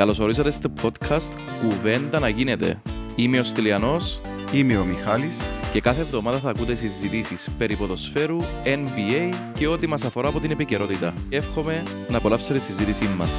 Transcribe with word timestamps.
Καλώς 0.00 0.18
ορίσατε 0.18 0.50
στο 0.50 0.72
podcast 0.82 1.28
«Κουβέντα 1.60 2.18
να 2.18 2.28
γίνεται». 2.28 2.82
Είμαι 3.16 3.38
ο 3.38 3.44
Στυλιανός 3.44 4.20
Είμαι 4.52 4.76
ο 4.76 4.84
Μιχάλης. 4.84 5.50
και 5.72 5.80
κάθε 5.80 6.00
εβδομάδα 6.00 6.38
θα 6.38 6.50
ακούτε 6.50 6.74
συζητήσεις 6.74 7.56
περί 7.58 7.76
ποδοσφαίρου, 7.76 8.36
NBA 8.64 9.28
και 9.58 9.66
ό,τι 9.66 9.86
μας 9.86 10.04
αφορά 10.04 10.28
από 10.28 10.40
την 10.40 10.50
επικαιρότητα. 10.50 11.14
Εύχομαι 11.30 11.82
να 12.10 12.16
απολαύσετε 12.16 12.54
τη 12.54 12.60
συζήτησή 12.60 13.04
μας. 13.04 13.30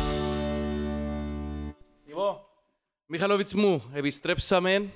Λοιπόν, 2.08 2.36
Μιχαλόβιτς 3.06 3.54
μου, 3.54 3.84
επιστρέψαμε 3.94 4.90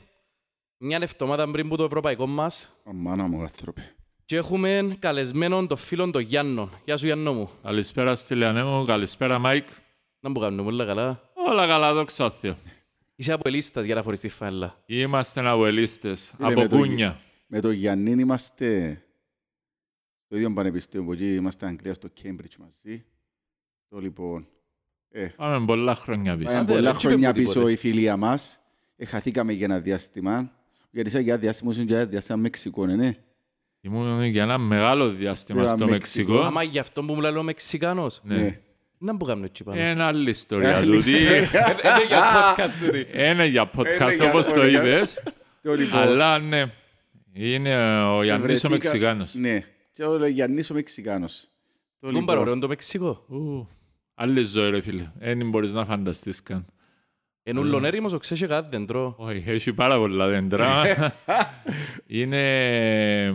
μια 0.78 1.00
εβδομάδα 1.02 1.52
πριν 1.52 1.70
που 1.70 1.76
το 1.76 1.84
ευρωπαϊκό 1.84 2.28
μας 2.28 2.76
Αμάνα 2.84 3.28
μου, 3.28 3.42
άνθρωπε. 3.42 3.96
και 4.26 4.36
έχουμε 4.36 4.96
καλεσμένον 5.00 5.68
τον 5.68 5.78
φίλον 5.78 6.12
τον 6.12 6.22
Γιάννο. 6.22 6.70
Γεια 6.86 6.98
σου 6.98 7.06
Γιάννο 7.06 7.34
μου. 7.34 7.50
Καλησπέρα 7.64 8.16
Στυλιανέ 8.16 8.64
μου, 8.64 8.86
καλησπέρα 8.86 9.40
Μάικ. 9.40 9.68
Να 10.20 10.30
μου 10.30 10.40
κάνουμε 10.40 10.70
όλα 10.70 10.86
καλά. 10.86 11.34
Όλα 11.48 11.68
καλά, 11.68 11.94
δόξα 11.94 12.24
τω 12.24 12.30
Θεώ. 12.30 12.56
Είσαι 13.16 13.34
από 13.34 13.48
ελίστας 13.48 13.86
για 13.86 13.96
να 13.96 14.04
φορείς 14.04 14.20
τη 14.20 14.30
φάλα. 14.30 14.84
Είμαστε 14.86 15.48
αβουελίστες, 15.48 16.34
Φίλε, 16.36 16.48
από 16.52 16.62
με 16.62 16.68
το 16.68 16.78
κούνια. 16.78 17.20
Με 17.48 17.60
το 17.62 17.72
Γιάννη 17.72 18.12
είμαστε 18.12 19.00
στο 20.26 20.36
ίδιο 20.36 20.54
πανεπιστήμιο 20.54 21.06
που 21.06 21.14
εκεί 21.14 21.36
είμαστε 21.36 21.66
Αγγλία 21.66 21.94
στο 21.94 22.10
Cambridge 22.24 22.56
μαζί. 22.58 23.06
Το 23.90 24.00
λοιπόν, 24.00 24.48
ε, 25.10 25.26
Πάμε 25.26 25.66
πολλά 25.66 25.96
χρόνια 25.96 26.38
πίσω. 26.38 26.48
πάμε 26.48 26.60
Άντε, 26.60 26.72
ρε, 26.72 26.78
πολλά 26.78 26.90
έτσι 26.90 27.08
χρόνια 27.08 27.30
είπε 27.30 27.40
πίσω 27.40 27.54
τίποτε. 27.54 27.72
η 27.72 27.76
φιλία 27.76 28.18
μας. 28.18 28.60
Ε, 28.96 29.06
χαθήκαμε 29.06 29.54
για 29.54 29.66
ένα 29.66 29.80
διάστημα. 29.80 30.52
Γιατί 30.92 31.10
σε 31.10 31.20
για 31.20 31.38
διάστημα 31.38 31.72
ήσουν 31.72 31.86
για 31.86 32.06
διάστημα 32.06 32.38
Μεξικό, 32.38 32.86
ναι, 32.86 32.96
ναι. 32.96 33.18
Ήμουν 33.82 34.24
για 34.24 34.44
ένα 34.44 34.58
μεγάλο 34.58 35.10
διάστημα 35.10 35.64
Era 35.64 35.68
στο 35.68 35.86
Mexico. 35.86 35.90
Μεξικό. 35.90 36.40
Άμα 36.40 36.64
γι' 36.64 36.80
αυτό 36.80 37.04
που 37.04 37.14
μου 37.14 37.22
λέει 37.22 37.36
ο 37.36 37.44
Μεξικάνος. 37.44 38.22
Ναι. 38.24 38.62
Να 39.06 39.14
μου 39.14 39.26
κάνουμε 39.26 39.46
έτσι 39.46 39.64
πάνω. 39.64 39.80
Είναι 39.82 40.04
άλλη 40.04 40.30
ιστορία 40.30 40.76
Άλλη 40.78 40.96
τούτη. 40.96 41.10
ιστορία. 41.12 41.38
Είναι 41.38 42.06
για 42.08 42.22
podcast 42.36 42.86
τούτη. 42.86 43.06
Είναι 43.30 43.46
για 43.46 43.70
Είναι 43.76 43.84
podcast 44.00 44.14
για 44.16 44.30
όπως 44.30 44.48
το 44.48 44.62
podcast. 44.62 44.68
είδες. 44.70 45.24
Το 45.62 45.74
λοιπόν, 45.74 46.00
Αλλά 46.00 46.40
ναι, 46.40 46.64
είναι 47.34 48.02
ο 48.04 48.24
Γιάννης 48.24 48.64
ο 48.64 48.68
βρεθήκα- 48.70 48.72
Μεξικάνος. 48.72 49.34
Ναι, 49.34 49.64
και 49.94 50.04
ο 50.04 50.26
Γιάννης 50.28 50.70
ο 50.70 50.74
Μεξικάνος. 50.74 51.40
Το 51.42 51.48
Πού 52.00 52.08
λοιπόν, 52.08 52.26
παρωρέον 52.26 52.60
το 52.60 52.68
Μεξικό. 52.68 53.26
Ου, 53.30 53.68
Άλλη 54.16 54.44
ζωή 54.44 54.70
ρε 54.70 54.82
φίλε. 54.82 55.12
Δεν 55.20 55.50
μπορείς 55.50 55.74
να 55.74 55.86
φανταστείς 55.86 56.44
καν. 56.44 56.66
Εν 57.44 57.58
ούλον 57.58 57.86
έρημος 57.86 58.14
ο 58.14 58.18
ξέσαι 58.18 58.48
κάτι 58.48 58.68
δέντρο. 58.78 59.16
Όχι, 59.18 59.44
έχει 59.48 59.74
πάρα 59.74 59.98
πολλά 59.98 60.28
δέντρα. 60.28 60.82
Είναι... 62.08 62.38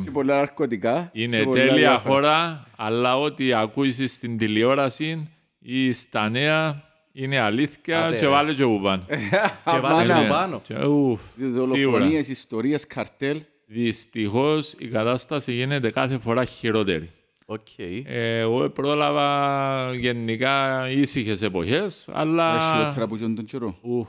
και 0.05 0.11
πολλά 0.11 0.36
ναρκωτικά. 0.36 1.11
Είναι 1.12 1.39
και 1.39 1.45
πολλά 1.45 1.56
τέλεια 1.61 1.75
διάφορα. 1.75 2.14
χώρα, 2.14 2.67
αλλά 2.77 3.19
ό,τι 3.19 3.52
ακούσεις 3.52 4.12
στην 4.12 4.39
τηλεόραση 4.39 5.28
ή 5.61 5.92
στα 5.92 6.28
νέα 6.28 6.83
είναι 7.12 7.39
αλήθεια 7.39 8.05
Άντε, 8.06 8.16
και 8.16 8.22
ρε. 8.25 8.28
βάλε 8.30 8.53
και 8.55 8.64
που 8.64 8.80
πάνε. 8.80 9.03
Και 9.70 9.78
βάλες 9.78 10.08
Αμάνα. 10.11 10.28
το 10.28 10.33
πάνω. 10.34 10.61
Και, 10.64 10.84
ουφ, 10.86 11.20
Σίγουρα. 11.36 11.67
Δολοφονίες, 11.67 12.28
ιστορίες, 12.28 12.86
καρτέλ. 12.86 13.42
Δυστυχώς 13.67 14.75
η 14.78 14.86
κατάσταση 14.89 15.52
γίνεται 15.52 15.91
κάθε 15.91 16.19
φορά 16.19 16.44
χειρότερη. 16.44 17.11
Οκ. 17.47 17.78
Ε, 18.05 18.39
Εγώ 18.39 18.69
πρόλαβα 18.70 19.94
γενικά 19.94 20.84
ήσυχες 20.91 21.42
εποχές, 21.42 22.08
αλλά... 22.12 22.61
Χειρότερα 22.77 23.06
που 23.06 23.17
ζουν 23.17 23.34
τον 23.34 23.45
καιρό. 23.45 23.78
Ουφ, 23.83 24.08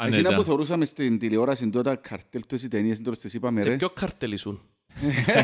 Εκείνα 0.00 0.22
που 0.22 0.28
ανέτα. 0.28 0.44
θεωρούσαμε 0.44 0.84
στην 0.84 1.18
τηλεόραση 1.18 1.70
τότε, 1.70 1.98
καρτέλ 2.08 2.42
τόσες 2.46 2.68
ταινίες, 2.68 3.02
τώρα 3.02 3.16
στις 3.16 3.34
είπαμε 3.34 3.62
Σε 3.62 3.68
ρε. 3.68 3.76
ποιο 3.76 3.88
καρτέλ 3.90 4.32
ήσουν; 4.32 4.60
Ε, 5.26 5.42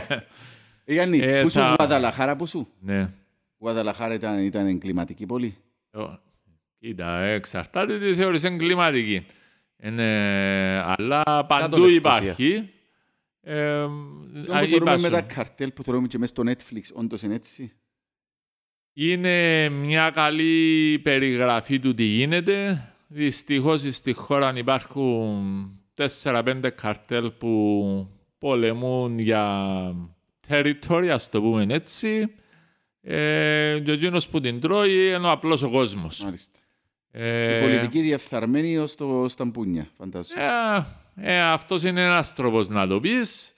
Γιάννη, 0.92 1.18
Ε, 1.18 1.42
πού 1.42 1.50
σου 1.50 1.58
θα- 1.58 1.74
Γουαδαλαχάρα, 1.78 2.36
πού 2.36 2.46
σου; 2.46 2.68
Ναι. 2.80 3.10
Γουαδαλαχάρα 3.64 4.14
ήταν, 4.14 4.44
ήταν 4.44 4.66
εγκληματική 4.66 5.26
πόλη. 5.26 5.56
Ω, 5.92 6.18
Κοίτα, 6.78 7.18
εξαρτάται 7.20 7.98
τι 7.98 8.14
θεωρείς 8.14 8.44
εγκληματική. 8.44 9.26
Είναι, 9.82 10.04
αλλά 10.86 11.22
παντού 11.46 11.76
Λευκοσία. 11.76 11.96
υπάρχει. 11.96 12.68
Ε, 13.40 13.80
Αυτό 13.80 13.92
που 14.38 14.44
θεωρούμε 14.44 14.74
είπα 14.74 14.98
με 14.98 15.08
τα 15.08 15.18
σου, 15.18 15.26
καρτέλ 15.34 15.70
που 15.72 15.82
θεωρούμε 15.82 16.06
και 16.06 16.18
μέσα 16.18 16.34
στο 16.36 16.42
Netflix, 16.46 16.82
όντως 16.92 17.22
είναι 17.22 17.34
έτσι. 17.34 17.72
είναι 18.92 19.68
μια 19.68 20.10
καλή 20.10 20.98
περιγραφή 20.98 21.78
του 21.78 21.94
τι 21.94 22.04
γίνεται. 22.04 22.88
Δυστυχώς 23.06 23.82
στη 23.94 24.12
χώρα 24.12 24.52
υπάρχουν 24.56 25.80
4-5 26.22 26.70
καρτέλ 26.74 27.30
που 27.30 28.08
πολεμούν 28.38 29.18
για 29.18 29.70
territory, 30.48 31.06
ας 31.12 31.28
το 31.28 31.40
πούμε 31.40 31.66
έτσι. 31.68 32.34
Ε, 33.06 33.80
και 33.84 33.90
ο 33.90 33.94
εκείνος 33.94 34.28
που 34.28 34.40
την 34.40 34.60
τρώει 34.60 35.06
είναι 35.06 35.26
ο 35.26 35.30
απλός 35.30 35.62
ο 35.62 35.70
κόσμος. 35.70 36.20
Μάλιστα. 36.20 36.58
Ε, 37.10 37.56
Η 37.56 37.60
πολιτική 37.60 38.00
διεφθαρμένη 38.00 38.78
ως 38.78 38.94
το 38.94 39.26
Σταμπούνια, 39.28 39.88
φαντάζομαι. 39.96 40.42
Ε, 41.16 41.34
ε, 41.34 41.40
αυτός 41.40 41.82
είναι 41.82 42.04
ένας 42.04 42.34
τρόπος 42.34 42.68
να 42.68 42.86
το 42.86 43.00
πεις, 43.00 43.54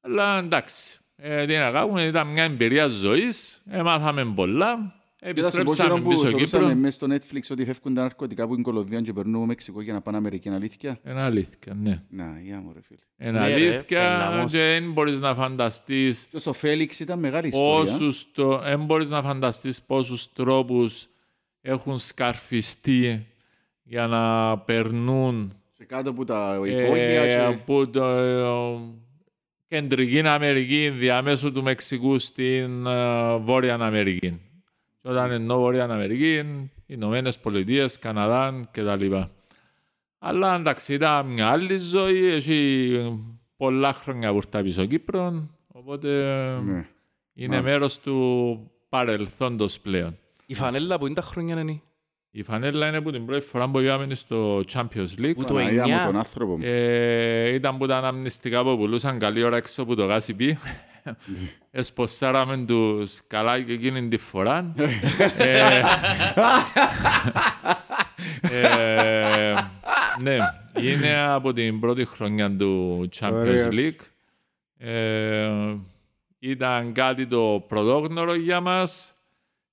αλλά 0.00 0.38
εντάξει. 0.38 0.98
Ε, 1.16 1.46
τι 1.46 1.56
να 1.56 1.70
κάνουμε, 1.70 2.02
ήταν 2.02 2.26
μια 2.26 2.44
εμπειρία 2.44 2.86
ζωής, 2.86 3.62
έμαθαμε 3.70 4.24
πολλά, 4.24 4.97
Και 5.20 5.42
θα 5.42 5.50
σου 5.50 5.62
πω 5.62 5.70
επιστρέψαμε 5.70 5.90
εκείνο 5.90 6.02
που 6.02 6.08
πίσω 6.08 6.20
θεωρούσαμε 6.22 6.64
Κύπρο. 6.64 6.80
μέσα 6.80 6.92
στο 6.92 7.06
Netflix 7.10 7.40
ότι 7.50 7.64
φεύγουν 7.64 7.94
τα 7.94 8.02
ναρκωτικά 8.02 8.46
που 8.46 8.52
είναι 8.54 8.62
Κολομβία 8.62 9.00
και 9.00 9.12
περνούν 9.12 9.44
Μεξικό 9.46 9.80
για 9.82 9.92
να 9.92 10.00
πάνε 10.00 10.16
Αμερική, 10.16 10.48
είναι 10.48 10.56
αλήθεια; 10.56 10.98
Είναι 11.08 11.20
αλήθεια, 11.20 11.74
ναι. 11.82 12.02
Να, 12.10 12.40
για 12.44 12.60
μου 12.60 12.72
ρε 12.74 12.80
φίλε. 12.82 13.30
Είναι 13.30 13.38
Ναι, 13.40 13.46
ρε, 13.46 13.52
αλήθεια 13.54 14.18
πελαμός. 14.18 14.52
και 14.52 14.58
δεν 14.58 14.92
μπορείς 14.92 15.20
να 15.20 15.34
φανταστείς 15.34 16.28
Και 16.30 16.48
ο 16.48 16.52
Φέληξ 16.52 17.00
ήταν 17.00 17.18
μεγάλη 17.18 17.48
ιστορία. 17.48 17.92
πόσους, 17.92 18.30
το, 18.32 18.58
δεν 18.58 18.84
μπορείς 18.84 19.08
να 19.08 19.22
φανταστείς 19.22 19.82
πόσους 19.82 20.32
τρόπους 20.32 21.08
έχουν 21.60 21.98
σκαρφιστεί 21.98 23.26
για 23.82 24.06
να 24.06 24.58
περνούν 24.58 25.52
Σε 25.72 25.84
κάτω 25.84 26.10
από 26.10 26.24
τα 26.24 26.54
υπόγεια 26.54 27.22
ε, 27.22 27.28
και... 27.28 27.40
από 27.54 27.88
το 27.88 28.04
ε, 28.04 28.78
κεντρική 29.68 30.18
Αμερική 30.20 30.90
διαμέσου 30.90 31.52
του 31.52 31.62
Μεξικού 31.62 32.18
στην 32.18 32.86
ε, 32.86 33.36
Βόρεια 33.36 33.74
Αμερική. 33.74 34.40
Και 35.02 35.08
όταν 35.08 35.30
εννοώ 35.30 35.58
Βόρεια 35.58 35.84
Αμερική, 35.84 36.42
Ηνωμένε 36.86 37.32
Πολιτείε, 37.42 37.84
Καναδά 38.00 38.68
κτλ. 38.70 39.14
Αλλά 40.18 40.54
εντάξει, 40.54 40.94
ήταν 40.94 41.26
μια 41.26 41.48
άλλη 41.48 41.76
ζωή, 41.76 42.26
έχει 42.26 43.22
πολλά 43.56 43.92
χρόνια 43.92 44.30
που 44.30 44.36
ήρθα 44.36 44.62
πίσω 44.62 44.84
Κύπρο, 44.84 45.48
οπότε 45.68 46.08
Ναι. 46.64 46.86
είναι 47.34 47.48
Μάλιστα. 47.56 47.62
μέρος 47.70 47.98
του 48.00 48.70
παρελθόντος 48.88 49.80
πλέον. 49.80 50.18
Η 50.46 50.54
φανέλα 50.54 50.98
που 50.98 51.06
είναι 51.06 51.14
τα 51.14 51.22
χρόνια 51.22 51.60
είναι. 51.60 51.80
Η 52.30 52.42
φανέλα 52.42 52.88
είναι 52.88 53.00
που 53.00 53.10
την 53.10 53.26
πρώτη 53.26 53.44
φορά 53.46 53.64
που 53.70 53.78
πήγαμε 53.78 54.14
στο 54.14 54.62
Champions 54.72 55.18
League. 55.18 55.32
Που 55.34 55.44
το 55.44 55.54
Παναγία 55.54 55.82
μου 55.86 55.88
εννιά. 55.90 56.04
τον 56.06 56.16
άνθρωπο 56.16 56.52
μου. 56.56 56.62
Ε, 56.64 57.48
ήταν 57.54 57.78
που 57.78 57.86
τα 57.86 57.96
αναμνηστικά 57.96 58.62
που 58.64 58.76
πουλούσαν 58.76 59.18
καλή 59.18 59.42
ώρα 59.42 59.56
έξω 59.56 59.82
από 59.82 59.94
το 59.94 60.04
γάσιπι. 60.04 60.58
Εσποσάραμε 61.70 62.56
τους 62.66 63.20
καλά 63.26 63.60
και 63.60 63.72
εκείνη 63.72 64.08
τη 64.08 64.16
φορά. 64.16 64.74
ε, 65.38 65.82
ε, 68.50 69.54
ναι, 70.20 70.36
είναι 70.80 71.18
από 71.18 71.52
την 71.52 71.80
πρώτη 71.80 72.04
χρονιά 72.04 72.56
του 72.56 73.08
Champions 73.18 73.32
Ωραίος. 73.32 73.68
League. 73.72 74.00
Ε, 74.78 75.74
ήταν 76.38 76.92
κάτι 76.92 77.26
το 77.26 77.64
πρωτόγνωρο 77.68 78.34
για 78.34 78.60
μας. 78.60 79.12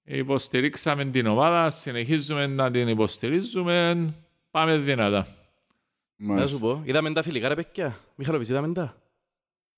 Υποστηρίξαμε 0.03 1.05
την 1.05 1.25
ομάδα, 1.25 1.69
συνεχίζουμε 1.69 2.47
να 2.47 2.71
την 2.71 2.87
υποστηρίζουμε. 2.87 4.07
Πάμε 4.51 4.77
δυνατά. 4.77 5.27
Να 6.17 6.33
Μάλιστα. 6.33 6.57
σου 6.57 6.59
πω, 6.59 6.81
είδαμε 6.85 7.13
τα 7.13 7.23
φιλικά 7.23 7.47
ρε 7.47 7.55
παιδιά. 7.55 7.99
Μιχαλοβιτς, 8.15 8.49
είδαμε 8.49 8.73
τα. 8.73 8.95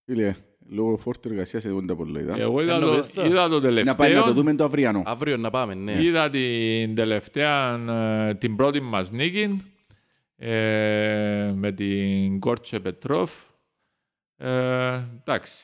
Φίλε, 0.06 0.35
λόγω 0.69 0.97
φόρτου 0.97 1.29
εργασίας 1.29 1.63
δεν 1.63 1.88
τα 1.88 1.95
πολλά 1.95 2.19
είδα. 2.19 2.39
Εγώ 2.39 2.61
είδα 2.61 2.75
Ενώ 2.75 2.85
το, 2.85 2.95
πες 2.95 3.07
τα. 3.07 3.25
είδα 3.25 3.50
το 3.50 3.59
Να 3.59 3.59
πάει 3.59 3.83
να 3.83 3.85
το 3.85 3.95
τελευταίο. 3.95 4.33
δούμε 4.33 4.55
το 4.55 4.63
αυριανό. 4.63 5.03
Αύριο 5.05 5.37
να 5.37 5.49
πάμε, 5.49 5.73
ναι. 5.73 6.03
Είδα 6.03 6.29
την 6.29 6.96
τελευταία, 6.96 7.79
ε, 8.29 8.34
την 8.34 8.55
πρώτη 8.55 8.79
μας 8.79 9.11
νίκη 9.11 9.61
ε, 10.35 11.52
με 11.55 11.72
την 11.72 12.40
Κόρτσε 12.40 12.79
Πετρόφ. 12.79 13.31
Ε, 14.37 14.99
εντάξει. 15.23 15.64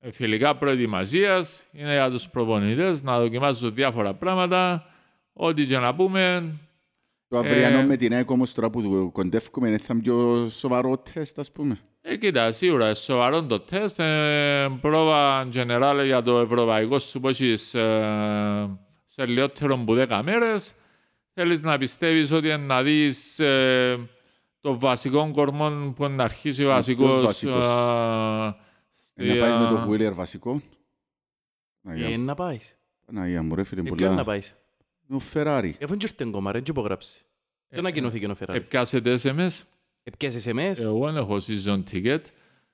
Ε, 0.00 0.10
Φιλικά 0.10 0.56
προετοιμασίας 0.56 1.62
είναι 1.72 1.92
για 1.92 2.10
τους 2.10 2.28
προπονητές 2.28 3.02
να 3.02 3.18
δοκιμάζουν 3.20 3.74
διάφορα 3.74 4.14
πράγματα. 4.14 4.86
Ό,τι 5.32 5.64
και 5.66 5.78
να 5.78 5.94
πούμε, 5.94 6.54
Το 7.28 7.38
αυριανό 7.38 7.78
Ε, 7.78 7.84
με 7.84 7.96
την 7.96 8.12
ΑΕΚ 8.14 8.30
όμως 8.30 8.52
τώρα 8.52 8.70
που 8.70 9.10
κοντεύουμε 9.12 9.68
είναι 9.68 9.78
θα 9.78 9.92
είναι 9.92 10.02
πιο 10.02 10.46
σοβαρό 10.50 10.98
τεστ 11.12 11.38
ας 11.38 11.52
πούμε. 11.52 11.78
Ε, 12.08 12.16
κοίτα, 12.16 12.52
σίγουρα 12.52 12.94
σοβαρό 12.94 13.46
το 13.46 13.60
τεστ. 13.60 13.98
Ε, 14.00 14.68
πρόβα 14.80 15.42
γενεράλ 15.42 16.04
για 16.04 16.22
το 16.22 16.38
ευρωπαϊκό 16.38 16.98
σου 16.98 17.20
που 17.20 17.28
έχεις 17.28 17.74
ε, 17.74 18.78
σε 19.06 19.26
λιγότερο 19.26 19.74
από 19.74 19.94
10 19.96 20.20
μέρες. 20.24 20.74
Θέλεις 21.34 21.60
να 21.62 21.78
πιστεύεις 21.78 22.30
ότι 22.32 22.56
να 22.56 22.82
δεις 22.82 23.38
ε, 23.38 24.08
το 24.60 24.78
βασικό 24.78 25.30
κορμό 25.32 25.92
που 25.96 26.08
να 26.08 26.24
αρχίσει 26.24 26.62
ο 26.62 26.66
ποιος 26.66 26.74
βασικός. 26.76 27.22
βασικός; 27.22 27.64
ε, 29.14 29.30
Ε, 29.30 29.34
Να 29.34 29.40
πάεις 29.40 29.54
με 29.56 29.68
το 29.68 29.86
Wheeler 29.90 30.12
βασικό. 30.14 30.52
Ε, 30.54 30.60
Παναγία 31.82 32.18
να 32.18 32.34
πάεις. 32.34 32.76
Παναγία 33.06 33.42
μου 33.42 33.54
ρε 33.54 33.64
φίλε 33.64 33.80
Ε, 33.80 33.84
ποιον 33.84 33.98
να 34.08 34.08
πολλά. 34.10 34.24
πάεις; 34.24 34.54
Ο 35.10 35.16
Ferrari. 35.32 35.70
Εφού 35.78 35.96
και 35.96 36.06
ήρθε 36.06 36.24
ακόμα, 36.28 36.52
ρε, 36.52 36.60
και 36.60 36.70
υπογράψει. 36.70 37.22
Δεν 37.68 37.78
ανακοινώθηκε 37.78 38.26
ο 38.26 38.34
Φεράρι. 38.34 38.58
Επιάσετε 38.58 39.18
SMS. 39.22 39.62
Επιάσεις 40.08 40.46
εμές. 40.46 40.80
Εγώ 40.80 41.04
δεν 41.04 41.16
έχω 41.16 41.36
season 41.36 41.82
ticket. 41.92 42.20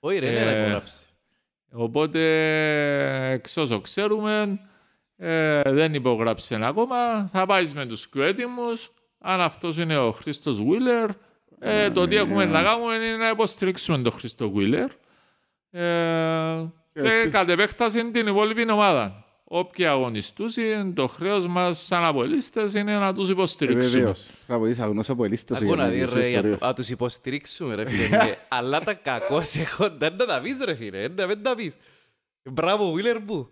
Όχι 0.00 0.18
ρε, 0.18 0.30
δεν 0.32 0.48
ε, 0.48 0.60
υπογράψει. 0.60 1.04
Οπότε, 1.72 2.20
εξ 3.30 3.56
όσο 3.56 3.80
ξέρουμε, 3.80 4.60
ε, 5.16 5.62
δεν 5.72 5.94
υπογράψε 5.94 6.58
ακόμα. 6.62 7.28
Θα 7.32 7.46
πάεις 7.46 7.74
με 7.74 7.86
τους 7.86 8.08
πιο 8.08 8.22
έτοιμους. 8.22 8.92
Αν 9.18 9.40
αυτός 9.40 9.78
είναι 9.78 9.98
ο 9.98 10.10
Χρήστος 10.10 10.62
Βίλερ, 10.62 11.10
ε, 11.58 11.90
το 11.90 12.08
τι 12.08 12.16
έχουμε 12.16 12.44
να 12.44 12.62
κάνουμε 12.62 12.94
είναι 12.94 13.16
να 13.16 13.28
υποστηρίξουμε 13.28 13.98
τον 13.98 14.12
Χρήστο 14.12 14.50
Βίλερ. 14.50 14.90
Ε, 15.70 16.64
και 16.92 17.28
κατ' 17.30 17.50
επέκταση 17.50 18.10
την 18.10 18.26
υπόλοιπη 18.26 18.70
ομάδα. 18.70 19.21
Όποιοι 19.54 19.86
αγωνιστούσαν, 19.86 20.94
το 20.94 21.06
χρέος 21.06 21.46
μας 21.46 21.78
σαν 21.78 22.04
αποελίστες 22.04 22.74
είναι 22.74 22.96
να 22.98 23.14
τους 23.14 23.28
Ε, 23.28 23.32
υποστηρίξουμε. 23.32 23.98
Βεβαίως. 23.98 24.30
Μπράβο, 24.46 24.66
είσαι 24.66 24.82
αγνός 24.82 25.08
από 25.10 25.24
ελίστας 25.24 25.60
Ακούω 25.60 25.74
να 25.76 25.88
δει 25.88 26.04
ρε, 26.04 26.28
για- 26.28 26.56
να 26.60 26.72
τους 26.74 26.88
υποστηρίξουμε 26.90 27.74
ρε 27.74 27.84
φίλε. 27.86 28.08
Και- 28.08 28.36
Αλλά 28.48 28.80
τα 28.80 28.94
κακώς 28.94 29.54
έχοντα, 29.56 30.10
δεν 30.10 30.26
τα 30.26 30.40
πεις 30.40 30.58
ρε 30.64 30.74
φίλε, 30.74 31.08
δεν 31.08 31.26
δεν 31.26 31.42
τα 31.42 31.54
πεις. 31.54 31.76
Μπράβο, 32.42 32.92
Βίλερ 32.92 33.20
μου. 33.20 33.48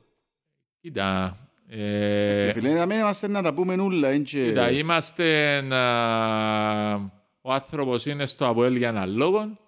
Κοίτα, 0.80 1.36
ε, 1.68 2.52
Φίλε, 2.52 2.70
να 2.72 2.86
μην 2.86 2.98
είμαστε 2.98 3.28
να 3.28 3.42
τα 3.42 3.54
πούμε 3.54 3.74
όλα. 3.74 4.08
εν 4.08 4.22
και- 4.22 4.44
κοίτα, 4.46 4.70
είμαστε... 4.70 5.56
α, 5.74 6.94
ο 7.40 7.52
άνθρωπος 7.52 8.06
είναι 8.06 8.26
στο 8.26 8.46
Αποέλ 8.46 8.76
για 8.76 8.88
έναν 8.88 9.16
λόγο. 9.16 9.58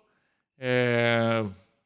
Ε, 0.56 1.42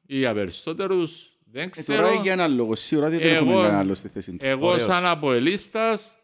ή 0.07 0.19
για 0.19 0.35
περισσότερους, 0.35 1.31
δεν 1.57 1.65
Ε, 1.65 1.69
ξέρω. 1.71 2.03
Τώρα 2.03 2.15
για 2.23 2.33
έναν 2.33 2.55
λόγο, 2.55 2.75
σίγουρα 2.75 3.11
δεν 3.11 3.21
Εγώ- 3.23 3.35
έχουμε 3.35 3.53
κανένα 3.55 3.79
άλλο 3.79 3.95
στη 3.95 4.09
θέση 4.09 4.31
τους. 4.37 4.49
Εγώ 4.49 4.69
Ωραίος. 4.69 4.85
σαν 4.85 5.07
αποελίστας, 5.07 6.17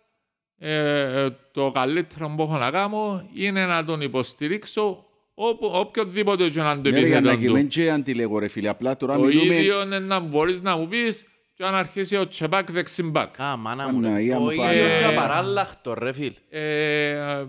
ε, 0.58 1.28
το 1.52 1.70
καλύτερο 1.74 2.34
που 2.36 2.42
έχω 2.42 2.56
να 2.58 2.70
κάνω 2.70 3.28
είναι 3.34 3.66
να 3.66 3.84
τον 3.84 4.00
υποστηρίξω 4.00 5.04
όπου, 5.34 5.70
οποιοδήποτε 5.74 6.48
και 6.48 6.60
να 6.60 6.80
το 6.80 6.90
Ναι, 6.90 7.00
ρε, 7.00 7.06
για 7.06 7.20
να 7.20 7.30
επιθέτω 7.30 7.48
κοιμήν 7.52 7.68
του. 7.68 7.68
και 7.68 7.90
αντιλέγω 7.90 8.38
ρε 8.38 8.48
φίλε, 8.48 8.68
απλά 8.68 8.96
τώρα 8.96 9.16
Το 9.16 9.22
μιλούμε... 9.22 9.54
ίδιο 9.54 9.82
είναι 9.82 9.98
να 9.98 10.18
μπορείς 10.20 10.60
να 10.62 10.76
μου 10.76 10.88
πεις 10.88 11.24
και 11.54 11.64
αν 11.64 11.74
αρχίσει 11.74 12.16
ο 12.16 12.28
Τσεπάκ 12.28 12.70
δεξιμπάκ. 12.72 13.40
Α, 13.40 13.56
μάνα 13.56 13.88
μου 13.92 14.00
ρε. 14.00 14.06
Παναγία 14.06 14.38
μου, 14.38 14.44
Το 14.46 14.50
ίδιο 14.52 14.64
Παναγία. 14.64 14.98
και 14.98 15.04
απαράλλαχτο 15.04 15.94
ρε 15.94 16.12
φίλ. 16.12 16.32
Ε, 16.50 17.44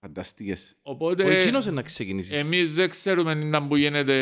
Φανταστικές. 0.00 0.76
Ο 0.82 0.90
οπότε 0.90 1.36
εκείνος 1.36 1.64
είναι 1.64 1.74
να 1.74 1.82
ξεκινήσει. 1.82 2.34
εμείς 2.34 2.74
δεν 2.74 2.90
ξέρουμε 2.90 3.34
τι 3.34 3.66
που 3.68 3.76
γίνεται 3.76 4.14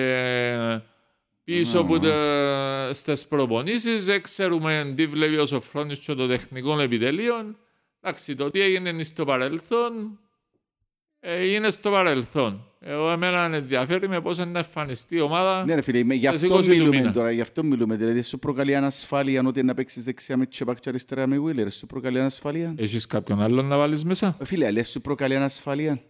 πίσω 1.45 1.79
από 1.79 1.99
τα, 1.99 2.91
στις 2.93 3.27
προπονήσεις, 3.27 4.05
δεν 4.05 4.23
ξέρουμε 4.23 4.93
τι 4.97 5.07
βλέπει 5.07 5.37
ο 5.37 5.47
Σοφρόνης 5.47 5.99
και 5.99 6.15
το 6.15 6.27
τεχνικό 6.27 6.81
επιτελείο. 6.81 7.35
Εντάξει, 8.01 8.35
το 8.35 8.51
τι 8.51 8.61
έγινε 8.61 8.89
είναι 8.89 9.03
στο 9.03 9.25
παρελθόν, 9.25 10.19
ε, 11.21 11.45
είναι 11.53 11.71
στο 11.71 11.91
παρελθόν. 11.91 12.67
Εγώ 12.85 13.11
εμένα 13.11 13.49
με 13.49 13.57
ενδιαφέρει 13.57 14.09
με 14.09 14.21
πώς 14.21 14.39
να 14.39 14.45
εμφανιστεί 14.59 15.17
η 15.17 15.21
ομάδα. 15.21 15.65
Ναι 15.65 15.75
ρε 15.75 15.83
φίλε, 15.83 16.05
με- 16.05 16.15
γι' 16.15 16.27
στις 16.27 16.43
αυτό 16.43 16.55
20 16.55 16.61
του 16.63 16.69
μιλούμε 16.69 16.97
μήνα. 16.97 17.13
τώρα, 17.13 17.31
γι' 17.31 17.41
αυτό 17.41 17.65
μιλούμε. 17.65 17.97
Δηλαδή 17.97 18.23
σου 18.23 18.39
προκαλεί 18.39 18.75
ανασφάλεια 18.75 19.43
ότι 19.47 19.63
να 19.63 19.75
παίξεις 19.75 20.05
δεξιά 20.05 20.37
με 20.37 20.47
Τσεπάκ 20.47 20.79
και 20.81 20.89
αριστερά 20.89 21.27
με 21.27 21.39
Βίλερ. 21.39 21.71
Σου 21.71 21.87
προκαλεί 21.87 22.19
ανασφάλεια. 22.19 22.75
Έχεις 22.77 23.07
κάποιον 23.07 23.43
άλλον 23.43 23.65
να 23.67 23.77
βάλεις 23.77 24.05
μέσα; 24.05 24.37
Ε, 24.41 24.45
Φίλε, 24.45 24.71
λες 24.71 24.89
σου 24.91 25.01
προκαλεί 25.01 25.37
ανασφάλεια. 25.37 26.03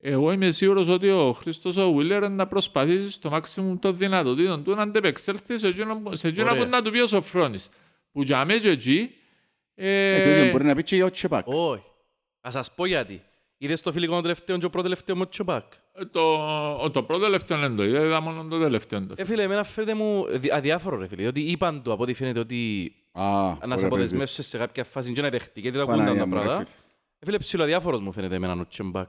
Εγώ 0.00 0.32
είμαι 0.32 0.50
σίγουρος 0.50 0.88
ότι 0.88 1.10
ο 1.10 1.32
Χρήστος 1.32 1.76
ο 1.76 1.92
Βίλερ 1.92 2.30
να 2.30 2.46
προσπαθήσει 2.46 3.10
στο 3.10 3.30
maximum 3.32 3.76
των 3.80 3.96
δυνατοτήτων 3.96 4.64
του 4.64 4.74
να 4.74 4.82
αντεπεξέλθει 4.82 5.58
σε 5.58 5.66
εκείνο 5.66 5.96
που- 5.96 6.16
σε 6.16 6.28
εκείνο 6.28 6.50
Ωραία. 6.50 6.62
που 6.62 6.68
να 6.68 6.82
του 6.82 6.90
πει 6.90 6.98
ο 7.00 7.06
Σοφρόνης. 7.06 7.68
Που 8.12 8.22
για 8.22 8.44
μένα 8.44 8.60
και 8.60 8.68
εκεί... 8.70 9.10
ε, 9.74 10.14
Ε, 10.20 10.22
το 10.22 10.28
ίδιο 10.30 10.50
μπορεί 10.52 10.64
να 10.64 10.74
πει 10.74 10.82
και 10.82 10.96
για 10.96 11.04
ο 11.04 11.10
Τσεπάκ. 11.10 11.44
Όχι. 11.48 11.82
Θα 12.40 12.50
σας 12.50 12.74
πω 12.74 12.86
γιατί. 12.86 13.22
Είδες 13.58 13.82
το 13.82 13.92
φιλικό 13.92 14.12
των 14.12 14.22
τελευταίων 14.22 14.58
και 14.58 14.66
ο 14.66 14.70
πρώτο 14.70 14.82
τελευταίο 14.88 15.16
με 15.16 15.22
ο 15.22 15.28
Τσοπάκ. 15.28 15.64
το, 16.10 16.20
ο- 16.82 16.90
το 16.90 17.02
πρώτο 17.02 17.24
τελευταίο 17.24 17.58
δεν 17.58 17.76
το 17.76 17.84
είδα, 17.84 18.04
είδα 18.04 18.20
μόνο 18.20 18.44
το 18.44 18.58
τελευταίο. 18.60 19.06
το. 19.06 19.14
Ε, 19.16 19.24
φίλε, 19.24 19.42
εμένα 19.42 19.64
φαίνεται 19.64 19.94
μου 19.94 20.26
δι- 20.30 20.52
αδιάφορο, 20.52 20.96
ρε 20.98 21.06
φίλε. 21.08 21.22
Διότι 21.22 21.40
είπαν 21.40 21.82
του 21.82 21.92
από 21.92 22.02
ό,τι 22.02 22.14
φαίνεται 22.14 22.38
ότι 22.38 22.92
Α, 23.12 23.22
να 23.22 23.56
σε 23.60 23.66
ωραία, 23.72 23.86
αποδεσμεύσεις 23.86 24.46
σε 24.46 24.58
κάποια 24.58 24.84
φάση 24.84 25.12
και 25.12 25.20
να 25.22 25.28
δεχτεί. 25.28 25.60
Γιατί 25.60 25.78
τα 25.78 25.86
Παναγία 25.86 26.04
ακούνταν 26.12 26.30
τα 26.30 26.36
μου, 26.36 26.42
ρε 26.42 26.48
πράγματα. 26.48 26.64
φίλε. 26.70 26.84
Ε, 27.18 27.24
φίλε, 27.24 27.38
ψιλοαδιάφορος 27.38 28.00
μου 28.00 28.12
φαίνεται 28.12 28.34
εμένα 28.34 28.52
ο 28.52 28.66
Τσεμπάκ. 28.66 29.08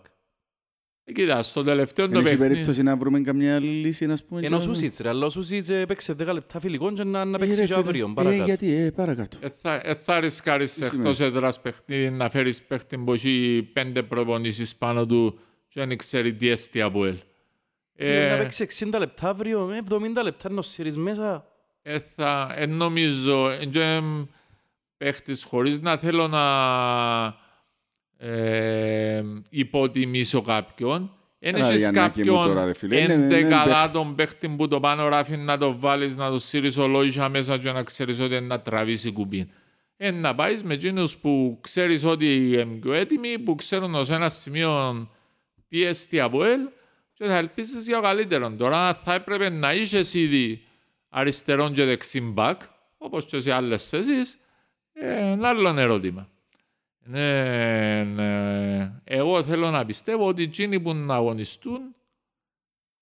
Ε, 1.04 1.12
Κοίτα, 1.12 1.44
στο 1.44 1.64
τελευταίο 1.64 2.06
το 2.06 2.12
Δεν 2.12 2.20
έχει 2.26 2.30
παιχνίδι... 2.30 2.54
περίπτωση 2.54 2.84
να 2.84 2.98
βρούμε 2.98 3.22
καμιά 3.22 3.56
άλλη 3.56 3.68
λύση, 3.68 4.06
να 4.06 4.18
πούμε. 4.28 4.42
Ενώ 4.46 4.56
ο 4.56 4.60
και- 4.60 4.66
Σούσιτς, 4.66 5.00
ρε, 5.00 5.10
αλλά 5.10 5.26
ο 5.26 5.30
Σούσιτς 5.30 5.70
έπαιξε 5.70 6.16
10 6.20 6.34
λεπτά 6.34 6.60
φιλικό 6.60 6.92
και 6.94 7.04
να, 7.04 7.26
να 7.26 7.36
Ε, 7.36 7.40
παίξεις 7.40 7.58
ρε 7.58 7.66
και 7.66 7.74
φίλε, 7.74 7.80
αύριο, 7.86 8.08
ε, 8.10 8.12
παρακάτω. 8.16 8.44
γιατί, 8.44 8.74
ε, 8.74 8.92
παρακάτω. 8.92 9.38
Ε, 9.42 9.48
θα, 9.62 9.82
ε, 9.84 9.94
θα 9.96 10.20
ρισκάρεις 10.20 10.74
Τι 10.74 10.86
εκτός 10.86 11.20
έδρας 11.20 11.62
παιχνίδι 11.62 12.10
να 12.10 12.30
φέρεις 12.30 12.62
παίχτη 12.64 12.98
που 12.98 13.14
έχει 13.14 13.70
πέντε 13.74 14.04
προπονήσεις 14.04 14.76
πάνω 14.76 15.06
του 15.06 15.40
και 15.68 15.86
δεν 15.86 15.98
ξέρει 15.98 16.34
τι 16.34 16.48
έστει 16.50 16.82
από 16.82 17.06
ελ. 17.06 17.16
Φίλε, 17.96 18.28
Να 18.28 18.36
Ε, 18.36 18.38
παίξεις 18.38 18.60
60 18.92 19.00
λεπτά 19.00 19.30
αύριο, 19.30 19.72
ε, 19.72 19.78
70 19.90 20.24
λεπτά 20.24 20.52
να 20.52 20.62
σύρεις 20.62 20.98
μέσα. 20.98 21.46
ε, 21.82 21.98
θα, 22.16 22.54
ε, 22.56 22.66
νομίζω, 22.66 23.50
ε, 23.50 23.66
και, 23.66 23.82
εμ, 23.82 24.26
παίχτης 24.98 25.44
χωρίς 25.44 25.80
να 25.82 25.98
θέλω 25.98 26.28
να 26.28 26.40
ε, 28.22 29.24
υποτιμήσω 29.50 30.42
κάποιον. 30.42 31.14
Εν 31.40 31.56
Έλα, 31.56 31.68
έχεις 31.68 31.80
Γιαννάκη 31.80 32.20
μου, 32.20 32.26
κάποιον 32.26 32.46
τώρα, 32.48 32.66
ρε 32.66 32.74
φίλε. 32.74 33.00
Είναι- 33.00 33.14
είναι 33.14 33.26
εντεκαδάτον 33.26 34.16
παίχτη 34.16 34.50
που 34.50 34.68
το 34.68 34.80
πάνω 34.80 35.08
ράφει 35.08 35.38
να 35.38 35.58
το 35.58 35.80
βάλεις, 35.80 36.16
να 36.16 36.30
το 36.30 36.40
σύρεις 36.40 36.78
ολόγια 36.78 37.30
μέσα 37.30 37.58
και 37.58 37.72
να 37.72 37.84
ξέρεις 37.84 38.20
ότι 38.20 38.36
είναι 38.36 38.46
να 38.46 38.62
τραβήσει 38.62 39.12
κουμπί. 39.12 39.50
Ε, 39.98 40.12
να 40.12 40.36
πάεις 40.36 40.64
με 40.64 40.74
εκείνους 40.74 41.18
που 41.18 41.58
ξέρεις 41.62 42.04
ότι 42.04 42.52
είναι 42.52 42.66
πιο 42.66 42.94
έτοιμοι, 42.94 43.40
που 43.40 43.56
ξέρουν 43.56 43.96
ως 43.96 44.10
ένα 44.10 44.30
σημείο 44.30 45.08
τι 45.68 45.84
έστει 45.84 46.20
από 46.20 46.44
ελ 46.44 46.60
και 47.14 47.26
θα 47.26 47.38
ελπίσεις 47.38 47.86
για 47.88 48.00
καλύτερο. 48.00 48.52
Τώρα 48.52 48.94
θα 48.94 49.14
έπρεπε 49.14 49.50
να 49.50 49.74
είσαι 49.74 50.20
ήδη 50.20 50.62
αριστερόν 51.10 51.74
και 51.74 51.84
δεξιν 51.84 52.32
μπακ, 52.32 52.62
όπως 52.98 53.26
και 53.26 53.40
σε 53.40 53.52
άλλες 53.54 53.90
θέσεις, 53.90 54.38
ε, 54.94 55.32
ένα 55.32 55.48
άλλο 55.50 55.80
ερώτημα. 55.80 56.30
Ναι, 57.04 58.04
ναι. 58.04 59.02
Εγώ 59.04 59.44
θέλω 59.44 59.70
να 59.70 59.86
πιστεύω 59.86 60.28
ότι 60.28 60.44
εκείνοι 60.44 60.80
που 60.80 60.94
να 60.94 61.16
αγωνιστούν 61.16 61.96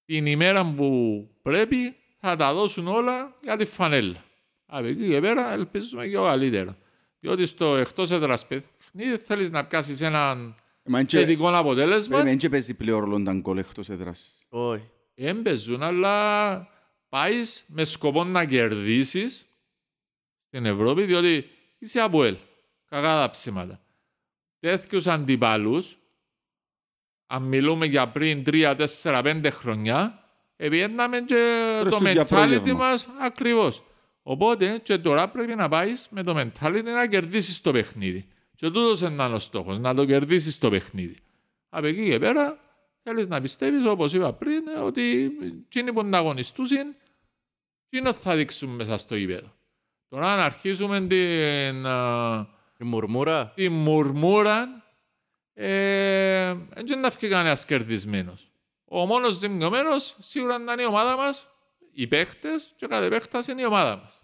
την 0.06 0.26
ημέρα 0.26 0.74
που 0.76 1.28
πρέπει 1.42 1.96
θα 2.20 2.36
τα 2.36 2.54
δώσουν 2.54 2.88
όλα 2.88 3.36
για 3.42 3.58
τη 3.58 3.66
φανέλα. 3.66 4.24
Από 4.66 4.86
εκεί 4.86 5.08
και 5.08 5.20
πέρα 5.20 5.52
ελπίζουμε 5.54 6.08
και 6.08 6.16
το 6.16 6.24
καλύτερο. 6.24 6.76
Διότι 7.20 7.46
στο 7.46 7.76
εκτός 7.76 8.12
έδρας 8.12 8.48
παιχνίδι 8.48 9.18
θέλεις 9.18 9.52
να 9.52 9.66
πιάσεις 9.66 10.02
έναν 10.02 10.56
Ε, 10.84 10.90
Μα 10.90 11.00
είναι 11.00 11.08
και- 11.08 11.18
θετικό 11.18 11.58
αποτέλεσμα. 11.58 12.16
Περίμενε, 12.16 12.38
δεν 12.42 12.50
παίζει 12.50 12.74
πλέον 12.74 13.00
ρόλο 13.00 13.24
τα 13.24 13.34
γκολ 13.34 13.58
εκτός 13.58 13.90
έδρας. 13.90 14.46
Όχι. 14.50 14.90
Έμπαιζουν, 15.16 15.84
αλλά 15.84 16.68
πάεις 17.10 17.64
με 17.68 17.84
σκοπό 17.84 18.24
να 18.24 18.46
κερδίσεις 18.46 19.46
στην 20.48 20.66
Ευρώπη, 20.66 21.04
διότι 21.04 21.50
είσαι 21.80 22.00
από 22.00 22.24
ελ. 22.24 22.38
Κακά 22.90 23.22
τα 23.22 23.30
ψήματα. 23.30 23.80
Τέτοιου 24.60 25.12
αντιπάλους, 25.12 25.98
αν 27.28 27.44
μιλούμε 27.44 27.86
για 27.86 28.08
πριν 28.10 28.44
3, 28.44 28.76
4, 28.76 29.22
5 29.24 29.50
χρονιά, 29.52 30.24
επιέναμε 30.56 31.22
και 31.22 31.78
Προς 31.82 31.94
το 31.94 32.00
τους 32.00 32.12
για 32.12 32.22
mentality 32.24 32.28
πρόγευμα. 32.28 32.74
μας 32.74 33.10
ακριβώς. 33.22 33.84
Οπότε 34.24 34.80
και 34.84 34.98
τώρα 34.98 35.30
πρέπει 35.30 35.56
να 35.56 35.70
πάεις 35.70 36.08
με 36.10 36.24
το 36.24 36.38
mentality 36.40 36.84
να 36.84 37.08
κερδίσεις 37.08 37.62
το 37.62 37.72
παιχνίδι. 37.72 38.28
Και 38.56 38.66
τούτος 38.66 39.02
είναι 39.02 39.24
ο 39.24 39.40
στόχος, 39.40 39.80
να 39.80 39.94
το 39.94 40.06
κερδίσεις 40.06 40.58
το 40.58 40.70
παιχνίδι. 40.70 41.16
Από 41.70 41.86
εκεί 41.86 42.10
και 42.10 42.20
πέρα 42.20 42.60
θέλεις 43.04 43.28
να 43.28 43.42
πιστεύεις, 43.42 43.86
όπως 43.86 44.14
είπα 44.14 44.34
πριν, 44.34 44.68
ε, 44.76 44.80
ότι 44.80 45.32
εκείνοι 45.66 45.94
που 45.94 46.04
να 46.04 46.18
αγωνιστούσαν, 46.18 46.96
εκείνος 47.90 48.18
θα 48.18 48.36
δείξουν 48.36 48.70
μέσα 48.70 48.98
στο 48.98 49.16
γήπεδο. 49.16 49.54
Τώρα 50.10 50.34
αν 50.34 50.40
αρχίσουμε 50.40 51.08
την, 51.08 51.86
α, 51.86 52.57
Η 52.80 52.84
μουρμούρα. 52.84 53.52
τη 53.56 53.70
μουρμούρα, 53.70 54.68
ε, 55.54 56.54
δεν 56.86 57.02
θα 57.04 57.10
βγει 57.10 57.28
κανένας 57.30 57.66
κερδισμένος. 57.66 58.52
Ο 58.86 59.06
μόνος 59.06 59.34
ζημιωμένος 59.34 60.18
σίγουρα 60.20 60.58
να 60.58 60.74
είναι 60.74 60.82
η 60.82 60.86
ομάδα 60.86 61.16
μας, 61.18 61.48
οι 61.92 62.08
παίχτες 62.08 62.74
και 62.76 62.88
κάθε 62.88 63.10
παίχτας 63.10 63.48
είναι 63.48 63.62
η 63.62 63.66
ομάδα 63.66 63.96
μας. 63.98 64.24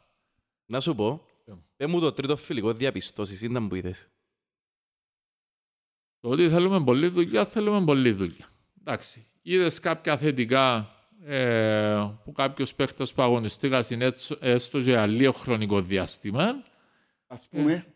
Να 0.66 0.80
σου 0.80 0.96
πω, 0.96 1.26
Ε. 1.46 1.52
πέ 1.78 1.88
μου 1.88 2.00
το 2.00 2.12
τρίτο 2.12 2.36
φιλικό 2.36 2.74
διαπιστώσεις 2.74 3.42
ήταν 3.42 3.68
που 3.68 3.76
είδες. 3.76 4.08
Το 6.20 6.30
ότι 6.30 6.50
θέλουμε 6.50 6.84
πολλή 6.84 7.08
δουλειά, 7.08 7.46
θέλουμε 7.46 7.84
πολλή 7.86 8.12
δουλειά. 8.12 8.48
Εντάξει, 8.82 9.28
είδες 9.42 9.80
κάποια 9.80 10.18
θετικά 10.18 10.96
ε, 11.26 12.12
που 12.24 12.32
κάποιος 12.32 12.76
παίχτες 12.76 13.14
που 13.14 13.22
αγωνιστήκας 13.22 13.92
έστω 14.40 14.80
για 14.80 15.06
λίγο 15.08 15.32
χρονικό 15.32 15.82
διάστημα, 15.82 16.64
Ας 17.28 17.48
πούμε, 17.50 17.74
Ε, 17.74 17.93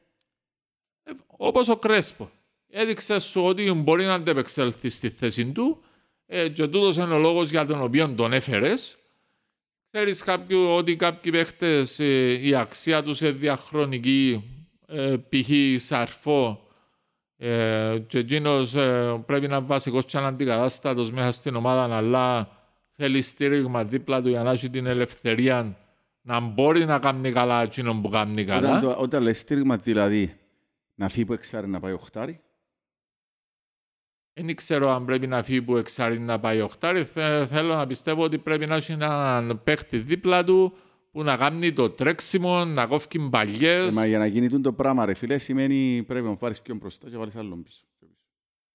όπως 1.27 1.69
ο 1.69 1.77
Κρέσπο. 1.77 2.29
Έδειξε 2.69 3.19
σου 3.19 3.41
ότι 3.43 3.71
μπορεί 3.71 4.03
να 4.03 4.13
αντεπεξέλθει 4.13 4.89
στη 4.89 5.09
θέση 5.09 5.45
του 5.45 5.83
ε, 6.25 6.49
και 6.49 6.67
τούτος 6.67 6.95
είναι 6.95 7.13
ο 7.13 7.19
λόγος 7.19 7.49
για 7.49 7.65
τον 7.65 7.81
οποίο 7.81 8.09
τον 8.09 8.33
έφερες. 8.33 8.97
Ξέρεις 9.91 10.23
κάποιο, 10.23 10.75
ότι 10.75 10.95
κάποιοι 10.95 11.31
παίχτες 11.31 11.99
ε, 11.99 12.39
η 12.47 12.55
αξία 12.55 13.03
τους 13.03 13.21
είναι 13.21 13.31
διαχρονική, 13.31 14.43
ε, 14.87 15.15
π.χ. 15.29 15.49
Σαρφό, 15.83 16.61
Ε, 17.39 17.97
και 18.07 18.17
εκείνος 18.17 18.75
ε, 18.75 19.23
πρέπει 19.25 19.47
να 19.47 19.55
είναι 19.55 19.65
βασικός 19.65 20.05
και 20.05 20.17
αντικατάστατος 20.17 21.11
μέσα 21.11 21.31
στην 21.31 21.55
ομάδα, 21.55 21.95
αλλά 21.95 22.49
θέλει 22.95 23.21
στήριγμα 23.21 23.83
δίπλα 23.85 24.21
του 24.21 24.29
για 24.29 24.43
να 24.43 24.51
έχει 24.51 24.69
την 24.69 24.85
ελευθερία 24.85 25.77
να 26.21 26.39
μπορεί 26.39 26.85
να 26.85 26.99
κάνει 26.99 27.31
καλά 27.31 27.61
εκείνον 27.61 28.01
που 28.01 28.09
κάνει 28.09 28.41
Όταν, 28.41 28.61
καλά. 28.61 28.79
το, 28.79 28.95
όταν 28.99 29.23
λες 29.23 29.39
στήριγμα, 29.39 29.77
δηλαδή, 29.77 30.37
να 30.99 31.09
φύγει 31.09 31.25
που 31.25 31.33
εξάρει 31.33 31.67
να 31.67 31.79
πάει 31.79 31.93
οχτάρι. 31.93 32.41
Δεν 34.33 34.55
ξέρω 34.55 34.89
αν 34.89 35.05
πρέπει 35.05 35.27
να 35.27 35.43
φύγει 35.43 35.61
που 35.61 35.77
εξάρει 35.77 36.19
να 36.19 36.39
πάει 36.39 36.61
οχτάρι. 36.61 37.03
Θε- 37.05 37.47
θέλω 37.49 37.75
να 37.75 37.87
πιστεύω 37.87 38.23
ότι 38.23 38.37
πρέπει 38.37 38.65
να 38.65 38.75
έχει 38.75 38.91
έναν 38.91 39.63
παίχτη 39.63 39.97
δίπλα 39.97 40.43
του 40.43 40.77
που 41.11 41.23
να 41.23 41.37
κάνει 41.37 41.73
το 41.73 41.89
τρέξιμο, 41.89 42.65
να 42.65 42.87
κόφει 42.87 43.07
Ε, 43.19 43.27
μπαλιές. 43.27 43.93
μα 43.95 44.05
για 44.05 44.17
να 44.17 44.25
γίνει 44.25 44.47
τούτο 44.49 44.61
το 44.61 44.73
πράγμα, 44.73 45.05
ρε 45.05 45.13
φίλε, 45.13 45.37
σημαίνει 45.37 46.03
πρέπει 46.07 46.27
να 46.27 46.35
πάρεις 46.35 46.61
πιο 46.61 46.75
μπροστά 46.75 47.09
και 47.09 47.17
βάλεις 47.17 47.35
άλλον 47.35 47.63
πίσω. 47.63 47.85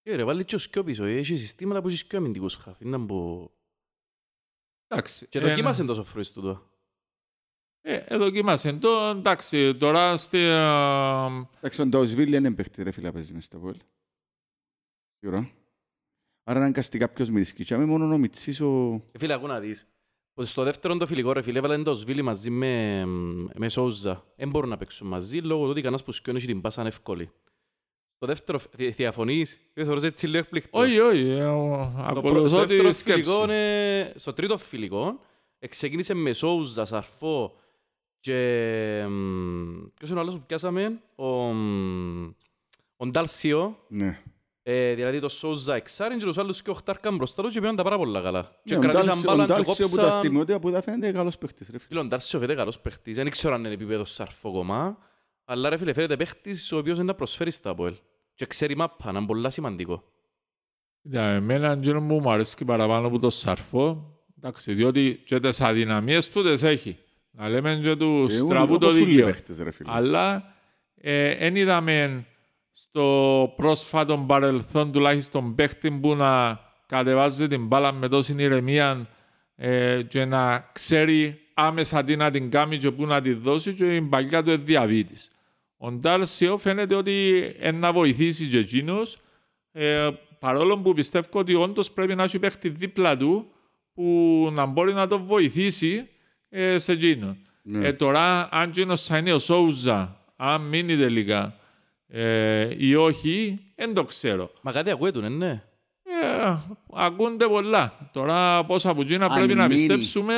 Ε, 0.02 0.14
ρε, 0.14 0.25
βάλει 0.25 0.45
και 0.45 0.55
ο 0.55 0.59
σκιο 0.59 0.85
πίσω. 0.85 1.05
Έχει 1.05 1.37
συστήματα 1.37 1.81
που 1.81 1.88
έχεις 1.88 1.99
σκιο 2.00 2.19
αμυντικούς 2.19 2.55
χαφ. 2.55 2.81
Είναι 2.81 2.99
που... 2.99 3.50
Εντάξει, 4.88 5.26
Και 5.29 5.38
ε, 5.38 5.43
δοκίμασε 5.43 5.85
τόσο 5.85 6.05
φρούις 6.05 6.33
τούτο. 6.33 6.71
Ε, 7.85 8.01
ε, 8.05 8.17
δοκίμασε 8.17 8.73
το. 8.73 8.89
Εντάξει, 8.91 9.75
τώρα 9.75 10.17
στη, 10.17 10.39
ε, 10.39 11.27
Εντάξει, 11.57 11.81
ο 11.81 11.87
Νταουσβίλ 11.87 12.31
δεν 12.31 12.45
είναι 12.45 12.55
παίχτη, 12.55 12.83
ρε 12.83 12.91
φίλε, 12.91 13.12
παίζει 13.12 13.33
μες 13.35 13.45
στα 13.45 13.59
πόλη. 13.59 13.81
Σίγουρα. 15.19 15.51
Άρα 16.45 16.59
αναγκαστικά 16.59 17.09
ποιος 17.09 17.31
μυρισκεί. 17.31 17.65
Και 17.65 17.77
μόνο 17.77 18.15
ο 18.15 18.19
Μιτσής 18.19 18.61
ο... 18.61 19.03
Ε, 19.12 19.19
Φίλε, 19.19 19.33
ακού 19.35 19.47
να 19.47 19.61
δεις. 19.61 19.87
Ότι 20.35 20.49
Στο 20.49 20.62
δεύτερο 20.62 20.97
το 20.97 21.07
φιλικό, 21.07 21.33
ρε 21.33 21.43
φίλε, 21.43 21.59
έβαλαν 21.59 21.85
το 21.85 21.95
Σβίλι 21.95 22.23
μαζί 22.23 22.51
με, 22.51 23.05
με 23.55 23.69
Σόουζα. 23.69 24.25
Δεν 24.37 24.49
μπορούν 24.51 24.69
να 24.69 24.77
παίξουν 24.77 25.09
μαζί, 25.09 25.39
λόγω 25.39 25.65
του 25.65 25.71
ότι 25.71 25.81
κανένας 25.81 26.03
που 26.05 26.12
σκιώνει 26.12 26.41
την 26.41 26.61
πάσαν 26.61 26.87
εύκολη. 26.87 27.31
Στο 28.17 28.27
δεύτερο, 28.27 28.59
θυ- 28.59 28.95
διαφωνείς, 28.97 29.61
δεν 29.75 29.85
θεωρείς 29.85 30.03
έτσι 30.03 30.27
λίγο 30.27 30.39
εκπληκτό. 30.39 30.79
όχι, 30.79 30.99
όχι, 30.99 31.21
ε, 31.29 31.45
ο- 31.45 31.83
Στο 31.93 32.03
προ- 32.03 32.17
ακολουθώ 32.17 32.49
στο 32.49 32.61
τη 32.61 32.67
δεύτερο 32.67 32.93
σκέψη. 32.93 33.23
φιλικό, 33.23 33.53
ε, 33.53 34.12
στο 34.17 34.33
τρίτο 34.33 34.59
φιλικό, 34.59 35.21
ξεκίνησε 35.69 36.15
με 36.15 36.33
Σόουζα, 36.33 36.85
Σαρφό 36.85 37.57
και... 38.23 39.05
μ, 39.09 39.87
Ποιος 39.99 40.11
είναι 40.11 40.19
ο 40.19 40.23
άλλος 40.23 40.35
που 40.35 40.43
πιάσαμε, 40.47 41.00
ο, 41.14 41.26
μ, 41.52 42.31
ο 42.97 43.07
Ντάλσιο, 43.07 43.79
Ναι. 43.88 44.21
ε, 44.62 44.95
δηλαδή 44.95 45.21
το 45.21 45.29
Σόουζα 45.29 45.75
εξάριν 45.75 46.19
και 46.19 46.25
τους 46.25 46.38
άλλους 46.38 46.62
και 46.62 46.71
οχτάρκαν 46.71 47.17
μπροστά 47.17 47.43
τους 47.43 47.52
και 47.52 47.61
πήγαν 47.61 47.76
τα 47.76 47.83
πάρα 47.83 47.97
πολλά 47.97 48.21
καλά. 48.21 48.61
Και 48.64 48.73
Ναι, 48.76 48.76
ο 48.76 48.81
κρατήσαν 48.81 49.07
Ντάλσιο- 49.07 49.31
ο 49.31 49.33
μπάλαν 49.37 49.47
και 49.47 49.52
Ντάλσιο 49.62 49.88
που 49.88 49.97
τα 49.97 50.02
κόψαν... 50.02 50.19
στιγμιότυπα 50.19 50.59
που 50.59 50.71
τα 50.71 50.83
φαίνεται 50.83 51.12
καλός 51.12 51.38
παίχτης, 51.38 51.67
ρε 51.71 51.79
φίλε. 51.79 51.87
Φίλε, 51.88 52.00
ο 52.00 52.05
Ντάλσιο 52.05 52.38
φαίνεται 52.38 52.59
καλός 52.59 52.79
παίχτης. 52.81 53.17
Δεν 53.17 53.31
ξέρω 53.31 53.55
αν 53.55 53.64
είναι 53.64 53.75
επίπεδο 53.75 54.05
Σαρφό 54.05 54.52
κομμά, 54.52 54.99
αλλά 55.45 55.69
ρε 55.69 55.76
φίλε 55.76 55.93
φαίνεται 55.93 56.17
παίχτης 56.17 56.73
ο 56.73 56.76
οποίος 56.76 56.97
είναι 56.97 57.07
να 57.07 57.14
προσφέρει 57.14 57.50
στα 57.50 57.71
ΑΠΟΕΛ. 57.71 57.95
Και 58.35 58.47
ξέρει 58.47 58.76
μάπα, 58.76 59.12
να 59.12 59.19
είναι 59.19 59.26
πολλά 59.26 59.50
σημαντικό. 59.50 60.02
Για 61.02 61.23
εμένα 61.25 61.73
εκείνο 61.73 61.99
που 62.07 62.21
μου 62.21 62.31
αρέσει 62.31 62.64
παραπάνω 62.64 63.07
από 63.07 63.19
το 63.19 63.31
σαρφό, 63.31 64.17
εντάξει, 64.37 64.75
διότι 64.75 65.23
και 65.26 65.41
τις 65.41 65.61
αδυναμίες 65.61 66.31
του 66.31 66.43
τις 66.43 66.62
έχει. 66.62 66.99
Να 67.35 67.49
λέμε 67.49 67.81
και 67.83 67.97
του 67.97 68.27
Ε, 68.31 68.33
στραβού 68.35 68.79
το 68.79 68.87
όπως 68.87 68.95
όλοι 68.95 69.03
οι 69.03 69.05
δίκαιο. 69.05 69.27
παίχτες, 69.27 69.59
ρε 69.59 69.71
φίλε. 69.71 69.91
Αλλά 69.93 70.55
δεν 71.39 71.57
είδαμε 71.57 72.27
στο 72.73 73.53
πρόσφατο 73.57 74.25
παρελθόν 74.27 74.93
τουλάχιστον 74.93 75.55
παίχτη 75.55 75.91
που 75.91 76.15
να 76.15 76.61
κατεβάζει 76.87 77.49
την 77.49 77.67
μπάλα 77.67 77.93
με 77.93 78.09
τόση 78.09 78.35
ηρεμία 78.39 79.09
ε, 79.57 80.03
και 80.09 80.25
να 80.25 80.71
ξέρει 80.73 81.41
άμεσα 81.55 82.05
τι 82.05 82.17
να 82.17 82.31
την 82.31 82.51
κάνει 82.51 82.77
και 82.77 82.91
πού 82.91 83.07
να 83.07 83.21
τη 83.21 83.33
δώσει 83.33 83.73
και 83.75 83.97
η 83.97 84.01
παλιά 84.03 84.43
του 84.43 84.51
είναι 84.51 84.62
διαβήτης. 84.62 85.31
Ο 85.77 85.91
Ντάλσιο 85.93 86.59
φαίνεται 86.59 86.95
ότι 86.95 87.43
είναι 87.62 87.71
να 87.79 87.93
βοηθήσει 87.93 88.47
και 88.47 88.59
εκείνος 88.59 89.19
ε, 89.73 90.09
παρόλο 90.39 90.79
που 90.79 90.93
πιστεύω 90.93 91.27
ότι 91.33 91.55
όντως 91.55 91.91
πρέπει 91.91 92.15
να 92.15 92.23
έχει 92.23 92.39
παίχτη 92.39 92.69
δίπλα 92.69 93.17
του 93.17 93.47
που 93.95 94.49
να 94.53 94.67
μπορεί 94.67 94.93
να 94.93 95.07
τον 95.07 95.25
βοηθήσει 95.25 96.09
ε, 96.54 96.78
σε 96.78 96.92
εκείνον. 96.92 97.37
Ναι. 97.62 97.87
Ε, 97.87 97.92
τώρα, 97.92 98.49
αν 98.52 98.68
εκείνος 98.68 99.04
θα 99.04 99.18
είναι 99.18 99.32
ο 99.32 99.38
Σόουζα, 99.38 100.16
αν 100.37 100.61
μείνει 100.61 100.97
τελικά 100.97 101.56
ε, 102.09 102.68
ή 102.78 102.94
όχι, 102.94 103.61
δεν 103.75 103.94
το 103.94 104.04
ξέρω. 104.04 104.50
Μα 104.61 104.73
κάτι 104.73 104.90
ακούεται, 104.90 105.21
ναι, 105.21 105.28
ναι. 105.28 105.62
Ε, 106.23 106.56
ακούνται 106.92 107.47
πολλά. 107.47 108.11
Τώρα 108.12 108.64
πόσα 108.64 108.90
από 108.90 109.00
εκείνα 109.00 109.25
Αν 109.26 109.35
πρέπει 109.35 109.54
να 109.54 109.66
μείνει. 109.66 109.75
πιστέψουμε. 109.87 110.35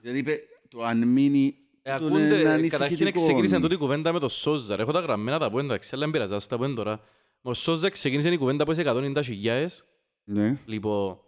Δηλαδή 0.00 0.18
είπε 0.18 0.40
το 0.68 0.84
αν 0.84 1.08
μείνει... 1.08 1.54
Ε, 1.82 1.98
τούτο 1.98 2.06
είναι 2.18 2.24
ακούνται, 2.24 2.48
ανησυχητικό. 2.48 2.78
καταρχήν 2.78 3.12
ξεκίνησε 3.12 3.60
τούτη 3.60 3.74
η 3.74 3.76
κουβέντα 3.76 4.12
με 4.12 4.18
το 4.18 4.28
Σόζα. 4.28 4.76
ρε. 4.76 4.82
Έχω 4.82 4.92
τα 4.92 5.00
γραμμένα 5.00 5.38
τα 5.38 5.50
πω 5.50 5.58
εντάξει, 5.58 5.90
αλλά 5.92 6.02
δεν 6.02 6.10
πειράζει, 6.10 6.34
ας 6.34 6.46
τα 6.46 6.58
πω 6.58 6.74
τώρα. 6.74 7.00
Ο 7.42 7.54
Σόζα 7.54 7.88
ξεκίνησε 7.88 8.28
η 8.28 8.36
κουβέντα 8.36 8.64
που 8.64 8.72
είσαι 8.72 8.82
190 8.86 9.20
χιλιάες. 9.24 9.84
Ναι. 10.24 10.58
Λοιπόν, 10.64 11.18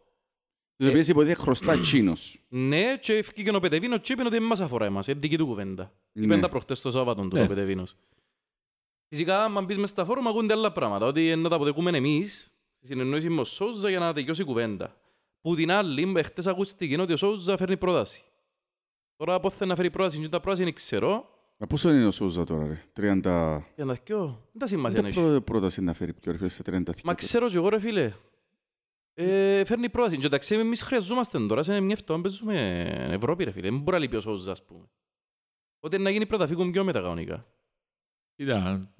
Τις 0.78 0.88
οποίες 0.88 1.08
υποτίθεται 1.08 1.40
χρωστά 1.40 1.78
τσίνος. 1.80 2.40
ναι, 2.48 2.96
και 3.00 3.12
ευκήκε 3.12 3.54
ο 3.56 3.60
Πετεβίνος 3.60 3.98
και 4.00 4.12
είπε 4.12 4.20
ότι 4.22 4.30
δεν 4.30 4.42
μας 4.42 4.60
αφορά 4.60 4.84
εμάς, 4.84 5.06
είναι 5.06 5.18
δική 5.20 5.38
του 5.38 5.46
κουβέντα. 5.46 5.92
Ναι. 6.12 6.24
Είπε 6.24 6.36
τα 6.40 6.48
προχτές 6.48 6.80
το 6.80 6.90
Σάββατο 6.90 7.22
του 7.28 7.36
Ναι. 7.36 7.42
ο 7.42 7.46
Πετεβίνος. 7.46 7.96
Φυσικά, 9.08 9.44
αν 9.44 9.64
μπεις 9.64 9.76
μες 9.78 9.90
στα 9.90 10.04
φόρουμ, 10.04 10.28
ακούνται 10.28 10.52
άλλα 10.52 10.72
πράγματα, 10.72 11.06
ότι 11.06 11.36
να 11.36 11.48
τα 11.48 11.54
αποδεκούμε 11.56 11.90
εμείς, 11.96 12.52
στη 12.76 12.86
συνεννόηση 12.86 13.28
με 13.28 13.40
ο 13.40 13.44
Σόζα 13.44 13.88
για 13.88 13.98
να 13.98 14.12
τελειώσει 14.12 14.42
η 14.42 14.44
κουβέντα. 14.44 14.96
Που 15.40 15.54
την 15.54 15.70
άλλη, 15.70 16.22
χτες 16.22 16.46
ακούστηκε 16.46 17.00
ότι 17.00 17.12
ο 17.12 17.16
Σόζα 17.16 17.56
φέρνει 17.56 17.76
πρόταση. 17.76 18.22
Τώρα 19.16 19.40
πότε 19.40 19.64
να 19.64 19.74
φέρει 19.76 19.90
πρόταση, 19.90 20.20
και 20.20 20.28
τα 20.28 20.40
πρόταση 20.40 20.64
δεν 20.64 20.72
ξέρω. 20.74 21.28
Μα 21.56 21.66
πόσο 21.66 21.90
είναι 21.90 22.06
ο 22.06 22.10
Σόουζα 22.10 22.44
τώρα, 22.44 22.66
ρε; 22.66 22.82
30... 22.96 23.62
Για 23.74 23.84
να 23.84 23.96
δω, 24.08 24.24
δεν 24.52 24.58
τα 24.58 24.66
σημασία 24.66 25.00
Δεν 25.02 25.10
έχει. 25.10 25.20
πρό- 25.20 25.40
πρόταση 25.40 25.82
να 25.82 25.92
φέρει 25.92 26.12
πιο, 26.12 26.32
ρε 26.32 26.38
φίλε, 26.38 26.48
στα 26.48 26.62
30 26.66 26.82
Μα 27.04 27.14
ξέρω 27.14 27.48
και 27.48 27.56
εγώ 27.56 27.68
ρε 27.68 27.80
φίλε. 27.80 28.12
Ε, 29.20 29.64
φέρνει 29.64 29.88
πρόταση. 29.88 30.16
Και 30.16 30.26
εντάξει, 30.26 30.54
εμείς 30.54 30.82
χρειαζόμαστε 30.82 31.38
τώρα 31.38 31.62
σε 31.62 31.80
μια 31.80 31.96
εβδομάδα 32.00 32.28
παίζουμε 32.28 33.08
Ευρώπη 33.10 33.44
ρε 33.44 33.50
φίλε. 33.50 33.68
Δεν 33.68 33.78
μπορεί 33.78 33.96
να 33.96 33.98
λείπει 33.98 34.16
ο 34.16 34.20
Σόζα, 34.20 34.52
ας 34.52 34.64
πούμε. 34.64 34.88
Οπότε 35.76 35.98
να 35.98 36.10
γίνει 36.10 36.26
πρώτα 36.26 36.46
φύγουν 36.46 36.70
πιο 36.70 36.84
μετά 36.84 37.00
κανονικά. 37.00 37.46
Κοίτα, 38.36 38.90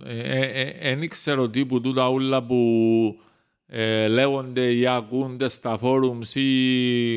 δεν 0.82 1.08
ξέρω 1.08 1.48
τι 1.48 1.66
που 1.66 1.80
τούτα 1.80 2.08
ούλα 2.08 2.42
που 2.42 3.20
ε, 3.66 4.08
λέγονται 4.08 4.72
ή 4.72 4.86
ακούνται 4.86 5.48
στα 5.48 5.78
φόρουμς 5.78 6.34
ή 6.34 7.16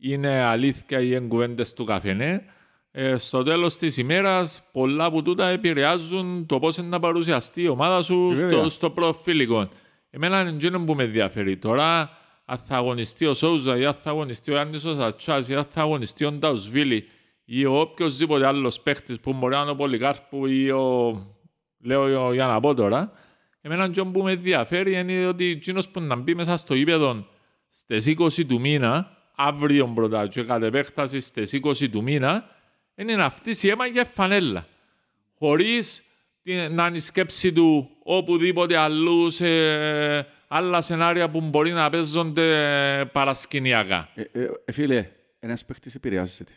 είναι 0.00 0.40
αλήθεια 0.40 1.00
ή 1.00 1.08
είναι 1.10 1.26
κουβέντες 1.26 1.72
του 1.72 1.84
καφενέ. 1.84 2.44
Ε, 2.90 3.16
στο 3.16 3.42
τέλος 3.42 3.76
της 3.76 3.96
ημέρας, 3.96 4.68
πολλά 4.72 5.04
από 5.04 5.22
τούτα 5.22 5.48
επηρεάζουν 5.48 6.46
το 6.46 6.58
πώς 6.58 6.76
είναι 6.76 6.88
να 6.88 7.00
παρουσιαστεί 7.00 7.62
η 7.62 7.68
ομάδα 7.68 8.02
σου 8.02 8.30
Ε, 8.32 8.34
βέβαια. 8.34 8.58
στο, 8.58 8.68
στο 8.68 8.90
προφίλικο. 8.90 9.68
Εμένα 10.10 10.40
είναι 10.40 10.50
εκείνο 10.50 10.84
που 10.84 10.94
με 10.94 11.02
ενδιαφέρει. 11.02 11.56
Τώρα, 11.56 12.10
αν 12.52 12.58
θα 12.58 12.76
αγωνιστεί 12.76 13.26
ο 13.26 13.34
Σόουζα 13.34 13.76
ή 13.76 13.84
αν 13.84 13.94
θα 13.94 14.10
αγωνιστεί 14.10 14.50
ο 14.50 14.54
Ιάννης 14.54 14.84
ο 14.84 14.94
Σατσάς 14.94 15.48
ή 15.48 15.54
αν 15.54 15.64
θα 15.70 15.80
αγωνιστεί 15.80 16.24
ο 16.24 16.32
Νταουσβίλη 16.32 17.08
ή 17.44 17.64
ο 17.64 17.80
οποιοσδήποτε 17.80 18.46
άλλος 18.46 18.80
παίχτης 18.80 19.20
που 19.20 19.32
μπορεί 19.32 19.54
να 19.54 19.60
είναι 19.60 19.70
ο 19.70 19.76
Πολυκάρπου 19.76 20.46
ή 20.46 20.70
ο... 20.70 21.14
Λέω 21.84 22.32
για 22.32 22.46
να 22.46 22.60
πω 22.60 22.74
τώρα. 22.74 23.12
Εμένα 23.60 23.84
αυτό 23.84 24.06
που 24.06 24.22
με 24.22 24.32
ενδιαφέρει 24.32 24.94
είναι 24.98 25.26
ότι 25.26 25.44
εκείνος 25.44 25.88
που 25.88 26.00
να 26.00 26.16
μπει 26.16 26.34
μέσα 26.34 26.56
στο 26.56 26.74
ύπεδο 26.74 27.26
στις 27.68 28.14
20 28.18 28.46
του 28.48 28.60
μήνα, 28.60 29.16
αύριο 29.36 29.86
πρώτα 29.94 30.26
και 30.26 30.42
κατ' 30.42 30.62
επέκταση 30.62 31.20
στις 31.20 31.60
20 31.62 31.88
του 31.90 32.02
μήνα, 32.02 32.44
είναι 32.94 33.12
αυτή 33.24 33.66
η 33.66 33.68
αίμα 33.68 33.86
για 33.86 34.04
φανέλα. 34.04 34.66
Χωρίς 35.38 36.02
την- 36.42 36.74
να 36.74 36.86
είναι 36.86 36.96
η 36.96 37.00
σκέψη 37.00 37.52
του 37.52 37.88
οπουδήποτε 38.02 38.76
αλλού 38.76 39.30
σε 39.30 39.46
άλλα 40.54 40.80
σενάρια 40.80 41.30
που 41.30 41.40
μπορεί 41.40 41.70
να 41.70 41.90
παίζονται 41.90 43.10
παρασκηνιακά. 43.12 44.08
Ε, 44.14 44.22
ε, 44.32 44.48
ε, 44.64 44.72
φίλε, 44.72 45.10
ένας 45.38 45.64
παίχτης 45.64 45.94
επηρεάζεται 45.94 46.52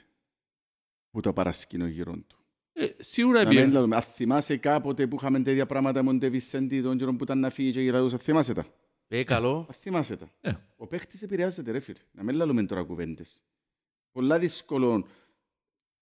που 1.12 1.20
το 1.20 1.34
παρασκήνω 1.34 1.86
γύρω 1.86 2.12
του. 2.12 2.38
Ε, 2.74 2.88
σίγουρα 2.98 3.44
Να 3.44 3.50
μην 3.50 3.58
επί... 3.58 3.72
λέμε, 3.72 3.96
αν 3.96 4.02
θυμάσαι 4.02 4.58
κάποτε 4.58 5.08
που 5.08 5.16
είχαμε 5.16 5.40
τέτοια 5.40 5.66
πράγματα 5.66 6.04
με 6.04 6.10
τον 6.10 6.18
Ντεβισέντη 6.20 6.82
τον 6.82 6.98
καιρό 6.98 7.16
που 7.16 7.24
ήταν 7.24 7.40
να 7.40 7.50
φύγει 7.50 7.72
και 7.72 7.82
γελαδούσε, 7.82 8.18
θυμάσαι 8.18 8.54
τα; 8.54 8.66
Ε, 9.08 9.24
καλό. 9.24 9.66
Αν 9.70 9.76
θυμάσαι 9.80 10.18
τα; 10.18 10.30
Ε. 10.42 10.52
Ο 10.78 10.88
παίχτης 10.88 11.22
επηρεάζεται 11.22 11.72
ρε 11.72 11.80
φίλε. 11.80 12.00
Να 12.12 12.24
μην 12.24 12.36
λέμε 12.36 12.64
τώρα 12.64 12.84
κουβέντες. 12.84 13.42
Πολλά 14.12 14.40
δύσκολο 14.40 15.08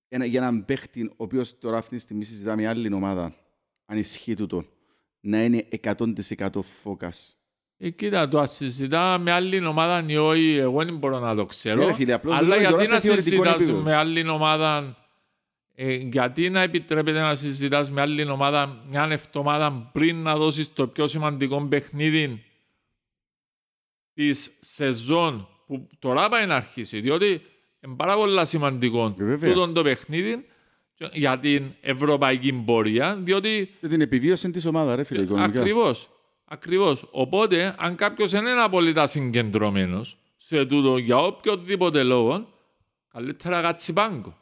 ένα, 0.08 0.26
για 0.26 0.42
έναν 0.42 0.66
παίχτη 0.66 1.04
ο 1.04 1.24
οποίος 1.24 1.58
τώρα 1.58 1.78
αυτή 1.78 1.96
τη 1.96 2.02
στιγμή 2.02 2.24
συζητά 2.24 2.56
με 2.56 2.68
άλλη 2.68 2.94
ομάδα 2.94 3.36
αν 3.86 3.98
ισχύει 3.98 4.36
τούτο 4.36 4.66
να 5.20 5.44
είναι 5.44 5.68
100% 5.84 6.50
φόκας. 6.62 7.38
Ε, 7.78 7.90
κοίτα, 7.90 8.28
το 8.28 8.40
ας 8.40 8.52
συζητά 8.52 9.18
με 9.18 9.32
άλλη 9.32 9.66
ομάδα 9.66 10.04
ή 10.08 10.18
όχι, 10.18 10.56
εγώ 10.56 10.84
δεν 10.86 10.98
μπορώ 10.98 11.20
να 11.20 11.36
το 11.36 11.46
ξέρω. 11.46 11.80
Ναι, 11.80 11.86
ρε 11.86 11.94
φίλε, 11.94 12.14
απλώς 12.14 12.36
Αλλά 12.36 12.44
μιλούμε 12.58 12.70
τώρα 12.70 12.84
γιατί 12.84 12.86
σε 12.86 12.94
να 12.94 13.00
θεωρητικό 13.00 13.44
συζητάς 13.44 13.62
επίπεδο. 13.62 13.82
με 13.84 13.96
άλλη 13.96 14.30
ομάδα, 14.30 14.98
ε, 15.76 15.94
γιατί 15.94 16.50
να 16.50 16.62
επιτρέπεται 16.62 17.20
να 17.22 17.36
συζητάς 17.36 17.92
με 17.92 18.02
άλλη 18.02 18.30
ομάδα 18.30 18.84
μια 18.90 19.08
εβδομάδα 19.12 19.90
πριν 19.94 20.16
να 20.22 20.36
δώσεις 20.36 20.74
το 20.74 20.88
πιο 20.88 21.08
σημαντικό 21.08 21.66
παιχνίδι 21.68 22.44
της 24.14 24.52
σεζόν 24.62 25.48
που 25.68 25.88
τώρα 26.00 26.30
πάει 26.30 26.46
να 26.46 26.56
αρχίσει, 26.56 27.00
διότι 27.02 27.42
είναι 27.80 27.96
πάρα 27.96 28.16
πολύ 28.16 28.46
σημαντικό 28.46 29.16
Ε, 29.20 29.24
βέβαια. 29.24 29.54
τούτο 29.54 29.72
το 29.72 29.84
παιχνίδι 29.84 30.46
για 31.14 31.40
την 31.40 31.72
ευρωπαϊκή 31.82 32.54
πορεία, 32.54 33.16
διότι 33.16 33.70
Και 33.80 33.88
την 33.88 34.02
επιβίωση 34.02 34.52
της 34.52 34.66
ομάδας 34.66 34.96
ρε 34.96 35.04
φίλε, 35.04 35.22
οικονομικά. 35.22 35.60
Ακριβώς. 35.60 36.10
Ακριβώς. 36.46 37.08
Οπότε, 37.12 37.76
αν 37.78 37.96
κάποιος 37.96 38.32
δεν 38.32 38.46
είναι 38.46 38.62
απολύτως 38.62 39.12
συγκεντρωμένος 39.12 40.18
σε 40.38 40.66
τούτο 40.66 40.98
για 40.98 41.18
οποιοδήποτε 41.18 42.04
λόγο, 42.04 42.48
καλύτερα 43.12 43.62
κάτσει 43.62 43.94
πάγκο. 43.94 44.38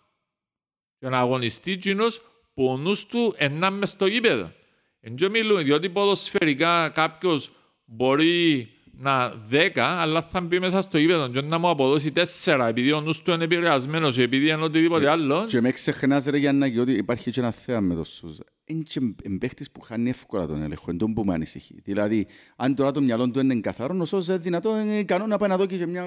Για 1.00 1.10
να 1.10 1.20
αγωνιστεί 1.20 1.72
εκείνος 1.72 2.22
που 2.54 2.66
ο 2.66 2.78
νους 2.78 3.06
του 3.06 3.34
ενά 3.38 3.70
μες 3.70 3.90
στο 3.90 4.06
γήπεδο. 4.06 4.52
Εν 5.00 5.16
και 5.16 5.30
μιλούμε, 5.30 5.62
διότι 5.62 5.90
ποδοσφαιρικά 5.90 6.90
κάποιος 6.90 7.52
μπορεί 7.86 8.70
να 8.94 9.30
δέκα, 9.30 9.86
αλλά 9.86 10.22
θα 10.22 10.42
μπει 10.42 10.60
μέσα 10.60 10.82
στο 10.82 10.98
γήπεδο 10.98 11.30
και 11.30 11.42
να 11.42 11.58
μου 11.58 11.70
αποδώσει 11.70 12.12
τέσσερα, 12.12 12.68
επειδή 12.68 12.92
ο 12.92 13.02
νους 13.02 13.22
του 13.22 13.32
είναι 13.32 13.44
επηρεασμένος 13.44 14.18
ή 14.18 14.22
επειδή 14.22 14.50
είναι 14.50 14.64
οτιδήποτε 14.64 15.10
άλλο. 15.10 15.46
Και 15.46 15.62
με 15.62 15.72
ξεχνάς 15.72 16.26
ρε 16.26 16.38
Γιάννα, 16.38 16.68
ότι 16.80 16.92
υπάρχει 16.92 17.32
και 17.32 17.40
ένα 17.40 17.52
θέμα 17.52 17.80
με 17.80 17.96
το 17.96 18.04
Σούζα. 18.04 18.44
Είναι 18.72 18.84
και 18.88 19.00
παίχτης 19.40 19.72
που 19.72 19.82
χάνει 19.82 20.10
εύκολα 20.10 20.46
τον 20.48 20.62
έλεγχο, 20.62 20.86
είναι 20.90 21.00
τον 21.00 21.14
που 21.14 21.24
με 21.26 21.34
ανησυχεί. 21.34 21.76
Δηλαδή, 21.84 22.28
αν 22.56 22.76
τώρα 22.76 22.92
το 22.92 23.02
μυαλό 23.02 23.30
του 23.30 23.40
είναι 23.40 23.56
καθαρό, 23.60 23.98
ο 24.00 24.06
Σούζα 24.06 24.34
είναι 24.34 24.42
δυνατό, 24.44 24.80
είναι 24.80 24.98
ικανό 24.98 25.26
να 25.28 25.38
πάει 25.38 25.50
να 25.50 25.58
δω 25.58 25.66
και 25.66 25.86
μια, 25.86 26.06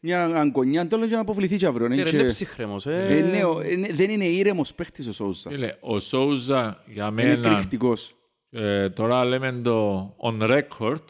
μια 0.00 0.24
αγκονιά, 0.24 0.86
τέλος 0.86 1.08
και 1.08 1.14
να 1.14 1.20
αποβληθεί 1.20 1.56
και 1.56 1.66
αύριο. 1.66 1.86
Είναι 1.86 2.02
και- 2.02 2.16
είναι 2.16 2.26
ψυχρέμος, 2.26 2.86
Ε, 2.86 3.06
ε. 3.08 3.20
ναι, 3.22 3.44
ο- 3.44 3.60
ε, 3.60 3.76
ναι, 3.76 3.88
δεν 3.92 4.10
είναι 4.10 4.24
ήρεμος 4.26 4.74
παίχτης 4.74 5.06
ο 5.06 5.12
Σούζα. 5.12 5.50
Φίλε, 5.50 5.72
ο 5.80 5.98
Σόουζα 6.00 6.82
για 6.86 7.06
Είναι 7.12 7.22
μένα, 7.26 7.48
εκρηκτικός. 7.50 8.14
ε, 8.50 8.88
τώρα 8.90 9.24
λέμε 9.24 9.60
το 9.64 10.00
on 10.22 10.40
record, 10.42 11.02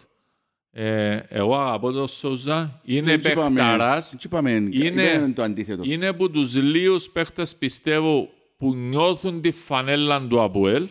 ε, 0.71 1.19
εγώ 1.29 1.57
αγαπώ 1.57 1.93
τον 1.93 2.09
Σόουζα, 2.09 2.81
είναι 2.85 3.13
Έτσι 3.13 3.31
είπαμε- 3.31 3.55
παιχταράς, 3.55 4.13
έτσι 4.13 4.27
είπαμε, 4.27 4.51
είναι- 4.51 5.03
είπαμε 5.03 5.33
το 5.35 5.43
αντίθετο. 5.43 5.83
είναι 5.85 6.07
από 6.07 6.29
τους 6.31 6.55
λίγους 6.57 7.11
παίχτες 7.11 7.57
πιστεύω 7.57 8.29
που 8.57 8.75
νιώθουν 8.75 9.41
τη 9.41 9.51
φανέλα 9.51 10.27
του 10.27 10.43
Αποέλ, 10.43 10.89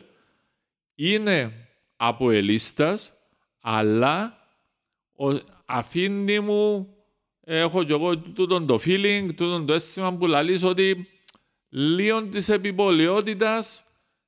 είναι 0.95 1.67
αποελίστας, 1.95 3.13
αλλά 3.60 4.38
ο, 5.17 5.25
αφήνει 5.65 6.39
μου, 6.39 6.88
έχω 7.41 7.84
και 7.84 7.93
εγώ 7.93 8.17
τούτον 8.17 8.65
το 8.65 8.79
feeling, 8.86 9.25
τούτον 9.27 9.65
το 9.65 9.74
αίσθημα 9.74 10.13
που 10.17 10.27
λαλείς 10.27 10.63
ότι 10.63 11.07
λίγο 11.69 12.24
της 12.24 12.50
επιπολαιότητας 12.50 13.84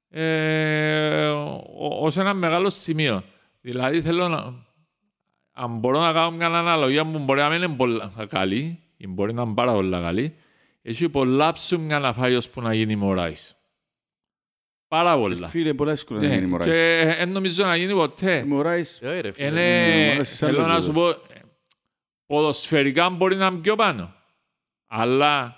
ε, 0.10 1.28
ω- 1.28 1.98
ως 2.02 2.18
ένα 2.18 2.34
μεγάλο 2.34 2.70
σημείο. 2.70 3.24
Δηλαδή 3.62 4.02
θέλω 4.02 4.28
να, 4.28 4.66
αν 5.52 5.78
μπορώ 5.78 6.00
να 6.00 6.14
κάνω 6.14 6.32
μια 6.32 6.46
αναλογία 6.48 7.06
που 7.12 7.20
μπορεί 7.20 7.40
να 7.40 7.50
μην 7.50 7.62
είναι 7.64 7.76
πολλά 7.76 8.26
καλή, 8.30 8.80
ή 8.98 9.08
μπορεί 9.08 9.34
να 9.34 9.42
είναι 9.42 9.54
πάρα 9.54 9.74
πολλά 9.74 10.02
καλή, 10.02 10.36
έχει 10.90 11.10
πολλά 11.10 11.52
ψούμια 11.52 12.00
να 12.00 12.14
φάει 12.14 12.36
ώσπου 12.36 12.62
να 12.62 12.74
γίνει 12.74 12.96
Μωράης. 12.96 13.56
Πάρα 14.88 15.18
πολλά. 15.18 15.48
Φίλε, 15.48 15.74
πολλά 15.74 15.92
δύσκολο 15.92 16.20
να 16.20 16.28
Ναι, 16.28 16.34
γίνει 16.34 16.48
Μωράης. 16.48 16.72
και 16.72 17.16
δεν 17.18 17.30
νομίζω 17.30 17.66
να 17.66 17.76
γίνει 17.76 17.94
ποτέ. 17.94 18.44
Μωράης, 18.48 19.02
Ε, 19.02 19.20
ρε, 19.20 19.32
φίλε. 19.32 19.48
Είναι, 19.48 20.08
Μωράης 20.10 20.30
σε 20.30 20.46
άλλο 20.46 20.56
θέλω 20.56 20.68
να 20.68 20.74
επίπεδο. 20.76 20.94
σου 20.94 21.00
πω, 21.00 21.34
ε, 21.34 21.42
ποδοσφαιρικά 22.26 23.10
μπορεί 23.10 23.36
να 23.36 23.46
είναι 23.46 23.60
πιο 23.60 23.76
πάνω. 23.76 24.16
Αλλά 24.88 25.56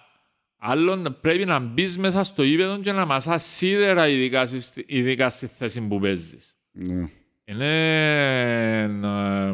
άλλον 0.57 1.17
πρέπει 1.21 1.45
να 1.45 1.59
μπεις 1.59 1.97
μέσα 1.97 2.23
στο 2.23 2.43
γήπεδο 2.43 2.79
και 2.79 2.91
να 2.91 3.05
μασάς 3.05 3.43
σίδερα 3.43 4.07
ειδικά, 4.07 4.45
στη- 4.47 4.85
ειδικά 4.87 5.29
στη 5.29 5.47
θέση 5.47 5.81
που 5.81 5.99
παίζεις. 5.99 6.57
ναι. 6.71 7.09
Είναι... 7.45 8.81
ε, 8.81 9.53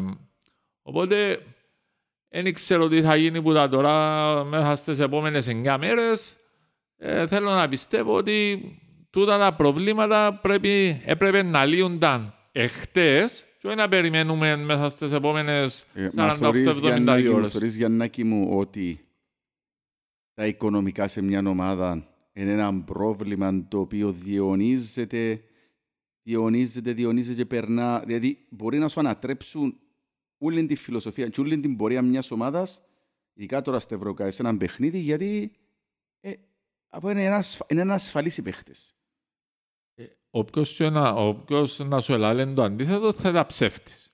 οπότε, 0.82 1.38
δεν 2.42 2.52
ξέρω 2.52 2.88
τι 2.88 3.02
θα 3.02 3.16
γίνει 3.16 3.42
που 3.42 3.52
τα 3.52 3.68
τώρα 3.68 4.44
μέσα 4.44 4.74
στις 4.76 4.98
επόμενες 4.98 5.48
9 5.48 5.76
μέρες. 5.78 6.36
Ε, 6.96 7.26
θέλω 7.26 7.50
να 7.50 7.68
πιστεύω 7.68 8.16
ότι 8.16 8.60
τούτα 9.10 9.38
τα 9.38 9.54
προβλήματα 9.54 10.38
πρέπει, 10.42 11.02
έπρεπε 11.04 11.42
να 11.42 11.64
λύονταν 11.64 12.34
εχθές 12.52 13.46
και 13.58 13.66
όχι 13.66 13.76
να 13.76 13.88
περιμένουμε 13.88 14.56
μέσα 14.56 14.88
στις 14.88 15.12
επόμενες 15.12 15.86
Ε, 15.94 16.08
μα 16.14 16.38
48-72 16.40 16.40
θωρείς, 16.40 16.78
Γιαννάκη 16.78 17.24
μου, 17.24 17.34
ώρες. 17.34 17.52
θωρείς, 17.52 17.76
Γιαννάκη 17.76 18.24
μου 18.24 18.48
ότι 18.58 19.00
τα 20.34 20.46
οικονομικά 20.46 21.08
σε 21.08 21.22
μια 21.22 21.42
ομάδα 21.46 22.08
είναι 22.32 22.52
ένα 22.52 22.82
πρόβλημα 22.82 23.66
το 23.68 23.78
οποίο 23.78 24.12
διονύζεται, 24.12 25.40
διονύζεται, 26.22 26.92
διονύζεται 26.92 27.36
και 27.36 27.46
περνά. 27.46 28.02
Δηλαδή 28.06 28.46
μπορεί 28.50 28.78
να 28.78 28.88
σου 28.88 29.00
ανατρέψουν 29.00 29.78
όλη 30.38 30.66
τη 30.66 30.74
φιλοσοφία 30.74 31.28
και 31.28 31.40
όλη 31.40 31.60
την 31.60 31.76
πορεία 31.76 32.02
μιας 32.02 32.30
ομάδας, 32.30 32.82
ειδικά 33.34 33.62
τώρα 33.62 33.80
στα 33.80 33.94
Ευρωκά, 33.94 34.30
σε 34.30 34.42
ένα 34.42 34.56
παιχνίδι, 34.56 34.98
γιατί 34.98 35.52
ε, 36.20 36.32
από 36.88 37.10
είναι, 37.10 37.24
ένας, 37.24 37.46
ασφα- 37.46 37.72
είναι 37.72 37.80
ένας 37.80 38.02
ασφαλής 38.04 38.36
οι 38.36 38.42
παίχτες. 38.42 38.94
Όποιος, 40.30 40.76
και 40.76 40.88
να, 40.90 41.10
όποιος 41.10 41.78
να 41.78 42.00
σου 42.00 42.12
ελάλει 42.12 42.54
το 42.54 42.62
αντίθετο 42.62 43.12
θα 43.12 43.28
ήταν 43.28 43.46
ψεύτης. 43.46 44.10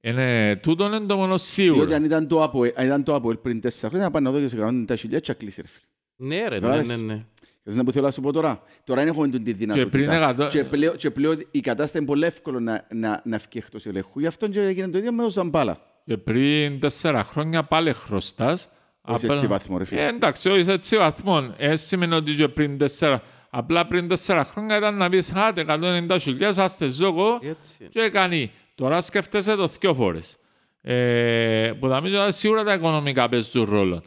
Είναι, 0.00 0.56
τούτο 0.56 0.86
είναι 0.86 1.00
το 1.00 1.16
μόνο 1.16 1.26
Διότι 1.36 1.42
σίγουρο. 1.44 1.94
αν 1.94 2.04
ήταν 2.04 2.28
το 2.28 2.42
Αποέλ, 2.42 2.72
αν 2.76 2.86
ήταν 2.86 3.04
το 3.04 3.14
Αποέλ 3.14 3.36
πριν 3.36 3.60
τέσσερα 3.60 3.88
χρόνια, 3.88 4.06
να 4.06 4.12
πάνε 4.12 4.26
να 4.30 4.32
δω 4.34 4.40
και 4.40 4.48
σε 4.48 4.56
150 4.56 4.94
χιλιάδες 4.98 5.26
και 5.26 5.32
να 5.32 5.38
κλείσει, 5.38 5.60
ρε 5.62 5.68
φίλε. 5.68 5.86
Ναι, 6.28 6.48
ρε, 6.48 6.58
Κατάλαβες. 6.60 6.88
ναι, 6.88 6.96
ναι, 6.96 7.14
ναι. 7.14 7.24
Ξέρεις 7.68 7.76
να 7.76 7.84
που 7.84 7.92
θέλω 7.92 8.06
να 8.06 8.12
σου 8.12 8.20
πω 8.20 8.32
τώρα; 8.32 8.62
Τώρα 8.84 9.00
δεν 9.00 9.08
έχουμε 9.12 9.28
τη 9.28 9.52
δυνατότητα. 9.52 9.90
πριν 9.90 10.10
εκατό- 10.10 10.48
και, 10.48 10.64
πλέον, 10.64 10.96
και 10.96 11.10
πλέον 11.10 11.46
η 11.50 11.60
κατάσταση 11.60 11.96
είναι 11.98 12.06
πολύ 12.06 12.24
εύκολο 12.24 12.60
να, 12.60 12.86
να, 12.94 13.20
να 13.24 13.38
φύγει 13.38 13.58
εκτός 13.58 13.86
ελέγχου. 13.86 14.20
Γι' 14.20 14.26
αυτό 14.26 14.48
και 14.48 14.60
έγινε 14.60 14.88
το 14.88 14.98
ίδιο 14.98 15.12
με 15.12 15.22
το 15.22 15.28
Ζαμπάλα. 15.30 15.78
Και 16.04 16.16
πριν 16.16 16.80
τέσσερα 16.80 17.24
χρόνια 17.24 17.62
πάλι 17.64 17.92
χρωστάς. 17.92 18.68
Όχι 19.02 19.14
Απλά- 19.24 19.32
έτσι 19.34 19.46
βαθμό, 19.46 19.78
ρε 19.78 19.84
φίλε. 19.84 20.00
Ε, 20.04 20.08
εντάξει, 20.08 20.48
όχι 20.48 20.64
σε 20.64 20.72
έτσι 20.72 20.96
βαθμό. 20.96 21.54
Ε, 21.56 21.76
σημαίνει 21.76 22.14
ότι 22.14 22.34
και 22.34 22.48
πριν 22.48 22.78
τέσσερα... 22.78 23.22
Απλά 23.50 23.86
πριν 23.86 24.08
τέσσερα 24.08 24.44
χρόνια 24.44 24.76
ήταν 24.76 24.96
να 24.96 25.08
πεις 25.08 25.32
«Άτε, 25.34 25.64
190.000, 25.68 26.42
άστε 26.56 26.88
ζώγο» 26.88 27.38
Έτσι. 27.42 27.88
και 27.90 28.08
κάνει. 28.08 28.50
Τώρα 28.74 29.00
σκέφτεσαι 29.00 29.54
το 29.54 29.66
δυο 29.80 29.94
φορές. 29.94 30.36
Ε, 30.82 31.72
που 31.80 31.88
θα 31.88 32.00
μιλήσω 32.00 32.30
σίγουρα 32.30 32.64
τα 32.64 32.72
οικονομικά 32.72 33.28
παίζουν 33.28 33.64
ρόλο. 33.70 34.02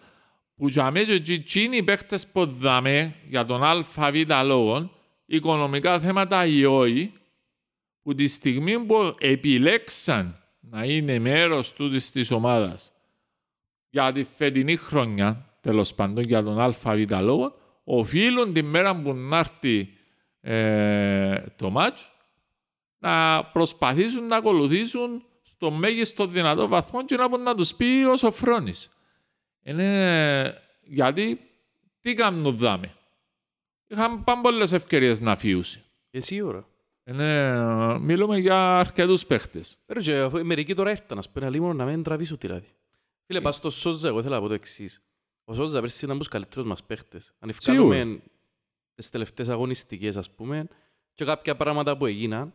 Που 0.62 0.68
για 0.68 0.92
μένα 0.92 1.18
και 1.18 1.34
εκείνοι 1.34 1.78
οι 1.78 1.84
παίχτες 1.84 2.28
που 2.28 2.46
δάμε 2.46 3.16
για 3.28 3.46
τον 3.46 3.64
ΑΒ 3.64 3.86
λόγο, 4.44 4.92
οικονομικά 5.26 6.00
θέματα 6.00 6.46
ή 6.46 6.66
όχι, 6.66 7.14
που 8.02 8.16
τη 8.16 8.28
στιγμή 8.28 8.80
που 8.80 9.16
επιλέξαν 9.20 10.44
να 10.60 10.84
είναι 10.84 11.20
μέρος 11.20 11.74
τούτης 11.74 12.12
της 12.12 12.32
ομάδας 12.32 12.94
για 13.90 14.12
τη 14.12 14.24
φετινή 14.24 14.76
χρονιά, 14.76 15.46
τέλος 15.62 15.94
πάντων 15.94 16.24
για 16.24 16.44
τον 16.44 16.60
ΑΒ 16.60 16.76
λόγο, 17.22 17.56
οφείλουν 17.84 18.54
τη 18.54 18.62
μέρα 18.62 19.02
που 19.02 19.14
να 19.14 19.38
έρθει 19.38 19.90
ε, 20.42 21.42
το 21.56 21.70
μάτς 21.70 22.12
να 22.98 23.44
προσπαθήσουν 23.44 24.26
να 24.26 24.36
ακολουθήσουν 24.36 25.24
στο 25.42 25.72
μέγιστο 25.72 26.26
δυνατό 26.26 26.68
βαθμό 26.68 27.06
και 27.06 27.16
να 27.16 27.28
μπορούν 27.28 27.46
να 27.46 27.56
τους 27.56 27.76
πει 27.76 28.04
ο 28.12 28.16
Σοφρόνης. 28.16 28.90
Είναι 29.64 30.62
γιατί 30.82 31.40
τι 32.02 32.14
κάνουν 32.14 32.58
δάμε. 32.58 32.96
Είχαν 33.88 34.24
πάρα 34.24 34.42
πολλές 34.42 34.72
ευκαιρίες 34.72 35.20
να 35.20 35.36
φύγουν. 35.36 35.64
Εσύ 36.10 36.42
ώρα. 36.42 36.68
Είναι, 37.04 38.00
μιλούμε 38.00 38.38
για 38.38 38.80
αρκετούς 38.80 39.26
παίχτες. 39.26 39.80
Ρε, 39.88 40.00
και 40.00 40.18
αφού 40.18 40.46
μερικοί 40.46 40.76
τώρα 40.76 40.90
έρθαν, 40.90 41.18
ας 41.18 41.30
πούμε, 41.30 41.50
λίγο 41.50 41.74
να 41.74 41.86
μην 41.86 42.04
τραβήσουν 42.04 42.38
δηλαδή. 42.40 42.68
Φίλε, 43.26 43.42
πας 43.42 43.56
στο 43.56 43.70
Σόζα, 43.70 44.08
εγώ 44.08 44.20
ήθελα 44.20 44.36
να 44.36 44.42
πω 44.42 44.48
το 44.48 44.54
εξής. 44.54 45.02
Ο 45.44 45.54
Σόζα 45.54 45.80
πέρσι 45.80 45.98
ήταν 45.98 46.10
από 46.10 46.20
τους 46.20 46.28
καλύτερους 46.28 46.68
μας 46.68 46.84
παίχτες. 46.84 47.34
Αν 47.40 47.50
ευκάλουμε 47.50 48.22
τις 48.96 49.10
τελευταίες 49.10 49.50
αγωνιστικές, 49.50 50.18
ας 50.18 50.32
πούμε, 50.32 50.68
και 51.14 51.26
κάποια 51.26 51.56
πράγματα 51.56 51.98
που 51.98 52.06
έγιναν, 52.06 52.54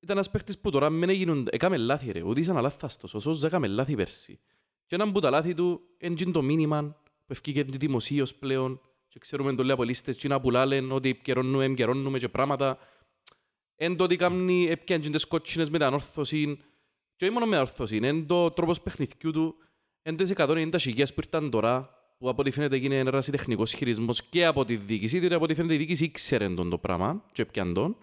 ήταν 0.00 0.16
ένας 0.16 0.30
παίχτης 0.30 0.58
που 0.58 0.70
τώρα 0.70 0.90
μην 0.90 1.08
έγιναν, 1.08 1.48
έκαμε 1.50 1.76
λάθη 1.76 2.12
ρε, 2.12 2.22
ούτε 2.22 2.40
ήσαν 2.40 2.56
αλάθαστος. 2.56 3.14
Ο 3.14 3.20
Σόζα 3.20 3.46
έκαμε 3.46 3.66
λάθη 3.66 3.94
πέρσι. 3.94 4.40
Και 4.88 4.94
έναν 4.94 5.12
που 5.12 5.20
τα 5.20 5.30
λάθη 5.30 5.54
του, 5.54 5.80
είναι 5.98 6.30
το 6.32 6.42
μήνυμα 6.42 6.82
που 7.26 7.32
ευκήκε 7.32 7.62
δημοσίως 7.62 8.34
πλέον 8.34 8.80
και 9.08 9.18
ξέρουμε 9.18 9.54
το 9.54 9.62
λέει 9.62 9.72
από 9.72 9.84
λίστες 9.84 10.16
και 10.16 10.28
να 10.28 10.40
πουλάλεν 10.40 10.92
ότι 10.92 11.08
επικαιρώνουμε, 11.08 11.64
επικαιρώνουμε 11.64 12.18
και 12.18 12.28
πράγματα. 12.28 12.78
Εν 13.74 13.96
το 13.96 14.04
ότι 14.04 14.16
κάνει 14.16 14.66
έπιαν 14.66 15.00
και 15.00 15.10
τις 15.10 15.24
κότσινες 15.24 15.70
με 15.70 15.78
την 15.78 15.86
ανόρθωση 15.86 16.58
και 17.16 17.24
όχι 17.24 17.32
μόνο 17.32 17.44
με 17.44 17.50
την 17.50 17.60
ανόρθωση, 17.60 18.00
εν 18.02 18.26
το 18.26 18.50
τρόπος 18.50 18.80
παιχνιδιού 18.80 19.30
του, 19.30 19.54
εν 20.02 20.16
τις 20.16 20.32
190 20.36 20.74
χιλιάς 20.78 21.14
που 21.14 21.20
ήρθαν 21.24 21.50
τώρα, 21.50 21.90
που 22.18 22.28
από 22.28 22.40
ό,τι 22.40 22.50
φαίνεται 22.50 22.76
έγινε 22.76 22.98
ένας 22.98 23.30
τεχνικός 23.30 23.72
χειρισμός 23.72 24.22
και 24.22 24.46
από 24.46 24.64
τη 24.64 24.76
διοίκηση, 24.76 25.18
διότι 25.18 25.34
από 25.34 25.44
ό,τι 25.44 25.54
φαίνεται 25.54 25.74
η 25.74 25.76
διοίκηση 25.76 26.04
ήξερε 26.04 26.48
τον 26.48 26.70
το 26.70 26.78
πράγμα 26.78 27.24
και 27.32 27.42
έπιαν 27.42 27.74
τον. 27.74 27.96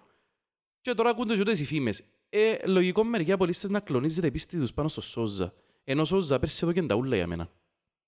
Και 0.81 0.93
τώρα 0.93 1.09
ακούνται 1.09 1.35
και 1.35 1.41
όλες 1.41 1.59
οι 1.59 1.65
φήμες. 1.65 2.03
Ε, 2.29 2.55
λογικό 2.65 3.03
μερικοί 3.03 3.31
απολύστες 3.31 3.69
να 3.69 3.79
κλονίζεται 3.79 4.27
η 4.27 4.31
πίστη 4.31 4.59
τους 4.59 4.73
πάνω 4.73 4.87
στο 4.87 5.01
Σόζα. 5.01 5.53
Ενώ 5.87 6.01
ο 6.01 6.05
Σόζα 6.05 6.39
πέρσι 6.39 6.59
εδώ 6.63 6.71
και 6.71 6.81
τα 6.81 6.95
ούλα 6.95 7.15
για 7.15 7.27
μένα. 7.27 7.49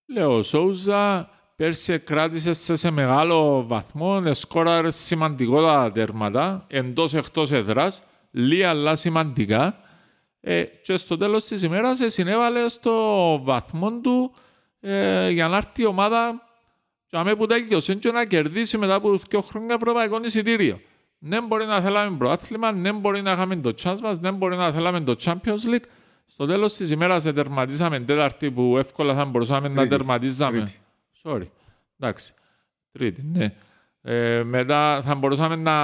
Λέω, 0.06 0.38
ο 0.38 0.42
Σόουζα 0.42 1.30
πέρσι 1.56 2.00
κράτησε 2.00 2.54
σε, 2.54 2.76
σε 2.76 2.92
μεγάλο 2.92 3.66
βαθμό, 3.68 4.34
σκόραρε 4.34 4.92
σημαντικότατα 4.92 5.92
τέρματα, 5.92 6.66
εντός 6.70 7.14
εκτός 7.14 7.52
έδρας, 7.52 8.04
λίγα 8.32 8.70
αλλά 8.70 8.96
σημαντικά. 8.96 9.80
Ε, 10.40 10.64
και 10.64 10.98
στο 10.98 11.18
τέλος 11.18 11.44
της 11.44 11.62
ημέρας 11.62 12.00
ε, 12.00 12.10
συνέβαλε 12.10 12.68
στο 12.68 12.94
βαθμό 13.44 13.92
του 13.92 14.34
ε, 14.80 15.30
για 15.30 15.48
να 15.48 15.58
έρθει 15.58 15.82
η 15.82 15.86
ομάδα 15.86 16.42
και 17.08 17.18
αμέ 17.18 17.36
που 17.36 17.46
τέλειωσε 17.46 17.96
και 17.96 18.12
να 18.12 18.26
κερδίσει 18.26 18.78
μετά 18.78 18.94
από 18.94 19.20
δύο 19.30 19.42
χρόνια 19.42 19.76
ευρωπαϊκό 19.76 20.20
εισιτήριο. 20.24 20.80
ναι 21.20 21.42
μπορεί 21.42 21.66
να 21.66 21.82
θέλαμε 21.82 22.18
προάθλημα, 22.18 22.72
ναι 22.72 22.92
μπορεί 22.92 23.22
να 23.22 23.32
είχαμε 23.32 23.56
το 23.56 23.74
chance 23.84 24.00
μας, 24.02 24.20
ναι 24.20 24.32
μπορεί 24.32 24.56
να 24.56 24.72
θέλαμε 24.72 25.02
το 25.02 25.16
Champions 25.20 25.74
League. 25.74 25.86
Στο 26.30 26.46
τέλος 26.46 26.74
της 26.74 26.90
ημέρας 26.90 27.24
τερματίσαμε 27.24 28.00
τέταρτη 28.00 28.52
που 28.52 28.78
εύκολα 28.78 29.16
θα 29.16 29.26
μπορούσαμε 29.26 29.68
να 29.68 29.76
Τρίτη. 29.76 29.90
τερματίζαμε. 29.90 30.58
Τρίτη. 30.58 30.80
Sorry. 31.24 31.48
Εντάξει. 32.00 32.34
Τρίτη, 32.92 33.24
ναι. 33.24 33.54
Ε, 34.02 34.44
μετά 34.44 35.02
θα 35.06 35.16
μπορούσαμε 35.16 35.56
να... 35.56 35.76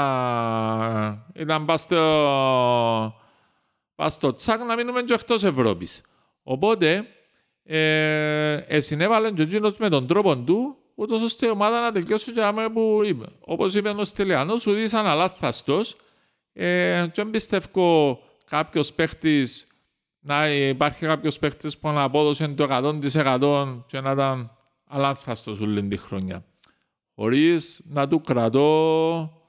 Ήταν 1.34 1.66
πας 1.66 1.82
στο... 1.82 3.16
Πας 3.96 4.14
στο 4.14 4.34
τσάκ 4.34 4.62
να 4.64 4.76
μείνουμε 4.76 5.02
και 5.02 5.14
εκτός 5.14 5.44
Ευρώπης. 5.44 6.02
Οπότε, 6.44 7.06
ε, 7.64 8.54
ε, 8.54 8.80
συνέβαλε 8.80 9.32
και 9.32 9.42
ο 9.42 9.48
Τζίνος 9.48 9.78
με 9.78 9.90
τον 9.90 10.08
τρόπο 10.08 10.38
του, 10.38 10.78
ούτως 10.96 11.22
ώστε 11.22 11.46
η 11.46 11.50
ομάδα 11.50 11.82
να 11.82 11.92
τελειώσει 11.92 12.32
και 12.32 12.42
άμε 12.42 12.70
που 12.70 13.02
είπε. 13.06 13.26
Όπως 13.40 13.74
είπε 13.76 13.90
ο 13.90 14.04
Στυλιανός, 14.04 14.68
ουδής 14.68 14.90
ήταν 14.90 15.06
αλάθαστος. 15.08 15.96
Ε, 16.54 17.06
και 17.06 17.22
δεν 17.22 17.30
πιστεύω 17.30 18.20
κάποιος 18.50 18.94
παίχτης 18.94 19.68
να 20.26 20.50
υπάρχει 20.50 21.06
κάποιος 21.06 21.40
παίχτης 21.40 21.78
που 21.78 21.90
να 21.90 22.04
απόδωσε 22.04 22.48
το 22.48 22.68
100% 22.70 23.84
και 23.86 24.00
να 24.00 24.12
ήταν 24.12 24.52
αλάθαστος 24.88 25.60
όλη 25.60 25.88
τη 25.88 25.98
χρονιά. 25.98 26.46
Χωρίς 27.16 27.82
να 27.86 28.08
του 28.08 28.22
κρατώ 28.22 29.44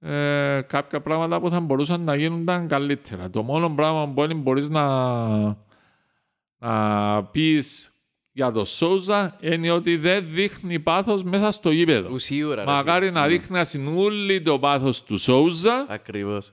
ε, 0.00 0.60
κάποια 0.66 1.00
πράγματα 1.00 1.40
που 1.40 1.50
θα 1.50 1.60
μπορούσαν 1.60 2.00
να 2.00 2.16
γίνονταν 2.16 2.68
καλύτερα. 2.68 3.30
Το 3.30 3.42
μόνο 3.42 3.70
πράγμα 3.70 4.12
που 4.12 4.26
δεν 4.26 4.40
μπορείς 4.40 4.70
να, 4.70 4.86
να 6.58 7.24
πεις 7.24 7.92
για 8.32 8.52
το 8.52 8.64
Σόουζα 8.64 9.36
είναι 9.40 9.70
ότι 9.70 9.96
δεν 9.96 10.26
δείχνει 10.30 10.80
πάθος 10.80 11.22
μέσα 11.22 11.50
στο 11.50 11.70
γήπεδο. 11.70 12.08
Ουσίουρα. 12.12 12.64
ρε 12.64 12.70
Μακάρι 12.70 13.10
να 13.10 13.26
δείχνει 13.26 13.58
ασυνούλη 13.58 14.42
το 14.42 14.58
πάθος 14.58 15.02
του 15.02 15.18
Σόουζα. 15.18 15.80
φίλε. 15.80 15.94
Ακριβώς. 15.94 16.52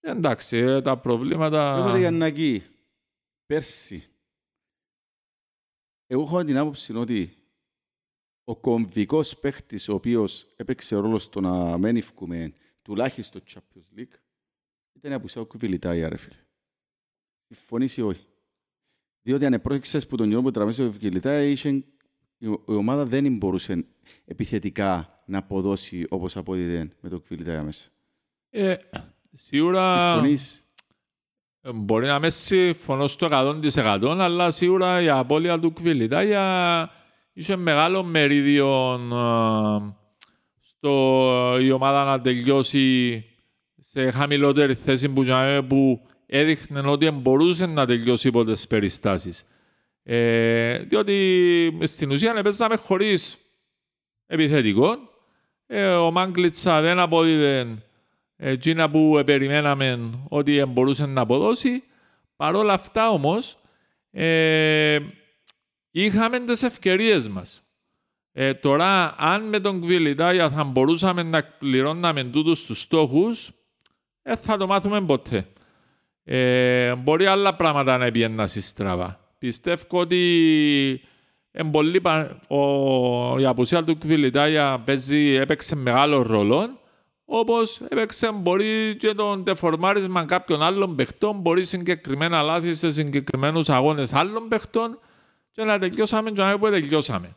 Εντάξει, 0.00 0.56
ε, 0.56 0.80
τα 0.82 0.96
προβλήματα... 0.96 1.76
Είπατε 1.78 1.98
Γιαννάκη, 1.98 2.62
πέρσι, 3.52 4.08
εγώ 6.06 6.22
έχω 6.22 6.44
την 6.44 6.56
άποψη 6.56 6.96
ότι 6.96 7.36
ο 8.44 8.56
κομβικός 8.56 9.38
παίχτης 9.38 9.88
ο 9.88 9.94
οποίος 9.94 10.46
έπαιξε 10.56 10.96
ρόλος 10.96 11.22
στο 11.22 11.40
να 11.40 11.78
μένει 11.78 12.00
φκούμε 12.00 12.52
τουλάχιστον 12.82 13.42
Champions 13.54 13.98
League 13.98 14.16
ήταν 14.92 15.10
η 15.10 15.14
απουσία 15.14 15.40
ο 15.40 15.46
Κουβιλιτάια, 15.46 16.08
ρε 16.08 16.16
φίλε. 16.16 16.36
Συμφωνείς 17.48 17.96
ή 17.96 18.02
όχι; 18.02 18.26
Διότι 19.22 19.46
αν 19.46 19.52
επρόκειξες 19.52 20.06
που 20.06 20.16
τον 20.16 20.28
καιρό 20.28 20.42
που 20.42 20.50
τραβήσε 20.50 20.82
ο 20.82 20.90
Κουβιλιτάια, 20.90 21.50
είχε... 21.50 21.68
η 21.68 21.84
η 22.38 22.72
ομάδα 22.72 23.06
δεν 23.06 23.36
μπορούσε 23.36 23.84
επιθετικά 24.24 25.22
να 25.26 25.38
αποδώσει 25.38 26.06
όπως 26.08 26.36
αποδίδε 26.36 26.96
με 27.00 27.08
τον 27.08 27.20
Κουβιλιτάια 27.20 27.62
μέσα. 27.62 27.88
Ε, 28.50 28.76
σίγουρα 29.32 30.12
Συμφωνείς; 30.12 30.61
Ε, 31.62 31.70
μπορεί 31.72 32.06
να 32.06 32.18
με 32.18 32.30
συμφωνώ 32.30 33.06
στο 33.06 33.28
100% 33.30 34.16
αλλά 34.18 34.50
σίγουρα 34.50 35.02
η 35.02 35.08
απώλεια 35.08 35.58
του 35.58 35.72
Κβιλιτάγια 35.72 36.90
είχε 37.32 37.56
μεγάλο 37.56 38.02
μερίδιο 38.04 38.92
ε, 39.12 39.94
στο 40.60 41.56
η 41.60 41.70
ομάδα 41.70 42.04
να 42.04 42.20
τελειώσει 42.20 43.24
σε 43.80 44.10
χαμηλότερη 44.10 44.74
θέση 44.74 45.08
που, 45.08 45.22
για- 45.22 45.64
που 45.68 46.00
έδειχνε 46.26 46.80
ότι 46.90 47.10
μπορούσε 47.10 47.66
να 47.66 47.86
τελειώσει 47.86 48.28
υπό 48.28 48.44
τις 48.44 48.66
περιστάσεις. 48.66 49.46
Ε, 50.02 50.78
διότι 50.78 51.78
στην 51.82 52.10
ουσία 52.10 52.42
παίζαμε 52.42 52.76
χωρίς 52.76 53.36
επιθετικό. 54.26 54.96
Ε, 55.66 55.86
ο 55.86 56.10
Μάγκλιτσα 56.10 56.80
δεν 56.80 56.98
απόδιδε 56.98 57.66
εκείνα 58.36 58.90
που 58.90 59.18
ε, 59.18 59.24
περιμέναμε 59.24 60.10
ότι 60.28 60.58
ε, 60.58 60.66
μπορούσε 60.66 61.06
να 61.06 61.20
αποδώσει. 61.20 61.82
Παρ' 62.36 62.54
όλα 62.54 62.72
αυτά 62.72 63.10
όμως, 63.10 63.58
ε, 64.10 64.98
είχαμε 65.90 66.40
τις 66.40 66.62
ευκαιρίες 66.62 67.28
μας. 67.28 67.62
Ε, 68.32 68.54
τώρα, 68.54 69.14
αν 69.18 69.48
με 69.48 69.60
τον 69.60 69.80
Κβιλιτάγια 69.80 70.50
θα 70.50 70.64
μπορούσαμε 70.64 71.22
να 71.22 71.42
πληρώναμε 71.42 72.24
τούτους 72.24 72.66
τους 72.66 72.80
στόχους, 72.80 73.50
δεν 74.22 74.36
θα 74.36 74.56
το 74.56 74.66
μάθουμε 74.66 75.00
ποτέ. 75.00 75.46
Ε, 76.24 76.94
μπορεί 76.94 77.26
άλλα 77.26 77.54
πράγματα 77.54 77.96
να 77.98 78.10
πιένουν 78.10 78.48
στραβά. 78.48 79.34
Πιστεύω 79.38 79.84
ότι 79.90 81.00
εν 81.50 81.70
πολύ, 81.70 82.00
πα- 82.00 82.40
ο, 82.48 83.38
η 83.38 83.44
απουσία 83.44 83.84
του 83.84 83.98
Κβιλιτάγια 83.98 84.82
παίζει, 84.84 85.32
έπαιξε 85.32 85.76
μεγάλο 85.76 86.22
ρόλο, 86.22 86.80
όπως 87.24 87.80
έπαιξε 87.88 88.32
μπορεί 88.32 88.96
και 88.98 89.14
το 89.14 89.38
τεφορμάρισμα 89.38 90.24
κάποιων 90.24 90.62
άλλων 90.62 90.96
παιχτών, 90.96 91.40
μπορεί 91.40 91.64
συγκεκριμένα 91.64 92.42
λάθη 92.42 92.74
σε 92.74 92.92
συγκεκριμένους 92.92 93.68
αγώνες 93.68 94.12
άλλων 94.12 94.48
παιχτών 94.48 94.98
και 95.50 95.64
να 95.64 95.78
τελειώσαμε 95.78 96.30
και 96.30 96.40
να 96.40 96.58
που 96.58 96.70
τελειώσαμε. 96.70 97.36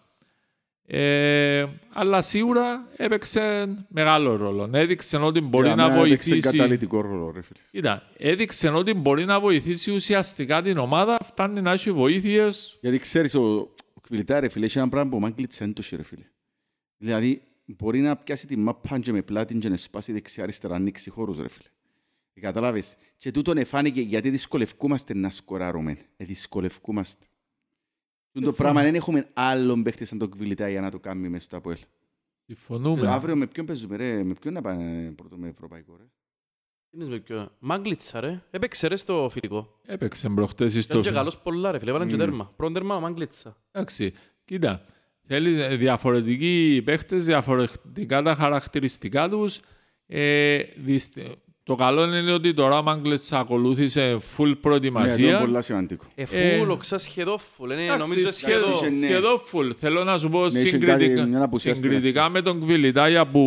Ε, 0.87 1.65
αλλά 1.93 2.21
σίγουρα 2.21 2.87
έπαιξε 2.95 3.67
μεγάλο 3.87 4.35
ρόλο. 4.35 4.69
Έδειξε 4.73 5.17
ότι 5.17 5.41
μπορεί 5.41 5.65
Για 5.67 5.75
να 5.75 5.87
μένα 5.89 6.05
έπαιξε 6.05 6.29
βοηθήσει. 6.29 6.57
καταλυτικό 6.57 7.01
ρόλο, 7.01 7.31
ρε 7.31 7.41
φίλε. 7.41 7.59
Κοίτα, 7.71 8.03
έδειξε 8.17 8.69
ότι 8.69 8.93
μπορεί 8.93 9.25
να 9.25 9.39
βοηθήσει 9.39 9.91
ουσιαστικά 9.91 10.61
την 10.61 10.77
ομάδα, 10.77 11.17
φτάνει 11.23 11.61
να 11.61 11.71
έχει 11.71 11.91
βοήθειες. 11.91 12.77
Γιατί 12.81 12.97
ξέρεις, 12.97 13.35
ο, 13.35 13.41
ο 13.93 14.01
Κβιλιτά, 14.01 14.39
ρε 14.39 14.49
φίλε, 14.49 14.65
έχει 14.65 14.77
ένα 14.77 14.89
πράγμα 14.89 15.09
που 15.09 15.17
ο 15.17 15.19
Μάγκλητς 15.19 15.57
δεν 15.57 15.73
το 15.73 15.81
έχει, 15.83 15.95
ρε 15.95 16.03
φίλε. 16.03 16.25
Δηλαδή, 16.97 17.41
μπορεί 17.65 17.99
να 18.01 18.15
πιάσει 18.15 18.47
τη 18.47 18.58
μάπα 18.58 18.99
και 18.99 19.12
με 19.12 19.21
πλάτη 19.21 19.56
και 19.58 19.69
να 19.69 19.78
σπάσει 19.78 20.12
δεξιά-αριστερά, 20.12 20.75
ανοίξει 20.75 21.10
χώρους, 21.10 21.38
ρε 21.38 21.47
φίλε. 21.47 21.67
Ε, 22.34 22.39
Κατάλαβες. 22.41 22.95
Και 23.17 23.32
τούτον 23.32 23.58
εφάνηκε 23.58 24.01
γιατί 24.01 24.30
δυσκολευκούμαστε 24.30 25.13
να 25.13 25.30
σκοράρουμε. 25.30 25.97
Ε, 26.17 26.25
δυσκολευκούμαστε. 26.25 27.25
Τούτο 28.32 28.54
πράγμα 28.54 28.82
δεν 28.82 28.95
έχουμε 28.95 29.30
άλλον 29.34 29.84
παίχτη 29.84 30.06
σαν 30.06 30.17
τον 30.17 30.30
Κβιλιτά 30.30 30.69
για 30.69 30.82
να 30.82 30.91
το 30.91 30.99
κάνουμε 30.99 31.30
μέσα 31.30 31.43
στο 31.43 31.58
ΑΠΟΕΛ. 31.58 31.78
Συμφωνούμε. 32.45 33.08
Αύριο 33.08 33.36
με 33.36 33.47
ποιον 33.47 33.65
παίζουμε, 33.65 33.95
ρε; 33.95 34.23
Με 34.23 34.34
ποιον 34.34 34.54
να 34.54 34.62
πάνε 34.62 35.12
πρώτο 35.12 35.38
με 35.38 35.47
ευρωπαϊκό, 35.47 35.95
ρε; 35.97 36.04
Τι 36.89 36.97
είναι 36.97 37.06
με 37.06 37.19
ποιο- 37.19 37.51
Μάγκλιτσα 37.60 38.19
ρε. 38.19 38.43
Έπαιξε 38.51 38.88
ρε 38.88 38.95
στο 38.95 39.28
φιλικό. 39.32 39.80
Έπαιξε 39.86 40.30
προχτές 40.30 40.71
στο 40.71 40.80
Ήταν 40.80 40.95
και 40.97 41.01
φιλικό. 41.01 41.17
καλός 41.17 41.38
πολλά 41.39 41.71
ρε 41.71 41.78
φίλε. 41.80 41.89
Έβαλαν 41.89 42.08
και 42.10 42.15
Μμμ. 42.15 42.21
τέρμα. 42.23 42.54
Πρώτο 42.56 42.73
τέρμα 42.73 42.95
ο 42.95 42.99
Μάγκλιτσα. 42.99 43.58
Εντάξει, 43.71 44.13
κοίτα. 44.45 44.86
Θέλεις 45.27 45.77
διαφορετικοί 45.77 46.81
παίχτες, 46.85 47.25
διαφορετικά 47.25 48.21
τα 48.21 48.35
χαρακτηριστικά 48.35 49.29
τους. 49.29 49.59
Ε, 50.07 50.57
δυσ- 50.75 51.17
Το 51.63 51.75
καλό 51.75 52.03
είναι 52.15 52.31
ότι 52.31 52.53
τώρα 52.53 52.77
ο 52.79 52.83
Μάγκλετς 52.83 53.31
ακολούθησε 53.31 54.01
full 54.01 54.09
Ναι, 54.11 54.17
αυτό 54.17 54.43
είναι 54.45 54.55
προετοιμασία. 54.55 55.39
πολύ 55.39 55.63
σημαντικό. 55.63 56.05
Ε, 56.15 56.23
Ε, 56.31 56.57
φούλο, 56.57 56.77
ξα 56.77 56.97
σχεδόν 56.97 57.39
φουλ. 57.39 57.71
Είναι 57.71 57.83
Εντάξει, 57.83 58.09
νομίζω 58.09 58.31
σχεδόν. 58.31 58.71
είχε, 58.73 58.89
ναι. 58.89 59.07
σχεδόν 59.07 59.39
full. 59.51 59.69
Θέλω 59.79 60.03
να 60.03 60.17
σου 60.17 60.29
πω 60.29 60.39
Ναι, 60.47 60.59
είχε 60.59 60.77
κάτι, 60.77 60.93
συγκριτικά, 61.03 61.25
μια 61.25 61.41
απουσία 61.43 61.75
στην 61.75 61.91
συγκριτικά 61.91 62.29
με 62.29 62.41
τον 62.41 62.59
Κβιλιτάγια 62.59 63.25
που 63.27 63.39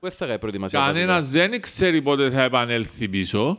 Πού 0.00 0.06
δεν 0.06 0.10
θα 0.10 0.26
κάνει 0.26 0.38
προετοιμασία. 0.38 0.78
κανένας 0.80 1.30
δεν 1.30 1.60
ξέρει 1.60 2.02
πότε 2.02 2.30
θα 2.30 2.42
επανέλθει 2.42 3.08
πίσω. 3.08 3.58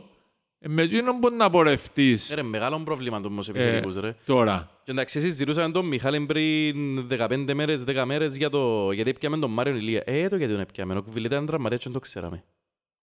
Ε, 0.62 0.68
με 0.68 0.82
εκείνον 0.82 1.18
μπορεί 1.18 1.34
να 1.34 1.50
πορευτείς 1.50 2.30
Ε, 2.30 2.34
Ρε, 2.34 2.42
μεγάλο 2.42 2.80
πρόβλημα 2.84 3.20
το 3.20 3.28
όμως 3.28 3.48
ε, 3.48 3.50
επιθετικούς 3.50 3.96
ρε. 3.96 4.14
τώρα. 4.26 4.70
Και 4.84 4.90
εντάξει, 4.90 5.20
συζητούσαμε 5.20 5.72
τον 5.72 5.86
Μιχάλη 5.86 6.26
πριν 6.26 7.06
15 7.10 7.52
μέρες, 7.54 7.84
10 7.86 8.02
μέρες 8.06 8.36
για 8.36 8.50
το... 8.50 8.92
γιατί 8.92 9.10
έπιαμε 9.10 9.38
τον 9.38 9.50
Μάριον 9.50 9.76
Ηλία. 9.76 10.02
Ε, 10.06 10.28
το 10.28 10.36
γιατί 10.36 10.52
τον 10.52 10.60
έπιαμε. 10.62 10.96
Ο 10.96 11.02
Κβιλίτα 11.02 11.34
ήταν 11.34 11.46
τραυματίας 11.46 11.80
και 11.80 11.88
δεν 11.88 11.98
το 11.98 12.04
ξέραμε. 12.04 12.44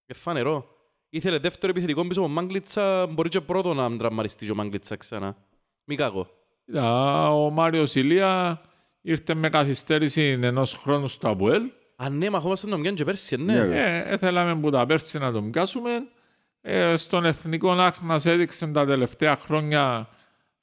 Και 0.06 0.14
φανερό. 0.14 0.68
Ήθελε 1.10 1.38
δεύτερο 1.38 1.72
επιθετικό 1.72 2.08
πίσω 2.08 2.20
από 2.20 2.30
Μάγκλητσα, 2.30 3.06
μπορεί 3.08 3.30
και 3.30 3.42
πρώτο 3.42 3.74
να 3.74 3.98
τραυματιστεί 3.98 4.46
και 4.46 4.52
ο 4.52 4.56
Μάγκλητσα 4.56 4.96
ξανά. 4.96 5.38
Μη 5.84 5.96
κακό. 5.96 6.28
Κοίτα, 6.66 7.30
ο 7.34 7.50
Μάριος 7.50 7.96
Ηλία 7.96 8.62
ήρθε 9.02 9.34
με 9.34 9.50
καθυστέρηση 9.50 10.40
ενός 10.42 10.74
χρόνου 10.74 11.08
στο 11.08 11.30
ΑΠΟΕΛ. 11.30 11.62
Α, 11.96 12.10
ναι, 12.10 12.30
μα 12.30 12.40
χόμαστε 12.40 12.68
τον 12.68 12.80
Μιάν 12.80 12.96
και 12.96 13.04
πέρσι, 13.04 13.38
Ναι, 13.38 13.54
ναι. 13.54 13.66
ρε. 13.66 14.04
Ε, 14.08 14.18
θέλαμε 14.18 14.56
που 14.56 14.70
τα 14.70 14.86
πέρσι 14.86 15.18
να 15.18 15.32
τον 15.32 15.52
πιάσουμε. 15.52 15.90
Ε, 16.70 16.98
στον 16.98 17.26
Εθνικό 17.26 17.74
ΝΑΧ 17.74 17.98
μας 18.02 18.26
έδειξε 18.26 18.68
τα 18.68 18.86
τελευταία 18.86 19.36
χρόνια 19.36 20.08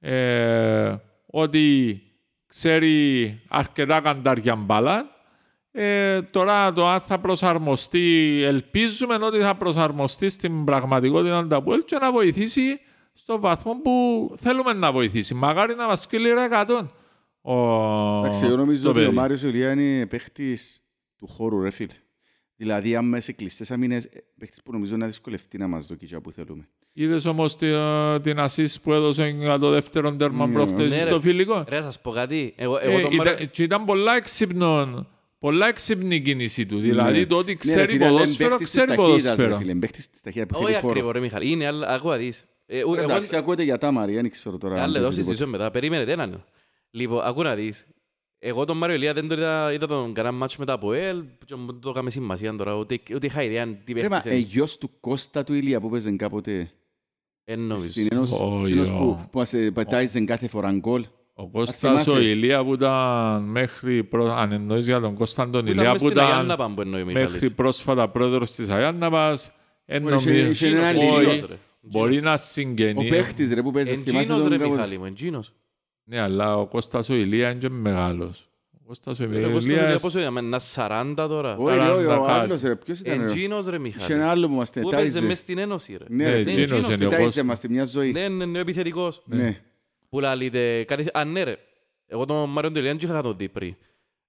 ε, 0.01 0.95
ότι 1.27 2.01
ξέρει 2.47 3.41
αρκετά 3.49 4.01
καντάρια 4.01 4.55
μπάλα. 4.55 5.11
Ε, 5.71 6.23
τώρα 6.23 6.73
το 6.73 6.89
αν 6.89 7.01
θα 7.01 7.19
προσαρμοστεί, 7.19 8.41
ελπίζουμε 8.43 9.15
ότι 9.15 9.39
θα 9.39 9.55
προσαρμοστεί 9.55 10.29
στην 10.29 10.65
πραγματικότητα 10.65 11.47
του 11.47 11.57
ΑΠΟΕΛ 11.57 11.85
και 11.85 11.97
να 11.97 12.13
βοηθήσει 12.13 12.81
στο 13.13 13.41
βαθμό 13.41 13.75
που 13.75 14.37
θέλουμε 14.41 14.73
να 14.73 14.93
βοηθήσει. 14.93 15.35
Μαγάρι 15.35 15.75
να 15.75 15.87
μας 15.87 16.01
σκύλει 16.01 16.29
ρε 16.29 16.49
100. 16.51 16.87
Ο... 17.41 17.55
Εντάξει, 18.19 18.47
εγώ 18.47 18.57
νομίζω 18.57 18.83
το 18.83 18.89
ότι 18.89 18.99
ο 18.99 19.03
παιδί. 19.03 19.15
Μάριος 19.15 19.43
Ηλία 19.43 19.71
είναι 19.71 20.07
παίχτης 20.07 20.83
του 21.17 21.27
χώρου, 21.27 21.63
ρε 21.63 21.71
φίλε. 21.71 21.95
Δηλαδή, 22.57 22.97
αν 22.97 23.05
μέσα 23.05 23.23
σε 23.23 23.33
κλειστές 23.33 23.71
αμήνες, 23.71 24.05
ε, 24.05 24.11
παίχτης 24.39 24.63
που 24.63 24.73
νομίζω 24.73 24.97
να 24.97 25.07
δυσκολευτεί 25.07 25.59
να 25.59 25.67
μας 25.67 25.87
δοκίσει 25.87 26.21
που 26.21 26.31
θέλουμε. 26.33 26.69
Είδες 26.93 27.25
όμως 27.25 27.57
τη, 27.57 27.67
ε, 27.67 28.21
την 28.21 28.39
ασίστ 28.39 28.83
που 28.83 28.93
έδωσε 28.93 29.29
για 29.29 29.59
το 29.59 29.71
δεύτερο 29.71 30.17
τέρμα 30.17 30.47
Ναι, 30.47 30.53
προχτές 30.53 30.91
ναι, 30.91 31.03
ρε. 31.03 31.11
στο 31.11 31.21
φιλικό; 31.21 31.65
Ρε, 31.69 31.77
να 31.77 31.83
σας 31.83 32.01
πω 32.01 32.11
κάτι. 32.11 32.55
Εγώ, 32.57 32.79
εγώ 32.83 32.99
Ε, 32.99 33.03
τον 33.03 33.13
ήταν, 33.13 33.27
Μάριο... 33.27 33.47
και 33.47 33.63
ήταν 33.63 33.85
πολλά 33.85 34.17
έξυπνο 34.17 35.07
πολλά 35.39 35.69
έξυπνη 35.69 36.21
κίνηση 36.21 36.67
του. 36.67 36.79
Δηλαδή 36.79 37.19
Ναι. 37.19 37.27
το 37.27 37.37
ότι 37.37 37.47
Ναι, 37.47 37.53
ρε 37.53 37.59
ξέρει 37.59 37.93
φίλε, 37.93 38.05
αλλά 38.05 38.13
είναι 38.13 38.21
ποδόσφαιρο, 38.23 38.49
παίχτης 38.49 38.71
της 38.71 38.83
ξέρει 38.83 38.97
ταχύτητας, 38.97 39.23
ρε 39.25 39.31
ποδόσφαιρο. 39.33 39.57
φίλε, 39.59 39.71
είναι 39.71 39.81
παίχτης 39.81 40.11
της 40.11 40.21
ταχύτητας 40.21 40.59
που 40.59 40.65
Όχι 40.65 40.73
θέλει 40.73 40.81
χώρο. 40.83 40.93
ακριβώς 40.93 41.13
ρε 41.13 41.21
Μιχάλη, 41.21 41.51
είναι 41.51 41.67
άλλα, 41.67 41.89
ακούω 41.89 42.17
δεις. 42.17 42.45
Ε, 42.67 42.77
ο- 42.77 42.79
εγώ- 42.79 42.95
Εντάξει, 43.03 43.37
ακούτε 43.37 43.63
για 43.63 43.79
τα 43.79 43.91
Μαρία, 43.93 44.21
δεν 44.23 44.31
ξέρω 44.31 44.59
τώρα. 44.59 44.75
αν 44.75 44.81
Άλλα 44.81 44.93
παίζει 44.93 45.05
εδώ 45.07 45.15
συζητήσω 45.15 45.45
τίποτα. 45.45 45.59
μετά, 45.59 45.71
περίμενε 45.71 46.13
έναν. 46.13 46.45
Λοιπόν, 46.91 47.25
ακούω 47.25 47.43
να 47.43 47.55
δεις. 47.55 47.87
Εγώ 48.47 48.65
τον 48.65 48.77
Μάριο 48.77 48.97
Ηλία 48.97 49.13
δεν 49.13 49.29
τον 49.29 49.39
είδα, 49.39 49.73
είδα 49.73 49.87
τον 49.87 50.13
κανένα 50.15 50.35
μάτσο 50.35 50.57
μετά 50.59 50.73
από 50.73 50.93
ελ, 50.93 51.23
και 51.45 51.55
μου 51.55 51.79
το 51.79 51.89
έκαμε 51.91 52.11
σημασία 52.11 52.55
τώρα, 52.57 52.75
ούτε, 52.75 52.99
ούτε 53.15 53.27
είχα 53.27 53.43
ιδέα 53.43 53.67
τι 53.85 53.93
Ρε, 53.93 54.03
μα, 54.03 54.09
παίχτης 54.09 54.31
ε, 54.33 54.35
είναι. 54.35 54.45
γιος 54.47 54.79
του 54.79 54.91
Κώστα 55.01 55.45
του 55.45 55.55
Ηλία 55.55 55.81
που 55.81 55.91
παίζε 55.91 56.11
κάποτε 56.11 56.71
Εν 57.45 57.61
νομίζω. 57.61 57.91
στην 57.91 58.09
Ένωση, 58.13 58.35
Όχι, 58.43 58.65
εκείνος 58.67 58.89
όχι. 58.89 58.99
που, 58.99 59.19
που 59.31 59.39
μας 59.39 59.53
ε, 59.53 59.71
πατάιζε 59.71 60.21
κάθε 60.21 60.49
φορά 60.49 60.73
γκολ. 60.73 61.05
Ο 61.35 61.49
Κώστας 61.49 61.77
θυμάσαι. 61.79 62.11
ο 62.11 62.21
Ηλία 62.21 62.65
που 62.65 62.75
ήταν 62.75 63.43
μέχρι, 63.45 64.05
προ... 64.05 64.33
αν 64.35 64.53
εννοείς 64.53 64.85
για 64.87 65.01
τον 65.01 65.15
Κώστα 65.15 65.43
τον 65.51 65.53
Που 65.53 65.59
ήταν 65.71 65.79
Ηλία 65.79 65.93
μες 65.93 66.03
που 66.03 66.09
στην 66.09 66.21
Αγιάννα 66.21 66.45
ήταν 66.45 66.57
πάνω 66.57 66.75
που 66.75 66.81
εννοεί 66.81 67.03
ο 67.03 67.05
Μιχάλης. 67.05 67.33
μέχρι 67.33 67.51
πρόσφατα 67.51 68.09
πρόεδρος 68.09 68.51
της 68.51 68.69
Αγιάνναβας, 68.69 69.53
εν 69.85 70.05
Ωραία, 70.05 70.17
είχε- 70.19 70.31
νομίζω- 70.31 70.51
είχε 70.51 70.77
ένα 70.77 70.89
όχι, 70.89 71.23
Ηλίας, 71.25 71.47
ρε. 71.49 71.55
μπορεί 71.81 72.21
να 72.21 72.33
Ο 72.33 72.37
συγγενεί. 72.37 73.09
παίχτης 73.09 73.53
ρε 73.55 73.63
που 73.63 73.71
παίζει, 73.71 73.97
θυμάσαι 73.97 74.19
Εντζίνος 74.19 74.43
τον 74.43 74.49
ρε 74.53 74.57
κάποτε. 74.59 74.75
Μιχάλη 74.77 74.99
μου, 74.99 75.05
εντζίνος. 75.05 75.53
Ναι, 76.05 76.21
αλλά 76.21 76.57
ο 76.59 76.67
Κώστας 76.67 77.09
ο 77.09 77.15
Ηλίας 77.15 77.51
είναι 77.51 77.61
και 77.61 77.69
μεγάλος. 77.69 78.49
Ο 78.73 78.87
Κώστας 78.87 79.21
ο 79.21 79.27
Ρε, 79.31 79.41
εγώ 79.43 79.61
στο 79.61 79.73
Ηλίας... 79.73 80.03
πόσο 80.03 80.21
είναι, 80.21 80.39
ένα 80.39 80.61
40 80.75 81.15
τώρα. 81.17 81.57
Όχι, 81.57 81.77
ρε, 81.77 81.89
όχι, 81.89 82.05
ο 82.07 82.25
40 82.25 82.29
άλλος 82.29 82.63
ρε, 82.63 82.77
ποιος 82.77 83.01
ήταν 83.01 83.19
ρε; 83.19 83.23
Εντζίνος 83.25 83.67
ρε 83.67 83.77
Είχε 83.77 83.83
Μιχάλη. 83.83 84.13
ένα 84.13 84.31
άλλο 84.31 84.49
που 84.49 84.55
μας 84.55 84.71
Που 84.71 84.79
έπαιζε 84.79 84.91
τετάιζε. 84.97 85.21
μες 85.23 85.39
στην 85.39 85.59
Ένωση 85.59 85.97
ρε. 85.97 86.05
Ναι, 86.09 86.25
Ναι, 86.25 86.31
ρε, 86.31 86.37
εκείνος 86.39 86.57
εκείνος 86.63 86.85
είναι 86.85 86.95
ο 86.95 86.99
τετάιζε 86.99 87.25
Κώστας. 87.25 87.45
μας 87.45 87.61
τη 87.61 87.69
μια 87.69 87.85
ζωή. 87.85 88.11
Ναι, 88.13 88.29
ναι, 88.29 88.45
ναι, 88.45 88.59
ο 88.59 88.61
επιθετικός. 88.61 89.23
Ναι. 89.25 89.61
Που 90.09 90.21
λαλείτε 90.21 90.85
κάτι... 90.85 91.07
Α, 91.13 91.25
ναι 91.25 91.43
ρε. 91.43 91.57
Εγώ 92.07 92.25
τον 92.25 92.49
Μάριο 92.51 92.73
Τελιάν 92.73 92.97
και 92.97 93.07
είχα 93.07 93.23
τον 93.23 93.37
δει 93.37 93.49
πριν. 93.49 93.75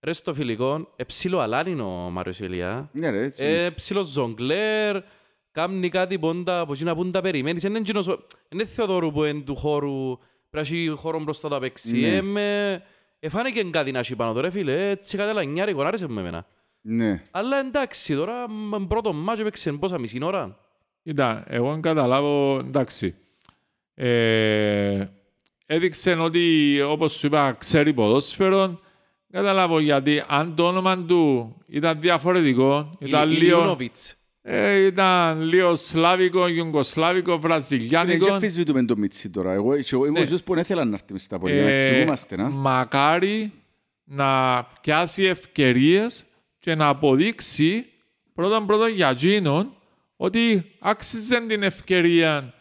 Ρε 0.02 0.14
στο 0.14 0.34
φιλικό, 0.34 0.88
εψίλο 0.96 1.40
αλάν 1.40 1.68
είναι 1.68 1.82
ο 1.82 1.90
Μάριος 2.12 2.40
Ηλιά. 2.40 2.90
Ναι 2.92 3.10
ρε, 3.10 3.22
έτσι. 3.24 3.44
Ε, 3.46 3.70
ψηλό 3.70 4.04
ζογκλέρ, 4.04 4.98
κάνει 5.52 5.90
κάτι 5.90 6.20
πόντα, 6.20 6.60
από 6.60 6.74
εκείνα 6.74 6.96
που 6.96 7.08
τα 7.08 7.22
περιμένεις. 7.22 7.64
Είναι 7.64 7.78
εκείνος 7.78 8.08
ο- 8.08 8.20
είναι 8.50 8.66
Θεοδόρου 8.66 9.12
που 9.12 9.24
είναι 9.24 9.42
του 9.42 9.56
χώρου, 9.56 10.18
πρέπει 10.18 10.20
να 10.56 10.62
έχει 10.62 10.94
χώρο 10.98 11.20
μπροστά 11.20 11.50
του 11.50 11.60
παίξει. 11.60 11.98
Ναι. 12.00 12.16
Ε, 12.16 12.22
με- 12.22 12.84
Εφάνηκε 13.20 13.64
κάτι 13.64 13.92
να 13.92 14.00
έχει 14.00 14.16
πάνω 14.16 14.34
τώρα, 14.34 14.52
φίλε. 14.52 14.90
Έτσι 14.90 15.18
κάτι 15.18 15.34
λανιάρικο, 15.34 15.82
άρεσε 15.82 16.08
μου 16.08 16.20
εμένα. 16.20 16.46
Ναι. 16.82 17.24
Αλλά 17.32 17.60
εντάξει, 17.60 18.16
τώρα 18.16 18.50
μ, 18.50 18.86
πρώτο 18.88 19.14
μάτσο 19.14 19.42
έπαιξε 19.42 19.72
πόσα 19.72 19.98
μισή 20.00 20.20
ώρα. 20.24 20.58
Κοίτα, 21.04 21.44
εγώ 21.48 21.72
αν 21.72 21.82
καταλάβω, 21.82 22.58
εντάξει. 22.60 23.16
Ε, 23.94 25.06
έδειξε 25.66 26.14
ότι, 26.14 26.82
όπως 26.82 27.14
σου 27.14 27.26
είπα, 27.28 27.52
ξέρει 27.60 27.94
ποδόσφαιρο. 27.94 28.80
Καταλάβω 29.32 29.80
γιατί 29.80 30.24
αν 30.28 30.56
το 30.56 30.68
όνομα 30.68 30.98
του 30.98 31.54
ήταν 31.68 32.00
διαφορετικό, 32.00 32.96
ήταν 33.00 33.30
Ηλ- 33.32 33.38
λίγο, 33.42 33.58
Ηλιούνοβιτς. 33.58 34.16
Ε, 34.48 34.86
ήταν 34.86 35.42
λίγο 35.42 35.76
σλάβικο, 35.76 36.48
γιουγκοσλάβικο, 36.48 37.32
Δεν 37.32 37.40
βραζιλιάνικο. 37.42 38.34
αμφισβητούμε 38.34 38.86
το 38.86 38.98
Μίτσι 38.98 39.30
τώρα. 39.30 39.52
Εγώ 39.54 39.74
εγώ 39.74 40.02
Ναι. 40.12 40.20
είμαι 40.20 40.20
ο 40.36 40.38
που 40.46 40.54
δεν 40.54 40.64
ήθελα 40.64 40.86
να 40.86 40.94
έρθει 40.94 41.14
μες 41.14 41.24
στα 41.24 41.40
πόλια. 41.40 41.64
Να 41.64 41.70
Ε, 41.70 41.74
εξηγούμαστε, 41.74 42.36
να. 42.36 42.50
μακάρι 42.50 43.52
να 44.04 44.64
πιάσει 44.82 45.24
ευκαιρίες 45.24 46.26
και 46.60 46.76
να 46.76 46.88
αποδείξει 46.88 47.86
πρώτον 48.34 48.66
πρώτον 48.66 48.90
για 48.90 49.10
εκείνον 49.10 49.74
ότι 50.16 50.66
άξιζε 50.80 51.42
την 51.48 51.64
ευκαιρία 51.64 52.54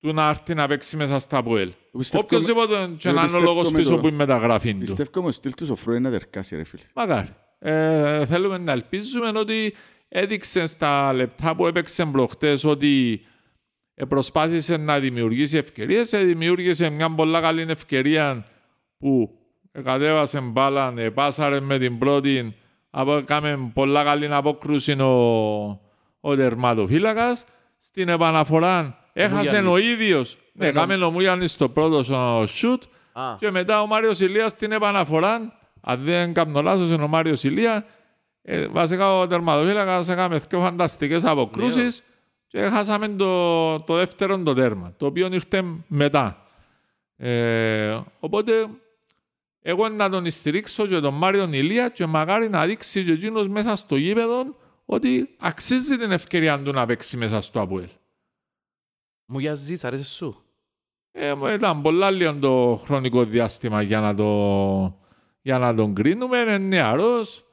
του 0.00 0.12
να 0.12 0.28
έρθει 0.28 0.54
να 0.54 0.66
παίξει 0.68 0.96
μέσα 0.96 1.18
στα 1.18 1.42
ΠΟΕΛ. 1.42 1.70
Πιστεύω- 1.98 2.24
Οποιοςδήποτε 2.24 2.90
και 2.98 3.08
εγώ 3.08 3.16
να 3.20 3.24
είναι 3.28 3.36
ο 3.36 3.40
λόγος 3.40 3.70
πιστεύω 3.72 3.72
με 3.72 3.78
πίσω 3.78 3.90
το- 3.90 3.98
που 4.00 4.06
είναι 4.06 4.14
η 4.14 4.18
μεταγραφή 4.18 4.72
του. 4.72 4.78
Πιστεύω 4.78 5.26
ο 5.28 5.30
στυλ 5.32 5.54
του 5.54 5.64
Σοφρό 5.66 5.92
είναι 5.92 6.00
να 6.00 6.10
δερκάσει 6.10 6.56
ρε 6.56 6.64
φίλε. 6.64 6.82
Μακάρι. 6.94 7.28
Ε, 7.58 8.26
θέλουμε 8.26 8.58
να 8.58 8.72
ελπίζουμε 8.72 9.38
ότι 9.38 9.74
έδειξε 10.12 10.66
στα 10.66 11.12
λεπτά 11.12 11.56
που 11.56 11.66
έπαιξε 11.66 12.04
προχτές 12.04 12.64
ότι 12.64 13.20
ε, 13.94 14.04
προσπάθησε 14.04 14.76
να 14.76 14.98
δημιουργήσει 14.98 15.56
ευκαιρίες. 15.56 16.12
Ε, 16.12 16.18
δημιούργησε 16.18 16.90
μια 16.90 17.14
πολλά 17.14 17.40
καλή 17.40 17.66
ευκαιρία 17.68 18.46
που 18.98 19.38
κατέβασε 19.84 20.40
μπάλα, 20.40 20.94
ε, 20.96 21.10
πάσαρε 21.10 21.60
με 21.60 21.78
την 21.78 21.98
πρώτη, 21.98 22.56
απο, 22.90 23.16
έκαμε 23.16 23.70
πολλά 23.74 24.04
καλή 24.04 24.34
απόκρουση 24.34 24.92
ο, 25.00 25.80
ο 26.20 26.36
τερματοφύλακας. 26.36 27.44
Στην 27.78 28.08
επαναφορά 28.08 28.98
έχασε 29.12 29.56
ο 29.56 29.62
Μουγιάννιτς. 29.62 29.90
ίδιος. 29.92 30.38
Ναι, 30.52 30.64
Ναι, 30.64 30.70
έκαμε 30.70 30.94
ο 30.94 31.10
Μουγιάννης 31.10 31.56
το 31.56 31.68
πρώτο 31.68 32.02
σουτ 32.46 32.82
Α, 33.12 33.34
και 33.38 33.50
μετά 33.50 33.82
ο 33.82 33.86
Μάριος 33.86 34.20
Ηλίας 34.20 34.50
στην 34.50 34.72
επαναφορά, 34.72 35.58
αν 35.80 36.04
δεν 36.04 36.32
κάνω 36.32 36.62
λάθος, 36.62 36.90
είναι 36.90 37.02
ο 37.02 37.08
Μάριος 37.08 37.44
Ηλίας. 37.44 37.82
Ε, 38.52 38.66
βασικά 38.66 39.18
ο 39.18 39.26
τερματοφύλακας 39.26 40.08
έκαμε 40.08 40.38
δύο 40.38 40.60
φανταστικές 40.60 41.24
αποκρούσεις 41.24 42.02
και 42.46 42.60
χάσαμε 42.60 43.08
το, 43.08 43.76
το 43.76 43.94
δεύτερο 43.94 44.38
το 44.38 44.54
τέρμα, 44.54 44.94
το 44.96 45.06
οποίο 45.06 45.28
ήρθε 45.32 45.64
μετά. 45.86 46.46
Ε, 47.16 47.98
οπότε, 48.20 48.52
εγώ 49.62 49.88
να 49.88 50.10
τον 50.10 50.30
στηρίξω 50.30 50.86
και 50.86 51.00
τον 51.00 51.14
Μάριο 51.14 51.48
Ηλία 51.52 51.88
και 51.88 52.06
μακάρι 52.06 52.48
να 52.48 52.66
δείξει 52.66 53.04
και 53.04 53.12
εκείνος 53.12 53.48
μέσα 53.48 53.76
στο 53.76 53.96
γήπεδο 53.96 54.56
ότι 54.84 55.28
αξίζει 55.38 55.96
την 55.96 56.12
ευκαιρία 56.12 56.62
του 56.62 56.72
να 56.72 56.86
παίξει 56.86 57.16
μέσα 57.16 57.40
στο 57.40 57.60
ΑΠΟΕΛ. 57.60 57.88
μου 59.26 59.38
γιαζείς, 59.38 59.84
αρέσεις 59.84 60.08
σου; 60.08 60.44
Ε, 61.12 61.34
μου 61.34 61.46
ήταν 61.46 61.82
πολλά 61.82 62.10
λίγο 62.10 62.34
το 62.34 62.80
χρονικό 62.84 63.24
διάστημα 63.24 63.82
για 63.82 64.00
να, 64.00 64.14
το, 64.14 64.98
για 65.40 65.58
να 65.58 65.74
τον 65.74 65.94
κρίνουμε. 65.94 66.38
Είναι 66.38 66.58
νεαρός, 66.58 67.44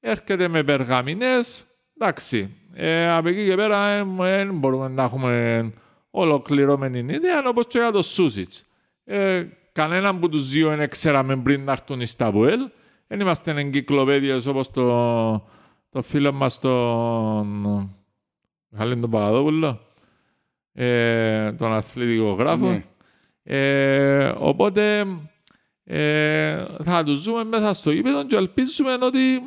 έρχεται 0.00 0.48
με 0.48 0.62
περγαμηνές. 0.62 1.64
Εντάξει, 1.98 2.56
ε, 2.74 3.10
από 3.10 3.28
εκεί 3.28 3.46
και 3.46 3.54
πέρα 3.54 4.04
δεν 4.04 4.58
μπορούμε 4.58 4.88
να 4.88 5.02
έχουμε 5.02 5.72
ολοκληρωμένη 6.10 6.98
ιδέα, 6.98 7.42
όπως 7.46 7.66
και 7.66 7.78
για 7.78 7.90
το 7.90 8.02
Σούσιτς. 8.02 8.64
Ε, 9.04 9.46
κανέναν 9.72 10.18
που 10.18 10.28
τους 10.28 10.48
δύο 10.48 10.76
δεν 10.76 10.88
ξέραμε 10.88 11.36
πριν 11.36 11.64
να 11.64 11.72
έρθουν 11.72 12.06
στα 12.06 12.30
ΒΟΕΛ. 12.30 12.60
Δεν 13.06 13.20
είμαστε 13.20 13.50
εγκυκλοπαίδειες 13.50 14.46
όπως 14.46 14.70
το, 14.70 15.48
το 15.90 16.02
φίλο 16.02 16.32
μας 16.32 16.58
τον 16.58 17.46
Μιχάλη 18.68 18.96
τον 18.96 19.10
Παπαδόπουλο, 19.10 19.80
ε, 20.72 21.52
τον 21.52 21.72
αθλητικό 21.72 22.32
γράφο. 22.32 22.68
Ναι. 22.68 22.84
Ε, 23.42 24.32
οπότε 24.38 25.06
ε, 25.84 26.64
θα 26.84 27.04
τους 27.04 27.18
ζούμε 27.18 27.44
μέσα 27.44 27.74
στο 27.74 27.90
γήπεδο 27.90 28.26
και 28.26 28.36
ελπίζουμε 28.36 28.92
ότι 28.92 29.34
ε, 29.34 29.40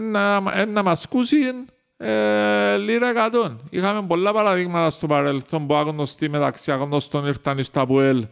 να, 0.00 0.42
ε, 0.54 0.64
να 0.64 0.82
μας 0.82 1.04
ακούσει 1.04 1.36
ε, 1.96 2.76
λίρα 2.76 3.08
εκατόν. 3.08 3.66
Είχαμε 3.70 4.06
πολλά 4.06 4.32
παραδείγματα 4.32 4.90
στο 4.90 5.06
παρελθόν 5.06 5.66
που 5.66 5.74
άγνωστοι 5.74 6.28
μεταξύ 6.28 6.72
άγνωστων 6.72 7.26
ήρθαν 7.26 7.62
στα 7.62 7.86
ΠΟΕΛ. 7.86 8.26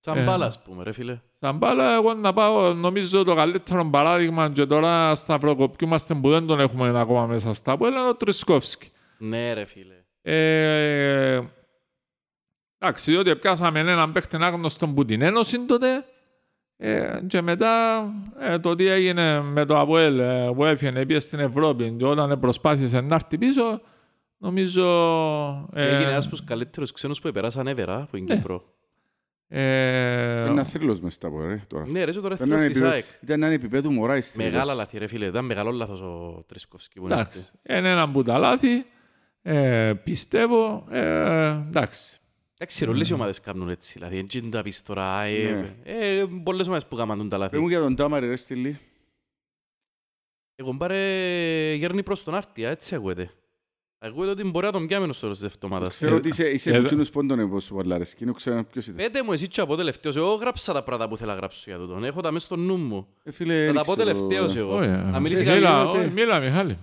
Σαν 0.00 0.16
Ε. 0.16 0.24
μπάλα, 0.24 0.46
ας 0.46 0.62
πούμε, 0.62 0.82
ρε 0.82 0.92
φίλε. 0.92 1.20
Στα 1.34 1.52
μπάλα, 1.52 1.94
εγώ 1.94 2.14
να 2.14 2.32
πάω, 2.32 2.72
νομίζω 2.74 3.24
το 3.24 3.34
καλύτερο 3.34 3.84
παράδειγμα 3.90 4.50
και 4.50 4.66
τώρα 4.66 5.14
σταυροκοπιούμαστε 5.14 6.14
που 6.14 6.30
δεν 6.30 6.46
τον 6.46 6.60
έχουμε 6.60 7.00
ακόμα 7.00 7.26
μέσα 7.26 7.52
στα 7.52 7.76
ΠΟΕΛ 7.76 7.92
είναι 7.92 8.08
ο 8.08 8.14
Τρισκόφσκι. 8.14 8.90
Ναι, 9.18 9.52
ρε 9.52 9.64
φίλε. 9.64 9.94
Ε, 10.22 11.40
εντάξει, 12.78 13.10
διότι 13.10 13.36
πιάσαμε 13.36 13.78
έναν 13.80 14.12
παίχτη 14.12 14.36
άγνωστο 14.40 14.86
που 14.86 15.04
την 15.04 15.22
Ένωση 15.22 15.60
τότε 15.64 16.04
ε, 16.76 17.18
και 17.26 17.40
μετά 17.40 18.04
ε, 18.40 18.58
το 18.58 18.74
τι 18.74 18.86
έγινε 18.86 19.42
με 19.42 19.64
το 19.64 19.78
ΑΠΟΕΛ 19.78 20.18
ε, 20.18 20.50
που 20.54 20.64
έφυγε 20.64 21.06
πήγε 21.06 21.20
στην 21.20 21.38
Ευρώπη 21.38 21.94
και 21.98 22.04
όταν 22.04 22.40
προσπάθησε 22.40 23.00
να 23.00 23.14
έρθει 23.14 23.38
πίσω 23.38 23.80
νομίζω 24.38 24.82
Και 25.74 25.80
ε, 25.80 25.94
Έγινε 25.94 26.10
ένας 26.10 26.26
από 26.26 26.36
τους 26.36 26.44
καλύτερους 26.44 26.92
ξένους 26.92 27.20
που 27.20 27.28
επεράσαν 27.28 27.74
ever, 27.76 28.04
που 28.10 28.16
είναι 28.16 28.34
Ναι. 28.34 28.40
Κύπρο. 28.40 28.64
ε, 29.48 30.44
Ένα 30.44 30.64
θρύλος 30.64 31.00
μες 31.00 31.14
στα 31.14 31.30
πόλια, 31.30 31.48
ρε, 31.48 31.60
τώρα. 31.66 31.86
Ναι, 31.86 32.04
ρε, 32.04 32.10
είσαι 32.10 32.20
τώρα 32.20 32.34
Ήταν 32.34 32.46
θρύλος 32.46 32.60
ένα 32.60 32.68
της 32.70 32.80
επίπεδο- 32.80 32.94
ΑΕΚ. 32.94 33.04
Ήταν 33.22 33.42
ένα 33.42 33.52
επίπεδο 33.52 33.90
μωράης 33.90 34.28
θρύλος. 34.30 34.52
Μεγάλα 34.52 34.74
λάθη, 34.74 34.98
ρε 34.98 35.06
φίλε. 35.06 35.26
Ήταν 35.26 35.44
μεγάλο 35.44 35.70
λάθος 35.70 36.00
ο 36.00 36.44
Τρισκόφσκι 36.48 36.98
που 37.00 37.04
είναι 37.04 37.14
εντάξει, 37.14 37.38
αυτή. 37.38 37.78
είναι 37.78 37.90
ένα 37.90 38.10
που 38.10 38.22
τα 38.22 38.38
λάθη 38.38 38.84
ε, 39.42 39.92
πιστεύω 40.04 40.86
ε, 40.90 41.48
εντάξει 41.68 42.18
Εντάξει, 42.58 42.86
όλες 42.88 43.08
οι 43.08 43.12
ομάδες 43.12 43.40
κάνουν 43.40 43.68
έτσι. 43.68 43.92
Δηλαδή, 43.98 44.18
έτσι 44.18 44.38
είναι 44.38 44.50
τα 44.50 44.62
πεις 44.62 44.82
τώρα. 44.82 45.22
ε, 45.22 45.52
Ναι. 45.52 45.74
ε, 45.84 46.24
Πολλές 46.42 46.66
ομάδες 46.66 46.86
που 46.86 46.96
κάνουν 46.96 47.28
τα 47.28 47.36
Πες 47.38 47.38
λάθη. 47.38 47.58
μου 47.58 47.68
για 47.68 47.80
τον 47.80 47.94
Τάμαρη 47.96 48.26
ρε 48.28 48.36
στυλί. 48.36 48.78
Εγώ 50.54 50.76
πάρε 50.76 51.74
γέρνει 51.74 52.02
προς 52.02 52.22
τον 52.24 52.34
Άρτια, 52.34 52.70
έτσι 52.70 52.94
ακούεται. 52.94 53.30
Ακούγεται 53.98 54.30
ότι 54.30 54.44
μπορεί 54.44 54.66
να 54.66 54.72
τον 54.72 54.86
πιάμε 54.86 55.12
στο 55.12 55.20
τέλος 55.20 55.38
της 55.38 55.46
εβδομάδας. 55.46 55.94
Ξέρω 55.94 56.16
ότι 56.16 56.28
είσαι, 56.28 56.48
είσαι 56.50 56.70
ε, 56.70 56.76
από 56.76 56.86
εκείνους 56.86 57.10
πόντων 57.10 57.48
που 57.50 57.60
σου 57.60 57.74
πολλά 57.74 57.94
αρέσκει. 57.94 58.24
Δεν 58.24 58.34
ξέρω 58.34 58.64
ποιος 58.64 58.84
ήταν. 58.86 58.96
Πέτε 58.96 59.22
μου 59.22 59.32
εσύ 59.32 59.48
και 59.48 59.60
από 59.60 59.76
τελευταίος. 59.76 60.16
Εγώ 60.16 60.34
γράψα 60.34 60.72
τα 60.72 60.82
πράγματα 60.82 61.08
που 61.10 61.16
θέλω 61.16 61.30
να 61.30 61.36
γράψω 61.36 61.62
για 61.66 61.78
τούτον. 61.78 62.04
Έχω 62.04 62.20
τα 62.20 62.30
μέσα 62.30 62.44
στο 62.44 62.56
νου 62.56 62.76
μου. 62.76 63.08
Ε, 63.22 63.30
φίλε, 63.30 63.54
Θα 63.58 63.64
δεν 63.64 63.74
τα 63.74 63.82
πω 63.84 63.92
ξέρω. 63.92 64.06
τελευταίος 64.12 64.56
εγώ. 64.56 64.76
Όχι, 64.76 64.88
ε, 64.88 64.96
Να 64.96 65.20
μιλήσει 65.20 65.40
εσύ, 65.42 65.54
μίλα, 65.54 65.78
εσύ, 65.80 65.88
όχι, 65.88 65.98
ε. 66.06 66.10
μίλα 66.10 66.40
Μιχάλη 66.40 66.78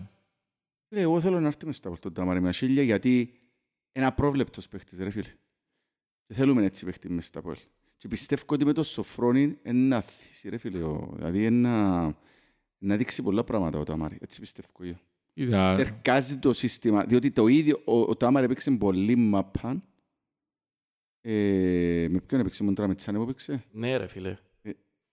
Φίλε, 0.89 1.01
εγώ 1.01 1.21
θέλω 1.21 1.39
να 1.39 1.47
έρθει 1.47 1.65
μες 1.65 1.75
στα 1.75 1.87
πόλια 1.87 2.01
τον 2.01 2.13
Τάμαρη 2.13 2.41
με 2.41 2.49
ασύλια 2.49 2.83
γιατί 2.83 3.33
είναι 3.91 4.05
απρόβλεπτος 4.05 4.67
παίχτης, 4.67 4.97
ρε 4.99 5.09
φίλε. 5.09 5.27
Και 6.31 6.37
θέλουμε 6.37 6.65
έτσι 6.65 6.85
παίχτη 6.85 7.09
μες 7.09 7.25
στα 7.25 7.41
πόλια. 7.41 7.61
Και 7.97 8.07
πιστεύω 8.07 8.43
ότι 8.47 8.65
με 8.65 8.73
το 8.73 8.83
Σοφρόνι 8.83 9.41
είναι 9.63 9.87
να 9.87 10.01
θύσει, 10.01 10.49
ρε 10.49 10.57
φίλε. 10.57 10.83
ο- 10.83 11.11
Δηλαδή 11.15 11.45
είναι 11.45 11.67
να... 11.69 12.01
να 12.77 12.97
δείξει 12.97 13.21
πολλά 13.21 13.43
πράγματα 13.43 13.79
ο 13.79 13.83
Ταμάρη. 13.83 14.17
Έτσι 14.21 14.39
πιστεύω 14.39 14.67
εγώ. 14.79 14.95
Κοίτα, 15.33 15.71
Εργάζει 15.79 16.37
το 16.37 16.53
σύστημα, 16.53 17.03
διότι 17.05 17.31
το 17.31 17.47
ίδιο, 17.47 17.81
ο, 17.85 17.99
ο 17.99 18.15
Τάμαρ 18.15 18.43
έπαιξε 18.43 18.71
πολύ 18.71 19.15
μαπάν. 19.15 19.83
Ε, 21.21 22.07
με 22.09 22.19
ποιον 22.19 22.39
έπαιξε, 22.41 22.61
με 22.61 22.65
τον 22.67 22.75
Τραμετσάνη 22.75 23.17
που 23.17 23.23
έπαιξε; 23.23 23.63
Ναι 23.71 23.97
ρε 23.97 24.07
φίλε. 24.07 24.37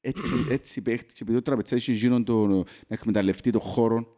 Έτσι, 0.00 0.46
έτσι 0.50 0.82
παίχτηκε, 0.82 1.18
επειδή 1.22 1.38
ο 1.38 1.42
Τραμετσάνη 1.42 1.80
είχε 1.80 1.92
γίνον 1.92 2.24
το, 2.24 2.46
να 2.46 2.64
εκμεταλλευτεί 2.88 3.50
τον 3.50 3.60
χώρο. 3.60 4.16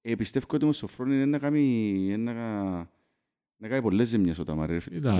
Ε, 0.00 0.14
πιστεύω 0.14 0.46
ότι 0.52 0.64
ο 0.66 0.72
Σοφρόνη 0.72 1.14
είναι 1.14 1.24
να 1.24 1.38
κάνει, 1.38 1.60
είναι 2.08 2.16
να, 2.16 2.32
κα- 2.32 2.90
να 3.56 3.68
κάνει 3.68 3.82
πολλές 3.82 4.08
ζημιές 4.08 4.38
ο 4.38 4.44
Τάμαρ, 4.44 4.70
ρε 4.70 4.78
φίλε. 4.80 4.96
Κοίτα. 4.96 5.16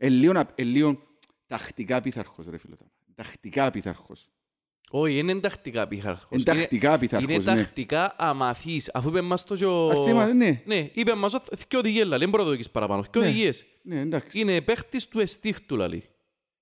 Ποιον 0.00 0.06
άποψη. 0.06 0.06
Ε, 0.06 0.08
λίγο, 0.08 0.32
να- 0.32 0.50
ε, 0.54 0.62
λίγο 0.62 0.98
τακτικά 1.46 2.00
πειθαρχός, 2.00 2.46
ρε 2.46 2.58
φίλε. 2.58 2.74
ο 2.74 2.76
Τάμαρ. 2.76 2.92
Τακτικά 3.14 3.70
πειθαρχός. 3.70 4.28
Όχι, 4.92 5.18
είναι 5.18 5.34
τακτικά 5.40 5.86
πειθαρχός. 5.88 6.28
Είναι 6.30 6.42
τακτικά 6.42 6.88
Είναι 6.88 6.98
πειθαρχός, 6.98 7.44
ναι. 7.44 7.54
τακτικά 7.54 8.14
αμαθής. 8.18 8.90
Αφού 8.94 9.08
είπε 9.08 9.20
μας 9.20 9.44
το 9.44 9.56
και 9.56 9.64
ο... 9.64 9.88
Α, 9.88 10.04
θέμα, 10.04 10.32
ναι. 10.32 10.62
Ναι, 10.66 10.90
είπε 10.92 11.14
μας 11.14 11.34
ότι 11.34 11.66
και 11.68 11.76
οδηγίες 11.76 12.06
λαλή, 12.06 12.18
δεν 12.20 12.28
μπορώ 12.28 12.42
να 12.42 12.48
το 12.48 12.54
δοκίσεις 12.54 12.72
παραπάνω. 12.72 13.02
Και 13.10 13.18
Ναι. 13.18 13.26
οδηγίες. 13.26 13.66
Ναι, 13.82 14.00
εντάξει. 14.00 14.40
Είναι 14.40 14.60
παίχτης 14.60 15.08
του 15.08 15.20
εστίχτου 15.20 15.76
λαλή. 15.76 16.04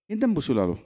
Ήταν 0.06 0.32
που 0.32 0.40
σου 0.40 0.54
λαλώ. 0.54 0.82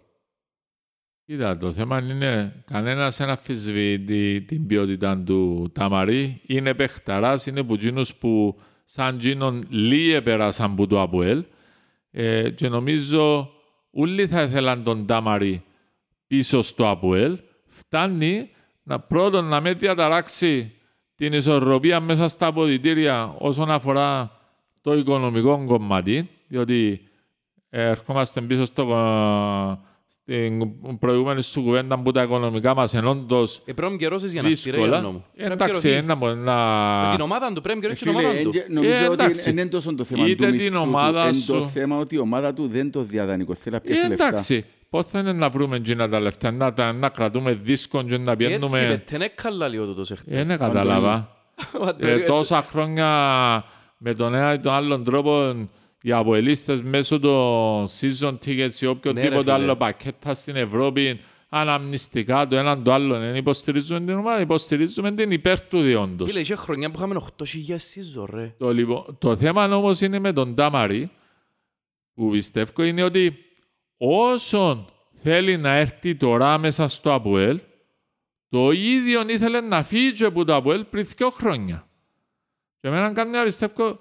Κοίτα, 1.24 1.56
το 1.58 1.72
θέμα 1.72 1.98
είναι 1.98 2.62
κανένας 2.66 3.16
δεν 3.16 3.28
αμφισβητεί 3.28 4.42
την 4.42 4.66
ποιότητα 4.66 5.18
του 5.22 5.70
Ταμαρή. 5.72 6.40
Είναι 6.46 6.74
παιχταράς, 6.74 7.46
είναι 7.46 7.62
που 7.62 7.74
εκείνους 7.74 8.14
που 8.14 8.60
σαν 8.84 9.18
γίνον 9.18 9.64
λίγοι 9.68 10.22
πέρασαν 10.22 10.70
από 10.72 10.86
το 10.86 11.00
ΑΠΟΕΛ 11.00 11.44
ε, 12.12 12.50
και 12.50 12.68
νομίζω 12.68 13.50
όλοι 13.90 14.26
θα 14.26 14.42
ήθελαν 14.42 14.82
τον 14.82 15.06
Ταμαρή 15.06 15.62
πίσω 16.26 16.62
στο 16.62 16.88
ΑΠΟΕΛ. 16.88 17.38
Φτάνει 17.66 18.50
να 18.82 18.98
πρώτον 19.00 19.44
να 19.44 19.60
με 19.60 19.72
διαταράξει 19.72 20.72
την 21.14 21.32
ισορροπία 21.32 22.00
μέσα 22.00 22.28
στα 22.28 22.46
αποδητήρια 22.46 23.34
όσον 23.38 23.70
αφορά 23.70 24.40
το 24.80 24.94
οικονομικό 24.94 25.64
κομμάτι, 25.66 26.30
διότι 26.48 27.08
ε, 27.68 27.88
ερχόμαστε 27.88 28.40
πίσω 28.40 28.64
στο, 28.64 28.84
ε, 30.34 30.46
στην 30.46 30.98
προηγούμενη 30.98 31.42
σου 31.42 31.62
κουβέντα 31.62 31.98
που 31.98 32.10
τα 32.12 32.22
οικονομικά 32.22 32.74
μας 32.74 32.92
είναι 32.92 33.08
όντως 33.08 33.62
Ε, 33.64 33.72
πρέπει 33.72 33.92
να 33.92 33.98
καιρώσεις 33.98 34.32
για 34.32 34.42
να 34.42 34.48
χτυρεί, 34.48 34.76
Γιάννο 34.78 34.94
δύσκολα. 34.96 35.12
μου. 35.12 35.24
Ε, 35.34 35.36
Πρέπει 35.44 35.48
να 35.48 35.64
Εντάξει, 35.64 35.80
καιρωθεί. 35.88 36.02
ένα 36.04 36.14
μπορεί 36.14 36.34
Με 36.36 36.42
να... 36.44 37.10
την 37.10 37.20
ομάδα 37.20 37.52
του, 37.52 37.60
πρέπει 37.60 37.78
να 37.80 37.86
Ε, 37.86 37.94
καιρώσεις 37.94 38.02
την 38.02 38.14
φίλε, 38.16 38.26
ομάδα 38.28 38.42
του. 38.42 38.50
εν- 38.66 38.74
νομίζω 38.74 38.94
Ε, 38.94 39.04
ότι 39.08 39.12
εντάξει. 39.24 39.50
είναι 39.50 39.60
είναι 39.60 39.70
τόσο 39.70 39.94
το 39.94 40.04
θέμα 40.04 40.24
Είτε 40.26 40.34
του 40.34 40.42
την 40.42 40.54
μισθού 40.54 40.70
του. 40.72 40.80
ομάδα 40.82 41.22
Είναι 41.22 41.30
το 41.32 41.36
σου- 41.58 41.70
θέμα 41.72 41.96
ότι 41.96 42.14
η 42.14 42.18
ομάδα 42.18 42.52
του 42.54 42.66
δεν 42.68 42.90
το 42.90 43.02
διαδανεικό. 43.02 43.54
Θέλει 43.54 43.74
να 43.74 43.80
πιάσει 43.80 44.04
Ε, 44.04 44.08
λεφτά. 44.08 44.26
εντάξει, 44.28 44.64
πώς 44.90 45.04
θα 45.10 45.18
είναι 45.18 45.32
να 45.32 45.48
βρούμε 45.50 45.76
εκείνα 45.76 46.08
τα 46.08 46.20
λεφτά, 46.20 46.50
να, 46.50 46.72
τα, 46.72 46.92
να 46.92 47.08
κρατούμε 47.08 47.52
δίσκον 47.52 48.06
και 48.06 48.16
να 48.18 48.32
Έτσι, 48.32 48.46
πιένουμε... 48.46 48.78
πετέ, 48.78 49.14
είναι 49.14 49.28
καλά 49.34 49.68
λίγο 49.68 49.84
τούτος 49.86 50.10
εχθές. 50.10 50.40
Ε, 50.40 50.44
ναι, 50.44 50.56
κατάλαβα. 50.56 51.28
Ε, 51.98 52.10
Ε, 52.12 52.18
τόσα 52.18 52.62
χρόνια 52.62 53.08
με 53.98 54.14
τον 54.14 54.34
ένα 54.34 54.52
ή 54.54 54.58
τον 54.58 54.72
άλλον 54.72 55.04
τρόπο 55.04 55.54
οι 56.02 56.12
αποελίστες 56.12 56.82
μέσω 56.82 57.18
των 57.20 57.86
season 57.86 58.38
tickets 58.46 58.74
ή 58.80 58.86
οποιοδήποτε 58.86 59.34
Ναι, 59.34 59.40
φίλε. 59.40 59.52
άλλο 59.52 59.76
πακέτα 59.76 60.34
στην 60.34 60.56
Ευρώπη 60.56 61.20
αναμνηστικά 61.48 62.48
το 62.48 62.56
έναν 62.56 62.82
το 62.82 62.92
άλλο. 62.92 63.18
Δεν 63.18 63.36
υποστηρίζουμε 63.36 64.00
την 64.00 64.10
ομάδα, 64.14 64.40
υποστηρίζουμε 64.40 65.12
την 65.12 65.30
υπέρ 65.30 65.60
του 65.60 65.80
διόντος. 65.80 66.28
Φίλε, 66.28 66.40
είχε 66.40 66.54
χρονιά 66.54 66.90
που 66.90 66.94
είχαμε 66.96 67.20
8.000 67.38 67.44
season, 67.72 68.26
ρε. 68.30 68.54
Το, 68.58 68.72
λοιπόν, 68.72 69.16
το 69.18 69.36
θέμα 69.36 69.76
όμως 69.76 70.00
είναι 70.00 70.18
με 70.18 70.32
τον 70.32 70.54
Τάμαρη 70.54 71.10
που 72.14 72.30
πιστεύω 72.30 72.82
είναι 72.82 73.02
ότι 73.02 73.34
όσον 73.96 74.86
θέλει 75.22 75.56
να 75.56 75.70
έρθει 75.74 76.14
τώρα 76.14 76.58
μέσα 76.58 76.88
στο 76.88 77.12
ΑΠΟΕΛ 77.12 77.60
το 78.48 78.70
ίδιο 78.70 79.22
ήθελε 79.28 79.60
να 79.60 79.82
φύγει 79.82 80.12
και 80.12 80.24
από 80.24 80.44
το 80.44 80.54
ΑΠΟΕΛ 80.54 80.84
πριν 80.84 81.06
δύο 81.16 81.30
χρόνια. 81.30 81.86
Και 82.80 82.88
εμένα 82.88 83.12
κάνει 83.12 83.30
να 83.30 83.44
πιστεύω 83.44 83.98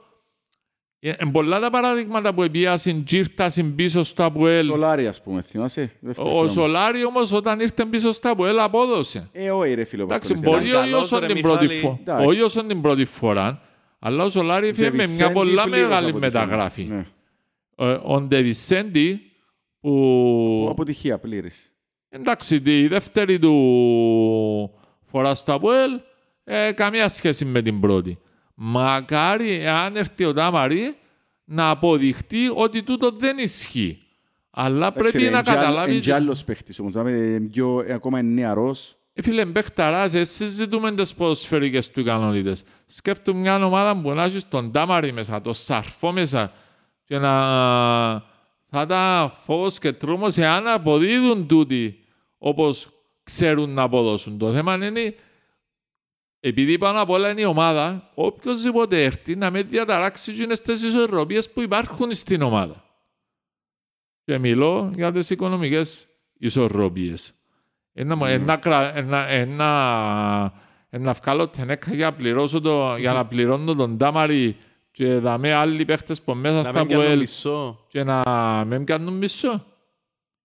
ε, 1.04 1.10
ε, 1.10 1.26
πολλά 1.32 1.60
τα 1.60 1.70
παραδείγματα 1.70 2.34
που 2.34 2.42
επίασαν 2.44 3.04
και 3.04 3.18
ήρθαν 3.18 3.76
πίσω 3.76 4.04
στο 4.04 4.24
ΑΠΟΕΛ. 4.24 4.68
Σολάρι, 4.68 5.08
ας 5.08 5.22
πούμε, 5.22 5.42
θυμάσαι; 5.42 5.92
δεύτερο 6.00 6.30
Ο 6.30 6.34
θέμα. 6.34 6.48
Σολάρι 6.48 7.06
όμως 7.06 7.32
όταν 7.32 7.60
ήρθε 7.60 7.86
πίσω 7.86 8.12
στο 8.12 8.30
ΑΠΟΕΛ 8.30 8.60
απόδοσε. 8.60 9.30
Ε, 9.32 9.52
όχι 9.52 9.74
ρε 9.74 9.84
φίλο. 9.84 10.04
Εντάξει, 10.04 10.34
πώς 10.34 10.42
τον 10.44 10.52
μπορεί 10.52 10.66
ήθελα. 10.66 10.80
ο 10.80 10.84
καλός, 10.84 11.00
Ιώσον 11.02 11.20
ρε, 11.20 11.26
την 11.34 11.42
πρώτη 11.42 11.64
Μιχάλη. 11.64 11.80
φορά. 11.82 11.98
Εντάξει. 12.02 12.26
Ο 12.28 12.32
Ιώσον 12.34 12.68
την 12.68 12.82
πρώτη 12.82 13.06
φορά. 13.06 13.62
Αλλά 14.00 14.24
ο 14.24 14.30
Σολάρη 14.30 14.68
έφυγε 14.68 14.88
με 14.90 14.96
μια 14.96 15.06
Ντεβισέντη 15.06 15.34
πολλά 15.34 15.64
πλήρως 15.64 15.82
μεγάλη 15.82 16.10
αποτυχία. 16.10 16.40
μεταγράφη. 16.40 16.84
Ναι. 16.84 17.06
Ε, 17.76 18.00
Ο 18.04 18.22
Ντεβισέντη 18.22 19.22
Ο 19.82 19.90
που 19.90 20.68
Αποτυχία 20.70 21.18
πλήρης. 21.20 21.72
εντάξει 22.10 22.62
τη 22.62 22.88
δεύτερη 22.88 23.40
του 23.40 24.72
φορά 25.06 25.36
στο 25.36 25.54
ΑΠΟΕΛ 25.54 25.92
ε, 26.44 26.72
καμία 26.72 27.10
σχέση 27.10 27.46
με 27.46 27.62
την 27.62 27.80
πρώτη. 27.80 28.18
Μακάρι 28.64 29.52
εάν 29.52 29.96
έρθει 29.96 30.26
ο 30.26 30.34
Τάμαρη 30.34 30.96
να 31.46 31.70
αποδειχτεί 31.70 32.52
ότι 32.56 32.84
τούτο 32.84 33.12
δεν 33.12 33.38
ισχύει. 33.38 34.00
Αλλά 34.52 34.88
Εντάξει, 34.88 35.12
πρέπει 35.12 35.24
ρε, 35.26 35.30
να 35.32 35.38
εν 35.38 35.44
κι 35.44 35.50
άλλο- 35.50 35.60
καταλάβει... 35.60 35.96
εν 35.96 36.02
κι 36.02 36.12
άλλος 36.12 36.44
παίχτης 36.44 36.80
όμως. 36.80 36.94
να 36.94 37.02
είμαι 37.02 37.40
πιο- 37.52 37.84
ε, 37.88 37.94
Ακόμα 37.94 38.20
είναι 38.20 38.42
νεαρός. 38.42 38.96
Ε, 39.14 39.22
Φίλε, 39.22 39.46
μπέχταράς, 39.46 40.14
ε, 40.14 40.24
συζητούμε 40.24 40.92
τις 40.96 41.14
ποδοσφαιρικές 41.14 41.92
του 41.92 42.00
ικανότητες. 42.00 42.64
Σκέφτομαι 42.86 43.40
μια 43.40 43.66
ομάδα 43.66 44.02
που 44.02 44.12
να 44.12 44.24
έχει 44.24 44.46
τον 44.50 44.72
Τάμαρη 44.72 45.12
μέσα, 45.12 45.42
τον 45.42 45.54
Σαρφό 45.54 46.12
μέσα 46.12 46.52
και 47.06 47.18
να 47.18 47.32
θα 48.70 48.86
τα 48.88 49.34
φόβος 49.46 49.80
και 49.80 49.92
τρόμος 49.92 50.38
εάν 50.38 50.68
αποδίδουν 50.68 51.48
τούτοι 51.48 52.00
όπως 52.38 52.90
ξέρουν 53.24 53.70
να 53.74 53.82
αποδώσουν. 53.82 54.38
Το 54.38 54.52
θέμα 54.52 54.74
είναι 54.76 55.16
επειδή 56.44 56.78
πάνω 56.78 57.02
απ' 57.02 57.10
όλα 57.10 57.30
είναι 57.30 57.42
η 57.42 57.46
ομάδα, 57.46 58.10
οποιοδήποτε 58.14 59.04
έρθει 59.04 59.36
να 59.36 59.52
με 59.52 59.62
διαταράξει 59.62 60.32
εκείνες 60.32 60.62
τις 60.62 60.84
ισορροπίες 60.84 61.52
που 61.52 61.62
υπάρχουν 61.62 62.14
στην 62.14 62.42
ομάδα. 62.42 62.84
Και 64.24 64.38
μιλώ 64.38 64.92
για 64.96 65.12
τις 65.12 65.30
οικονομικές 65.30 66.08
ισορροπίες. 66.38 67.34
Ένα, 67.94 68.16
Ναι. 68.16 68.32
ένα, 68.32 68.58
κρα- 68.58 68.98
ένα, 68.98 69.28
ένα, 69.28 70.54
ένα 70.90 71.14
βγάλω 71.14 71.48
τενέκα 71.48 71.94
για, 71.94 72.06
να 72.06 72.14
πληρώσω 72.14 72.62
το, 72.62 72.96
για 72.98 73.14
να 73.14 73.26
πληρώνω 73.26 73.76
τον 73.76 73.98
Τάμαρη 73.98 74.58
και 74.92 75.14
δαμέ 75.18 75.54
άλλοι 75.54 75.86
παίχτες 75.86 76.22
που 76.22 76.34
μέσα 76.36 76.56
Να 76.56 76.64
στα 76.64 76.72
μην 76.80 76.88
κάνουν 76.88 77.04
ΠΟΕΛ 77.04 77.20
μισό. 77.20 77.86
και 77.88 78.04
να 78.04 78.24
μην 78.68 78.86
κάνουν 78.86 79.14
μισό. 79.14 79.66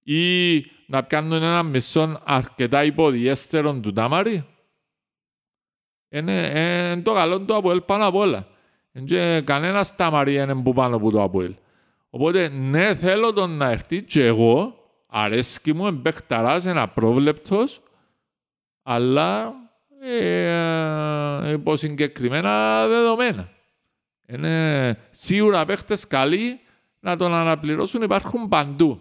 Ή 0.03 0.57
να 0.87 1.03
κάνουν 1.03 1.33
ένα 1.43 1.63
μισό 1.63 2.21
αρκετά 2.25 2.85
υποδιέστερο 2.85 3.81
του 3.81 3.93
Τάμαρη. 3.93 4.47
Είναι, 6.09 6.33
είναι 6.93 7.03
το 7.03 7.13
καλό 7.13 7.41
του 7.41 7.55
ΑΠΟΕΛ 7.55 7.81
πάνω 7.81 8.07
απ' 8.07 8.15
όλα. 8.15 8.47
Εν 8.93 9.05
Και 9.05 9.43
κανένας 9.45 9.97
Τάμαρη 9.97 10.35
είναι 10.35 10.63
που 10.63 10.73
πάνω 10.73 10.97
από 10.97 11.11
το 11.11 11.23
ΑΠΟΕΛ. 11.23 11.55
Οπότε 12.11 12.49
ναι 12.49 12.95
θέλω 12.95 13.33
τον 13.33 13.51
να 13.51 13.71
έρθει 13.71 14.03
και 14.03 14.25
εγώ 14.25 14.75
αρέσκει 15.09 15.73
μου, 15.73 15.87
εμπέχταρας, 15.87 16.65
είναι 16.65 16.81
απρόβλεπτος, 16.81 17.83
αλλά 18.83 19.55
ε, 20.01 21.53
υπό 21.53 21.77
συγκεκριμένα 21.77 22.87
δεδομένα. 22.87 23.49
Είναι 24.27 24.99
σίγουρα 25.11 25.65
παίχτες 25.65 26.07
καλοί 26.07 26.61
να 27.01 27.17
τον 27.17 27.35
αναπληρώσουν 27.35 28.03
υπάρχουν 28.03 28.49
παντού. 28.49 29.01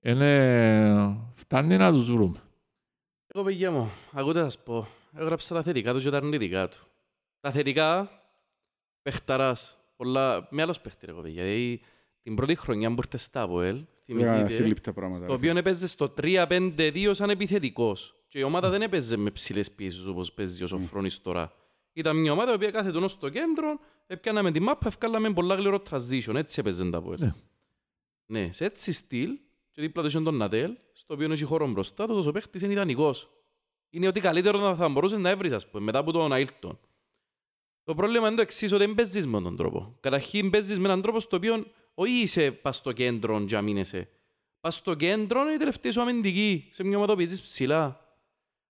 Είναι, 0.00 1.16
φτάνει 1.34 1.76
να 1.76 1.92
τους 1.92 2.12
βρούμε. 2.12 2.42
Εγώ 3.34 3.44
παιδιά 3.44 3.70
μου, 3.70 3.90
ακούτε 4.12 4.38
να 4.38 4.44
σας 4.44 4.58
πω. 4.58 4.88
Έγραψα 5.14 5.54
τα 5.54 5.62
θετικά 5.62 5.92
του 5.92 6.00
και 6.00 6.10
τα 6.10 6.16
αρνητικά 6.16 6.68
του. 6.68 6.86
Τα 7.40 7.50
θετικά, 7.50 8.10
παιχταράς. 9.02 9.76
Πολλά, 9.96 10.48
με 10.50 10.62
άλλος 10.62 10.80
παίχτη 10.80 11.06
ρε 11.06 11.12
εγώ 11.12 11.20
παιδιά. 11.20 11.44
Δηλαδή, 11.44 11.80
την 12.22 12.34
πρώτη 12.34 12.54
χρονιά 12.54 12.88
που 12.88 13.00
ήρθε 13.04 13.16
στα 13.16 13.42
ΑΠΟΕΛ, 13.42 13.74
Ωραία, 13.74 14.34
θυμηθείτε, 14.34 14.42
ασύλληπτα 14.42 14.92
πράγματα. 14.92 15.26
το 15.26 15.26
ρε 15.26 15.32
οποίο 15.32 15.58
έπαιζε 15.58 15.86
στο 15.86 16.14
3-5-2 16.20 17.10
σαν 17.14 17.30
επιθετικός. 17.30 18.16
Και 18.28 18.38
η 18.38 18.42
ομάδα 18.42 18.70
δεν 18.70 18.82
έπαιζε 18.82 19.16
με 19.16 19.30
ψηλές 19.30 19.70
πίεσεις 19.70 20.06
όπως 20.06 20.32
παίζει 20.32 20.62
ο 20.62 20.66
Σοφρόνης 20.66 21.22
τώρα. 21.22 21.52
Ήταν 21.92 22.16
μια 22.16 22.32
ομάδα 22.32 22.50
η 22.50 22.54
οποία 22.54 22.70
κάθεται 22.70 22.96
ενώ 22.96 23.08
στο 23.08 23.28
κέντρο, 23.28 23.78
έπιαναμε 24.06 24.50
τη 24.50 24.60
μάπα, 24.60 24.88
ευκάλαμε 24.88 25.32
πολλά 25.32 25.54
γλυρό 25.54 25.82
transition. 25.90 26.34
Έτσι 26.34 26.60
έπαιζε 26.60 26.90
τα 26.90 26.98
ΑΠΟΕΛ. 26.98 27.18
Ναι. 27.20 27.32
Ναι, 28.26 28.52
σε 28.52 28.64
έτσι 28.64 28.92
στυλ, 28.92 29.38
και 29.70 29.80
δίπλα 29.80 30.02
του 30.02 30.08
είχε 30.08 30.20
τον 30.20 30.36
Νατέλ, 30.36 30.76
στο 30.92 31.14
οποίο 31.14 31.32
έχει 31.32 31.44
χώρο 31.44 31.68
μπροστά 31.68 32.06
του, 32.06 32.24
ο 32.26 32.30
παίχτης 32.30 32.62
είναι 32.62 32.72
ιδανικός. 32.72 33.30
Είναι 33.94 34.06
ότι 34.06 34.20
καλύτερο 34.20 34.58
να 34.58 34.74
θα 34.74 34.88
μπορούσες 34.88 35.18
να 35.18 35.28
έβρεις, 35.28 35.52
ας 35.52 35.68
πούμε, 35.68 35.84
μετά 35.84 35.98
από 35.98 36.12
τον 36.12 36.32
Αίλτον. 36.32 36.78
Το 37.84 37.94
πρόβλημα 37.94 38.26
είναι 38.26 38.36
το 38.36 38.42
εξής, 38.42 38.72
ότι 38.72 38.84
δεν 38.84 38.94
παίζεις 38.94 39.26
με 39.26 39.40
τον 39.40 39.56
τρόπο. 39.56 39.96
Καταρχήν 40.00 40.50
παίζεις 40.50 40.78
με 40.78 40.84
έναν 40.84 41.02
τρόπο 41.02 41.20
στο 41.20 41.36
οποίο 41.36 41.64
όχι 41.94 42.12
είσαι 42.12 42.50
πας 42.50 42.76
στο 42.76 42.92
κέντρο 42.92 43.44
και 43.44 43.56
αμήνεσαι. 43.56 44.08
Πας 44.60 44.74
στο 44.74 44.94
κέντρο 44.94 45.40
είναι 45.40 45.52
η 45.52 45.56
τελευταία 45.56 45.92
σου 45.92 46.00
αμυντική, 46.00 46.68
σε 46.70 46.84
μια 46.84 46.96
ομάδα 46.96 47.12
που 47.12 47.18
παίζεις 47.18 47.42
ψηλά. 47.42 48.00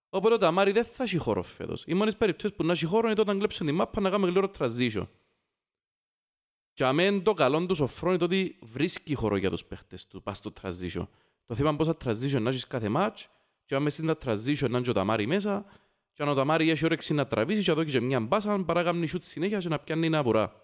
Οπότε 0.09 0.35
ο 0.35 0.39
Ταμάρι 0.39 0.73
δεν 0.73 0.85
θα 0.85 1.03
έχει 1.03 1.17
χώρο 1.17 1.43
φέτος. 1.43 1.85
Οι 1.87 1.95
μόνες 1.95 2.17
περιπτώσεις 2.17 2.57
που 2.57 2.65
να 2.65 2.73
έχει 2.73 2.85
χώρο 2.85 3.07
είναι 3.07 3.17
τότε 3.17 3.33
να 3.33 3.39
κλέψουν 3.39 3.67
τη 3.67 3.73
μάπα 3.73 4.01
να 4.01 4.11
κάνουμε 4.11 4.31
γλύρο 4.31 4.51
transition. 4.59 5.07
Και 6.73 6.85
αμέν 6.85 7.23
το 7.23 7.35
καλό 7.35 7.67
τους 7.67 7.77
Σοφρόνη 7.77 8.15
είναι 8.15 8.25
ότι 8.25 8.59
βρίσκει 8.63 9.15
χώρο 9.15 9.37
για 9.37 9.51
τους 9.51 9.65
παίχτες 9.65 10.07
του, 10.07 10.23
πας 10.23 10.39
στο 10.39 10.53
transition. 10.63 11.07
Το 11.47 11.55
θέμα 11.55 11.69
είναι 11.69 11.79
πόσα 11.79 11.97
transition 12.05 12.41
να 12.41 12.49
έχεις 12.49 12.67
κάθε 12.67 12.91
match 12.97 13.27
και 13.65 13.75
αν 13.75 13.83
μες 13.83 13.93
στην 13.93 14.11
transition 14.25 14.61
να 14.61 14.67
είναι 14.67 14.81
και 14.81 14.91
ο 14.91 14.93
Ταμάρι 14.93 15.27
μέσα, 15.27 15.65
Και 16.13 16.23
αν 16.23 16.29
ο 16.29 16.35
Ταμάρη 16.35 16.71
έχει 16.71 16.85
όρεξη 16.85 17.15
να 17.15 17.27
τραβήσει 17.27 17.63
και 17.63 17.71
να 17.71 17.77
δώσει 17.77 17.91
και 17.91 18.01
μια 18.01 18.21
μπάσα, 18.21 18.65
παρά 18.65 18.83
κάνει 18.83 19.07
σούτ 19.07 19.23
συνέχεια 19.23 19.59
και 19.59 19.69
να 19.69 19.79
πιάνει 19.79 20.07
ένα 20.07 20.23
βουρά. 20.23 20.63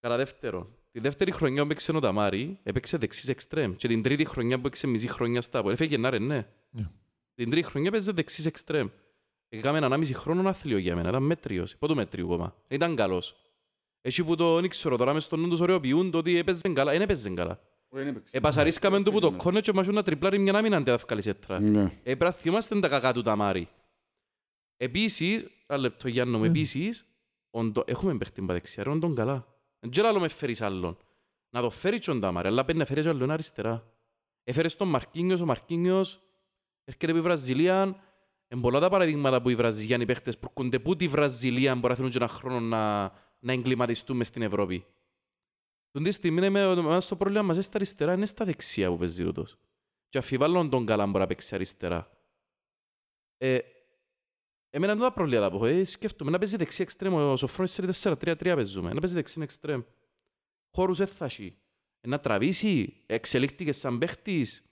Κατά 0.00 0.16
δεύτερο, 0.16 0.70
τη 0.90 1.00
δεύτερη 1.00 1.30
χρονιά 1.30 1.62
που 1.62 1.70
έπαιξε 1.70 1.92
ο 1.92 2.00
Ταμάρη, 2.00 2.58
έπαιξε 2.62 2.96
δεξής 2.96 3.28
εξτρέμ. 3.28 3.74
Και 3.74 3.88
την 3.88 4.02
τρίτη 4.02 4.24
χρονιά 4.24 4.56
που 4.56 4.66
έπαιξε 4.66 4.86
μισή 4.86 5.08
χρονιά 5.08 5.40
στα 5.40 5.58
από. 5.58 5.70
Έφεγε 5.70 5.96
να 5.96 6.10
ρε, 6.10 6.18
ναι. 6.18 6.46
Ναι. 6.70 6.90
Την 7.34 7.50
τρίτη 7.50 7.66
χρονιά 7.66 7.88
έπαιζε 7.88 8.12
δεξής 8.12 8.46
εξτρέμ. 8.46 8.88
Έκαμε 9.48 9.78
έναν 9.78 9.92
άμιση 9.92 10.14
χρόνο 10.14 10.48
άθλιο 10.48 10.78
για 10.78 10.96
μένα, 10.96 11.08
ήταν 11.08 11.22
μέτριος. 11.22 11.76
Πότο 11.76 11.94
μέτριο 11.94 12.26
κόμμα. 12.26 12.56
Ήταν 12.68 12.96
καλός. 12.96 13.36
Έτσι 14.00 14.24
που 14.24 14.34
το 14.34 14.58
ήξερα 14.58 14.96
τώρα 14.96 15.12
μες 15.12 15.24
στον 15.24 15.40
νου 15.40 15.48
τους 15.48 15.60
ωραιοποιούν 15.60 16.10
το 16.10 16.18
ότι 16.18 16.36
έπαιζε 16.36 16.68
καλά. 16.72 16.90
Δεν 16.92 17.00
έπαιζε 17.00 17.30
καλά. 17.30 17.60
Όχι, 17.94 18.04
δεν 18.04 18.08
έπαιξε. 18.08 18.36
Επασαρίσκαμε 18.36 19.02
του 19.02 19.10
που 19.12 19.20
το 19.20 19.32
κόνε 19.32 19.60
και 19.60 19.72
μας 19.72 19.86
να 19.86 20.02
τριπλάρει 20.02 20.38
μια 20.38 20.54
άμυνα 20.54 20.76
αν 20.76 20.84
δεν 20.84 20.98
θα 20.98 21.04
βγάλει 21.06 21.22
σέτρα. 21.22 21.60
Ναι. 21.60 21.80
Ε, 21.82 21.90
πρέπει 22.02 22.24
να 22.24 22.30
θυμάστε 22.32 22.80
τα 22.80 22.88
κακά 22.88 23.12
του 23.12 23.22
Ταμάρη. 23.22 23.68
Επίσης, 24.76 25.44
ένα 25.66 25.78
λεπτό 25.80 26.08
Γιάννο 26.08 26.36
μου, 26.36 26.42
Ναι. 26.42 26.48
επίσης, 26.48 27.06
οντο- 27.50 27.84
έχουμε 27.86 28.16
παίχτη 28.18 28.42
πα 28.42 28.52
δεξιά, 28.52 28.82
ρε, 28.82 28.90
όντων 28.90 29.14
καλά. 29.14 29.46
Δεν 29.80 29.90
ξέρω 29.90 30.08
άλλο 30.08 30.20
με 30.20 30.28
φέρεις 30.28 30.60
άλλον. 30.60 30.96
Να 31.50 31.60
το 31.60 31.70
φέρει 31.70 31.98
τον 31.98 32.20
Ταμάρη, 32.20 32.48
αλλά 32.48 32.64
πρέπει 32.64 32.78
να 32.78 32.84
φέρεις 32.84 33.02
και 33.04 33.08
άλλον 33.08 33.30
αριστερά. 33.30 33.86
Έφερες 34.44 34.76
τον 34.76 34.88
Μαρκίνιος, 34.88 35.40
ο 35.40 35.44
Μαρκίνιος 35.46 36.20
έρχεται 36.84 37.06
από 37.06 37.14
τη 37.14 37.20
Βραζιλία. 37.20 37.96
Εν 38.48 38.60
πολλά 38.60 38.80
τα 38.80 38.88
παραδείγματα 38.88 39.42
που 39.42 39.48
οι 39.48 39.54
Βραζιλιάνοι 39.54 40.04
παίχτες 40.06 40.38
που 40.38 40.46
έρχονται 40.48 40.78
που 40.78 40.96
τη 40.96 41.08
Βραζιλία 41.08 41.74
μπορεί 41.74 41.88
να 41.88 41.94
θέλουν 41.94 42.10
και 42.10 42.16
ένα 42.16 42.28
χρόνο 42.28 42.60
να, 42.60 43.02
να 43.38 43.52
εγκληματιστούν 43.52 44.16
μες 44.16 44.26
στην 44.26 44.42
Ευρώπη. 44.42 44.84
Τον 45.92 46.02
τη 46.02 46.10
στιγμή 46.10 46.46
είναι 46.46 46.60
εμάς 46.60 47.08
το 47.08 47.16
πρόβλημα 47.16 47.42
μας 47.42 47.54
είναι 47.54 47.64
στα 47.64 47.76
αριστερά, 47.76 48.12
είναι 48.12 48.26
στα 48.26 48.44
δεξιά 48.44 48.88
που 48.90 48.96
παίζει 48.96 49.22
ρωτός. 49.22 49.56
Και 50.08 50.18
αφιβάλλον 50.18 50.70
τον 50.70 50.86
καλά 50.86 51.06
μπορεί 51.06 51.18
να 51.18 51.26
παίξει 51.26 51.54
αριστερά. 51.54 52.10
Ε, 53.36 53.58
εμένα 54.70 54.92
είναι 54.92 55.00
τα 55.02 55.12
προβλήματα 55.12 55.50
που 55.50 55.56
έχω. 55.56 55.66
Ε, 55.66 55.84
σκέφτομαι 55.84 56.30
να 56.30 56.38
παίζει 56.38 56.56
δεξί 56.56 56.82
εξτρέμ. 56.82 57.14
Ο 57.14 57.36
Σοφρόνης 57.36 57.72
σε 57.72 58.10
4-3-3 58.14 58.36
παίζουμε. 58.54 58.92
Να 58.92 59.00
παίζει 59.00 59.14
δεξί 59.14 59.40
εξτρέμ. 59.40 59.82
Χώρους 60.70 61.00
έθασι. 61.00 61.56
Ε, 62.00 62.08
να 62.08 62.20
τραβήσει. 62.20 63.02
Εξελίχθηκε 63.06 63.72
σαν 63.72 63.98
παίχτης. 63.98 64.62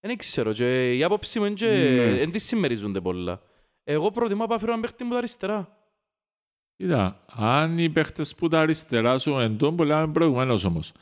Δεν 0.00 0.16
ξέρω. 0.16 0.52
Και 0.52 0.96
η 0.96 1.02
άποψη 1.04 1.38
μου 1.38 1.44
είναι 1.44 1.54
και 1.54 1.66
Ναι. 1.66 2.16
δεν 2.16 2.30
τις 2.30 2.44
συμμερίζονται 2.44 3.00
πολλά. 3.00 3.42
Εγώ 3.84 4.10
προτιμώ 4.10 4.46
να 4.46 4.58
φέρω 4.58 4.70
έναν 4.70 4.80
παίχτη 4.82 5.04
μου 5.04 5.10
τα 5.10 5.16
αριστερά. 5.16 5.79
Κοίτα, 6.80 7.24
αν 7.26 7.78
οι 7.78 7.88
παίχτες 7.88 8.34
που 8.34 8.48
τα 8.48 8.60
αριστερά 8.60 9.18
σου, 9.18 9.38
εν 9.38 9.56
τόν 9.56 9.76
που 9.76 9.82
λέμε 9.84 10.06
προηγουμένως 10.12 10.64
όμως, 10.64 10.92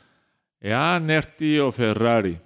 εάν 0.57 1.09
έρθει 1.09 1.59
ο 1.59 1.71
Φερράρι, 1.71 2.41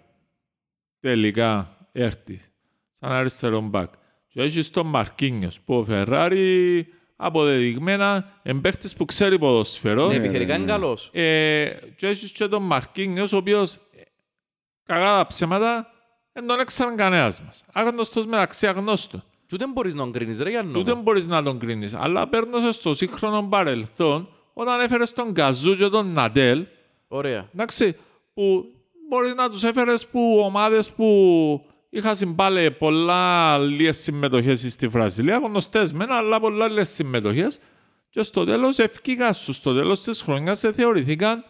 τελικά 1.00 1.78
έρθεις, 1.92 2.52
σαν 2.94 3.12
αριστερό 3.12 3.62
μπακ, 3.62 3.92
και 4.28 4.42
έχεις 4.42 4.70
τον 4.70 4.88
Μαρκίνιος, 4.88 5.60
που 5.60 5.76
ο 5.76 5.84
Φερράρι 5.84 6.88
αποδεδειγμένα 7.16 8.40
είναι 8.44 8.60
παίχτης 8.62 8.96
που 8.96 9.06
ξέρει 9.06 9.40
ποδοσφαιρό, 9.40 10.08
Ναι, 10.08 10.18
ναι, 10.18 10.24
επιθετικά 10.24 10.54
ναι. 10.58 10.64
είναι 10.64 10.72
καλός. 10.72 11.10
ε, 11.14 11.70
και 11.96 12.08
έχεις 12.08 12.32
και 12.32 12.48
τον 12.48 12.64
Μαρκίνιος, 12.64 13.32
ο 13.34 13.38
οποίος, 13.38 13.76
ε, 13.76 14.02
κακά 14.84 15.18
τα 15.18 15.28
ψέματα, 15.28 15.92
δεν 16.32 16.48
τον 16.48 16.60
έξεραν 16.60 16.96
κανένας 16.96 17.42
μας. 17.42 17.64
Άγνωστος 17.74 18.26
μεταξύ 18.26 18.68
αγνώστου. 18.68 19.24
Και 19.46 19.56
ούτε 19.56 19.68
μπορείς 19.74 19.94
να 19.94 20.00
τον 20.00 20.12
κρίνεις 20.12 20.40
ρε 20.40 20.50
Γιάννο. 20.50 20.80
Ούτε 20.80 20.94
μου. 20.96 21.02
μπορείς 21.02 21.26
να 21.26 21.44
τον 21.44 21.60
κρίνεις. 21.60 21.94
Αλλά 21.94 22.28
παίρνοντας 22.28 22.76
στο 22.76 22.94
σύγχρονο 22.94 23.48
παρελθόν, 23.50 24.28
όταν 24.54 24.80
έφερες 24.80 25.14
τον 25.14 25.34
Καζού 25.34 25.76
και 25.76 25.88
τον 25.88 26.12
Ναντέλ, 26.14 26.66
Ωραία. 27.08 27.50
εντάξει, 27.54 27.96
που 28.34 28.66
μπορεί 29.10 29.34
να 29.36 29.50
τους 29.50 29.64
έφερες 29.64 30.08
που 30.08 30.42
ομάδες 30.46 30.90
που 30.90 31.06
είχαν 31.90 32.36
πάλι 32.36 32.72
πολλά 32.72 33.58
λίγες 33.58 33.98
συμμετοχές 33.98 34.66
στη 34.74 34.88
Βραζιλία, 34.88 35.38
γνωστές 35.38 35.92
μεν, 35.94 36.12
αλλά 36.12 36.40
πολλά 36.40 36.68
λίγες 36.68 36.90
συμμετοχές 36.90 37.60
και 38.10 38.24
στο 38.24 38.44
τέλος 38.46 38.78
ευκήγαν 38.80 39.34
σου, 39.34 39.54
στο 39.54 39.74
τέλος 39.74 40.04
της 40.04 40.22
χρονιάς 40.22 40.64
ε, 40.64 40.72
θεωρηθήκαν 40.72 41.44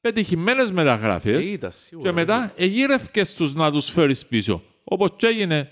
πετυχημένες 0.00 0.72
μεταγραφές 0.72 1.46
Ε, 1.46 1.50
Ήταν 1.52 1.72
σίγουρα. 1.72 2.08
και 2.08 2.14
μετά 2.14 2.52
εγύρευκες 2.56 3.34
τους 3.34 3.54
να 3.54 3.72
τους 3.72 3.90
φέρεις 3.90 4.26
πίσω. 4.26 4.62
Όπως 4.84 5.10
και 5.16 5.26
έγινε 5.26 5.70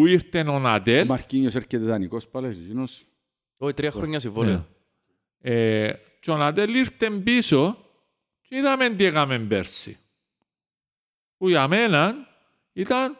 που 0.00 0.06
ήρθε 0.06 0.40
ο 0.40 0.54
Ο 0.54 0.58
Ναντέλ 0.58 1.06
Μαρκίνιος 1.06 1.54
έρχεται 1.54 1.84
δανεικός 1.84 2.28
πάλι, 2.28 2.46
εκείνος. 2.46 3.04
Όχι, 3.56 3.74
τρία 3.74 3.90
χρόνια 3.90 4.20
συμβόλαιο. 4.20 4.66
Ναι. 5.38 5.50
Ε, 5.50 5.92
και 6.20 6.30
ο 6.30 6.36
Ναντέλ 6.36 6.74
ήρθε 6.74 7.10
πίσω 7.10 7.76
και 8.40 8.56
είδαμε 8.56 8.88
τι 8.88 9.04
έκαμε 9.04 9.38
πέρσι. 9.38 9.98
Που 11.36 11.48
για 11.48 11.68
μένα 11.68 12.14
ήταν 12.72 13.16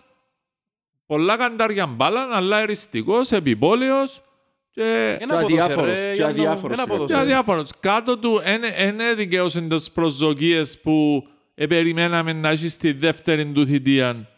πολλά 1.06 1.36
καντάρια 1.36 1.86
μπάλα, 1.86 2.28
αλλά 2.32 2.58
εριστικός, 2.58 3.32
επιπόλαιος 3.32 4.22
και, 4.70 5.16
Ένα 5.20 5.36
Και 5.36 5.42
ποδόσφαιρο, 5.42 5.62
αδιάφορος, 5.64 5.94
ρε, 5.94 6.08
και 6.08 6.14
Γιάννο 6.14 6.42
μου. 6.42 6.48
αδιάφορος, 6.48 6.78
Ένα 6.78 6.84
ρε. 6.84 6.90
και 6.90 6.96
ποδόσφαιρο. 6.96 7.20
αδιάφορος. 7.20 7.70
Κάτω 7.80 8.18
του 8.18 8.40
δεν 8.74 9.00
έδικαιωσαν 9.00 9.68
τις 9.68 9.90
προσδοκίες 9.90 10.80
που 10.80 11.26
ε, 11.54 11.66
περιμέναμε 11.66 12.32
να 12.32 12.48
έχεις 12.48 12.72
στη 12.72 12.92
δεύτερη 12.92 13.52
του 13.52 13.66
θητεία 13.66 14.28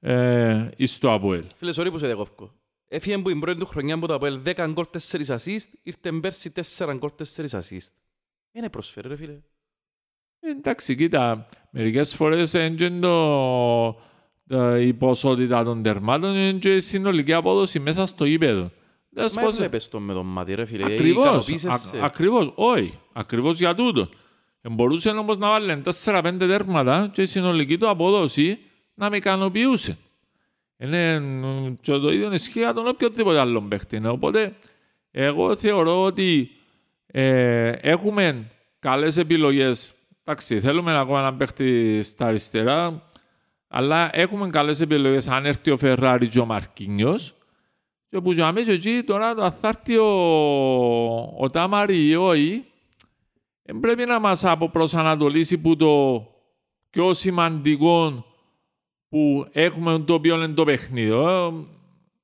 ε, 0.00 0.68
εις 0.76 0.98
το 0.98 1.12
Αποέλ. 1.12 1.44
Φίλες, 1.56 1.80
sorry 1.80 1.88
που 1.90 1.98
σε 1.98 2.06
διακόφκω. 2.06 2.52
Έφυγε 2.88 3.18
που 3.18 3.28
η 3.30 3.38
πρώτη 3.38 3.58
του 3.58 3.66
χρονιά 3.66 3.94
από 3.94 4.06
το 4.06 4.14
Αποέλ 4.14 4.40
10 4.44 4.66
γκολ 4.72 4.84
4 5.10 5.20
assist, 5.26 5.66
ήρθε 5.82 6.12
πέρσι 6.12 6.52
4 6.76 6.94
γκολ 6.96 7.10
4 7.36 7.44
assist. 7.50 7.88
Είναι 8.52 8.68
προσφέρει 8.70 9.08
ρε 9.08 9.16
φίλε. 9.16 9.38
Εντάξει, 10.40 10.94
κοίτα, 10.94 11.48
μερικές 11.70 12.14
φορές 12.14 12.52
είναι 12.52 12.90
το, 13.00 14.00
το, 14.48 14.76
η 14.76 14.92
ποσότητα 14.94 15.64
των 15.64 15.82
τερμάτων 15.82 16.34
είναι 16.36 16.58
και 16.58 16.74
η 16.74 16.80
συνολική 16.80 17.32
απόδοση 17.32 17.78
μέσα 17.80 18.06
στο 18.06 18.24
γήπεδο. 18.24 18.70
Δες 19.10 19.34
Μα 19.36 19.42
πώς- 19.42 19.54
έβλεπες 19.54 19.88
το 19.88 20.00
με 20.00 20.12
τον 20.12 20.26
μάτι 20.26 20.54
ρε 20.54 20.64
φίλε. 20.64 20.84
Ακριβώς, 20.84 21.24
Ικανοποίησεσαι. 21.26 21.98
α, 21.98 22.04
ακριβώς, 22.04 22.52
όχι, 22.54 22.98
ακριβώς 23.12 23.58
για 23.58 23.74
τούτο. 23.74 24.08
Ε, 24.60 24.68
Μπορούσε 24.68 25.08
όμως 25.10 25.38
να 25.38 25.48
βάλει 25.48 25.82
4-5 26.04 26.34
τέρματα 26.38 27.10
και 27.12 27.22
η 27.22 27.26
συνολική 27.26 27.78
του 27.78 27.88
απόδοση 27.88 28.58
να 28.98 29.10
με 29.10 29.16
ικανοποιούσε. 29.16 29.98
Είναι 30.78 31.20
μ, 31.20 31.74
και 31.80 31.92
το 31.92 32.12
ίδιο 32.12 32.32
ισχύει 32.32 32.58
για 32.58 32.74
τον 32.74 32.88
οποιοδήποτε 32.88 33.38
άλλον 33.38 33.68
παίχτη. 33.68 34.00
Ναι. 34.00 34.08
Οπότε, 34.08 34.52
εγώ 35.10 35.56
θεωρώ 35.56 36.02
ότι 36.02 36.50
ε, 37.06 37.68
έχουμε 37.68 38.50
καλές 38.78 39.16
επιλογές. 39.16 39.92
Εντάξει, 40.24 40.60
θέλουμε 40.60 40.98
ακόμα 40.98 41.22
να 41.22 41.34
παίχτη 41.34 42.02
στα 42.02 42.26
αριστερά, 42.26 43.02
αλλά 43.68 44.10
έχουμε 44.12 44.48
καλές 44.48 44.80
επιλογές 44.80 45.28
αν 45.28 45.46
έρθει 45.46 45.70
ο 45.70 45.76
Φερράρι 45.76 46.28
και 46.28 46.40
ο 46.40 46.44
Μαρκίνιος. 46.44 47.34
Και 48.08 48.20
που 48.20 48.32
για 48.32 48.52
μέσα 48.52 48.72
εκεί 48.72 49.02
τώρα 49.06 49.34
το 49.34 49.50
θα 49.50 49.68
έρθει 49.68 49.96
ο, 49.96 50.10
ο 51.38 51.50
Τάμαρη 51.50 52.06
ή 52.06 52.14
όχι, 52.14 52.64
ε, 53.62 53.72
πρέπει 53.80 54.04
να 54.04 54.18
μας 54.20 54.44
αποπροσανατολίσει 54.44 55.58
που 55.58 55.76
το 55.76 56.26
πιο 56.90 57.14
σημαντικό 57.14 58.27
που 59.08 59.46
έχουμε 59.52 59.98
το 59.98 60.14
οποίο 60.14 60.34
είναι 60.34 60.48
το 60.48 60.64
παιχνίδι. 60.64 61.10
ε, 61.10 61.50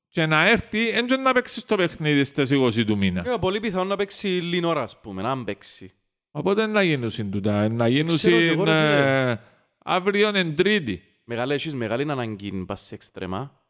Και 0.08 0.26
να 0.26 0.48
έρθει, 0.48 0.88
έτσι 0.88 1.16
να 1.16 1.32
παίξει 1.32 1.66
το 1.66 1.76
παιχνίδι 1.76 2.24
στις 2.24 2.50
20 2.52 2.84
του 2.86 2.96
μήνα. 2.96 3.22
Ε, 3.32 3.36
πολύ 3.40 3.60
πιθανό 3.60 3.84
να 3.84 3.96
παίξει 3.96 4.28
λίγη 4.28 4.64
ώρα, 4.66 4.82
ας 4.82 5.00
πούμε, 5.00 5.22
να 5.22 5.44
παίξει. 5.44 5.92
Οπότε 6.30 6.66
να 6.66 6.82
γίνουν 6.82 7.30
τούτα. 7.30 7.68
Να 7.68 7.88
γίνουν 7.88 8.16
Ξέρω 8.16 8.38
και 8.38 8.44
εγώ, 8.46 8.64
ρε 8.64 8.70
φίλε. 8.70 9.30
ε, 9.30 9.40
αύριο 9.78 10.28
είναι 10.28 10.44
Τρίτη. 10.44 11.02
Μεγάλη, 11.24 11.52
έχεις 11.54 11.74
μεγάλη 11.74 12.10
ανάγκη 12.10 12.52
να 12.52 12.64
πας 12.64 12.80
σε 12.80 12.94
εξτρεμά. 12.94 13.62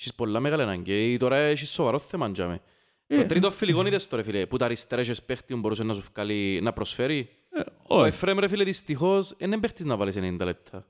Έχεις 0.00 0.14
πολλά 0.14 0.40
μεγάλη 0.40 0.62
ανάγκη. 0.62 0.92
Ε, 0.92 1.16
Τώρα 1.16 1.36
έχεις 1.36 1.70
σοβαρό 1.70 1.98
θέμα, 1.98 2.30
τζάμε. 2.30 2.60
Ε, 3.06 3.16
Το 3.16 3.26
τρίτο 3.26 3.50
φιλικό 3.50 3.86
είδες 3.86 4.08
τώρα, 4.08 4.22
φίλε, 4.22 4.46
που 4.46 4.56
τα 4.56 4.64
αριστερά 4.64 5.00
έχεις 5.00 5.22
παίχτη 5.22 5.52
που 5.54 5.60
μπορούσε 5.60 5.82
να 5.82 5.94
σου 5.94 6.04
βγάλει, 6.14 6.60
να 6.62 6.72
προσφέρει. 6.72 7.28
ε, 7.50 7.60
Ο 7.86 7.96
όχι, 7.98 8.08
Εφραίμ, 8.08 8.38
ρε 8.38 8.48
φίλε, 8.48 8.64
δυστυχώς, 8.64 9.34
δεν 9.38 9.48
είναι 9.52 9.60
παίχτης 9.60 9.84
να 9.84 9.96
βάλεις 9.96 10.16
90 10.16 10.44
λεπτά. 10.44 10.86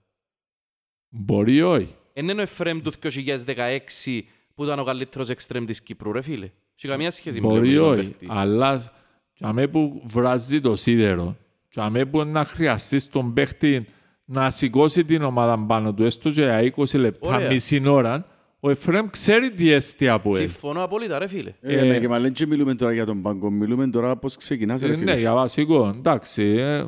Μπορεί 1.09 1.63
όχι; 1.63 1.95
Δεν 2.15 2.29
είναι 2.29 2.41
ο 2.41 2.43
Εφραίμ 2.43 2.81
του 2.81 2.93
2016 3.03 4.21
που 4.55 4.65
ήταν 4.65 4.79
ο 4.79 4.85
καλύτερος 4.85 5.29
εξτρέμ 5.31 5.65
της 5.65 5.83
Κύπρου, 5.83 6.13
ρε 6.13 6.23
φίλε. 6.23 6.51
Έχει 6.79 6.89
καμία 6.89 7.11
σχέση 7.11 7.41
με 7.41 7.47
Μπορεί 7.47 7.75
τον 7.75 7.85
όχι, 7.85 8.03
παίχτη. 8.03 8.27
αλλάς 8.29 8.91
για 9.35 9.69
που 9.69 10.03
βράζει 10.07 10.61
το 10.61 10.77
σίδερο, 10.77 11.37
για 11.73 12.07
που 12.11 12.25
να 12.25 12.45
χρειαστείς 12.45 13.09
τον 13.09 13.33
παίχτη 13.33 13.87
να 14.25 14.51
σηκώσει 14.51 15.05
την 15.05 15.23
ομάδα 15.23 15.59
πάνω 15.67 15.95
του, 15.95 16.03
έστω 16.05 16.31
και 16.31 16.41
για 16.43 16.73
20 16.77 16.95
λεπτά, 16.99 17.35
Ωραία. 17.37 17.49
μισή 17.51 17.87
ώρα, 17.87 18.27
ο 18.61 18.71
Εφραίμ 18.71 19.11
ξέρει 19.11 19.51
τι 19.51 19.71
έστει 19.71 20.09
από 20.09 20.29
ελ. 20.29 20.35
Συμφωνώ 20.37 20.83
απόλυτα, 20.83 21.19
ρε 21.19 21.27
φίλε. 21.27 21.53
Ε, 21.61 21.85
ναι, 21.85 21.99
και 21.99 22.09
μα 22.09 22.19
λένε 22.19 22.33
και 22.35 22.47
μιλούμε 22.47 22.75
τώρα 22.75 22.93
για 22.93 23.07
τον 23.07 23.23
πάγκο, 23.23 23.51
μιλούμε 23.51 23.87
τώρα 23.89 24.17
πώς 24.17 24.37
ξεκινάς 24.37 24.81
ρε 24.81 24.87
Ε, 24.87 24.91
Ναι, 24.91 24.97
φίλε. 24.97 25.19
για 25.19 25.35
βασικό, 25.35 25.89
εντάξει. 25.97 26.43
ε, 26.43 26.85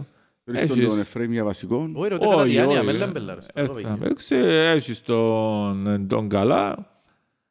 Θέλεις 0.55 0.68
τον 0.68 0.78
έχεις- 0.78 0.88
τον 0.90 0.99
Εφραίμ 1.01 1.32
για 1.32 1.44
βασικό. 1.44 1.90
Όχι, 1.94 2.09
ρε, 2.09 2.14
ούτε 2.14 2.26
κατά 2.26 2.42
Όχι, 2.42 2.51
διάνοια, 2.51 2.76
όχι, 2.76 2.86
με 2.86 2.92
ε, 2.92 2.96
λέμπελα, 2.96 3.34
ρε. 3.34 3.40
ε, 3.55 3.64
στο 3.64 3.72
θα 3.74 3.80
βέβαιο. 3.80 3.96
παίξει, 3.99 4.34
έχεις 4.36 5.03
τον, 5.03 6.07
τον 6.09 6.28
Καλά, 6.28 6.90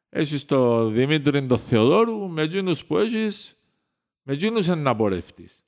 έχεις 0.08 0.44
τον 0.44 0.92
Δημήτρη 0.92 1.46
τον 1.46 1.58
Θεοδόρου, 1.58 2.28
με 2.28 2.42
εκείνους 2.42 2.84
που 2.84 2.98
έχεις, 2.98 3.56
με 4.22 4.32
εκείνους 4.32 4.66
είναι 4.66 4.74
να 4.76 4.96
πορευτείς. 4.96 5.64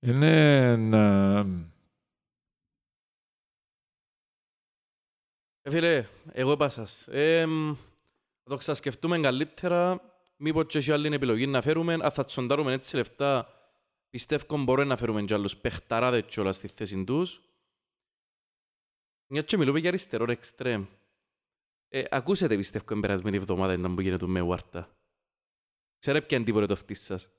Είναι... 0.00 0.70
ε, 0.92 1.44
Ε, 5.62 5.70
Φίλε, 5.70 6.06
εγώ 6.32 6.52
είπα 6.52 6.68
σας. 6.68 7.06
Ε, 7.10 7.46
μ, 7.46 7.74
θα 8.42 8.50
το 8.50 8.56
ξασκεφτούμε 8.56 9.18
καλύτερα. 9.20 10.00
μήπως 10.36 10.64
και 10.66 10.78
έχει 10.78 10.92
άλλη 10.92 11.14
επιλογή 11.14 11.46
να 11.46 11.62
φέρουμε, 11.62 11.92
αν 11.92 12.10
θα 12.10 12.24
τσοντάρουμε 12.24 12.72
έτσι 12.72 12.96
λεφτά, 12.96 13.48
πιστεύω 14.10 14.58
μπορούμε 14.64 14.86
να 14.88 14.96
φέρουμε 14.96 15.22
και 15.24 15.34
άλλους 15.34 15.56
παιχταράδες 15.56 16.24
κιόλας 16.26 16.56
στη 16.56 16.68
θέση 16.68 17.04
τους. 17.04 17.42
Μια 19.32 19.42
και 19.42 19.56
μιλούμε 19.56 19.78
για 19.78 19.88
αριστερό 19.88 20.30
εξτρέμ. 20.30 20.86
Ε, 21.88 22.04
ακούσετε 22.10 22.56
πιστεύω 22.56 22.84
την 22.84 23.00
περασμένη 23.00 23.36
εβδομάδα 23.36 23.72
ήταν 23.72 23.94
που 23.94 24.00
γίνεται 24.00 24.26
με 24.26 24.40
Ουάρτα. 24.40 24.96
Ξέρετε 25.98 26.26
ποια 26.26 26.36
είναι 26.36 26.46
τίποτε 26.46 26.66
το 26.66 26.72
αυτής 26.72 27.00
σας; 27.00 27.30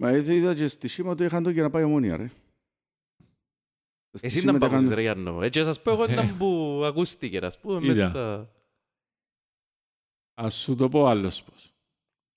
Μα 0.00 0.12
είδα 0.12 0.32
είδα 0.32 0.54
και 0.54 0.68
στη 0.68 0.88
σήμα 0.88 1.10
ότι 1.10 1.24
είχαν 1.24 1.42
το 1.42 1.50
για 1.50 1.62
να 1.62 1.70
πάει 1.70 1.82
ομόνια, 1.84 2.16
ρε. 2.16 2.26
Στη 4.14 4.26
Εσύ 4.26 4.38
σήμα 4.38 4.42
ήταν 4.50 4.56
είχαν- 4.56 4.70
παγώσεις 4.70 4.94
ρε 4.94 5.00
Γιάννο. 5.00 5.42
Έτσι 5.42 5.64
σας 5.64 5.82
πω 5.82 5.90
εγώ 5.90 6.04
ήταν 6.04 6.36
που 6.38 6.80
ακούστηκε, 6.84 7.38
ας 7.38 7.58
πούμε, 7.60 7.80
μες 7.80 7.96
Είδα. 7.96 8.08
στα... 8.10 8.52
Ας 10.34 10.54
σου 10.54 10.76
το 10.76 10.88
πω 10.88 11.06
άλλος 11.06 11.42
πώς. 11.42 11.74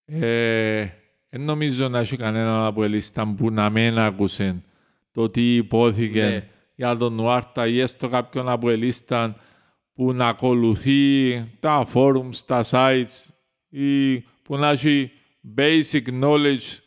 Ε, 0.05 0.89
δεν 1.36 1.43
νομίζω 1.43 1.89
να 1.89 1.99
έχει 1.99 2.17
κανέναν 2.17 2.65
από 2.65 2.83
ελίστα 2.83 3.33
που 3.38 3.51
να 3.51 3.69
μην 3.69 3.97
άκουσε 3.99 4.63
το 5.11 5.27
τι 5.27 5.55
υπόθηκε 5.55 6.23
Ναι. 6.23 6.49
για 6.75 6.97
τον 6.97 7.13
Νουάρτα 7.13 7.67
ή 7.67 7.79
έστω 7.79 8.09
κάποιον 8.09 8.49
από 8.49 8.69
ελίστα 8.69 9.36
που 9.93 10.13
να 10.13 10.27
ακολουθεί 10.27 11.33
τα 11.59 11.88
forums, 11.93 12.36
τα 12.45 12.63
sites 12.69 13.29
ή 13.69 14.19
που 14.19 14.57
να 14.57 14.69
έχει 14.69 15.11
basic 15.57 16.21
knowledge 16.21 16.77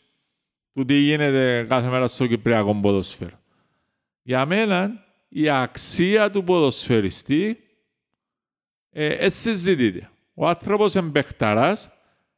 του 0.74 0.84
τι 0.84 0.94
γίνεται 0.94 1.66
κάθε 1.68 1.88
μέρα 1.88 2.07
στο 2.07 2.26
Κυπριακό 2.26 2.74
ποδοσφαίρο. 2.74 3.38
Για 4.22 4.46
μένα 4.46 5.05
η 5.28 5.49
αξία 5.49 6.30
του 6.30 6.44
ποδοσφαιριστή 6.44 7.59
ε, 8.90 9.07
ε, 9.07 9.28
συζητείται. 9.28 10.11
Ο 10.34 10.49
άνθρωπος 10.49 10.94
εμπεχταράς 10.94 11.90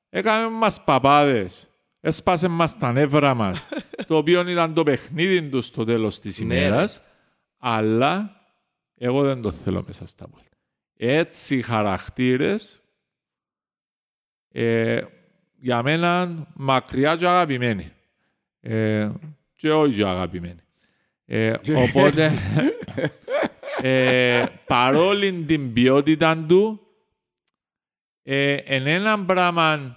έκαμε 0.08 0.48
μας 0.48 0.84
παπάδες, 0.84 1.69
έσπασε 2.00 2.48
μας 2.48 2.78
τα 2.78 2.92
νεύρα 2.92 3.34
μας, 3.34 3.68
το 4.08 4.16
οποίο 4.16 4.48
ήταν 4.48 4.74
το 4.74 4.82
παιχνίδι 4.82 5.42
του 5.48 5.60
στο 5.62 5.84
τέλος 5.84 6.20
της 6.20 6.40
Ναι, 6.40 6.54
ρε. 6.54 6.60
ημέρας, 6.60 7.00
αλλά 7.58 8.40
εγώ 8.96 9.22
δεν 9.22 9.42
το 9.42 9.50
θέλω 9.50 9.84
μέσα 9.86 10.06
στα 10.06 10.28
πόλη. 10.28 10.44
Έτσι 10.96 11.56
οι 11.56 11.62
χαρακτήρες 11.62 12.82
ε, 14.52 15.02
για 15.56 15.82
μένα 15.82 16.46
μακριά 16.54 17.16
και 17.16 17.26
αγαπημένοι. 17.26 17.92
Ε, 18.60 19.10
και 19.56 19.72
όχι 19.72 20.02
αγαπημένοι. 20.04 20.60
Ε, 21.24 21.54
οπότε, 21.74 22.32
ε, 23.82 24.44
παρόλη 24.66 25.32
την 25.32 25.72
ποιότητα 25.72 26.44
του, 26.48 26.80
ε, 28.22 28.52
εν 28.52 28.86
έναν 28.86 29.26
πράγμα 29.26 29.96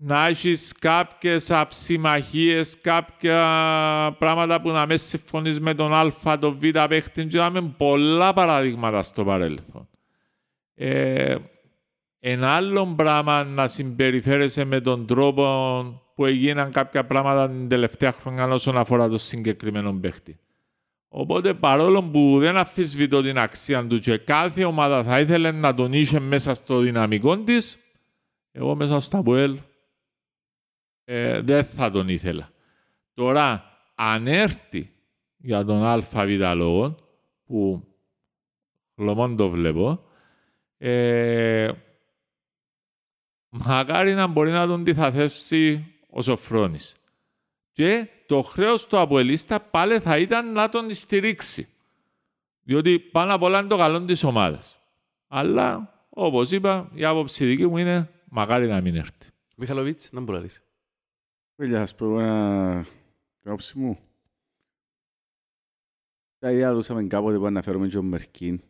να 0.00 0.26
έχεις 0.26 0.72
κάποιες 0.78 1.50
αψημαχίες, 1.50 2.80
κάποια 2.80 3.36
πράγματα 4.18 4.60
που 4.60 4.70
να 4.70 4.86
μην 4.86 4.98
συμφωνείς 4.98 5.60
με 5.60 5.74
τον 5.74 5.94
Α, 5.94 6.38
τον 6.38 6.58
Β 6.60 6.78
παίχτη, 6.88 7.26
και 7.26 7.36
είχαμε 7.36 7.74
πολλά 7.76 8.32
παραδείγματα 8.32 9.02
στο 9.02 9.24
παρελθόν. 9.24 9.88
Ε, 10.74 11.36
ένα 12.20 12.50
άλλο 12.50 12.86
πράγμα 12.96 13.44
να 13.44 13.68
συμπεριφέρεσαι 13.68 14.64
με 14.64 14.80
τον 14.80 15.06
τρόπο 15.06 15.44
που 16.14 16.24
έγιναν 16.24 16.72
κάποια 16.72 17.04
πράγματα 17.04 17.48
την 17.48 17.68
τελευταία 17.68 18.12
χρονιά 18.12 18.48
όσον 18.48 18.78
αφορά 18.78 19.08
το 19.08 19.18
συγκεκριμένο 19.18 19.92
παίχτη. 19.92 20.38
Οπότε 21.08 21.54
παρόλο 21.54 22.02
που 22.02 22.36
δεν 22.38 22.56
αφισβητώ 22.56 23.22
την 23.22 23.38
αξία 23.38 23.86
του 23.86 23.98
και 23.98 24.16
κάθε 24.16 24.64
ομάδα 24.64 25.04
θα 25.04 25.20
ήθελε 25.20 25.50
να 25.50 25.74
τον 25.74 25.92
είχε 25.92 26.20
μέσα 26.20 26.54
στο 26.54 26.78
δυναμικό 26.78 27.38
της, 27.38 27.78
εγώ 28.52 28.74
μέσα 28.74 29.00
στα 29.00 29.22
ΠΟΕΛ 29.22 29.58
ε, 31.10 31.40
δεν 31.40 31.64
θα 31.64 31.90
τον 31.90 32.08
ήθελα. 32.08 32.50
Τώρα, 33.14 33.64
αν 33.94 34.26
έρθει 34.26 34.92
για 35.36 35.64
τον 35.64 35.84
ΑΒ 35.84 36.04
λόγο, 36.54 36.96
που 37.44 37.84
χλωμόν 38.94 39.36
το 39.36 39.48
βλέπω, 39.48 40.04
ε, 40.78 41.70
μακάρι 43.48 44.14
να 44.14 44.26
μπορεί 44.26 44.50
να 44.50 44.66
τον 44.66 44.80
αντιθαθέσει 44.80 45.86
ο 46.10 46.22
Σοφρόνης. 46.22 46.96
Και 47.72 48.08
το 48.26 48.42
χρέος 48.42 48.86
του 48.86 48.98
Αποελίστα 48.98 49.60
πάλι 49.60 49.98
θα 49.98 50.18
ήταν 50.18 50.52
να 50.52 50.68
τον 50.68 50.94
στηρίξει. 50.94 51.68
Διότι 52.62 52.98
πάνω 52.98 53.34
απ' 53.34 53.42
όλα 53.42 53.58
είναι 53.58 53.68
το 53.68 53.76
καλό 53.76 54.04
της 54.04 54.24
ομάδας. 54.24 54.80
Αλλά, 55.28 55.94
όπως 56.08 56.50
είπα, 56.50 56.90
η 56.94 57.04
άποψη 57.04 57.44
δική 57.44 57.66
μου 57.66 57.78
είναι 57.78 58.10
μακάρι 58.28 58.66
να 58.66 58.80
μην 58.80 58.94
έρθει. 58.94 59.30
Μιχαλοβίτς, 59.56 60.08
να 60.12 60.20
μπορεί 60.20 60.48
να 61.58 61.64
λύσει. 61.64 61.74
Παιδιά, 61.74 61.82
ας 61.82 61.94
πω 61.94 62.20
ένα... 62.20 62.82
την 63.40 63.50
άποψη 63.50 63.78
μου. 63.78 63.98
Τα 66.38 66.52
ίδια 66.52 66.70
λούσαμε 66.72 67.02
κάποτε 67.02 67.38
που 67.38 67.46
αναφέρουμε 67.46 67.86
και 67.88 67.94
τον 67.94 68.04
Μερκίν 68.06 68.60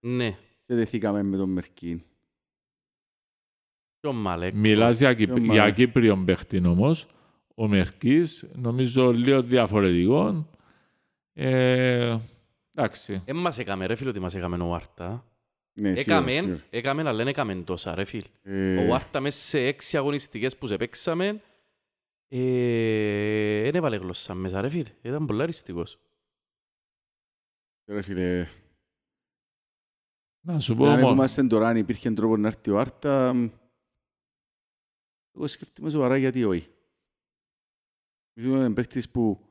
Ναι. 0.00 0.30
και 0.66 0.74
δεθήκαμε 0.74 1.22
με 1.22 1.36
τον 1.36 1.50
Μερκίν. 1.50 2.02
Και 4.00 4.06
ο 4.06 4.12
Μαλέκ. 4.12 4.54
Μιλάς 4.54 4.98
για, 4.98 5.14
Κυπ... 5.14 5.32
Ποιο 5.34 5.42
για 5.44 5.54
μάλλον. 5.54 5.74
Κύπριον 5.74 6.24
παίχτη 6.24 6.66
όμως. 6.66 7.06
Ο 7.54 7.68
Μερκής, 7.68 8.44
νομίζω 8.54 9.12
λίγο 9.12 9.42
διαφορετικό. 9.42 10.48
Ε, 11.32 12.16
εντάξει. 12.74 13.22
Ε, 13.24 13.32
μας 13.32 13.58
έκαμε 13.58 13.86
ρε 13.86 13.94
φίλε 13.94 14.08
ότι 14.10 14.20
μας 14.20 14.34
έκαμε 14.34 14.56
ο 14.56 14.74
Άρτα. 14.74 15.24
Ναι, 15.72 15.94
σίγουρα, 15.94 16.00
Έκαμε, 16.16 16.32
σίγουρα. 16.32 16.60
έκαμε, 16.70 17.00
αλλά 17.00 17.14
δεν 17.14 17.26
έκαμε 17.28 17.54
τόσα 17.54 17.94
ρε 17.94 18.04
φίλε. 18.04 18.26
Ε, 18.42 18.88
Ο 18.88 18.94
Άρτα 18.94 19.20
μέσα 19.20 19.40
σε 19.40 19.58
έξι 19.60 19.96
αγωνιστικές 19.96 20.56
που 20.56 20.66
σε 20.66 20.76
παίξαμε, 20.76 21.26
ε, 21.26 21.34
δεν 23.62 23.74
έβαλε 23.74 23.96
γλώσσα 23.96 24.34
μέσα 24.34 24.60
ρε 24.60 24.68
φίλε. 24.68 24.94
Ήταν 25.02 25.26
πολύ 25.26 25.42
αριστικός. 25.42 25.98
Ρε 27.86 28.02
φίλε, 28.02 28.46
Να 30.46 30.60
σου 30.60 30.76
πω 30.76 30.84
να 30.84 30.94
μην 30.94 31.04
όμως. 31.04 31.14
είμαστε 31.14 31.46
τώρα 31.46 31.68
αν 31.68 31.76
υπήρχε 31.76 32.10
τρόπο 32.10 32.36
να 32.36 32.46
έρθει 32.46 32.70
ο 32.70 32.78
Άρτα, 32.78 33.32
μ, 33.34 33.48
εγώ 35.34 35.46
σκέφτομαι 35.46 35.90
σοβαρά 35.90 36.16
γιατί 36.16 36.44
όχι. 36.44 36.74
Ήσουν 38.32 38.54
ένας 38.54 38.72
παίχτης 38.74 39.10
που 39.10 39.46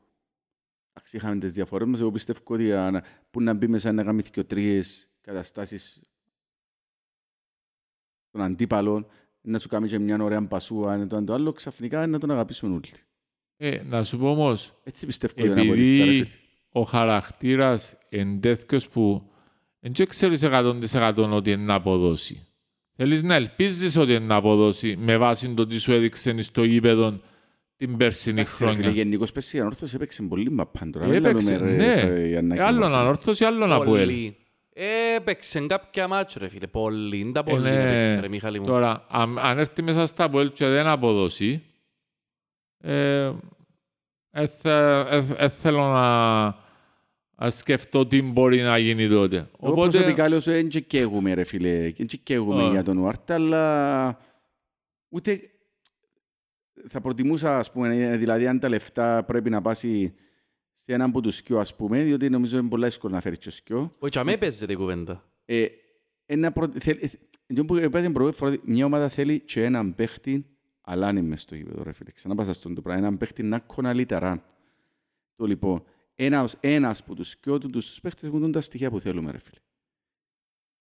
εντάξει, 0.94 1.18
είχαμε 1.18 1.40
τις 1.40 1.54
διαφορές 1.54 1.88
μας, 1.88 2.00
εγώ 2.00 2.12
πιστεύω 2.12 2.40
ότι 2.46 2.74
αν- 2.74 3.04
που 3.32 3.42
να 3.42 3.54
μπει 3.54 3.68
μέσα 3.68 3.92
να 3.92 4.04
κάνει 4.04 4.24
και 4.24 4.44
τρεις 4.44 5.14
καταστάσεις 5.22 6.04
των 8.30 8.42
αντίπαλων, 8.42 9.08
να 9.42 9.60
σου 9.60 9.68
κάνει 9.68 9.88
και 9.88 10.00
μια 10.00 10.18
ωραία 10.24 10.42
πασούα, 10.48 10.94
ένα 10.94 11.08
το 11.08 11.16
ένα 11.16 11.26
το 11.26 11.34
άλλο, 11.34 11.52
ξαφνικά 11.52 12.08
να 12.08 12.20
τον 12.20 12.32
αγαπήσουν 12.32 12.72
όλοι. 12.72 12.90
Ε, 13.58 13.82
να 13.90 14.04
σου 14.04 14.18
πω 14.18 14.30
όμως, 14.30 14.74
Έτσι 14.84 15.06
πιστεύω 15.06 15.34
ότι 15.38 15.50
είναι 15.50 15.62
απολύστα, 15.62 15.96
ρε 15.96 16.02
επειδή 16.02 16.14
φίλε. 16.24 16.28
ο 16.72 16.82
χαρακτήρας 16.82 17.96
είναι 18.10 18.40
τέτοιος 18.40 18.90
που 18.90 19.30
δεν 19.80 20.06
ξέρεις 20.08 20.44
100% 20.44 21.14
ότι 21.32 21.52
είναι 21.52 21.64
να 21.64 21.74
αποδώσει. 21.74 22.44
Θέλεις 22.96 23.24
να 23.24 23.36
ελπίζεις 23.36 23.96
ότι 23.98 24.14
είναι 24.14 24.26
να 24.26 24.36
αποδώσει 24.36 24.96
με 25.00 25.18
βάση 25.18 25.54
το 25.54 25.68
τι 25.68 25.78
σου 25.78 25.92
έδειξε 25.92 26.42
στο 26.42 26.64
γήπεδο 26.64 27.20
την 27.78 27.98
περσινή 27.98 28.40
Εντάξει, 28.40 28.64
ρε 28.66 28.72
φίλε, 28.72 28.82
χρονιά. 28.84 29.04
γενικώς 29.04 29.32
πες 29.32 29.54
η 29.54 29.60
ανόρθωση 29.60 29.96
έπαιξε 29.96 30.24
πολύ 30.24 30.52
μαπάν 30.52 30.92
τώρα. 30.92 31.06
Έπαιξε, 31.14 31.52
Μην 31.52 31.62
λέμε, 31.62 31.72
ρε, 31.72 31.86
ναι. 31.88 31.94
σε- 31.94 32.30
η 32.30 32.36
Ανάκη 32.36 32.62
Ε, 32.62 32.64
Άλλον 32.64 32.80
Μαφή. 32.90 32.96
ανόρθωση, 32.96 33.44
άλλον 33.46 33.72
Αποέλ. 33.74 34.34
Πολύ. 34.80 35.14
Έπαιξε 35.16 35.60
κάποια 35.66 36.08
μάτς 36.08 36.34
ρε 36.36 36.48
φίλε. 36.50 36.68
Πολύ. 36.68 37.20
Είναι 37.20 37.32
τα 37.32 37.40
Ε, 37.40 37.50
πολύ 37.50 37.62
ναι. 37.64 37.82
έπαιξε 37.82 38.20
ρε 38.20 38.28
Μιχάλη 38.28 38.60
μου. 38.60 38.66
Τώρα, 38.66 39.06
αν, 39.10 39.40
αν 39.40 39.58
έρθει 39.58 39.82
μέσα 39.82 40.08
στα 40.08 40.24
Αποέλ 40.24 40.52
και 40.52 40.68
δεν 40.68 40.88
αποδώσει, 40.88 41.64
ε, 42.84 43.32
ε, 44.32 44.48
θε- 44.48 45.12
ε, 45.12 45.24
ε, 45.38 45.50
θέλω 45.50 45.82
να, 45.92 46.46
να 47.36 47.50
σκεφτώ 47.50 48.06
τι 48.08 48.22
μπορεί 48.22 48.62
να 48.62 48.78
γίνει 48.78 49.10
τότε. 49.10 49.50
Εγώ 49.64 49.74
προσωπικά 49.74 50.30
λέω 50.30 50.40
σου, 50.40 50.52
δεν 50.52 50.68
και 50.70 50.80
καίγουμε 50.80 51.34
ρε 51.34 51.44
φίλε, 51.44 51.92
δεν 51.92 52.08
και 52.08 52.18
καίγουμε 52.18 52.64
Α. 52.66 52.70
για 52.70 52.84
τον 52.84 52.98
Ουάρτα, 52.98 53.34
αλλά 53.34 54.18
ούτε 55.10 55.40
θα 56.90 57.02
προτιμούσα, 57.02 57.58
ας 57.58 57.72
πούμε, 57.72 58.18
δηλαδή 58.18 58.48
αν 58.48 58.60
τα 58.60 58.70
λεφτά 58.70 59.24
πρέπει 59.24 59.50
να 59.50 59.62
πάσει 59.62 60.14
σε 60.90 60.96
έναν 60.96 61.10
από 61.10 61.22
τους 61.22 61.36
σκιό, 61.36 61.60
ας 61.60 61.76
πούμε, 61.76 62.04
διότι 62.04 62.30
νομίζω 62.30 62.58
είναι 62.58 62.68
πολύ 62.70 62.86
εύκολο 62.86 63.14
να 63.14 63.22
φέρεις 63.22 63.38
και 63.40 63.48
ο 63.48 63.52
σκιό. 63.52 63.96
Όχι, 64.00 64.20
αμέ 64.20 64.38
παίζεται 64.38 64.74
η 64.74 64.76
κουβέντα. 64.76 65.30
Ε, 65.46 65.66
ένα 66.26 66.52
προ... 66.52 66.70
θέλ... 66.80 66.98
ε, 67.02 67.10
εντός 67.48 67.66
που 67.66 67.76
είπα 67.78 68.02
την 68.02 68.14
προηγούμενη 68.14 68.34
φορά, 68.34 68.56
μια 68.64 68.86
ομάδα 68.86 69.10
θέλει 69.10 69.40
και 69.40 69.64
έναν 69.64 69.96
παίχτη, 69.96 70.46
αλλά 70.82 71.10
είναι 71.10 71.22
μες 71.22 71.42
στο 71.42 71.56
γήπεδο, 71.56 71.84
ρε 71.84 71.92
φίλε. 71.94 72.12
Ξανά 72.12 72.36
πάσα 72.36 72.54
στον 72.54 72.76
το 72.76 72.82
πράγμα. 72.82 73.02
Έναν 73.02 73.18
παίχτη 73.18 73.44
να 73.44 73.60
κοναλύτερα. 73.60 74.44
Το 75.36 75.46
λοιπόν, 75.46 75.84
ένας, 76.16 76.58
ένας 76.60 77.04
που 77.04 77.14
τους 77.14 77.30
σκιώ 77.30 77.58
του, 77.58 77.70
τους 77.70 78.00
παίχτες 78.02 78.24
έχουν 78.30 78.52
τα 78.52 78.62
στοιχεία 78.62 78.90
που 78.90 79.00
θέλουμε, 79.00 79.32
ρε 79.32 79.38
φίλε. 79.40 79.60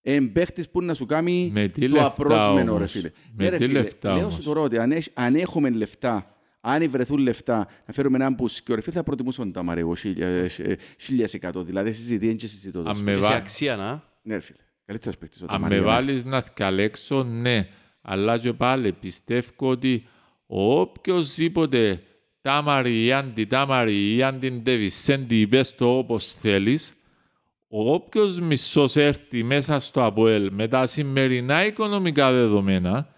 Εν 0.01 0.31
παίχτης 0.31 0.69
που 0.69 0.81
να 0.81 0.93
σου 0.93 1.05
κάνει 1.05 1.49
με 1.53 1.67
τι 1.67 1.81
το 1.81 1.87
λεφτά 1.87 2.05
απρόσμενο, 2.05 2.71
ρε 2.71 2.77
όμως. 2.77 2.91
φίλε. 2.91 3.11
Με 3.33 3.43
Ναι, 3.43 3.49
ρε 3.49 3.57
τι 3.57 3.63
φίλε, 3.65 3.81
λεφτά 3.81 4.11
Λέω 4.13 4.21
όμως. 4.21 4.33
σου 4.33 4.43
τώρα 4.43 4.61
ότι 4.61 4.77
αν, 4.77 4.91
έχ- 4.91 5.11
αν 5.13 5.35
έχουμε 5.35 5.69
λεφτά, 5.69 6.38
αν 6.61 6.89
βρεθούν 6.89 7.17
λεφτά, 7.17 7.67
να 7.85 7.93
φέρουμε 7.93 8.17
έναν 8.17 8.35
που 8.35 8.47
σκιώ, 8.47 8.75
ρε 8.75 8.81
φίλε, 8.81 8.95
θα 8.95 9.03
προτιμούσαν 9.03 9.51
τα 9.51 9.63
μαρέ, 9.63 9.79
εγώ 9.79 9.95
χίλια- 9.95 10.27
ε, 10.27 10.49
χίλιας 10.99 11.33
εκατό. 11.33 11.63
Δηλαδή, 11.63 11.93
συζητεί, 11.93 12.27
δεν 12.27 12.35
και 12.37 12.47
συζητώ 12.47 12.79
Αν 12.79 12.85
τόσο. 12.85 13.03
με 13.03 13.11
Και 13.11 13.21
σε 13.23 13.27
βά- 13.29 13.35
αξία 13.37 13.75
να. 13.75 14.03
Ναι, 14.21 14.33
ρε 14.33 14.39
φίλε. 14.41 14.57
Καλύτερος 14.85 15.17
παίχτης 15.17 15.41
ο 15.41 15.45
Αν 15.49 15.51
Ταμάρι 15.51 15.73
με 15.73 15.79
για 15.79 15.85
μένα. 15.89 15.95
βάλεις 16.05 16.25
να 16.25 16.41
θυκαλέξω, 16.41 17.23
ναι. 17.23 17.67
Αλλά 18.01 18.37
και 18.37 18.53
πάλι 18.53 18.91
πιστεύω 18.93 19.49
ότι 19.57 20.07
οποιοςδήποτε 20.47 22.01
Τάμαρη 22.41 23.05
ή 23.05 23.11
αντιτάμαρη 23.13 24.15
ή 24.15 24.23
αντιντεβισέντη 24.23 25.39
είπες 25.39 25.75
το 25.75 25.97
όπως 25.97 26.33
θέλεις, 26.33 26.93
όποιος 27.67 28.39
μισός 28.39 28.95
έρθει 28.95 29.43
μέσα 29.43 29.79
στο 29.79 30.03
ΑΠΟΕΛ 30.03 30.49
με 30.53 30.67
τα 30.67 30.85
σημερινά 30.85 31.65
οικονομικά 31.65 32.31
δεδομένα, 32.31 33.13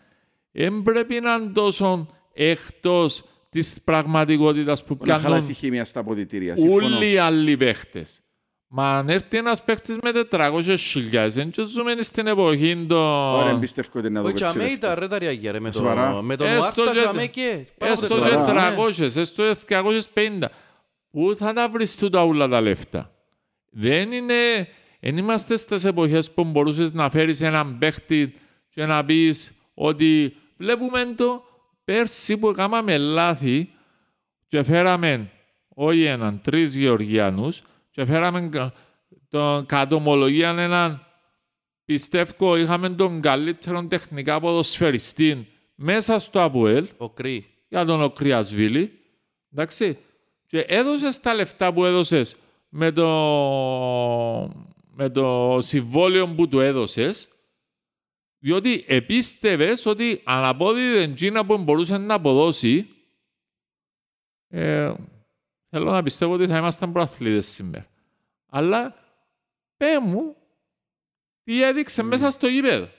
δεν 0.51 0.81
πρέπει 0.81 1.19
να 1.19 1.33
είναι 1.33 1.51
τόσο 1.51 2.07
εκτός 2.33 3.23
της 3.51 3.81
πραγματικότητας 3.83 4.83
που 4.83 4.97
Να 4.99 5.05
κάνουν 5.05 5.21
χαλάσει 5.23 5.51
η 5.51 5.53
χημία 5.53 5.85
στα 5.85 5.99
αποδητήρια. 5.99 6.55
Συμφωνώ. 6.57 6.85
όλοι 6.95 7.11
οι 7.11 7.17
άλλοι 7.17 7.57
παίχτες. 7.57 8.21
Μα 8.73 8.97
αν 8.97 9.09
έρθει 9.09 9.37
ένας 9.37 9.63
παίχτης 9.63 9.97
με 10.01 10.11
400 10.31 10.75
χιλιάδες, 10.77 11.33
δεν 11.33 11.49
και 11.51 11.63
ζούμε 11.63 11.95
στην 12.01 12.27
εποχή 12.27 12.85
το... 12.89 12.97
Ωραία, 13.37 13.51
εμπιστεύω 13.51 13.89
ότι 13.95 14.09
να 14.09 14.21
το 14.21 14.27
Όχι, 14.27 14.43
αμέ 14.43 14.53
πετσίλευκο. 14.53 14.73
ήταν 14.85 14.99
ρε 14.99 15.07
τα 15.07 15.17
ριάγια 15.19 15.51
ρε 15.51 15.59
με 15.59 15.71
Σοβαρά. 15.71 16.11
τον- 16.11 16.25
με 16.25 16.35
τον 16.35 16.47
Έστω 16.47 16.81
Ουάρτα 16.81 16.93
και- 16.93 16.99
και 17.01 17.07
αμέ 17.07 17.25
και. 17.25 17.65
Πάνω 17.77 17.93
από 17.93 18.03
Έστω 18.03 18.07
τέσσερα. 18.19 18.29
και 18.35 18.41
Σοβαρά, 18.41 18.75
300, 18.75 19.15
έστω 19.15 19.43
και 19.43 19.55
250. 20.13 20.49
Πού 21.11 21.35
θα 21.37 21.53
τα 21.53 21.69
βρεις 21.69 21.95
τούτα 21.95 22.23
όλα 22.23 22.47
τα 22.47 22.61
λεφτά; 22.61 23.11
Δεν 23.71 24.11
είναι... 24.11 24.67
Δεν 24.99 25.17
είμαστε 25.17 25.57
στις 25.57 25.83
εποχές 25.85 26.31
που 26.31 26.43
μπορούσες 26.43 26.91
να 26.93 27.09
φέρεις 27.09 27.41
έναν 27.41 27.77
παίχτη 27.77 28.33
και 28.69 28.85
να 28.85 29.05
πεις 29.05 29.51
ότι 29.73 30.35
βλέπουμε 30.57 31.13
το 31.15 31.43
πέρσι 31.83 32.37
που 32.37 32.51
κάναμε 32.51 32.97
λάθη 32.97 33.69
και 34.47 34.63
φέραμε 34.63 35.31
όχι 35.67 36.03
έναν, 36.03 36.41
τρεις 36.43 36.75
Γεωργιανούς 36.75 37.61
και 37.91 38.05
φέραμε 38.05 38.49
κα- 38.51 38.73
τον 39.29 39.65
κατομολογία 39.65 40.49
έναν 40.49 41.05
πιστεύω 41.85 42.55
είχαμε 42.57 42.89
τον 42.89 43.21
καλύτερο 43.21 43.85
τεχνικά 43.87 44.39
ποδοσφαιριστή 44.39 45.47
μέσα 45.75 46.19
στο 46.19 46.41
ΑΠΟΕΛ 46.41 46.87
Ο 46.97 47.09
Κρύ. 47.09 47.45
για 47.69 47.85
τον 47.85 48.01
Οκριασβίλη. 48.01 48.91
Εντάξει. 49.53 49.97
Και 50.47 50.59
έδωσες 50.59 51.19
τα 51.19 51.33
λεφτά 51.33 51.73
που 51.73 51.85
έδωσες 51.85 52.35
με 52.69 52.91
το, 52.91 53.07
με 54.93 55.09
το 55.09 55.57
συμβόλαιο 55.61 56.27
που 56.27 56.47
του 56.47 56.59
έδωσες, 56.59 57.27
διότι 58.43 58.83
επίστευες 58.87 59.85
ότι 59.85 60.21
αν 60.23 60.43
απόδιδε 60.43 61.01
εκείνα 61.01 61.45
που 61.45 61.57
μπορούσε 61.57 61.97
να 61.97 62.13
αποδώσει, 62.13 62.87
ε, 64.47 64.93
θέλω 65.69 65.91
να 65.91 66.03
πιστεύω 66.03 66.33
ότι 66.33 66.47
θα 66.47 66.57
ήμασταν 66.57 66.91
προαθλητές 66.91 67.47
σήμερα. 67.47 67.87
Αλλά 68.45 68.95
πέ 69.77 69.99
μου, 69.99 70.35
τι 71.43 71.63
έδειξε 71.63 72.03
μέσα 72.03 72.31
στο 72.31 72.47
γήπεδο. 72.47 72.89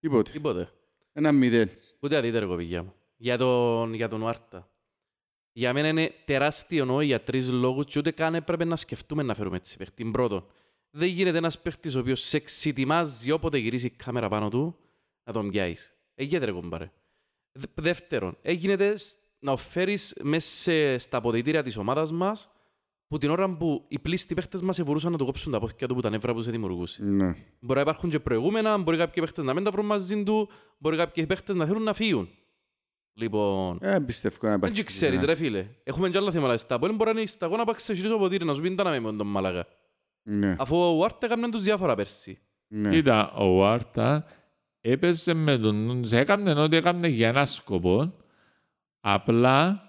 Τίποτε. 0.00 0.30
Τίποτε. 0.30 0.72
Ένα 1.12 1.32
μηδέν. 1.32 1.70
Ούτε 2.00 2.16
αδείτε 2.16 2.38
ρε 2.38 2.46
κοπηγιά 2.46 2.82
μου. 2.82 2.94
Για 3.16 3.38
τον, 3.38 3.94
για 3.94 4.08
τον 4.08 4.22
Ουάρτα. 4.22 4.70
Για 5.52 5.72
μένα 5.72 5.88
είναι 5.88 6.14
τεράστιο 6.24 6.84
νόη 6.84 7.06
για 7.06 7.22
τρεις 7.22 7.50
λόγους 7.50 7.84
και 7.84 7.98
ούτε 7.98 8.10
καν 8.10 8.34
έπρεπε 8.34 8.64
να 8.64 8.76
σκεφτούμε 8.76 9.22
να 9.22 9.34
φέρουμε 9.34 9.56
έτσι 9.56 9.76
παίχτη. 9.76 10.04
Πρώτον, 10.04 10.46
δεν 10.90 11.08
γίνεται 11.08 11.38
ένας 11.38 11.58
παίχτης 11.60 11.94
ο 11.94 11.98
οποίος 12.00 12.20
σε 12.20 12.36
εξητιμάζει 12.36 13.30
όποτε 13.30 13.58
γυρίσει 13.58 13.86
η 13.86 13.90
κάμερα 13.90 14.28
πάνω 14.28 14.48
του 14.48 14.76
να 15.24 15.32
τον 15.32 15.50
πιάσεις. 15.50 15.92
Έγινε 16.14 16.44
ρε 16.44 16.52
κομπάρε. 16.52 16.90
Δε- 17.52 17.66
Δεύτερον, 17.82 18.36
έγινε 18.42 18.94
να 19.38 19.56
φέρεις 19.56 20.16
μέσα 20.22 20.48
σε- 20.62 20.98
στα 20.98 21.16
αποδητήρια 21.16 21.62
της 21.62 21.76
ομάδας 21.76 22.12
μας 22.12 22.50
που 23.08 23.18
την 23.18 23.30
ώρα 23.30 23.56
που 23.56 23.84
οι 23.88 23.98
πλήστοι 23.98 24.34
παίχτες 24.34 24.60
μας 24.62 24.80
μπορούσαν 24.82 25.12
να 25.12 25.18
του 25.18 25.24
κόψουν 25.24 25.52
τα 25.52 25.58
πόθηκια 25.60 25.88
του 25.88 25.94
που 25.94 26.00
τα 26.00 26.10
νεύρα 26.10 26.34
που 26.34 26.42
σε 26.42 26.50
δημιουργούσε. 26.50 27.02
Ναι. 27.04 27.26
Μπορεί 27.60 27.74
να 27.74 27.80
υπάρχουν 27.80 28.10
και 28.10 28.20
προηγούμενα, 28.20 28.78
μπορεί 28.78 28.96
κάποιοι 28.96 29.22
παίχτες 29.22 29.44
να 29.44 29.54
μην 29.54 29.64
τα 29.64 29.70
βρουν 29.70 29.86
μαζί 29.86 30.22
του, 30.22 30.48
μπορεί 30.78 30.96
κάποιοι 30.96 31.26
παίχτες 31.26 31.54
να 31.56 31.66
θέλουν 31.66 31.82
να 31.82 31.92
φύγουν. 31.92 32.28
Λοιπόν, 33.12 33.78
Ε, 33.82 33.98
πιστεύω 34.00 34.36
να 34.42 34.48
δεν 34.48 34.56
υπάρχει. 34.56 34.76
και 34.76 34.82
ξέρεις 34.82 35.22
ρε 35.22 35.34
φίλε. 35.34 35.68
Έχουμε 35.84 36.08
και 36.10 36.16
άλλα 36.18 36.30
θέματα 36.32 36.56
στα 36.58 36.78
πόλη, 36.78 36.92
μπορεί 36.92 37.12
να 37.14 37.20
είναι 37.20 37.28
στα 37.28 37.46
γόνα 37.46 37.64
να 37.64 37.74
σε 37.78 37.94
χειρίσω 37.94 38.18
ποτήρι, 38.18 38.44
να 38.44 38.54
σου 38.54 38.60
πει 38.60 38.68
«Ήταν 38.68 39.02
με 39.02 39.12
τον 39.12 39.26
Μαλακά. 39.26 39.66
Ναι. 40.30 40.54
Αφού 40.58 40.76
ο 40.76 40.90
Ουάρτα 40.96 41.26
έκαναν 41.26 41.50
τους 41.50 41.62
διάφορα 41.62 41.94
πέρσι. 41.94 42.38
Ναι. 42.68 42.90
Κοίτα, 42.90 43.32
ο 43.32 43.54
Βάρτα 43.54 44.24
έπαιζε 44.80 45.34
με 45.34 45.58
τον 45.58 45.84
νου, 45.84 46.00
τους, 46.00 46.12
έκανε 46.12 46.52
ό,τι 46.52 46.76
έκανε 46.76 47.08
για 47.08 47.28
ένα 47.28 47.46
σκοπό, 47.46 48.14
απλά 49.00 49.82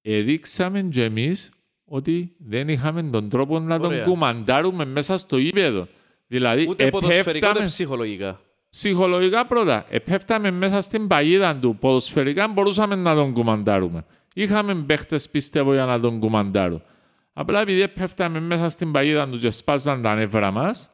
έδειξαμε 0.00 0.82
και 0.82 1.04
εμείς 1.04 1.50
ότι 1.84 2.34
δεν 2.38 2.68
είχαμε 2.68 3.02
τον 3.02 3.28
τρόπο 3.28 3.58
να 3.60 3.78
τον 3.78 3.90
Ωραία. 3.90 4.02
κουμαντάρουμε 4.04 4.84
μέσα 4.84 5.18
στο 5.18 5.36
γήπεδο. 5.38 5.86
Δηλαδή, 6.26 6.66
Ούτε 6.68 6.90
ποδοσφαιρικά, 6.90 7.30
ούτε 7.30 7.38
επέφταμε 7.38 7.66
ψυχολογικά. 7.66 8.40
ψυχολογικά 8.70 9.46
πρώτα, 9.46 9.84
επέφταμε 9.88 10.50
μέσα 10.50 10.80
στην 10.80 11.06
παγίδα 11.06 11.56
του, 11.56 11.76
ποδοσφαιρικά 11.80 12.48
μπορούσαμε 12.48 12.94
να 12.94 13.14
τον 13.14 13.32
κουμαντάρουμε. 13.32 14.04
Είχαμε 14.34 14.74
παίχτες, 14.74 15.28
πιστεύω, 15.28 15.72
για 15.72 15.84
να 15.84 16.00
τον 16.00 16.18
κουμαντάρουν. 16.20 16.82
Απλά 17.32 17.60
επειδή 17.60 17.80
επέφταμε 17.80 18.40
μέσα 18.40 18.68
στην 18.68 18.92
παγίδα 18.92 19.28
του 19.28 19.38
και 19.38 19.50
σπάζαν 19.50 20.02
τα 20.02 20.14
νεύρα 20.14 20.50
μας, 20.50 20.90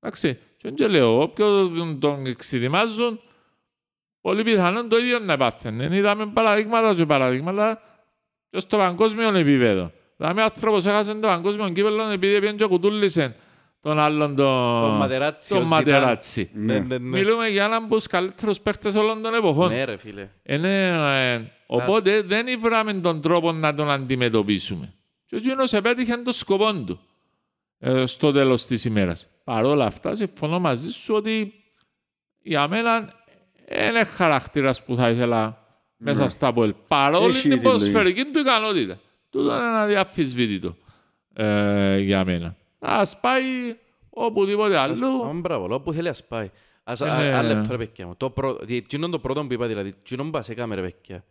εντάξει, 0.00 0.34
και 0.34 0.68
δεν 0.68 0.74
και 0.74 0.86
λέω, 0.86 1.22
όποιον 1.22 1.98
τον 2.00 2.26
εξειδημάζουν, 2.26 3.20
πολύ 4.20 4.42
πιθανόν 4.42 4.88
το 4.88 4.96
ίδιο 4.98 5.18
να 5.18 5.36
πάθαινε. 5.36 5.96
Είδαμε 5.96 6.26
παραδείγματα 6.26 6.94
και 6.94 7.06
παραδείγματα 7.06 7.80
και 8.50 8.60
στο 8.60 8.76
παγκόσμιο 8.76 9.36
επίπεδο. 9.36 9.92
Δηλαδή, 10.16 10.40
ο 10.40 10.42
άνθρωπος 10.42 10.86
έχασε 10.86 11.14
το 11.14 11.26
παγκόσμιο 11.26 11.68
κύπελλο 11.68 12.02
επειδή 12.02 12.38
πήγαινε 12.38 12.56
και 12.56 12.64
κουτούλησε 12.66 13.36
τον 13.80 13.98
άλλον 13.98 14.36
τον, 14.36 14.80
Τον 14.80 14.96
Ματεράτσι, 14.96 15.48
τον 15.48 15.58
ο 15.58 15.64
Ζητάν. 15.64 15.78
Ματεράτσι. 15.78 16.50
Ναι, 16.54 16.78
ναι, 16.78 16.98
ναι. 16.98 16.98
Μιλούμε 16.98 17.48
για 17.48 17.64
έναν 17.64 17.84
από 17.84 17.94
τους 17.94 18.06
καλύτερους 18.06 18.60
παίχτες 18.60 18.94
όλων 18.94 19.22
των 19.22 19.34
εποχών. 19.34 19.72
Ναι 19.72 19.84
ρε 19.84 19.96
φίλε. 19.96 20.28
Είναι, 20.42 20.86
ε, 21.34 21.42
οπότε 21.66 22.22
δεν 22.22 22.46
βράμε 22.60 22.92
τον 22.92 23.20
τρόπο 23.20 23.52
να 23.52 23.74
τον 23.74 23.90
αντιμετωπίσουμε. 23.90 24.94
Και 25.32 25.38
ο 25.38 25.40
εκείνος 25.40 25.72
επέτυχε 25.72 26.16
τον 26.16 26.32
σκοπό 26.32 26.72
του 26.86 27.00
ε, 27.78 28.06
στο 28.06 28.32
τέλος 28.32 28.66
της 28.66 28.84
ημέρας. 28.84 29.28
Παρ' 29.44 29.64
όλα 29.64 29.84
αυτά, 29.86 30.14
συμφωνώ 30.14 30.58
μαζί 30.60 30.90
σου 30.90 31.14
ότι 31.14 31.52
για 32.42 32.68
μένα 32.68 33.12
είναι 33.90 34.04
χαρακτήρας 34.04 34.84
που 34.84 34.96
θα 34.96 35.10
ήθελα 35.10 35.66
μέσα 35.96 36.28
στα 36.28 36.52
πόλη. 36.52 36.76
Παρόλη 36.88 37.28
Έχει 37.30 37.40
την 37.40 37.50
την 37.50 37.62
ποδοσφαιρική 37.62 38.24
του 38.24 38.38
ικανότητα. 38.38 38.98
Τούτο 39.30 39.54
είναι 39.54 39.66
ένα 39.66 39.86
διαφυσβήτητο 39.86 40.76
ε, 41.34 41.98
για 41.98 42.24
μένα. 42.24 42.56
Ας 42.78 43.20
πάει 43.20 43.42
οπουδήποτε 44.10 44.76
Ας- 44.78 45.00
αλλού. 45.00 45.24
Α, 45.24 45.32
Μπράβο, 45.32 45.66
λέω 45.68 45.80
που 45.80 45.92
θέλει 45.92 46.08
ας 46.08 46.24
πάει. 46.26 46.50
Ας, 46.84 47.00
Ε, 47.00 47.10
α- 47.10 47.16
ναι. 47.16 47.26
Ένα 47.28 47.42
λεπτό 47.42 47.70
ρε 47.70 47.76
παιδιά 47.76 48.06
μου. 48.06 48.14
Το 48.16 48.30
πρω- 48.30 48.58
δι- 48.64 48.76
Εκείνο 48.84 49.08
το 49.08 49.18
πρώτο 49.18 49.44
που 49.46 49.52
είπα 49.52 49.66
δηλαδή, 49.66 49.88
εκείνο 50.02 50.22
που 50.22 50.30
μας 50.32 50.48
έκαμε 50.48 50.74
ρε 50.74 50.80
παιδιά. 50.80 51.24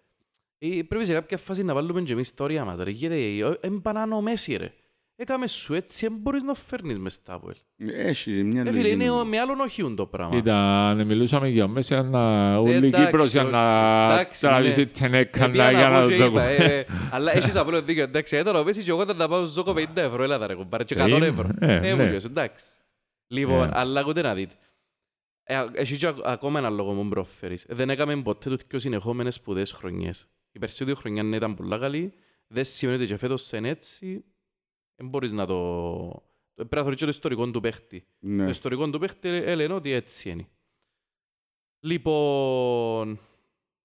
Ε, 0.63 0.81
Πρέπει 0.87 1.05
σε 1.05 1.13
κάποια 1.13 1.37
φάση 1.37 1.63
να 1.63 1.73
βάλουμε 1.73 2.01
και 2.01 2.13
εμείς 2.13 2.33
τα 2.33 2.43
όρια 2.43 2.65
μας 2.65 2.79
ρε. 2.79 2.89
Γιατί 2.89 3.43
εμπανάνω 3.59 4.21
μέση 4.21 4.55
ρε. 4.55 4.73
Έκαμε 5.15 5.47
σου 5.47 5.73
έτσι, 5.73 6.07
δεν 6.07 6.17
μπορείς 6.21 6.41
να 6.43 6.53
φέρνεις 6.53 6.99
μες 6.99 7.13
στα 7.13 7.33
Αποέλ. 7.33 7.55
Έχει 7.77 8.43
μια 8.43 8.61
Ε, 8.61 8.71
φίλε, 8.71 8.81
λογική. 8.81 9.03
είναι 9.03 9.23
με 9.23 9.39
άλλον 9.39 9.59
οχιούν 9.59 9.95
το 9.95 10.05
πράγμα. 10.05 10.37
Ήταν, 10.37 11.05
μιλούσαμε 11.05 11.47
για 11.47 11.67
μέσα 11.67 12.03
να 12.03 12.57
ούλη 12.57 12.73
εντάξει, 12.73 13.05
Κύπρος 13.05 13.31
για 13.31 13.41
όχι. 13.43 13.51
να 13.51 13.59
Εντάξει, 14.13 14.41
τραβήσει 14.41 14.79
ναι. 14.79 14.85
την 14.85 15.13
Ε, 15.13 15.17
έκανα 15.17 15.51
πήγα 15.51 15.71
για 15.71 15.89
να 15.89 15.99
να 15.99 16.03
πω 16.05 16.09
και 16.11 16.17
το 16.17 16.25
είπα, 16.25 16.43
δω. 16.57 16.63
ε, 16.63 16.85
Αλλά 17.11 17.35
έχεις 17.35 17.55
απλό 17.55 17.81
δίκιο, 17.81 18.03
εντάξει. 18.03 18.37
Ήταν 18.37 18.55
ο 18.55 18.63
Μέσης 18.63 18.83
και 18.83 18.89
εγώ 18.91 19.01
ήταν 19.01 19.17
να 19.17 19.27
πάω 19.27 19.45
ζώκο 19.45 19.73
50 19.77 19.83
ευρώ, 19.95 20.23
έλα 20.23 20.37
τα 20.39 20.47
ρε 20.47 20.55
κουμπάρε, 20.55 20.83
και 20.83 20.95
100 20.99 21.07
Είναι, 21.07 21.25
ευρώ. 21.25 21.49
ε, 21.59 21.75
Ε, 21.75 21.79
ναι. 21.79 22.03
μου 22.03 22.11
λες, 22.11 22.23
εντάξει. 22.23 22.65
Λοιπόν, 23.27 23.63
Ε. 23.67 23.69
αλλά 23.73 23.99
ακούτε 23.99 24.21
να 24.21 24.33
δείτε. 24.33 24.53
Ε, 25.43 25.65
Έχει 25.73 25.97
και 25.97 26.07
ακ- 26.07 26.25
ακόμα 26.27 26.59
ένα 26.59 26.69
λόγο 26.69 26.93
μου 26.93 27.09
προφέρεις. 27.09 27.65
Δεν 27.69 27.89
έκαμε 27.89 28.21
ποτέ 28.21 28.49
τους 28.49 28.61
δυο 28.67 28.79
συνεχόμενες 28.79 29.35
σπουδαίες 29.35 29.71
χρονιές. 29.71 30.27
Η 30.51 30.59
περσίδια 30.59 30.95
χρονιά 30.95 31.23
ναι, 31.23 31.35
ήταν 31.35 31.55
πολλά 31.55 31.77
καλή, 31.77 32.13
δεν 32.47 32.65
σημαίνει 32.65 32.97
ότι 32.97 33.05
και 33.05 33.17
φέτος 33.17 33.51
είναι 33.51 33.69
έτσι. 33.69 34.25
Δεν 34.95 35.09
μπορείς 35.09 35.31
να 35.31 35.45
το... 35.45 35.55
το- 36.53 36.65
Πρέπει 36.65 36.75
να 36.75 36.81
θεωρείς 36.81 36.97
και 36.99 37.03
το 37.05 37.09
ιστορικό 37.11 37.51
του 37.51 37.59
παίχτη. 37.59 38.05
Ναι. 38.19 38.43
Το 38.43 38.49
ιστορικό 38.49 38.89
του 38.89 38.99
παίχτη 38.99 39.27
ε, 39.29 39.55
λένε 39.55 39.73
ότι 39.73 39.91
έτσι 39.91 40.29
είναι. 40.29 40.47
Λοιπόν, 41.83 43.19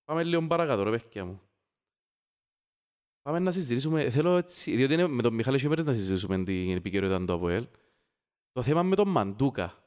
πάμε 0.05 0.25
λίγο 0.25 0.47
παρακάτω 0.47 0.83
ρε 0.83 0.91
παιδιά 0.91 1.25
μου. 1.25 1.41
Πάμε 3.23 3.39
να 3.39 3.51
συζητήσουμε, 3.53 4.11
θέλω 4.11 4.37
έτσι, 4.37 4.77
διότι 4.77 4.93
είναι 4.93 5.07
με 5.07 5.23
τον 5.23 5.35
Μιχάλη 5.35 5.59
Σιμέρης 5.59 5.85
να 5.85 5.95
συζητήσουμε 5.95 6.45
την 6.45 6.71
επικαιρότητα 6.77 7.25
του 7.25 7.33
ΑΠΟΕΛ. 7.33 7.67
Το 8.53 8.63
θέμα 8.63 8.83
με 8.83 8.97
τον 8.97 9.09
Μαντούκα. 9.09 9.85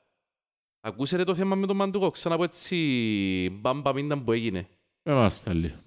Ακούσατε 0.79 1.23
το 1.23 1.35
θέμα 1.35 1.55
με 1.55 1.67
τον 1.67 1.75
Μαντούκα, 1.75 2.09
ξανά 2.09 2.35
από 2.35 2.43
έτσι 2.43 3.49
μπαμπα 3.61 3.93
μήντα 3.93 4.23
που 4.23 4.31
έγινε. 4.31 4.69
Είμαστε 5.03 5.53
λίγο. 5.53 5.83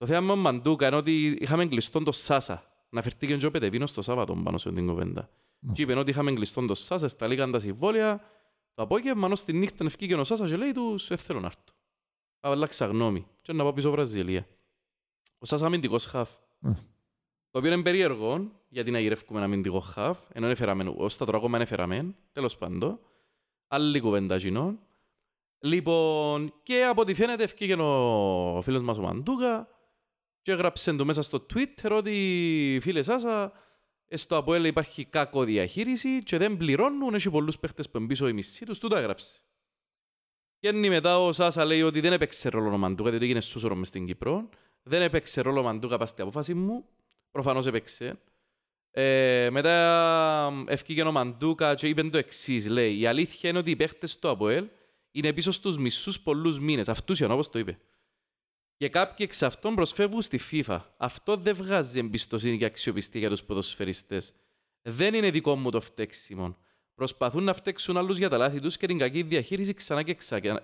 Το 0.00 0.06
θέμα 0.06 0.20
με 0.20 0.26
τον 0.26 0.38
Μαντούκα 0.38 0.86
είναι 0.86 0.96
ότι 0.96 1.36
είχαμε 1.40 1.66
κλειστόν 1.66 2.04
το 2.04 2.12
Σάσα. 2.12 2.64
Να 2.90 3.02
φερθεί 3.02 3.26
και 3.26 3.46
ο 3.46 3.50
Πετεπίνος 3.50 3.92
το 3.92 4.02
Σάββατο 4.02 4.34
πάνω 4.34 4.58
σε 4.58 4.72
την 4.72 4.86
κουβέντα. 4.86 5.30
Ναι. 5.58 5.72
Και 5.72 5.82
είπε 5.82 5.98
ότι 5.98 6.10
είχαμε 6.10 6.32
κλειστόν 6.32 6.66
το 6.66 6.74
Σάσα, 6.74 7.08
σταλήκαν 7.08 7.50
τα 7.50 7.58
συμβόλαια. 7.58 8.20
Το 8.74 8.82
απόγευμα, 8.82 9.26
ενώ 9.26 9.36
στη 9.36 9.52
νύχτα 9.52 9.84
ευκήκε 9.84 10.14
ο 10.14 10.24
Σάσα 10.24 10.46
και 10.46 10.56
λέει 10.56 10.72
τους, 10.72 11.08
δεν 11.08 11.18
θέλω 11.18 11.40
να 11.40 11.46
έρθω. 11.46 11.74
Αλλάξα 12.40 12.86
γνώμη. 12.86 13.26
Και 13.42 13.52
να 13.52 13.62
πάω 13.62 13.72
πίσω 13.72 13.90
Βραζιλία. 13.90 14.46
Ο 15.38 15.46
Σάσα 15.46 15.66
αμυντικός 15.66 16.04
χαφ. 16.04 16.30
Mm. 16.66 16.74
Το 17.50 17.58
οποίο 17.58 17.72
είναι 17.72 17.82
περίεργο, 17.82 18.50
γιατί 18.68 18.90
να 18.90 19.00
γυρεύουμε 19.00 19.38
ένα 19.38 19.44
αμυντικό 19.44 19.80
χαφ, 19.80 20.18
ενώ 20.32 20.46
έφεραμε, 20.46 20.94
ως 20.96 21.16
τα 21.16 21.24
τώρα 21.24 21.36
ακόμα 21.38 21.60
έφεραμε, 21.60 22.14
τέλος 22.32 22.56
πάντων. 22.56 23.00
Άλλη 23.68 24.00
κουβέντα 24.00 24.38
κοινών. 24.38 24.78
Λοιπόν, 25.58 26.52
και 26.62 26.84
από 26.84 27.00
ό,τι 27.00 27.14
φαίνεται 27.14 27.42
ευκήγε 27.42 27.74
ο 27.74 28.60
φίλος 28.62 28.82
μας 28.82 28.98
ο 28.98 29.00
Μαντούκα 29.00 29.68
και 30.42 30.52
έγραψε 30.52 30.92
το 30.92 31.04
μέσα 31.04 31.22
στο 31.22 31.46
Twitter 31.54 31.90
ότι 31.90 32.78
φίλε 32.82 33.02
Σάσα, 33.02 33.52
στο 34.08 34.36
ΑΠΟΕΛ 34.36 34.64
υπάρχει 34.64 35.04
κακό 35.04 35.44
διαχείριση 35.44 36.22
και 36.22 36.36
δεν 36.36 36.56
πληρώνουν, 36.56 37.14
έχει 37.14 37.30
πολλούς 37.30 37.58
παίχτες 37.58 37.90
που 37.90 38.06
πίσω 38.06 38.28
η 38.28 38.32
μισή 38.32 38.64
τους, 38.64 38.78
τούτα 38.78 38.98
έγραψε. 38.98 39.40
Και 40.58 40.72
μετά 40.72 41.18
ο 41.24 41.32
Σάσα 41.32 41.64
λέει 41.64 41.82
ότι 41.82 42.00
δεν 42.00 42.12
έπαιξε 42.12 42.48
ρόλο 42.48 42.74
ο 42.74 42.78
Μαντούκα, 42.78 43.10
διότι 43.10 43.24
έγινε 43.24 43.40
σούσορος 43.40 43.78
μες 43.78 43.88
στην 43.88 44.06
Κύπρο. 44.06 44.48
Δεν 44.82 45.02
έπαιξε 45.02 45.40
ρόλο 45.40 45.60
ο 45.60 45.62
Μαντούκα 45.62 45.96
πας 45.96 46.08
στην 46.08 46.22
απόφαση 46.22 46.54
μου. 46.54 46.84
Προφανώς 47.30 47.66
έπαιξε. 47.66 48.20
Ε, 48.90 49.48
μετά 49.50 50.64
ευκήγε 50.66 51.02
ο 51.02 51.12
Μαντούκα 51.12 51.74
και 51.74 51.88
είπε 51.88 52.02
το 52.02 52.18
εξής, 52.18 52.68
λέει, 52.68 52.98
η 52.98 53.06
αλήθεια 53.06 53.50
είναι 53.50 53.58
ότι 53.58 53.70
οι 53.70 53.76
παίχτες 53.76 54.18
του 54.18 54.28
ΑΠΟΕΛ 54.28 54.68
είναι 55.10 55.32
πίσω 55.32 55.52
στους 55.52 55.78
μισούς 55.78 56.20
πολλούς 56.20 56.60
μήνες. 56.60 56.88
Αυτούς 56.88 57.20
είναι 57.20 57.32
όπως 57.32 57.50
το 57.50 57.58
είπε. 57.58 57.78
Και 58.80 58.88
κάποιοι 58.88 59.16
εξ 59.28 59.42
αυτών 59.42 59.74
προσφεύγουν 59.74 60.22
στη 60.22 60.40
FIFA. 60.50 60.80
Αυτό 60.96 61.36
δεν 61.36 61.56
βγάζει 61.56 61.98
εμπιστοσύνη 61.98 62.58
και 62.58 62.64
αξιοπιστία 62.64 63.20
για 63.20 63.28
τους 63.28 63.42
ποδοσφαιριστές. 63.42 64.34
Δεν 64.82 65.14
είναι 65.14 65.30
δικό 65.30 65.56
μου 65.56 65.70
το 65.70 65.80
φταίξιμο. 65.80 66.56
Προσπαθούν 66.94 67.44
να 67.44 67.54
φταίξουν 67.54 67.96
άλλους 67.96 68.18
για 68.18 68.28
τα 68.28 68.36
λάθη 68.36 68.60
τους 68.60 68.76
και 68.76 68.86
την 68.86 68.98
κακή 68.98 69.22
διαχείριση 69.22 69.74
ξανά 69.74 70.02
και 70.02 70.14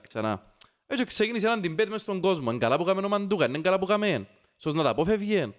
ξανά. 0.00 0.56
Έτσι 0.86 1.04
ξεκίνησε 1.04 1.46
έναν 1.46 1.60
την 1.60 1.88
μες 1.88 2.00
στον 2.00 2.20
κόσμο. 2.20 2.50
Είναι 2.50 2.58
καλά 2.58 2.76
που 2.76 2.84
κάμε 2.84 3.04
ο 3.04 3.08
Μαντούκα, 3.08 3.44
είναι 3.44 3.60
καλά 3.60 3.78
που 3.78 3.86
κάμε. 3.86 4.28
Σως 4.56 4.74
να 4.74 4.82
τα 4.82 4.88
αποφεύγει. 4.88 5.54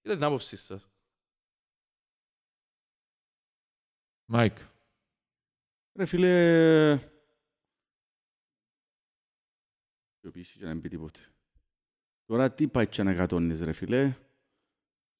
Κοίτα 0.00 0.14
την 0.14 0.24
άποψή 0.24 0.56
σας. 0.56 0.90
Μάικ. 4.24 4.58
Ρε 5.94 6.04
φίλε... 6.06 7.10
Σιωπήσει 10.20 10.58
και 10.58 10.64
να 10.64 10.72
μην 10.72 10.80
πει 10.80 10.88
τίποτε. 10.88 11.20
Τώρα 12.30 12.50
τι 12.50 12.66
πάει 12.66 12.86
και 12.86 13.02
να 13.02 13.10
εκατόνεις 13.10 13.60
ρε 13.60 13.72
φίλε. 13.72 14.12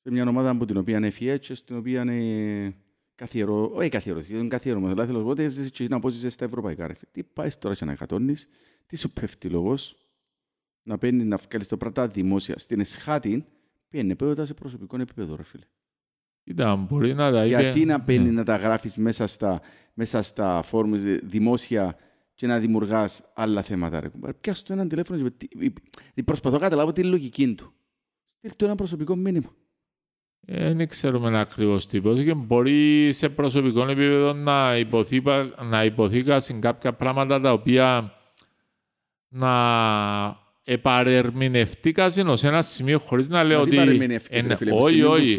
Σε 0.03 0.11
μια 0.11 0.29
ομάδα 0.29 0.51
από 0.51 0.65
την 0.65 0.77
οποία 0.77 0.97
είναι 0.97 1.11
φιέ 1.11 1.39
και 1.39 1.55
στην 1.55 1.77
οποία 1.77 2.03
είναι 2.03 2.75
καθιερώ, 3.15 3.71
όχι 3.75 3.89
καθιερώ, 3.89 4.23
είναι 4.29 4.49
καθιερώ, 4.49 4.87
αλλά 4.87 5.07
θέλω 5.07 5.27
ότι 5.27 5.49
ζήσεις 5.49 5.71
και 5.71 5.89
να 5.89 6.01
πόσεις 6.01 6.33
στα 6.33 6.45
ευρωπαϊκά 6.45 6.87
ρε 6.87 6.95
φίλε. 6.95 7.11
Τι 7.13 7.23
πάεις 7.23 7.59
τώρα 7.59 7.75
και 7.75 7.85
να 7.85 7.93
εκατόνεις, 7.93 8.49
τι 8.87 8.97
σου 8.97 9.11
πέφτει 9.11 9.49
λόγος, 9.49 9.97
να 10.83 10.99
παίρνει 10.99 11.25
να 11.25 11.37
βγάλεις 11.37 11.69
το 11.69 11.77
πρατά 11.77 12.09
δημόσια 12.09 12.59
στην 12.59 12.81
εσχάτη, 12.81 13.47
πιένε 13.89 14.15
πέοντα 14.15 14.45
σε 14.45 14.55
προσωπικό 14.55 15.01
επίπεδο 15.01 15.37
ρε 15.37 15.43
φίλε. 15.43 15.65
Ήταν, 16.45 16.85
μπορεί 16.85 17.15
να 17.15 17.31
τα 17.31 17.47
είπε... 17.47 17.61
Γιατί 17.61 17.85
να 17.85 18.01
παίρνει 18.01 18.31
να 18.31 18.45
τα 18.45 18.57
γράφεις 18.57 18.97
μέσα 18.97 19.27
στα, 19.27 19.61
μέσα 19.95 20.23
στα 20.23 20.63
φόρμους 20.63 21.03
δημόσια 21.23 21.97
και 22.41 22.47
να 22.47 22.59
δημιουργάς 22.59 23.23
άλλα 23.35 23.63
θέματα. 23.63 24.01
Ρε. 24.01 24.11
Πιάσ' 24.41 24.63
το 24.63 24.73
έναν 24.73 24.89
τηλέφωνο 24.89 25.31
και 26.15 26.23
προσπαθώ 26.23 26.57
να 26.57 26.63
καταλάβω 26.63 26.93
τη 26.93 27.05
λογική 27.05 27.55
του. 27.55 27.73
Στείλ 28.39 28.57
το 28.57 28.65
ένα 28.65 28.75
προσωπικό 28.75 29.17
μήνυμα. 29.17 29.55
Ε, 30.47 30.73
δεν 30.73 30.89
ξέρουμε 30.89 31.41
ακριβώς 31.41 31.87
τι 31.87 31.97
υπόθηκε. 31.97 32.35
Μπορεί 32.35 33.13
σε 33.13 33.29
προσωπικό 33.29 33.83
επίπεδο 33.83 34.33
να, 34.33 34.77
υποθήκα, 34.77 35.51
να 35.63 35.85
υποθήκασαν 35.85 36.61
κάποια 36.61 36.93
πράγματα 36.93 37.41
τα 37.41 37.53
οποία 37.53 38.13
να 39.29 39.53
επαρερμηνευτήκασαν 40.65 42.29
ως 42.29 42.45
ένα 42.45 42.63
σημείο 42.63 42.99
χωρίς 42.99 43.29
να 43.29 43.45
λέω 43.45 43.61
ότι... 43.61 43.79
Όχι, 44.71 45.03
όχι. 45.03 45.39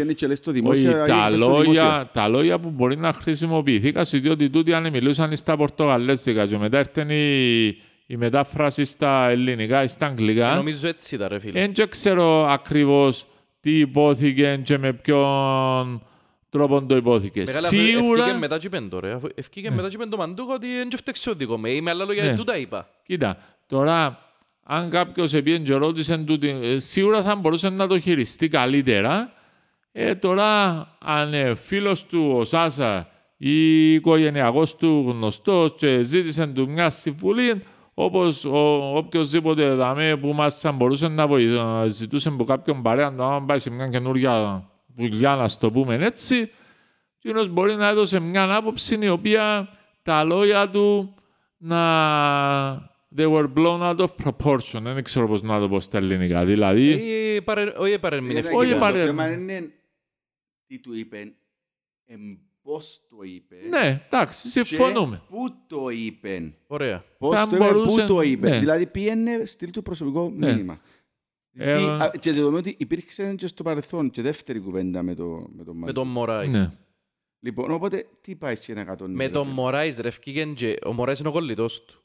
Τα 2.14 2.28
λόγια 2.28 2.60
που 2.60 2.70
μπορεί 2.70 2.98
να 2.98 3.14
χρησιμοποιηθήκαν 3.14 4.06
διότι 4.12 4.50
τούτοι 4.50 4.74
αν 4.74 4.90
μιλούσαν 4.90 5.36
στα 5.36 5.58
πορτογαλέζικα 5.58 6.48
και 6.48 6.58
μετά 6.58 6.78
έρθει 6.78 7.14
η, 7.14 7.68
η 8.06 8.18
μετάφραση 8.18 8.86
στα 8.86 9.30
ελληνικά 9.30 9.84
ή 9.84 9.88
στα 9.88 10.06
αγγλικά. 10.06 10.52
Ε, 10.52 10.56
νομίζω 10.56 10.88
έτσι 10.88 11.16
ήταν 11.16 11.28
ρε 11.28 11.40
φίλε. 11.40 11.68
Δεν 11.68 11.90
ξέρω 11.90 12.46
ακριβώς 12.48 13.26
τι 13.60 13.80
υπόθηκε 13.80 14.60
και 14.64 14.78
με 14.78 14.94
ποιον 14.94 16.02
τρόπο 16.50 16.86
το 16.86 16.96
υπόθηκε. 16.96 17.44
Σίγουρα... 17.46 18.24
Ευκήκε 18.24 18.40
μετά 18.40 18.58
και 18.58 18.70
πέντο 18.70 19.00
ρε. 19.00 19.18
Ευκήκε 19.36 19.70
ναι. 19.70 19.76
μετά 19.76 19.90
και 19.90 19.98
πέντο 19.98 20.18
μαντούκο 20.18 20.54
ότι 20.54 20.68
δεν 20.68 20.90
φταίξε 20.96 21.32
δικό 21.32 21.58
με. 21.58 21.70
Είμαι 21.70 21.90
άλλα 21.90 22.06
λόγια, 22.06 22.24
ναι. 22.24 22.36
τούτα 22.36 22.58
είπα. 22.58 22.90
Κοίτα, 23.04 23.38
τώρα 23.68 24.20
αν 24.64 24.90
κάποιος 24.90 25.34
επίεν 25.34 25.64
και 25.64 25.74
ρώτησε 25.74 26.18
τούτη, 26.18 26.50
ε, 26.50 26.80
σίγουρα 26.80 27.24
θα 27.24 27.36
μπορούσε 27.36 27.70
να 27.70 27.88
το 27.88 28.00
χειριστεί 28.00 28.48
καλύτερα. 28.48 29.32
Ε, 29.92 30.16
τώρα, 30.16 30.88
αν 31.00 31.28
είναι 31.28 31.56
φίλος 31.56 32.06
του 32.06 32.36
ο 32.38 32.44
Σάσα 32.44 33.08
ή 33.38 33.94
οικογενειακός 33.94 34.76
του 34.76 35.06
γνωστός 35.08 35.76
και 35.78 36.04
ζήτησε 36.04 36.48
του 36.48 36.70
μια 36.70 36.90
συμβουλή, 36.90 37.64
όπως 37.94 38.46
οποιοδήποτε 38.96 39.74
δαμέ 39.74 40.18
που 40.18 40.34
μας 40.34 40.60
θα 40.60 40.72
μπορούσε 40.72 41.08
να 41.08 41.28
βοηθήσει, 41.28 41.60
ζητούσε 41.88 42.30
από 42.30 42.44
κάποιον 42.44 42.82
παρέα 42.82 43.10
να 43.10 43.44
πάει 43.44 43.60
σε 43.60 43.70
μια 43.70 43.88
καινούργια 43.88 44.64
δουλειά, 44.96 45.36
να 45.36 45.50
το 45.60 45.72
πούμε 45.72 45.96
έτσι, 45.96 46.52
και 47.20 47.48
μπορεί 47.50 47.76
να 47.76 47.88
έδωσε 47.88 48.20
μια 48.20 48.56
άποψη 48.56 48.98
η 49.02 49.10
οποία 49.10 49.70
τα 50.04 50.24
λόγια 50.24 50.70
του 50.70 51.16
να 51.58 52.91
they 53.16 53.28
were 53.28 53.48
blown 53.48 53.82
out 53.82 54.00
of 54.00 54.08
proportion. 54.24 54.82
Δεν 54.82 55.04
ξέρω 55.04 55.28
πώς 55.28 55.42
να 55.42 55.60
το 55.60 55.70
πω 55.70 55.80
στα 55.80 55.98
ελληνικά. 55.98 56.46
Δηλαδή... 56.46 56.92
Όχι 57.78 58.00
παρερμηνευτικά. 58.00 58.58
Όχι 58.58 58.72
Το 58.72 58.92
θέμα 58.92 59.32
είναι 59.32 59.72
τι 60.68 60.80
του 60.80 60.94
είπε, 60.94 61.34
πώς 62.62 63.02
το 63.10 63.18
είπε. 63.24 63.56
Ναι, 63.70 64.06
εντάξει, 64.06 64.50
συμφωνούμε. 64.50 65.22
πού 65.30 65.56
το 65.68 65.90
είπε. 65.90 66.54
Ωραία. 66.68 67.06
Πώς 67.18 67.48
το 67.48 67.56
είπε, 67.56 67.74
πού 67.74 68.06
το 68.08 68.22
είπε. 68.22 68.50
Ναι. 68.50 68.60
Δηλαδή 68.60 68.86
πήγαινε, 68.86 69.46
στείλ 69.46 69.72
του 69.72 69.82
προσωπικό 69.82 70.34
ναι. 70.36 70.52
μήνυμα. 70.52 70.82
Ε, 71.54 71.86
και 72.20 72.32
δεδομένου 72.32 72.58
ότι 72.58 72.76
υπήρξε 72.78 73.36
και 73.36 73.48
στο 73.48 73.64
παρελθόν 73.64 74.10
και 74.10 74.22
δεύτερη 74.22 74.60
κουβέντα 74.60 75.04
με, 75.04 75.16
το, 75.16 75.46
με 75.56 75.64
τον 75.64 75.78
Με 75.78 75.92
τον 75.92 76.08
Μωράης. 76.08 76.54
Ναι. 76.54 76.72
Λοιπόν, 77.40 77.72
οπότε 77.72 78.08
τι 78.22 78.36
πάει 78.36 78.58
και 78.58 78.72
ένα 78.72 78.82
εκατόν. 78.82 79.12
Με 79.12 79.30
τον 79.30 79.48
Μωράης 79.48 79.98
ρε, 79.98 80.10
και 80.54 80.80
ο 80.86 80.94
Μωράης 80.94 81.20
είναι 81.20 81.30
ο 81.30 81.32
κολλητός 81.32 81.86
του. 81.86 82.02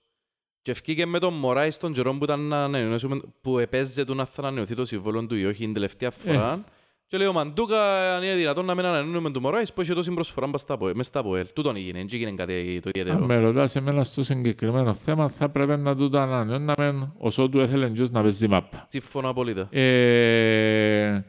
Και 0.66 0.72
ευκήκε 0.72 1.06
με 1.06 1.18
τον 1.18 1.34
Μωράης 1.34 1.74
στον 1.74 1.92
καιρό 1.92 2.14
που, 2.14 2.24
ήταν 2.24 2.40
να 2.40 2.64
ανανεώσουμε, 2.64 3.20
που 3.40 3.58
επέζε 3.58 4.04
του 4.04 4.14
να 4.14 4.24
θα 4.24 4.42
ανανεωθεί 4.42 4.74
το 4.74 4.84
συμβόλο 4.84 5.26
του 5.26 5.36
ή 5.36 5.44
όχι 5.44 5.64
την 5.64 5.72
τελευταία 5.72 6.10
φορά. 6.10 6.52
Ε. 6.52 6.70
Και 7.06 7.16
λέει 7.16 7.26
ο 7.26 7.32
Μαντούκα, 7.32 8.14
αν 8.14 8.22
είναι 8.22 8.34
δυνατόν 8.34 8.64
να 8.64 8.74
μην 8.74 8.84
ανανεώνουμε 8.84 9.30
τον 9.30 9.42
Μωράης, 9.42 9.72
που 9.72 9.80
έχει 9.80 9.94
τόση 9.94 10.12
προσφορά 10.12 10.46
μες 10.94 11.06
στα 11.06 11.22
ΠΟΕΛ. 11.22 11.46
Τούτον 11.52 11.76
έγινε, 11.76 11.98
δεν 11.98 12.08
έγινε 12.12 12.30
κάτι 12.30 12.80
το 12.82 12.88
ιδιαίτερο. 12.88 13.16
Αν 13.16 13.24
με 13.24 13.38
ρωτάς 13.38 13.76
εμένα 13.76 14.04
στο 14.04 14.24
συγκεκριμένο 14.24 14.94
θέμα, 14.94 15.28
θα 15.28 15.48
πρέπει 15.48 15.76
να 15.76 15.96
τούτο 15.96 16.18
ανανεώναμε 16.18 17.12
όσο 17.18 17.48
του 17.48 17.60
έθελε 17.60 17.88
και 17.88 18.06
να 18.10 18.22
παίζει 18.22 18.48
μάπα. 18.48 18.86
Συμφωνώ 18.88 19.28
απολύτω. 19.28 19.68
Ε, 19.70 21.24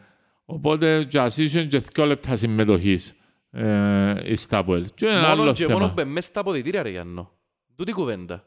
οπότε, 0.45 1.03
και 1.03 1.19
ας 1.19 1.37
είσαι 1.37 1.63
και 1.63 1.79
δυο 1.79 2.05
λεπτά 2.05 2.35
συμμετοχής 2.35 3.15
ε, 3.51 4.35
στα 4.35 4.63
ΠΟΕΛ. 4.63 4.85
Και 4.93 5.05
ένα 5.05 5.29
άλλο 5.29 5.55
θέμα. 5.55 5.71
Μόνο 5.73 5.91
και 5.91 6.01
μόνο 6.01 6.11
μέσα 6.11 6.27
στα 6.27 6.39
αποδητήρια, 6.39 6.83
ρε 6.83 6.89
Γιάννο. 6.89 7.31
Τούτη 7.75 7.91
κουβέντα. 7.91 8.43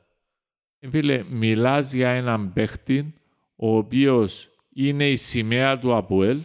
Φίλε, 0.89 1.25
μιλάς 1.31 1.93
για 1.93 2.11
έναν 2.11 2.53
παίχτη 2.53 3.15
ο 3.57 3.77
οποίος 3.77 4.49
είναι 4.73 5.09
η 5.09 5.17
σημαία 5.17 5.79
του 5.79 5.97
Αποέλ, 5.97 6.41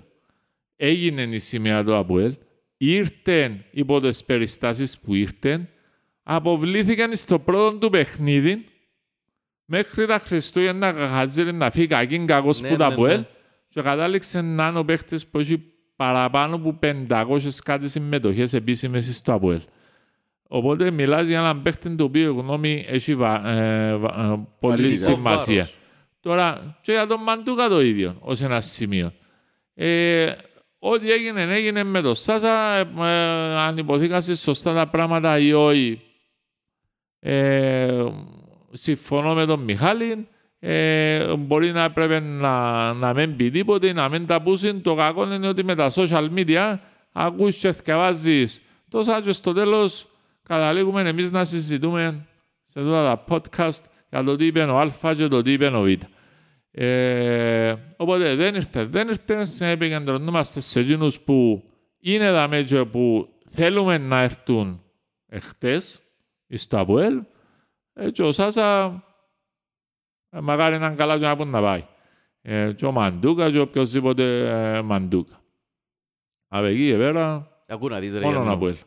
έγινε 0.75 1.21
η 1.21 1.39
σημαία 1.39 1.83
του 1.83 1.95
Αποέλ, 1.95 2.35
ήρθε 2.77 3.65
υπό 3.71 3.99
τις 3.99 4.23
περιστάσεις 4.23 4.99
που 4.99 5.13
ήρθαν, 5.13 5.69
αποβλήθηκαν 6.23 7.15
στο 7.15 7.39
πρώτο 7.39 7.77
του 7.77 7.89
παιχνίδι, 7.89 8.65
μέχρι 9.65 10.05
τα 10.05 10.19
Χριστούγεννα 10.19 10.93
χαζίρι 10.93 11.53
να 11.53 11.71
φύγει 11.71 11.87
κακήν 11.87 12.25
κακός 12.25 12.61
ναι, 12.61 12.69
που 12.69 12.75
τα 12.75 12.87
ναι, 12.87 12.93
Αποέλ, 12.93 13.17
ναι. 13.17 13.27
και 13.69 13.81
κατάληξε 13.81 14.41
να 14.41 14.67
είναι 14.67 14.79
ο 14.79 14.85
παίχτης 14.85 15.27
που 15.27 15.39
έχει 15.39 15.63
παραπάνω 15.95 16.55
από 16.55 16.79
500 16.81 17.39
κάτι 17.63 17.89
συμμετοχές 17.89 18.53
επίσημες 18.53 19.15
στο 19.15 19.33
Αποέλ. 19.33 19.61
Οπότε 20.47 20.91
μιλάς 20.91 21.27
για 21.27 21.39
έναν 21.39 21.61
παίχτη 21.61 21.95
το 21.95 22.03
οποίο 22.03 22.33
γνώμη 22.33 22.85
έχει 22.87 23.15
βα, 23.15 23.49
ε, 23.49 23.95
βα, 23.95 24.31
ε, 24.31 24.47
πολύ 24.59 24.93
σημασία. 24.93 25.67
Τώρα, 26.19 26.77
και 26.81 26.91
για 26.91 27.07
τον 27.07 27.23
Μαντούκα 27.23 27.67
το 27.67 27.81
ίδιο, 27.81 28.15
ως 28.19 28.41
ένα 28.41 28.61
σημείο. 28.61 29.11
Ε, 29.73 30.31
ό,τι 30.79 31.11
έγινε, 31.11 31.41
έγινε 31.41 31.83
με 31.83 32.01
το 32.01 32.13
Σάσα, 32.13 32.77
ε, 32.77 32.85
αν 33.57 33.77
υποθήκασε 33.77 34.35
σωστά 34.35 34.73
τα 34.73 34.87
πράγματα 34.87 35.39
ή 35.39 35.53
όχι. 35.53 36.01
Ε, 37.19 38.05
συμφωνώ 38.71 39.33
με 39.33 39.45
τον 39.45 39.59
Μιχάλη, 39.59 40.27
ε, 40.59 41.35
μπορεί 41.35 41.71
να 41.71 41.91
πρέπει 41.91 42.23
να, 42.23 42.93
να 42.93 43.13
μην 43.13 43.35
πει 43.35 43.49
τίποτε, 43.51 43.93
να 43.93 44.09
μην 44.09 44.25
τα 44.25 44.41
πούσει. 44.41 44.73
Το 44.73 44.95
κακό 44.95 45.33
είναι 45.33 45.47
ότι 45.47 45.63
με 45.63 45.75
τα 45.75 45.91
social 45.95 46.29
media 46.35 46.77
ακούς 47.11 47.55
και 47.55 47.71
θυκευάζεις 47.71 48.61
τόσα 48.89 49.21
και 49.21 49.31
στο 49.31 49.53
τέλος 49.53 50.07
καταλήγουμε 50.47 51.01
εμείς 51.09 51.31
να 51.31 51.45
συζητούμε 51.45 52.25
σε 52.63 52.79
αυτά 52.79 52.91
τα 53.15 53.23
podcast 53.29 53.79
για 54.09 54.23
το 54.23 54.35
τι 54.35 54.45
είπε 54.45 54.63
ο 54.63 54.77
Α 54.79 55.13
και 55.15 55.27
το 55.27 55.41
τι 55.41 55.51
είπε 55.51 55.67
ο 55.67 55.81
Β. 55.81 55.87
Ε, 56.77 57.75
οπότε 57.97 58.35
δεν 58.35 58.55
ήρθε, 58.55 58.83
δεν 58.85 59.07
ήρθε, 59.07 59.69
επικεντρωνόμαστε 59.69 60.59
σε 60.59 60.79
εκείνους 60.79 61.19
που 61.19 61.63
είναι 61.99 62.31
τα 62.31 62.47
μέτια 62.47 62.85
που 62.85 63.27
θέλουμε 63.49 63.97
να 63.97 64.19
έρθουν 64.21 64.81
εχθές 65.27 65.99
στο 66.53 66.79
ΑΠΟΕΛ. 66.79 67.21
Έτσι 67.93 68.23
ο 68.23 68.31
Σάσα 68.31 68.99
Ε, 70.29 70.39
Μακάρι 70.41 70.77
να 70.77 70.85
είναι 70.85 70.95
καλά 70.95 71.17
και 71.17 71.25
να 71.25 71.35
πούν 71.35 71.49
να 71.49 71.61
πάει. 71.61 71.85
Ε, 72.41 72.71
και 72.71 72.85
ο 72.85 72.91
Μαντούκα 72.91 73.51
και 73.51 73.59
οποιοσδήποτε 73.59 74.49
ε, 74.75 74.81
Μαντούκα. 74.81 75.41
Από 76.47 76.65
εκεί 76.65 76.89
και 76.91 76.97
πέρα, 76.97 77.51
Ακού 77.67 77.89
να 77.89 77.99
δεις 77.99 78.13
ρε 78.13 78.19
μόνο 78.19 78.31
Γιάννο. 78.31 78.49
να 78.49 78.57
πω. 78.57 78.77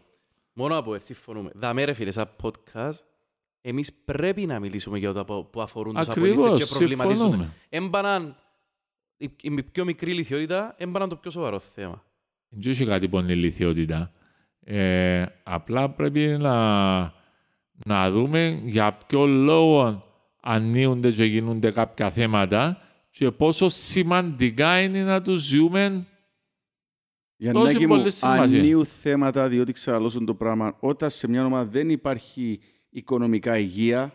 Μόνο 0.58 0.78
από 0.78 0.94
έτσι 0.94 1.06
συμφωνούμε. 1.14 1.50
Δαμέ 1.54 1.84
ρε 1.84 1.92
φίλε, 1.92 2.10
σαν 2.10 2.30
podcast, 2.42 2.98
εμείς 3.60 3.92
πρέπει 4.04 4.46
να 4.46 4.58
μιλήσουμε 4.60 4.98
για 4.98 5.12
τα 5.12 5.24
που 5.24 5.48
που 5.50 5.60
αφορούν 5.60 5.94
τους 5.94 6.08
απολύστες 6.08 6.38
Ακριβώς, 6.40 6.60
και 6.60 6.76
προβληματίζουν. 6.76 7.16
συμφωνούμε. 7.16 7.52
Έμπαναν 7.68 8.36
η, 9.16 9.30
η 9.40 9.62
πιο 9.62 9.84
μικρή 9.84 10.12
λιθιότητα, 10.12 10.74
έμπαναν 10.78 11.08
το 11.08 11.16
πιο 11.16 11.30
σοβαρό 11.30 11.58
θέμα. 11.58 12.04
Δεν 12.48 12.70
έχει 12.72 12.86
κάτι 12.86 13.08
που 13.08 13.18
είναι 13.18 13.32
ηλικιότητα. 13.32 14.12
Ε, 14.64 15.24
απλά 15.42 15.90
πρέπει 15.90 16.20
να, 16.20 16.98
να 17.86 18.10
δούμε 18.10 18.60
για 18.64 18.98
ποιο 19.06 19.26
λόγο 19.26 20.04
ανοίγονται 20.42 21.10
και 21.10 21.24
γίνονται 21.24 21.70
κάποια 21.70 22.10
θέματα 22.10 22.82
και 23.10 23.30
πόσο 23.30 23.68
σημαντικά 23.68 24.80
είναι 24.80 25.02
να 25.02 25.22
τους 25.22 25.42
ζούμε 25.42 26.06
Γιαννάκη 27.40 27.72
Τόση 27.74 27.86
μου, 27.86 27.96
πολύ 27.96 28.10
σημασία. 28.12 28.42
ανοίγουν 28.42 28.84
θέματα 28.84 29.48
διότι 29.48 29.72
ξαλώσουν 29.72 30.24
το 30.26 30.34
πράγμα. 30.34 30.76
Όταν 30.80 31.10
σε 31.10 31.28
μια 31.28 31.44
ομάδα 31.44 31.70
δεν 31.70 31.90
υπάρχει 31.90 32.60
οικονομικά 32.90 33.58
υγεία, 33.58 34.12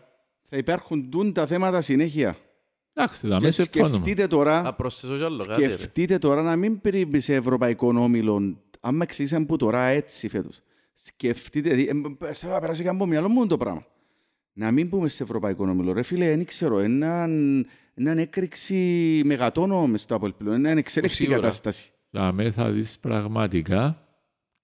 θα 0.48 0.56
υπάρχουν 0.56 1.10
τούν 1.10 1.32
τα 1.32 1.46
θέματα 1.46 1.80
συνέχεια. 1.80 2.36
Εντάξει, 2.94 3.26
θα 3.26 3.36
Και 3.38 3.44
με 3.44 3.50
συμφωνούμε. 3.50 3.94
σκεφτείτε 3.94 4.22
Να 4.22 4.28
τώρα, 4.28 4.72
προσθέσω 4.74 5.16
κι 5.16 5.22
άλλο 5.24 5.44
κάτι 5.44 5.62
ρε. 5.62 5.68
σκεφτείτε 5.70 6.18
τώρα 6.18 6.42
να 6.42 6.56
μην 6.56 6.80
περίπτει 6.80 7.20
σε 7.20 7.34
ευρωπαϊκό 7.34 7.86
όμιλο. 7.88 8.56
Αν 8.80 8.94
με 8.94 9.02
εξηγήσαν 9.04 9.46
που 9.46 9.56
τώρα 9.56 9.80
έτσι 9.80 10.28
φέτος. 10.28 10.60
Σκεφτείτε, 10.94 11.74
δι- 11.74 11.88
ε, 12.22 12.32
θέλω 12.32 12.52
να 12.52 12.60
περάσει 12.60 12.82
και 12.82 12.88
από 12.88 12.98
το 12.98 13.06
μυαλό 13.06 13.28
μου 13.28 13.46
το 13.46 13.56
πράγμα. 13.56 13.86
Να 14.52 14.70
μην 14.70 14.88
πούμε 14.88 15.08
σε 15.08 15.22
ευρωπαϊκό 15.22 15.64
όμιλο. 15.68 15.92
Ρε 15.92 16.02
φίλε, 16.02 16.28
δεν 16.28 16.44
ξέρω, 16.44 16.78
έναν, 16.78 17.66
έναν 17.94 18.18
έκρηξη 18.18 19.20
μεγατόνο 19.24 19.86
μες 19.86 20.00
στο 20.02 20.14
Απόλ 20.14 20.32
πλέον. 20.32 20.56
Είναι 20.64 20.70
εξέλεκτη 20.78 21.14
Σίγουρα. 21.16 21.36
κατάσταση. 21.36 21.90
Θα 22.16 22.32
με 22.32 22.50
θα 22.50 22.70
δεις 22.70 22.98
πραγματικά 22.98 24.06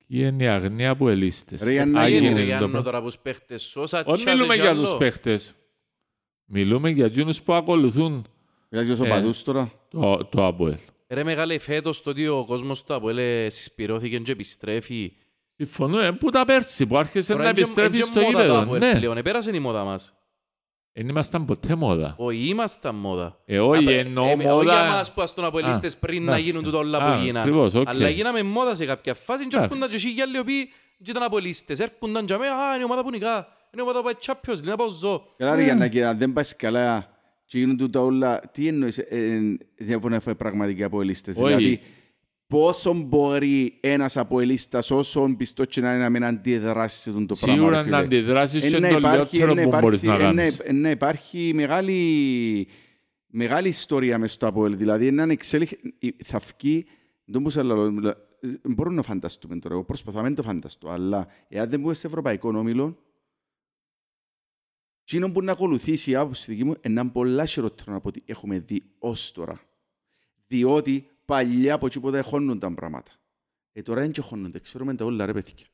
και 0.06 0.18
είναι 0.18 0.44
η 0.44 0.46
αγνία 0.46 0.96
που 0.96 1.08
ελίστες. 1.08 1.62
Ρε, 1.62 1.72
Γιάννα, 1.72 2.00
Α, 2.00 2.08
γίνει, 2.08 2.14
γίνει 2.18 2.26
Άγινε 2.26 2.40
ρε 2.40 2.44
το 2.44 2.46
Γιάννο 2.48 2.68
πράγμα. 2.68 2.90
τώρα 2.90 3.02
που 3.02 3.10
παίχτες 3.22 3.76
όσα 3.76 4.02
Όχι 4.06 4.22
τσάζες 4.22 4.34
μιλούμε 4.40 4.54
κι 4.54 4.60
για 4.60 4.70
άλλο. 4.70 4.82
τους 4.82 4.96
παίχτες. 4.96 5.54
Μιλούμε 6.44 6.90
για 6.90 7.04
εκείνους 7.04 7.42
που 7.42 7.52
ακολουθούν 7.52 8.26
Δηλαδή, 8.68 8.90
ως 8.90 8.98
Ε. 8.98 9.02
οπαδούς 9.02 9.42
τώρα. 9.42 9.72
το, 9.90 10.24
το 10.30 10.46
ΑΠΟΕΛ. 10.46 10.76
Ρε 11.08 11.24
μεγάλε 11.24 11.58
φέτος 11.58 12.02
το 12.02 12.10
ότι 12.10 12.26
ο 12.28 12.44
κόσμος 12.46 12.84
του 12.84 12.94
Αποέλ 12.94 13.18
συσπηρώθηκε 13.50 14.18
και 14.18 14.32
επιστρέφει. 14.32 15.12
Συμφωνώ, 15.56 16.00
ε, 16.00 16.10
που 16.12 16.30
τα 16.30 16.44
πέρσι 16.44 16.86
που 16.86 16.96
άρχισε 16.96 17.32
Τώρα 17.32 17.42
να 17.42 17.48
εν 17.48 17.54
και- 17.54 17.60
επιστρέφει 17.60 17.88
εν 17.96 18.02
και 18.02 18.02
στο 18.02 18.20
μόδα 18.20 18.32
το 18.32 18.40
γήπεδο. 18.42 18.60
Αποέλ 18.60 18.80
Ναι, 18.80 18.98
πλέον. 18.98 19.16
Επέρασε 19.16 19.50
η 19.56 19.58
μόδα 19.58 19.84
μας. 19.84 20.14
Δεν 20.92 21.08
ήμασταν 21.08 21.44
ποτέ 21.44 21.74
μόδα. 21.74 22.14
Όχι, 22.18 22.48
ήμασταν 22.48 22.94
μόδα. 22.94 23.38
Ε, 23.44 23.58
όχι, 23.58 23.82
Απε- 23.82 23.98
εννοώ 24.06 24.24
ε, 24.24 24.32
Όχι 24.32 24.42
για 24.42 24.54
μόδα. 24.54 24.86
μας 24.88 25.12
που 25.12 25.22
ας 25.22 25.34
τον 25.34 25.44
Αποελίστες 25.44 25.94
Α, 25.94 25.98
πριν 25.98 26.24
να 26.24 26.30
εντάξει. 26.32 26.50
γίνουν 26.50 26.62
τούτα 26.64 26.78
όλα 26.78 26.98
Α, 26.98 27.16
που 27.16 27.22
γίναν. 27.24 27.42
ακριβώς, 27.42 27.74
οκ. 27.74 27.88
Αλλά 27.88 28.08
γίναμε 28.08 28.42
μόδα 28.42 28.74
σε 28.74 28.84
κάποια 28.84 29.14
φάση 29.14 29.46
και 29.46 29.56
Εντάξει. 29.56 29.74
έρχονταν 29.74 30.00
και 30.00 30.08
οι 30.08 30.20
άλλοι 30.22 30.36
οι 30.36 30.38
οποίοι 30.38 30.68
και 31.02 31.10
ήταν 31.10 31.22
Αποελίστες. 31.22 31.78
Έρχονταν 31.78 32.24
και 32.26 32.34
αμέ, 32.34 32.46
α, 32.46 32.72
είναι 32.74 32.80
η 32.80 32.84
ομάδα 32.84 33.02
που 33.02 33.10
νικά. 33.10 33.34
Είναι 33.72 33.78
η 33.78 33.80
ομάδα 33.80 33.98
που 33.98 34.04
πάει 34.04 34.14
Champions 34.26 34.58
League, 34.58 34.62
να 34.62 34.76
πάω 34.76 34.88
ζω. 34.90 35.22
Καλά 35.36 35.54
ρε 35.54 35.62
Γιάννακη, 35.62 36.02
αν 36.02 36.18
δεν 36.18 36.32
πας 36.32 36.56
καλά 36.56 37.06
και 37.44 37.58
γίνουν 37.58 37.76
τούτα 37.76 38.00
όλα, 38.00 38.40
τι 38.52 38.68
εννοείς, 38.68 38.98
ε, 38.98 39.06
ε, 39.10 39.38
δεν 39.76 39.98
μπορεί 39.98 40.14
να 40.14 40.20
φάει 40.20 40.34
πραγματικοί 40.34 40.82
αποελίστες. 40.82 41.36
Όχι. 41.36 41.46
Δηλαδή, 41.54 41.80
πόσο 42.50 42.92
μπορεί 42.94 43.78
ένας 43.80 44.16
αποελίστας, 44.16 44.90
όσο 44.90 45.34
πιστός 45.36 45.66
και 45.66 45.80
να 45.80 45.90
είναι 45.94 46.02
να 46.02 46.10
μην 46.10 46.24
αντιδράσει 46.24 47.00
σε 47.00 47.10
αυτό 47.10 47.26
το 47.26 47.34
πράγμα, 47.40 47.54
Σίγουρα 47.56 47.76
ρε 47.76 47.82
φίλε. 47.82 47.96
να 47.96 48.02
αντιδράσεις 48.02 48.64
Ε, 48.64 48.68
και 48.68 48.78
να 48.78 48.88
το 48.88 48.96
υπάρχει- 48.98 49.36
λιότερο 49.36 49.54
να 49.54 49.62
που 49.62 49.68
υπάρχει- 49.68 49.84
μπορείς 49.86 50.02
να 50.02 50.14
ε, 50.14 50.16
να- 50.18 50.22
κάνεις. 50.24 50.58
ε, 50.58 50.72
να 50.72 50.90
υπάρχει 50.90 51.52
μεγάλη, 51.54 52.68
μεγάλη 53.26 53.68
ιστορία 53.68 54.18
μες 54.18 54.32
στο 54.32 54.46
Αποέλ. 54.46 54.76
Δηλαδή, 54.76 55.06
έναν 55.06 55.30
εξέλιξη, 55.30 55.78
ε, 55.98 56.08
θα 56.24 56.38
βγει, 56.58 56.84
δεν 57.24 57.40
μπορούσα 57.40 57.62
να 57.62 57.74
λέω, 57.74 57.90
μιλά- 57.90 58.16
ε, 58.40 58.48
μπορούμε 58.68 58.96
να 58.96 59.02
φανταστούμε 59.02 59.58
τώρα, 59.58 59.74
εγώ 59.74 59.84
προσπαθώ 59.84 60.18
να 60.18 60.24
μην 60.24 60.34
το 60.34 60.42
φανταστώ, 60.42 60.88
αλλά 60.88 61.26
εάν 61.48 61.70
δεν 61.70 61.80
μπούμε 61.80 61.94
σε 61.94 62.06
ευρωπαϊκό 62.06 62.48
όμιλο, 62.48 62.98
Εκείνο 65.12 65.30
που 65.32 65.42
να 65.42 65.52
ακολουθήσει 65.52 66.10
η 66.10 66.14
άποψη 66.14 66.50
δική 66.50 66.64
μου 66.64 66.74
είναι 66.82 67.04
πολλά 67.04 67.44
χειρότερο 67.46 67.96
από 67.96 68.08
ό,τι 68.08 68.20
έχουμε 68.24 68.58
δει 68.58 68.82
ως 68.98 69.32
τώρα. 69.32 69.60
Διότι 70.46 71.06
παλιά 71.30 71.74
από 71.74 71.86
εκεί 71.86 72.00
που 72.00 72.10
δεν 72.10 72.22
χώνονταν 72.22 72.74
πράγματα. 72.74 73.10
Ε, 73.72 73.82
τώρα 73.82 74.00
δεν 74.00 74.10
και 74.10 74.20
χώνονται, 74.20 74.58
ξέρουμε 74.58 74.94
τα 74.94 75.04
όλα 75.04 75.26
ρε 75.26 75.32
παιδιά. 75.32 75.66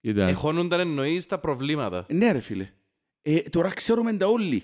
Κοίτα, 0.00 0.26
Εχώνονταν 0.26 0.80
εννοείς 0.80 1.26
τα 1.26 1.38
προβλήματα. 1.38 2.04
Ε, 2.08 2.14
ναι 2.14 2.32
ρε 2.32 2.40
φίλε. 2.40 2.68
Ε, 3.22 3.38
τώρα 3.40 3.68
ξέρουμε 3.68 4.12
τα 4.12 4.26
όλοι. 4.26 4.62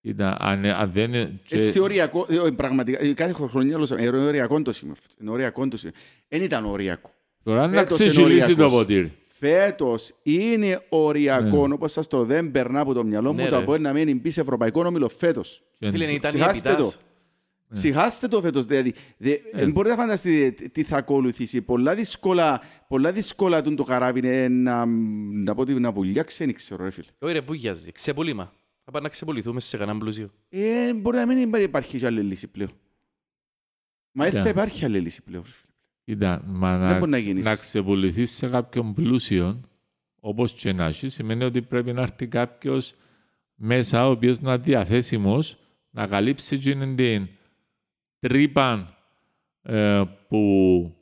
κοίτα, 0.00 0.36
αν, 0.40 0.64
αν 0.64 0.90
δεν 0.92 1.04
είναι... 1.14 1.40
και- 1.44 1.54
Εσύ 1.54 1.78
οριακό, 1.80 2.26
ε, 2.28 2.38
όχι, 2.38 2.52
πραγματικά, 2.52 2.98
ε, 3.02 3.12
κάθε 3.14 3.32
χρονιά 3.32 3.78
λέω, 3.78 3.98
είναι 3.98 4.08
οριακό 4.26 4.62
το 4.62 4.72
σημείο 4.72 4.92
αυτό. 4.92 5.14
Είναι 5.20 5.30
οριακό 5.30 5.68
το 5.68 5.76
σημείο. 5.76 5.94
Δεν 6.28 6.42
ήταν 6.42 6.64
οριακό. 6.64 7.10
Τώρα 7.44 7.66
να 7.66 7.78
Φέτος 7.80 7.98
είναι 7.98 8.08
ξεχυλήσει 8.08 8.46
το 8.46 8.52
οριακός. 8.52 8.72
ποτήρι. 8.72 9.12
Φέτος 9.28 10.14
είναι 10.22 10.80
οριακό, 10.88 11.66
Ναι. 11.66 11.74
όπως 11.74 11.92
σας 11.92 12.06
το 12.08 12.24
δεν 12.24 12.50
περνά 12.50 12.80
από 12.80 12.92
το 12.94 13.04
μυαλό 13.04 13.32
μου, 13.32 13.38
Ναι, 13.42 13.48
το 13.48 13.56
ρε. 13.56 13.62
Αποέλ 13.62 13.80
να 13.82 13.92
μένει 13.92 14.14
μπει 14.14 14.30
σε 14.30 14.40
ευρωπαϊκό 14.40 14.80
όμιλο 14.86 15.08
φέτος. 15.08 15.62
Και- 15.78 15.90
Φίλε, 15.90 16.12
ήταν 16.12 16.34
η 16.34 16.38
Ξεχάστε 16.38 16.70
επιτάς. 16.70 17.00
Το. 17.68 17.74
Ξεχάστε 17.74 18.28
το 18.28 18.40
φέτος. 18.40 18.64
Δηλαδή, 18.64 18.94
δε, 19.16 19.30
Ε. 19.30 19.40
δεν 19.52 19.70
μπορείτε 19.70 19.94
να 19.94 20.00
φανταστείτε 20.00 20.68
τι 20.68 20.82
θα 20.82 20.96
ακολουθήσει. 20.96 21.60
Πολλά 21.62 21.94
δύσκολα, 21.94 22.60
πολλά 22.88 23.12
δύσκολα 23.12 23.62
τούν 23.62 23.76
το 23.76 23.82
καράβι 23.84 24.18
είναι 24.18 24.48
να, 24.48 24.86
να 25.44 25.54
πω 25.54 25.60
ότι 25.60 25.74
να 25.74 25.92
βουλιάξει, 25.92 26.44
δεν 26.44 26.54
ξέρω 26.54 26.84
ρε 26.84 26.90
φίλε. 26.90 27.06
Όχι 27.18 27.32
ρε, 27.32 27.40
βούγιαζε. 27.40 27.90
Ξεπολύμα. 27.92 28.52
Θα 28.84 28.90
πάμε 28.90 29.04
να 29.04 29.10
ξεπολυθούμε 29.10 29.60
σε 29.60 29.76
κανέναν 29.76 29.98
πλούσιο. 29.98 30.30
Ε, 30.48 30.94
μπορεί 30.94 31.16
να 31.16 31.26
μην 31.26 31.52
υπάρχει 31.60 31.98
και 31.98 32.06
άλλη 32.06 32.22
λύση 32.22 32.46
πλέον. 32.48 32.70
Μα 34.12 34.22
δεν 34.24 34.32
Κοίτα. 34.32 34.42
θα 34.44 34.48
υπάρχει 34.50 34.84
άλλη 34.84 35.00
λύση 35.00 35.22
πλέον. 35.22 35.42
ρε 35.46 35.50
φίλε. 35.52 35.72
Κοίτα, 36.04 36.42
μα 36.46 36.78
Δεν 36.78 36.86
να, 36.88 36.98
μπορεί 36.98 37.10
να 37.10 37.18
γίνεις. 37.18 37.44
να 37.44 37.56
ξεπουληθείς 37.56 38.30
σε 38.30 38.48
κάποιον 38.48 38.94
πλούσιο, 38.94 39.60
όπως 40.20 40.52
και 40.52 40.72
να 40.72 40.84
έχεις, 40.84 41.14
σημαίνει 41.14 41.44
ότι 41.44 41.62
πρέπει 41.62 41.92
να 41.92 42.02
έρθει 42.02 42.26
κάποιος 42.26 42.94
μέσα, 43.54 44.06
ο 44.08 44.10
οποίος 44.10 44.40
να 44.40 44.52
είναι 44.52 44.62
διαθέσιμος, 44.62 45.58
να 45.90 46.06
καλύψει 46.06 46.54
εκείνη 46.54 46.94
την 46.94 47.28
τρύπα 48.26 48.96
ε, 49.62 50.02
που 50.28 50.92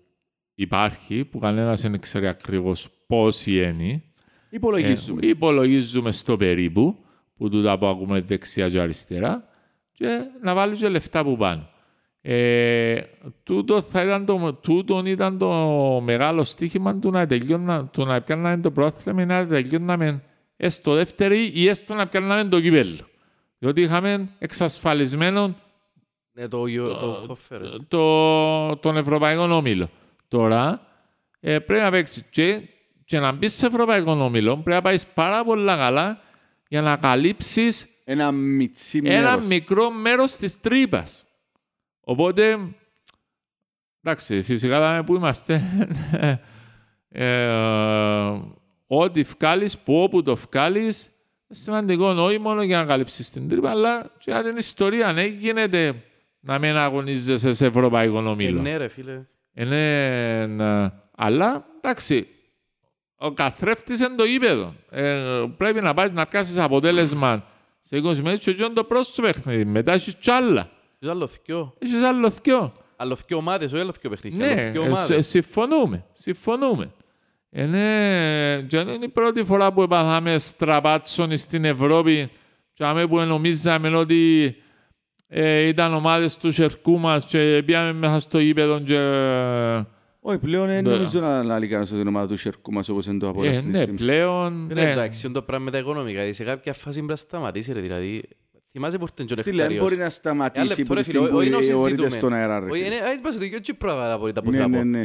υπάρχει, 0.54 1.24
που 1.24 1.38
κανένας 1.38 1.80
δεν 1.80 2.00
ξέρει 2.00 2.26
ακριβώς 2.26 2.88
πόση 3.06 3.62
είναι. 3.62 4.02
Υπολογίζουμε. 4.50 5.20
Ε, 5.26 5.28
υπολογίζουμε 5.28 6.12
στο 6.12 6.36
περίπου, 6.36 6.96
που 7.36 7.48
τούτα 7.48 7.78
που 7.78 7.86
ακούμε 7.86 8.20
δεξιά 8.20 8.68
και 8.68 8.80
αριστερά, 8.80 9.48
και 9.92 10.06
να 10.42 10.54
βάλει 10.54 10.76
και 10.76 10.88
λεφτά 10.88 11.24
που 11.24 11.36
πάνε. 11.36 11.68
Ε, 12.20 13.00
τούτο, 13.42 13.82
θα 13.82 14.02
ήταν 14.02 14.24
το, 14.24 14.52
τούτο 14.54 15.02
ήταν 15.06 15.38
το 15.38 15.50
μεγάλο 16.04 16.44
στοίχημα 16.44 16.98
του 16.98 17.10
να, 17.10 17.26
τελειώνα, 17.26 17.86
του 17.86 18.04
να 18.04 18.20
πιάνναμε 18.20 18.62
το 18.62 18.70
πρόθυμα 18.70 19.22
ή 19.22 19.26
να 19.26 19.46
τελειώναμε 19.46 20.22
έστω 20.56 20.94
δεύτερη 20.94 21.50
ή 21.54 21.68
έστω 21.68 21.94
να 21.94 22.06
πιάνναμε 22.06 22.44
το 22.44 22.60
κύπελο. 22.60 23.08
Διότι 23.58 23.80
είχαμε 23.80 24.28
εξασφαλισμένο 24.38 25.54
Ναι, 26.36 26.48
το, 26.48 26.64
το 26.66 27.26
conference. 27.28 27.76
το, 27.88 28.76
τον 28.76 28.96
Ευρωπαϊκό 28.96 29.42
Όμιλο. 29.42 29.90
Τώρα 30.28 30.80
ε, 31.40 31.58
πρέπει 31.58 31.82
να 31.82 31.90
παίξεις 31.90 32.24
και, 32.30 32.60
και 33.04 33.18
να 33.18 33.32
μπεις 33.32 33.52
σε 33.52 33.66
Ευρωπαϊκό 33.66 34.10
Όμιλο 34.12 34.52
πρέπει 34.52 34.70
να 34.70 34.82
πάεις 34.82 35.06
πάρα 35.06 35.44
πολλά 35.44 35.76
καλά 35.76 36.20
για 36.68 36.80
να 36.82 36.96
καλύψεις 36.96 37.88
Ένα 38.04 38.32
μιτσί 38.32 39.00
ένα 39.04 39.30
μέρος. 39.30 39.46
μικρό 39.46 39.90
μέρος 39.90 40.32
της 40.32 40.60
τρύπας. 40.60 41.24
Οπότε, 42.00 42.58
εντάξει, 44.02 44.42
φυσικά 44.42 44.80
δάμε 44.80 45.02
που 45.02 45.14
είμαστε. 45.14 45.62
ε, 47.08 47.48
ό,τι 48.86 49.22
βγάλεις, 49.22 49.78
που 49.78 50.02
όπου 50.02 50.22
το 50.22 50.36
βγάλεις, 50.36 51.10
σημαντικό 51.48 52.06
όχι 52.06 52.38
μόνο 52.38 52.62
για 52.62 52.78
να 52.78 52.84
καλύψεις 52.84 53.30
την 53.30 53.48
τρύπα, 53.48 53.70
αλλά 53.70 54.02
και 54.18 54.30
για 54.30 54.42
την 54.42 54.56
ιστορία. 54.56 55.12
Ναι, 55.12 55.24
γίνεται 55.24 56.02
να 56.46 56.58
μην 56.58 56.76
αγωνίζεσαι 56.76 57.54
σε 57.54 57.66
ευρωπαϊκό 57.66 58.18
Ε, 58.18 58.28
ομίλο. 58.28 58.60
ναι 58.60 58.76
ρε 58.76 58.88
φίλε. 58.88 59.20
Είναι, 59.54 60.46
να- 60.46 61.02
αλλά 61.16 61.66
εντάξει, 61.80 62.26
ο 63.16 63.32
καθρέφτης 63.32 63.98
είναι 63.98 64.14
το 64.16 64.24
γήπεδο. 64.24 64.74
Ε, 64.90 65.22
πρέπει 65.56 65.80
να 65.80 65.94
πάει 65.94 66.10
να 66.10 66.26
πιάσεις 66.26 66.58
αποτέλεσμα 66.58 67.44
σε 67.82 67.96
20 67.96 68.18
μέρες 68.22 68.38
και 68.38 68.50
αυτό 68.50 68.64
είναι 68.64 68.74
το 68.74 68.84
πρώτο 68.84 69.08
παιχνίδι. 69.22 69.64
Μετά 69.64 69.92
έχεις 69.92 70.14
κι 70.14 70.30
άλλα. 70.30 70.70
Είσαι 70.98 71.10
άλλο 71.10 71.26
θκυο. 71.26 71.74
Έχεις 71.78 72.02
άλλο 72.02 72.30
δυο. 72.42 72.72
Άλλο 72.96 73.14
θκυο 73.16 73.36
ομάδες, 73.36 73.72
όχι 73.72 73.82
άλλο 73.82 73.92
θκυο 73.92 74.10
παιχνίδια. 74.10 74.46
Ναι, 74.46 74.52
Άλλο 74.52 74.60
θκυο 74.68 74.82
ε, 74.82 74.86
ομάδες. 74.86 75.06
σε- 75.06 75.22
συμφωνούμε. 75.22 76.04
Συμφωνούμε. 76.12 76.92
Ε, 77.50 77.64
ναι, 77.66 78.62
και 78.68 78.76
δεν 78.82 78.88
είναι 78.94 79.04
η 79.04 79.08
πρώτη 79.08 79.44
φορά 79.44 79.72
που 79.72 79.82
έπαθαμε 79.82 80.38
στραπάτσον 80.38 81.36
στην 81.36 81.64
Ευρώπη 81.64 82.30
και 82.72 82.84
αμέ 82.84 83.06
που 83.06 83.18
νομίζαμε 83.20 83.96
ότι 83.96 84.54
ε, 85.36 85.60
ήταν 85.66 85.94
ομάδες 85.94 86.36
του 86.36 86.52
σερκού 86.52 86.98
μας 86.98 87.24
και 87.24 87.62
πήγαμε 87.66 87.92
μέσα 87.92 88.20
στο 88.20 88.38
γήπεδο 88.38 88.80
και... 88.80 88.98
Όχι, 90.20 90.38
πλέον 90.38 90.66
δεν 90.66 90.82
Ναι. 90.84 90.90
νομίζω 90.94 91.20
να 91.20 91.42
λάλει 91.42 91.66
κανένας 91.66 91.90
ότι 91.90 91.98
την 91.98 92.08
ομάδα 92.08 92.26
του 92.26 92.36
Σερκού 92.36 92.72
μας 92.72 92.88
όπως 92.88 93.06
είναι 93.06 93.18
το 93.18 93.28
Απόλλων 93.28 93.52
Ε, 93.52 93.56
αυτή 93.56 93.62
τη 93.64 93.70
ναι, 93.70 93.76
στιγμή. 93.76 93.98
πλέον... 93.98 94.66
Ναι, 94.66 94.74
ναι. 94.74 94.90
εντάξει, 94.90 95.26
είναι 95.26 95.34
το 95.34 95.42
πράγμα 95.42 95.64
με 95.64 95.70
τα 95.70 95.78
οικονομικά. 95.78 96.32
Σε 96.32 96.44
κάποια 96.44 96.72
φάση 96.72 96.90
πρέπει 96.96 97.06
να 97.10 97.16
σταματήσει, 97.16 97.72
ρε, 97.72 97.80
δηλαδή. 97.80 98.22
Θυμάσαι 98.72 98.98
που 98.98 99.02
ήρθαν 99.10 99.26
και 99.26 99.32
ο 99.32 99.36
Στείλε, 99.36 99.44
δεν 99.44 99.54
Νεκτάριος. 99.56 99.82
μπορεί 99.82 99.94
να 99.96 100.00
Ένα 100.02 100.10
σταματήσει 100.10 100.66
λεπτό, 100.66 100.82
που 100.82 100.94
ρε 100.94 101.00
τη 101.00 101.06
φίλε, 101.10 101.18
στιγμή 101.18 101.28
που 101.28 101.36
όχι, 101.36 101.46
είναι 101.46 101.56
αιωρείται 101.56 101.78
συζητούμενο. 101.82 102.14
στον 102.14 102.32
αέρα, 102.32 102.58
ρε 102.58 102.64
Όχι, 102.70 102.82
φίλε. 102.82 102.94
είναι- 102.94 103.04
ας 103.04 103.20
πας 103.22 103.34
ότι 103.36 103.60
και 103.60 103.74
πράγμα 103.74 104.18
μπορεί 104.18 104.32
τα 104.32 104.42
που 104.42 104.50
Ναι, 104.50 104.56
θέλω 104.56 104.68
να 104.68 104.76
ναι, 104.76 104.82
πω. 104.82 104.88
ναι. 104.98 105.04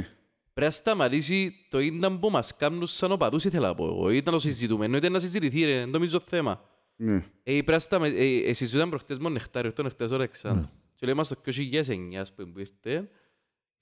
Πρέπει 0.53 0.67
να 0.67 0.69
σταματήσει 0.69 1.53
το 1.69 1.79
ήταν 1.79 2.19
που 2.19 2.29
μας 2.29 2.55
κάνουν 2.57 2.87
σαν 2.87 3.11
οπαδούς 3.11 3.43
ήθελα 3.45 3.67
να 3.67 3.75
πω 3.75 3.85
εγώ. 3.85 4.09
Ήταν 4.09 4.33
το 4.33 4.39
συζητούμενο, 4.39 4.97
ήταν 4.97 5.11
να 5.11 5.19
συζητηθεί 5.19 5.65
ρε, 5.65 5.73
δεν 5.79 5.89
νομίζω 5.89 6.19
θέμα. 6.25 6.61
Ναι. 7.01 7.15
Ε, 7.43 7.51
πρέπει 7.51 7.71
να 7.71 7.79
σταμα- 7.79 8.07
ε, 8.07 8.25
ε, 8.49 8.53
συζητούσαν 8.53 8.89
προχτές 8.89 9.17
μόνο 9.17 9.33
Νεκτάριο, 9.33 9.73
το 9.73 9.83
Νεκτάριος 9.83 10.11
ο 10.11 10.17
Ναι. 10.17 10.23
Αλεξάνδρου. 10.23 10.69
Και 10.95 11.05
λέει 11.05 11.15
μας 11.15 11.27
το 11.27 11.35
2009 11.35 12.19
ας 12.21 12.33
πούμε, 12.33 12.51
που 12.51 12.59
ήρθε, 12.59 13.09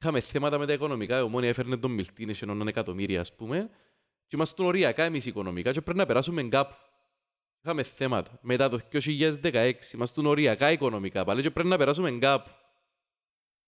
είχαμε 0.01 0.19
θέματα 0.19 0.57
με 0.57 0.65
τα 0.65 0.73
οικονομικά, 0.73 1.17
η 1.19 1.21
Ομόνια 1.21 1.49
έφερνε 1.49 1.77
τον 1.77 1.91
Μιλτίν, 1.91 2.29
είχε 2.29 2.45
έναν 2.45 2.67
εκατομμύρια 2.67 3.19
ας 3.19 3.35
πούμε, 3.35 3.69
και 4.27 4.35
ήμασταν 4.35 4.65
οριακά 4.65 5.03
εμείς 5.03 5.25
οικονομικά 5.25 5.71
και 5.71 5.81
πρέπει 5.81 5.97
να 5.97 6.05
περάσουμε 6.05 6.43
κάπου. 6.43 6.75
Είχαμε 7.63 7.83
θέματα. 7.83 8.39
Μετά 8.41 8.69
το 8.69 8.79
2016 8.91 9.93
ήμασταν 9.93 10.25
οριακά 10.25 10.71
οικονομικά 10.71 11.23
πάλι 11.23 11.41
και 11.41 11.51
πρέπει 11.51 11.67
να 11.67 11.77
περάσουμε 11.77 12.11
κάπου. 12.11 12.49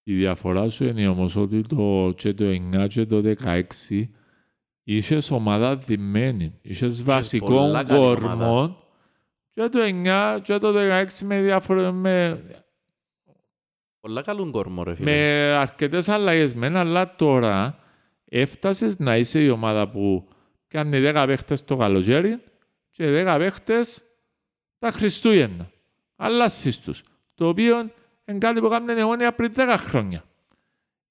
Η 0.04 0.14
διαφορά 0.16 0.70
σου 0.70 0.84
είναι 0.84 1.08
όμως 1.08 1.36
ότι 1.36 1.62
το, 1.62 2.14
και 2.18 2.34
το 2.34 2.44
9 2.46 2.88
και 2.88 3.06
το 3.06 3.22
16 3.44 3.64
είχες 4.84 5.32
ομάδα 5.32 5.78
δημένη. 5.78 6.60
Είχες 6.62 7.04
βασικό 7.04 7.46
πολλά 7.48 7.84
καλή 7.84 8.00
κορμό 8.00 8.78
και 9.60 9.70
το 9.70 9.80
9 9.84 10.40
και 10.42 10.58
το 10.58 10.74
16 10.76 11.06
με, 11.24 11.42
διαφορε... 11.42 11.92
με, 11.92 12.44
Πολλά 14.00 14.22
καλούν 14.22 14.52
κόρμο 14.52 14.84
ρε 14.84 14.94
φίλε. 14.94 15.12
με 15.12 15.54
αρκετές 15.54 16.10
αλλαγές 16.10 16.54
μεν, 16.54 16.78
αλλά 16.78 17.16
τώρα 17.16 17.80
έφτασες 18.26 19.00
να 19.00 19.18
είσαι 19.18 19.42
η 19.44 19.50
ομάδα 19.50 19.90
που 19.90 20.28
κάνει 20.68 21.02
10 21.04 21.24
παίχτες 21.28 21.64
το 21.64 21.76
καλοκαίρι 21.76 22.40
και 22.92 23.24
10 23.26 23.36
παίχτες 23.38 24.04
τα 24.80 24.92
Χριστούγεννα. 24.92 25.70
Αλλάσεις 26.16 26.80
τους. 26.80 27.04
Το 27.36 27.48
οποίο 27.48 27.78
είναι 28.26 28.38
κάτι 28.38 28.60
που 28.60 28.66
έκανε 28.66 28.92
η 28.92 29.02
Ομόνια 29.02 29.34
πριν 29.34 29.54
10 29.56 29.76
χρόνια. 29.78 30.24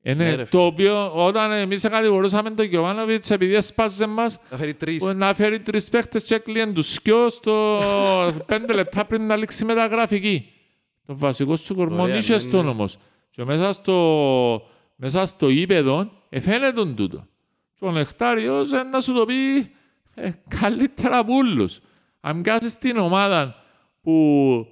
Είναι 0.02 0.24
Ναι, 0.24 0.34
ρε 0.34 0.44
το 0.44 0.64
οποίο 0.66 1.12
όταν 1.14 1.52
εμείς 1.52 1.82
κατηγορούσαμε 1.82 2.50
τον 2.50 2.64
Γιωβάνοβιτς 2.66 3.30
επειδή 3.30 3.54
έσπαζε 3.54 4.06
μας 4.06 4.38
Θα 4.48 4.56
φέρει 4.56 4.74
τρεις. 4.74 4.98
που 4.98 5.12
να 5.12 5.34
φέρει 5.34 5.60
τρεις 5.60 5.88
παίχτες 5.88 6.22
και 6.22 6.34
έκλειεν 6.34 6.74
τους 6.74 6.92
σκιό 6.92 7.28
στο 7.28 7.78
πέντε 8.46 8.72
λεπτά 8.72 9.04
πριν 9.04 9.26
να 9.26 9.36
λήξει 9.36 9.64
μεταγραφική. 9.64 10.52
Το 11.06 11.18
βασικός 11.18 11.60
σου 11.60 11.74
κορμό 11.74 12.02
Ωραία, 12.02 12.16
είχες 12.16 12.44
ναι, 12.44 12.50
τον 12.50 12.64
ναι. 12.64 12.70
όμως. 12.70 12.98
Και 13.30 13.44
μέσα 13.44 13.72
στο, 13.72 14.62
μέσα 14.96 15.26
στο 15.26 15.48
ύπεδο 15.48 16.10
εφαίνεται 16.28 16.72
τον 16.72 16.94
τούτο. 16.94 17.26
Και 17.74 17.84
ο 17.84 17.90
Νεκτάριος 17.90 18.72
ε, 18.72 18.82
να 18.82 19.00
σου 19.00 19.12
το 19.12 19.24
πει 19.24 19.34
ε, 20.14 20.30
καλύτερα 20.60 21.18
από 21.18 21.34
όλους. 21.34 21.80
Αν 22.20 22.42
κάσεις 22.42 22.78
την 22.78 22.96
ομάδα 22.96 23.54
που 24.02 24.66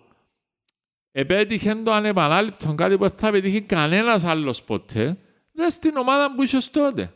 επέτυχε 1.21 1.75
το 1.75 1.93
ανεπανάληπτο, 1.93 2.75
κάτι 2.75 2.97
που 2.97 3.09
δεν 3.09 3.19
θα 3.19 3.31
πετύχει 3.31 3.61
κανένας 3.61 4.25
άλλος 4.25 4.63
ποτέ, 4.63 5.19
δες 5.53 5.79
την 5.79 5.97
ομάδα 5.97 6.35
που 6.35 6.43
είχες 6.43 6.71
τότε. 6.71 7.15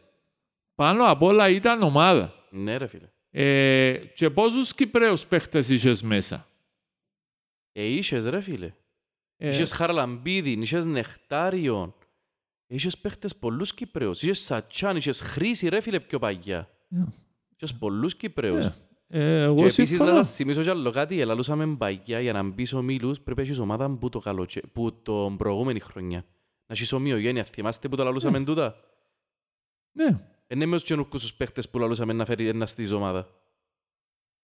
Πάνω 0.74 1.04
απ' 1.04 1.22
όλα 1.22 1.48
ήταν 1.48 1.82
ομάδα. 1.82 2.34
Ναι 2.50 2.76
ρε 2.76 2.86
φίλε. 2.86 3.08
Ε, 3.30 3.96
και 4.14 4.30
πόσους 4.30 4.74
Κυπρέους 4.74 5.26
παίχτες 5.26 5.68
είχες 5.68 6.02
μέσα; 6.02 6.48
Ε, 7.72 7.84
είσες 7.84 8.24
ρε 8.26 8.40
φίλε. 8.40 8.74
Ε, 9.36 9.48
Είχες 9.48 9.72
Χαραλαμπίδη, 9.72 10.50
είχες 10.50 10.84
Νεκτάριον. 10.84 11.94
Είχες 12.66 12.98
παίχτες 12.98 13.36
πολλούς 13.36 13.74
Κυπρέους. 13.74 14.22
Είχες 14.22 14.38
Σατσάν, 14.38 14.96
είχες 14.96 15.20
Χρήση 15.20 15.68
ρε 15.68 15.80
φίλε 15.80 16.00
πιο 16.00 16.18
παγιά. 16.18 16.68
Ναι. 16.88 17.04
Είχες 17.56 17.74
πολλούς 17.74 18.16
Κυπρέους. 18.16 18.64
ε, 18.64 18.68
ε, 18.68 18.72
εγώ 18.72 18.89
Και 19.10 19.18
επίσης 19.18 19.78
να 19.78 19.84
συμφωνώ. 19.86 20.10
σας 20.16 20.34
θυμίσω 20.34 20.62
κι 20.62 20.68
άλλο 20.68 20.90
κάτι, 20.90 21.20
ελαλούσαμε 21.20 21.76
παγιά 21.76 22.20
για 22.20 22.32
να 22.32 22.42
μπεις 22.42 22.72
ο 22.72 22.82
Μίλους 22.82 23.20
πρέπει 23.20 23.40
να 23.40 23.46
έχεις 23.46 23.58
ομάδα 23.58 23.90
που 23.90 24.08
το, 24.08 24.18
καλοτσε... 24.18 24.60
που 24.72 25.02
το 25.02 25.34
προηγούμενη 25.38 25.80
χρονιά. 25.80 26.18
Να 26.66 26.74
έχεις 26.74 26.92
ομοιογένεια. 26.92 27.44
Θυμάστε 27.44 27.88
που 27.88 27.96
το 27.96 28.04
λαλούσαμε 28.04 28.44
τούτα; 28.44 28.76
Ναι, 29.92 30.20
Είναι 30.48 30.66
με 30.66 30.74
τους 30.76 30.84
καινούργους 30.84 31.20
τους 31.20 31.34
παίχτες 31.34 31.68
που 31.70 31.78
λαλούσαμε 31.78 32.12
να 32.12 32.24
φέρει 32.24 32.48
ένας 32.48 32.70
στής 32.70 32.92
ομάδα. 32.92 33.26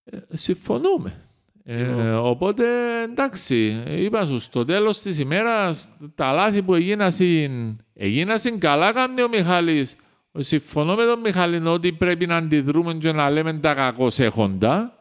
ε, 0.04 0.18
συμφωνούμε. 0.32 1.20
Ε, 1.68 1.84
Λοιπόν. 1.86 2.14
οπότε 2.14 2.64
εντάξει, 3.02 3.82
είπα 3.88 4.26
σου, 4.26 4.40
στο 4.40 4.64
τέλος 4.64 5.00
της 5.00 5.18
ημέρας 5.18 5.92
τα 6.14 6.32
λάθη 6.32 6.62
που 6.62 6.74
έγινασαν, 6.74 7.84
έγινασαν 7.94 8.58
καλά 8.58 8.92
κάνει 8.92 9.22
ο 9.22 9.28
Μιχάλης. 9.28 9.96
Συμφωνώ 10.38 10.94
με 10.94 11.04
τον 11.04 11.20
Μιχάλη 11.20 11.66
ότι 11.66 11.92
πρέπει 11.92 12.26
να 12.26 12.36
αντιδρούμε 12.36 12.94
και 12.94 13.12
να 13.12 13.30
λέμε 13.30 13.52
τα 13.52 13.74
κακώς 13.74 14.18
έχοντα. 14.18 14.98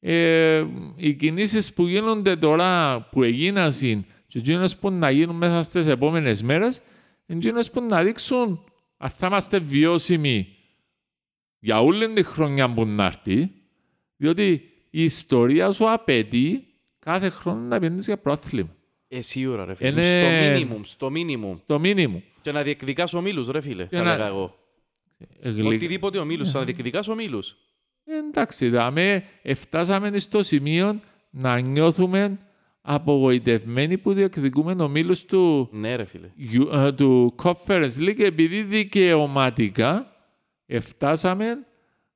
Ε, 0.00 0.64
οι 0.96 1.14
κινήσεις 1.14 1.72
που 1.72 1.86
γίνονται 1.86 2.36
τώρα, 2.36 3.00
που 3.10 3.22
έγινασαν 3.22 4.04
και 4.26 4.38
εκείνες 4.38 4.76
που 4.76 4.90
να 4.90 5.10
γίνουν 5.10 5.36
μέσα 5.36 5.62
στις 5.62 5.86
επόμενες 5.86 6.42
μέρες, 6.42 6.80
είναι 7.26 7.38
εκείνες 7.38 7.70
που 7.70 7.86
να 7.88 8.02
δείξουν 8.02 8.64
αν 8.96 9.10
θα 9.10 9.26
είμαστε 9.26 9.58
βιώσιμοι 9.58 10.56
για 11.58 11.80
όλη 11.80 12.12
τη 12.12 12.22
χρονιά 12.22 12.72
που 12.74 12.86
να 12.86 13.04
έρθει, 13.04 13.50
διότι 14.16 14.62
η 14.90 15.02
ιστορία 15.02 15.70
σου 15.70 15.90
απαιτεί 15.90 16.66
κάθε 16.98 17.28
χρόνο 17.28 17.60
να 17.60 17.78
πιένεις 17.78 18.06
για 18.06 18.18
πρόθλημα. 18.18 18.76
Ε, 19.08 19.20
σίγουρα 19.20 19.64
ρε 19.64 19.74
φίλε. 19.74 19.88
Είναι- 19.88 20.02
Στο 20.04 20.48
μίνιμουμ, 20.54 20.80
στο 20.84 21.10
μίνιμουμ. 21.10 21.56
Το 21.66 21.78
μήνυμο. 21.78 22.22
Και 22.40 22.52
να 22.52 22.62
διεκδικάς 22.62 23.14
ο 23.14 23.20
Μίλους 23.20 23.48
ρε 23.48 23.60
φίλε, 23.60 23.86
θα 23.90 24.02
να- 24.02 24.16
λέγα 24.16 24.26
εγώ. 24.26 24.58
Ε, 25.40 25.50
γλυ- 25.50 25.66
Οτιδήποτε 25.66 26.18
ο 26.18 26.24
Μίλους, 26.24 26.50
θα 26.50 26.64
διεκδικάς 26.64 27.08
ο 27.08 27.14
Μίλους. 27.14 27.56
Ε, 28.04 28.16
εντάξει, 28.28 28.68
δάμε, 28.68 29.24
φτάσαμε 29.54 30.18
στο 30.18 30.42
σημείο 30.42 31.00
να 31.30 31.58
νιώθουμε 31.58 32.38
απογοητευμένοι 32.80 33.98
που 33.98 34.12
διεκδικούμε 34.12 34.82
ο 34.82 34.88
μήλος 34.88 35.24
του, 35.24 35.68
Ναι 35.72 35.96
ρε 35.96 36.04
φίλε. 36.04 36.30
Γιου- 36.36 36.72
ε, 36.72 36.92
του 36.92 37.34
Conference 37.42 37.90
League 37.98 38.20
επειδή 38.20 38.62
δικαιωματικά 38.62 40.12
φτάσαμε 40.80 41.58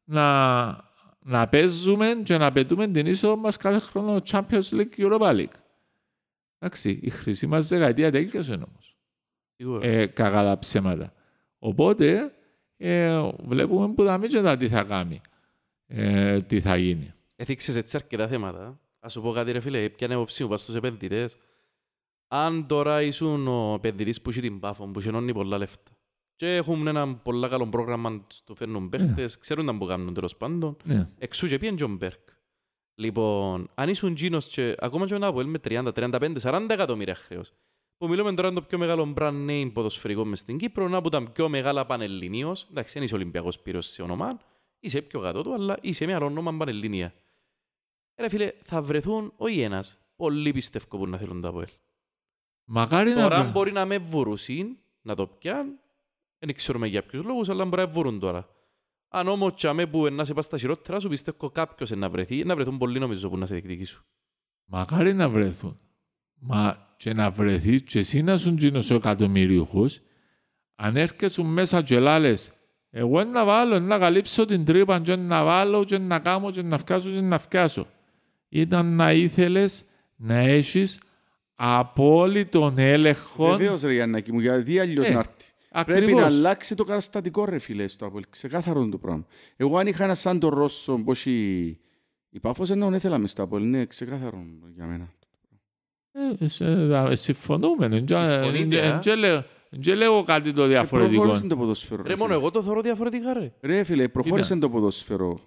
να, 0.05 0.67
να 1.21 1.47
παίζουμε 1.49 2.21
και 2.25 2.37
να 2.37 2.53
πετούμε 2.53 2.89
την 2.89 3.07
είσοδο 3.07 3.37
μας 3.37 3.57
κάθε 3.57 3.79
χρόνο 3.79 4.17
Champions 4.31 4.71
League 4.75 4.89
και 4.97 5.07
Europa 5.11 5.31
League. 5.37 5.57
Εντάξει, 6.65 6.99
η 7.03 7.11
χρυσή 7.11 7.47
μας 7.47 7.69
δεκαετία 7.69 8.11
τέλειωσε 8.11 8.53
όμως. 8.53 8.97
Σίγουρα. 9.57 9.87
Ε, 9.87 10.07
κακά 10.07 10.43
τα 10.43 10.59
ψέματα. 10.59 11.13
Οπότε 11.59 12.35
ε, 12.77 13.29
βλέπουμε 13.45 13.95
που 13.95 14.05
θα 14.05 14.19
μην 14.19 14.29
και 14.31 14.57
τι 14.57 14.69
θα 14.69 14.83
κάνει. 14.83 15.21
Ε, 15.87 16.41
τι 16.43 16.61
θα 16.61 16.77
γίνει. 16.77 17.13
Έθιξες 17.37 17.77
έτσι 17.77 17.97
αρκετά 17.97 18.29
θέματα. 18.29 18.81
Ας 19.01 19.13
σου 19.13 19.21
πω 19.21 19.33
κάτι 19.33 19.53
ρε 19.53 19.61
φίλε, 19.61 19.89
πιάνε 19.89 20.15
απόψη 20.15 20.43
μου 20.43 20.49
πας 20.49 20.61
στους 20.61 20.75
επενδυτές. 20.75 21.37
Αν 22.29 22.67
τώρα 22.67 23.03
ήσουν 23.03 23.49
ο 23.49 23.75
επενδυτής 23.75 24.23
που 24.23 24.31
έχει 24.31 24.41
την 24.41 24.61
πάφο, 24.61 24.87
που 24.87 25.01
γεννώνει 25.01 25.33
πολλά 25.33 25.59
λεφτά 25.59 25.91
και 26.37 26.55
έχουν 26.57 26.87
ένα 26.87 27.15
πολλά 27.15 27.49
καλό 27.49 27.67
πρόγραμμα 27.69 28.27
στο 28.29 28.55
φέρνουν 28.55 28.89
παίχτες, 28.89 29.39
ξέρουν 29.39 29.65
να 29.65 29.79
που 29.79 29.87
κάνουν 29.87 30.15
τέλος 30.15 30.37
πάντων, 30.37 30.77
Ναι. 30.85 31.09
εξού 31.19 31.47
και 31.47 31.59
πήγαινε 31.59 31.77
Τζον 31.77 31.97
Μπέρκ. 31.97 32.29
Λοιπόν, 32.95 33.71
αν 33.75 33.89
ήσουν 33.89 34.13
γίνος 34.13 34.47
και 34.47 34.75
ακόμα 34.79 35.07
και 35.07 35.13
μετά 35.13 35.27
από 35.27 35.43
με 35.43 35.59
30, 35.65 35.93
35, 35.95 36.37
40 36.41 36.67
εκατομμύρια 36.71 37.15
χρέος, 37.15 37.53
που 37.97 38.09
μιλούμε 38.09 38.35
τώρα 38.35 38.49
είναι 38.49 38.61
το 38.61 38.67
πιο 38.67 38.79
μεγάλο 38.79 39.15
brand 39.17 39.49
name 39.49 39.71
ποδοσφαιρικό 39.73 40.25
μες 40.25 40.39
στην 40.39 40.59
Κύπρο, 40.59 40.85
ένα 40.85 40.97
από 40.97 41.09
τα 41.09 41.31
πιο 41.31 41.49
μεγάλα 41.49 41.87
πανελληνίως, 41.87 42.67
εντάξει, 42.71 42.95
δεν 42.95 43.03
είσαι 43.03 43.15
Ολυμπιακός 43.15 43.59
πύρος 43.59 43.87
σε 43.87 44.03
όνομα, 44.03 44.39
είσαι 44.81 45.03
πιο 45.03 45.21
κάτω 45.21 45.43
του, 45.43 45.55
αλλά 45.55 45.77
είσαι 45.81 46.07
μια 46.07 46.19
όνομα 46.19 46.57
πανελληνία. 46.57 47.15
Ρε 48.21 48.29
φίλε, 48.29 48.53
θα 48.65 48.83
βρεθούν 48.83 49.33
όχι 49.37 49.61
ένας, 49.61 49.99
πολλοί 50.17 50.53
πιστεύω 50.53 50.87
που 50.99 51.07
να 51.07 51.19
θέλουν 51.19 51.41
τα 51.41 51.49
ΑΠΟΕΛ. 51.49 51.69
Μακάρι 52.65 53.11
να... 53.11 53.23
Τώρα 53.23 53.41
βρε- 53.41 53.53
μπορεί 53.53 53.73
να 53.73 53.85
με 53.85 53.99
βουρούσιν, 53.99 54.77
να 55.03 55.15
το 55.15 55.27
πιάν, 55.27 55.79
δεν 56.39 56.55
ξέρουμε 56.55 56.87
για 56.87 57.03
ποιους 57.03 57.25
λόγους, 57.25 57.49
αλλά 57.49 57.65
μπορεί 57.65 57.83
να 57.83 57.89
βουρούν 57.89 58.19
τώρα. 58.19 58.49
Αν 59.15 59.29
όμως 59.29 59.55
τσάμε 59.55 59.87
που 59.87 60.09
να 60.13 60.25
σε 60.25 60.35
πας 60.35 60.45
στα 60.45 60.59
χειρότερα 60.59 61.01
σου, 61.01 61.09
πιστεύω 61.09 61.51
κάποιος 61.51 61.91
να 61.91 62.09
βρεθεί, 62.09 62.45
να 62.45 62.55
βρεθούν 62.55 62.79
πολλοί 62.79 62.99
νομίζω 62.99 63.29
που 63.29 63.39
να 63.39 63.47
σε 63.47 63.55
διεκδικήσουν. 63.55 64.05
Μακάρι 64.65 65.15
να 65.15 65.29
βρεθούν. 65.29 65.79
Μα 66.35 66.95
και 66.97 67.13
να 67.13 67.31
βρεθείς 67.31 67.83
και 67.83 67.99
εσύ 67.99 68.23
να 68.23 68.37
σου 68.37 68.55
γίνεις 68.59 68.91
ο 68.91 68.95
εκατομμυρίουχος, 68.95 70.01
αν 70.77 70.97
έρχεσαι 70.97 71.43
μέσα 71.43 71.83
και 71.83 71.99
λάλες, 71.99 72.53
εγώ 72.91 73.25
να 73.25 73.45
βάλω, 73.45 73.81
να 73.81 73.99
καλύψω 73.99 74.45
την 74.45 74.65
τρύπα 74.65 75.01
και 75.01 75.17
να 75.17 75.45
βάλω 75.45 75.85
και 75.85 75.99
να 75.99 76.19
κάνω 76.19 76.51
και 76.51 76.63
να 76.63 76.79
φτιάσω 76.79 77.11
και 77.11 77.21
να 77.21 77.39
φτιάσω. 77.39 77.87
Ήταν 78.49 78.97
να 78.97 79.13
ήθελες 79.13 79.85
να 80.17 80.39
έχεις 80.39 81.01
απόλυτον 81.55 82.79
έλεγχο. 82.79 83.57
Βεβαίως 83.57 83.83
ρε 83.83 83.93
Γιάννακη 83.93 84.33
μου, 84.33 84.41
γιατί 84.41 84.79
αλλιώς 84.79 85.07
Ε, 85.07 85.11
να 85.13 85.19
έρθεις. 85.19 85.52
Πρέπει 85.73 85.91
να 85.91 85.97
Ακριβώς. 85.97 86.25
αλλάξει 86.25 86.75
το 86.75 86.85
καταστατικό 86.85 87.45
ρε 87.45 87.59
φίλε 87.59 87.89
στο 87.89 88.07
Απόελ. 88.07 88.25
Ξεκάθαρο 88.31 88.81
είναι 88.81 88.91
το 88.91 88.99
πράγμα. 88.99 89.27
Εγώ 89.57 89.79
αν 89.79 89.87
είχα 89.87 90.05
ένα 90.05 90.15
σαν 90.15 90.39
τον 90.39 90.51
Ρώσο 90.51 90.99
πως 91.05 91.27
η, 91.27 91.67
η 92.31 92.41
Πάφος 92.41 92.71
ενώ 92.71 92.95
ήθελα 92.95 93.19
μες 93.19 93.31
στο 93.31 93.43
Απόελ. 93.43 93.63
Είναι 93.63 93.87
ξεκάθαρο 93.87 94.45
για 94.75 94.87
μένα. 94.87 95.13
Ε, 96.41 96.47
σε- 96.47 96.75
δα- 96.75 97.17
Συμφωνούμε. 97.17 97.89
Δεν 97.89 98.05
Συμφωνείτε, 98.09 98.87
α; 98.87 99.01
λέω 99.97 100.23
κάτι 100.23 100.53
το 100.53 100.63
Ε, 100.63 100.67
διαφορετικό. 100.69 101.21
Προχώρησε 101.21 101.47
το 101.47 101.57
ποδόσφαιρο. 101.57 102.03
Ρε 102.07 102.17
μόνο 102.17 102.35
εγώ 102.35 102.51
το 102.51 102.63
θεωρώ 102.63 102.81
διαφορετικά 102.81 103.33
ρε. 103.33 103.53
Ρε 103.61 103.85
φίλε, 103.85 104.09
προχώρησε 104.09 104.57
το 104.57 104.71
ποδόσφαιρο. 104.71 105.41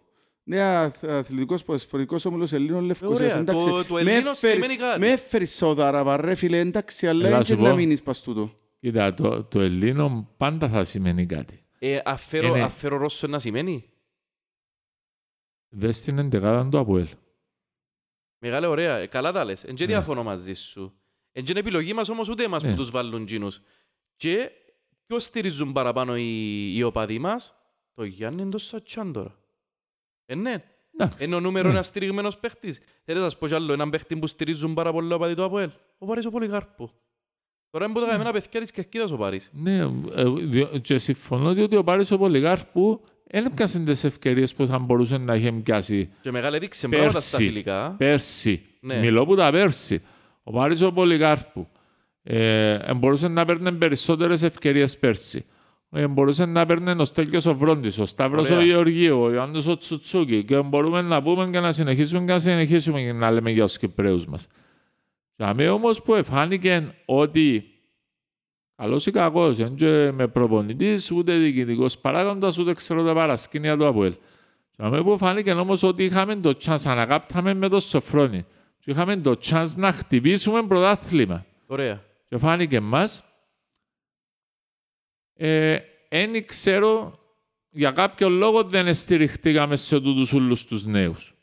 Ναι, 0.43 0.61
αθ- 0.61 1.03
αθλητικός 1.09 1.63
ποδοσφαιρικός 1.63 2.25
όμιλος 2.25 2.53
Ελλήνων 2.53 2.83
Λευκοσίας. 2.83 3.19
Ωραία, 3.31 3.37
εντάξει. 3.41 3.67
το- 3.67 3.83
το 3.85 3.93
Με 3.93 3.99
Ελλήνος 3.99 4.31
έφερες- 4.43 4.53
σημαίνει 4.63 4.75
κάτι. 4.75 4.99
Με 4.99 5.07
έφερες 5.07 5.51
Σαουδάραβα, 5.55 6.17
ρε 6.17 6.35
φίλε, 6.35 6.59
εντάξει, 6.59 7.07
αλλά 7.07 7.27
Έλα 7.27 7.35
δεν 7.37 7.45
σου 7.45 7.55
και 7.55 7.61
να 7.61 7.69
πω. 7.69 7.75
μείνεις 7.75 8.01
πας 8.01 8.21
τούτο. 8.21 8.51
Κοίτα, 8.85 9.13
το, 9.13 9.43
το 9.43 9.59
Ελλήνο 9.61 10.33
πάντα 10.37 10.69
θα 10.69 10.83
σημαίνει 10.83 11.25
κάτι. 11.25 11.65
Ε, 11.79 11.99
αφαίρω, 12.05 12.47
Είναι- 12.47 12.63
αφαίρω 12.63 12.97
Ρώσο 12.97 13.27
να 13.27 13.39
σημαίνει; 13.39 13.89
Δες 15.69 16.01
την 16.01 16.17
εντεκάδα 16.17 16.69
του 16.69 16.77
Αποέλ. 16.77 17.07
Μεγάλε, 18.39 18.67
ωραία. 18.67 18.97
Ε, 18.97 19.07
καλά 19.07 19.31
τα 19.31 19.45
λες. 19.45 19.63
Εν 19.63 19.75
και 19.75 19.85
Ναι. 19.85 19.91
διαφωνώ 19.91 20.23
μαζί 20.23 20.53
σου. 20.53 20.99
Εν 21.31 21.43
και 21.43 21.51
είναι 21.51 21.59
επιλογή 21.59 21.93
μας 21.93 22.09
όμως 22.09 22.29
ούτε 22.29 22.43
εμάς 22.43 22.63
Ναι. 22.63 22.69
που 22.69 22.75
τους 22.75 22.91
βάλουν 22.91 23.25
τζίνους. 23.25 23.61
Και 24.15 24.51
ποιος 25.05 25.23
στηρίζουν 25.23 25.71
παραπάνω 25.73 26.17
οι, 26.17 26.75
οι 26.77 26.83
οπαδοί 26.83 27.19
μας; 27.19 27.55
Το 27.93 28.03
Γιάννη 28.03 28.41
είναι 28.41 28.51
το 28.51 28.57
Σατσάν 28.57 29.13
τώρα. 29.13 29.39
Ε, 30.25 30.35
ναι. 30.35 30.63
Εντάξει. 30.97 31.25
Είναι 31.25 31.35
ο 31.35 31.39
νούμερο 31.39 31.67
Ναι. 31.67 31.73
ένα 31.73 31.83
στηριγμένος 31.83 32.37
παίχτης. 32.37 32.77
Θέλετε 33.03 33.23
να 33.25 33.29
σας 33.29 33.37
πω 33.39 33.47
κι 33.47 33.53
άλλο 33.53 33.73
έναν 33.73 33.89
παίχτη 33.89 34.17
που 34.17 34.27
στηρίζουν 34.27 34.73
πάρα 34.73 34.91
πολύ 34.91 35.11
ο 35.11 35.15
οπαδοί 35.15 35.35
του 35.35 35.43
Αποέλ; 35.43 35.71
Ο 35.97 36.05
Πάρης 36.05 36.25
ο 36.25 36.31
Πολυγάρπου. 36.31 36.91
Τώρα 37.75 37.87
είναι 37.87 37.93
που 37.93 37.99
τα 38.05 38.07
καμένα 38.11 38.31
παιδιά 38.31 38.61
της 38.61 38.71
Κερκίδας 38.71 39.11
ο 39.11 39.17
Πάρης. 39.17 39.49
Ναι, 39.53 39.77
ε, 40.15 40.23
διο- 40.43 40.79
και 40.81 40.97
συμφωνώ 40.97 41.49
ότι 41.63 41.75
ο 41.75 41.83
Πάρης 41.83 42.11
ο 42.11 42.17
Πολυγάρπου 42.17 43.01
δεν 43.31 43.45
έπιασε 43.45 43.79
τις 43.79 44.03
ευκαιρίες 44.03 44.53
που 44.53 44.65
θα 44.65 44.79
μπορούσε 44.79 45.17
να 45.17 45.35
είχε 45.35 45.51
πιάσει 45.51 46.09
Και 46.21 46.31
μεγάλη 46.31 46.55
έδειξε 46.55 46.87
πράγματα 46.87 47.19
στα 47.19 47.37
Πέρσι. 47.37 47.47
φιλικά. 47.51 47.95
πέρσι. 47.97 48.61
Ναι. 48.79 48.99
Μιλώ 48.99 49.25
που 49.25 49.35
τα 49.35 49.51
πέρσι. 49.51 50.01
Ο 50.43 50.51
Πάρης 50.51 50.81
ο 50.81 50.91
Πολυγάρπου 50.91 51.67
ε, 52.23 52.93
μπορούσε 52.93 53.27
να 53.27 53.45
παίρνει 53.45 53.71
περισσότερες 53.71 54.41
ευκαιρίες 54.43 54.97
πέρσι. 54.97 55.45
Ε, 55.91 56.07
μπορούσε 56.07 56.45
να 56.45 56.65
παίρνει 56.65 57.01
ο 57.01 57.05
Στέλιος 57.05 57.45
ο 57.45 57.55
Βρόντις, 57.55 57.99
ο 57.99 58.05
Σταύρος 58.05 58.45
Ωραία. 58.49 58.57
ο 58.59 58.63
Γεωργίου, 58.65 59.19
ο 59.21 59.31
Ιωάννης 59.31 59.67
ο 59.67 59.77
Τσουτσούκη 59.77 60.43
και 60.43 60.57
μπορούμε 60.61 61.01
να 61.01 61.21
πούμε 61.21 61.49
και 61.49 61.59
να 61.59 61.71
συνεχίσουμε 61.71 62.25
και 62.25 62.31
να 62.31 62.39
συνεχίσουμε 62.39 63.01
και 63.01 63.13
να 63.13 63.31
λέμε 63.31 63.51
για 63.51 63.65
τους 63.65 63.77
Κυπρέους 63.77 64.25
μας. 64.27 64.47
Για 65.35 65.53
μένα 65.53 65.73
όμως 65.73 66.01
που 66.01 66.15
εφάνηκε 66.15 66.95
ότι 67.05 67.69
καλός 68.75 69.05
ή 69.05 69.11
κακός, 69.11 69.57
δεν 69.57 69.75
και 69.75 70.11
με 70.11 70.27
προπονητής, 70.27 71.11
ούτε 71.11 71.37
διοικητικός 71.37 71.97
παράγοντας, 71.97 72.57
ούτε 72.57 72.73
ξέρω 72.73 73.03
τα 73.03 73.13
παρασκήνια 73.13 73.77
του 73.77 73.87
Αποέλ. 73.87 74.15
Για 74.77 74.89
μένα 74.89 75.03
που 75.03 75.17
φάνηκε 75.17 75.51
όμως 75.51 75.83
ότι 75.83 76.03
είχαμε 76.03 76.35
το 76.35 76.57
chance, 76.63 76.83
ανακάπταμε 76.85 77.53
με 77.53 77.69
το 77.69 77.79
Σοφρόνι 77.79 78.45
και 78.79 78.91
είχαμε 78.91 79.17
το 79.17 79.39
chance 79.43 79.71
να 79.75 79.91
χτυπήσουμε 79.91 80.63
πρωτάθλημα. 80.63 81.45
Ωραία. 81.67 82.03
Και 82.25 82.37
φάνηκε 82.37 82.79
μας, 82.79 83.23
ε, 85.33 85.79
εν 86.09 86.45
ξέρω 86.45 87.19
για 87.69 87.91
κάποιο 87.91 88.29
λόγο 88.29 88.63
δεν 88.63 88.93
στηριχτήκαμε 88.93 89.75
σε 89.75 89.99
τούτους 89.99 90.33
όλους 90.33 90.65
τους 90.65 90.85
νέους. 90.85 91.34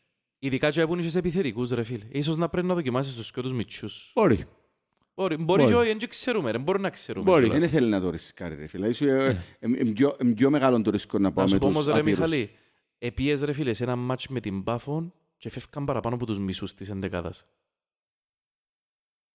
Ειδικά 0.45 0.71
και 0.71 0.87
που 0.87 0.93
είναι 0.95 1.09
σε 1.09 1.19
επιθετικούς 1.19 1.71
ρε 1.71 1.83
φίλε. 1.83 2.05
Ίσως 2.11 2.37
να 2.37 2.49
πρέπει 2.49 2.67
να 2.67 2.75
δοκιμάσεις 2.75 3.15
τους 3.17 3.31
και 3.33 3.41
τους 3.41 3.53
μητσούς. 3.53 4.11
Μπορεί. 4.15 4.45
Μπορεί, 5.15 5.37
μπορεί 5.37 5.63
Μπορεί. 5.63 5.73
και 5.75 5.79
όχι, 5.79 5.95
δεν 5.99 6.09
ξέρουμε 6.09 6.51
ρε. 6.51 6.59
Μπορεί 6.59 6.81
να 6.81 6.91
ξέρουμε. 6.91 7.25
Μπορεί. 7.31 7.43
κιόλας. 7.45 7.61
Δεν 7.61 7.71
θέλει 7.71 7.89
να 7.89 8.01
το 8.01 8.11
ρισκάρει, 8.11 8.55
ρε 8.55 8.67
φίλε. 8.67 8.89
Ίσως, 8.89 9.07
ε, 9.07 9.45
ε, 9.59 9.67
ε, 9.67 9.81
ε, 9.81 9.85
πιο- 9.93 10.17
ε, 10.19 10.25
πιο 10.25 10.51
μεγάλο 10.51 10.83
το 10.83 10.91
ρίσκο 10.91 11.19
να 11.19 11.25
Να 11.25 11.33
πάμε 11.33 11.49
σου 11.49 11.59
πω 11.59 11.67
τους 11.67 11.75
όμως 11.75 11.87
ρε 11.87 11.93
απείρους. 11.93 12.19
Μιχαλή, 12.19 12.51
επίες 12.99 13.43
ρε 13.43 13.53
φίλε 13.53 13.73
σε 13.75 13.85
ένα 13.85 13.97
μάτς 13.97 14.29
με 14.29 14.41
την 14.41 14.63
Πάφον 14.63 15.13
και 15.37 15.51
φεύγαν 15.51 15.85
παραπάνω 15.85 16.15
από 16.15 16.27
τους 16.27 16.39
μισούς 16.39 16.75
της 16.75 16.91
εντεκάδας. 16.91 17.47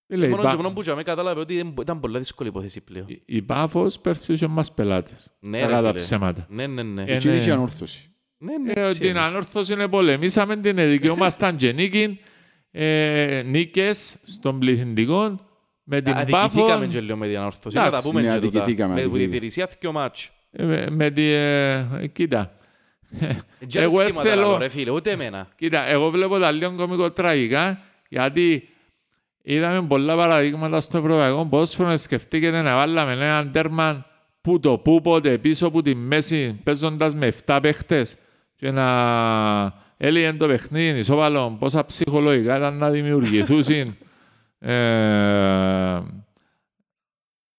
Τι 0.08 0.16
λέει, 0.16 0.30
Μόνο 0.30 0.42
η 0.42 0.46
και 0.46 0.52
Πα- 0.52 0.56
μόνο 0.62 0.72
που 0.74 0.82
τζάμε 0.82 1.04
κατάλαβε 1.04 1.40
ότι 1.40 1.56
δεν- 1.56 1.74
ήταν 1.82 2.00
πολλά 2.00 2.20
δύσκολη 2.20 2.50
υπόθεση 2.50 2.82
πλέον. 2.82 3.06
η- 3.10 3.22
η 3.26 3.42
Πάφος 3.42 4.00
πέρσι 4.00 4.34
είχε 4.34 4.48
μας 4.48 4.74
πελάτες. 4.74 5.34
Ναι, 5.40 5.60
Κακά 5.60 5.76
ρε 5.76 5.82
τα 5.82 5.88
φίλε. 5.88 6.00
ψέματα. 6.00 6.48
Ναι, 6.50 6.68
ναι, 6.68 6.84
ναι. 6.84 7.04
Ε, 7.04 7.16
Εκείνη 7.16 7.34
ναι. 7.34 7.40
είχε 7.40 7.52
ανόρθωση. 7.52 8.12
Ναι, 8.38 8.58
ναι, 8.58 8.72
Ε, 8.72 8.88
έτσι 8.88 9.00
την 9.00 9.10
είναι. 9.10 9.20
ανόρθωση 9.20 9.74
είναι 9.74 9.88
πολεμήσαμε, 9.88 10.58
την 10.58 10.76
δικαιούμασταν 10.76 11.56
και 11.56 11.72
νίκη, 11.72 12.20
ε, 12.72 13.42
νίκες 13.46 14.18
στον 14.24 14.60
πληθυντικό 14.60 15.40
με 15.84 16.02
την 16.02 16.14
Αδικηθήκαμε 16.14 16.68
Πάφο, 16.78 16.88
και 16.92 17.02
λίγο 17.02 17.18
με 17.18 17.28
την 17.28 17.38
ανόρθωση. 17.38 17.76
Να 17.76 17.82
τα 17.82 17.88
Εντάξει, 17.88 18.08
πούμε 18.10 18.22
ναι, 18.22 18.28
και 18.28 18.34
τούτα. 18.40 18.48
αδικηθήκαμε, 18.48 18.94
Με 18.94 19.00
αδικηθήκαμε. 19.00 19.32
διαιτησία 19.32 19.70
δυο 19.80 19.92
μάτς. 19.92 20.32
ε, 20.52 20.64
με- 20.64 20.90
με 20.90 21.10
τη... 21.12 21.22
ε, 21.24 21.86
κοίτα, 22.14 22.52
Και 23.68 23.80
Εγώ 23.80 23.96
αρισκήματα 24.00 24.30
θέλω- 24.30 24.42
λαλώ, 24.42 24.58
ρε 24.58 24.68
φίλε, 24.70 24.92
ούτε 24.92 25.12
εμένα. 25.12 25.48
κοίτα, 25.56 25.84
εγώ 25.90 26.10
βλέπω 26.10 26.38
τα 26.40 26.52
λίγο 26.52 26.72
κομικό 26.76 27.12
τραγικά, 27.12 27.82
γιατί 28.10 28.70
είδαμε 29.42 29.82
πολλά 29.88 30.16
παραδείγματα 30.16 30.82
στο 30.82 30.98
ευρωπαϊκό 30.98 31.46
ποδόσφαιρο, 31.46 31.98
σκεφτήκετε 31.98 32.62
να 32.62 32.76
βάλαμε 32.76 33.12
έναν 33.12 33.52
τέρμα 33.52 34.06
που 34.42 34.60
το 34.60 34.78
που 34.78 35.02
πότε 35.02 35.38
πίσω 35.38 35.68
από 35.68 35.82
τη 35.82 35.96
μέση 35.96 36.60
παίζοντας 36.64 37.14
με 37.16 37.34
7 37.46 37.60
παίχτες 37.62 38.16
και 38.58 38.72
να 38.72 39.74
έλεγε 39.98 40.34
το 40.34 40.48
παιχνίδι 40.48 41.00
ισόβαλο 41.00 41.56
πόσα 41.60 41.86
ψυχολογικά 41.86 42.58
ήταν 42.58 42.78
να 42.78 42.90
δημιουργηθούν 42.90 43.98
ε, 44.60 44.74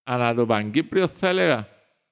ανά 0.04 0.34
το 0.34 0.46
Παγκύπριο 0.46 1.06
θα 1.06 1.28
έλεγα 1.28 1.68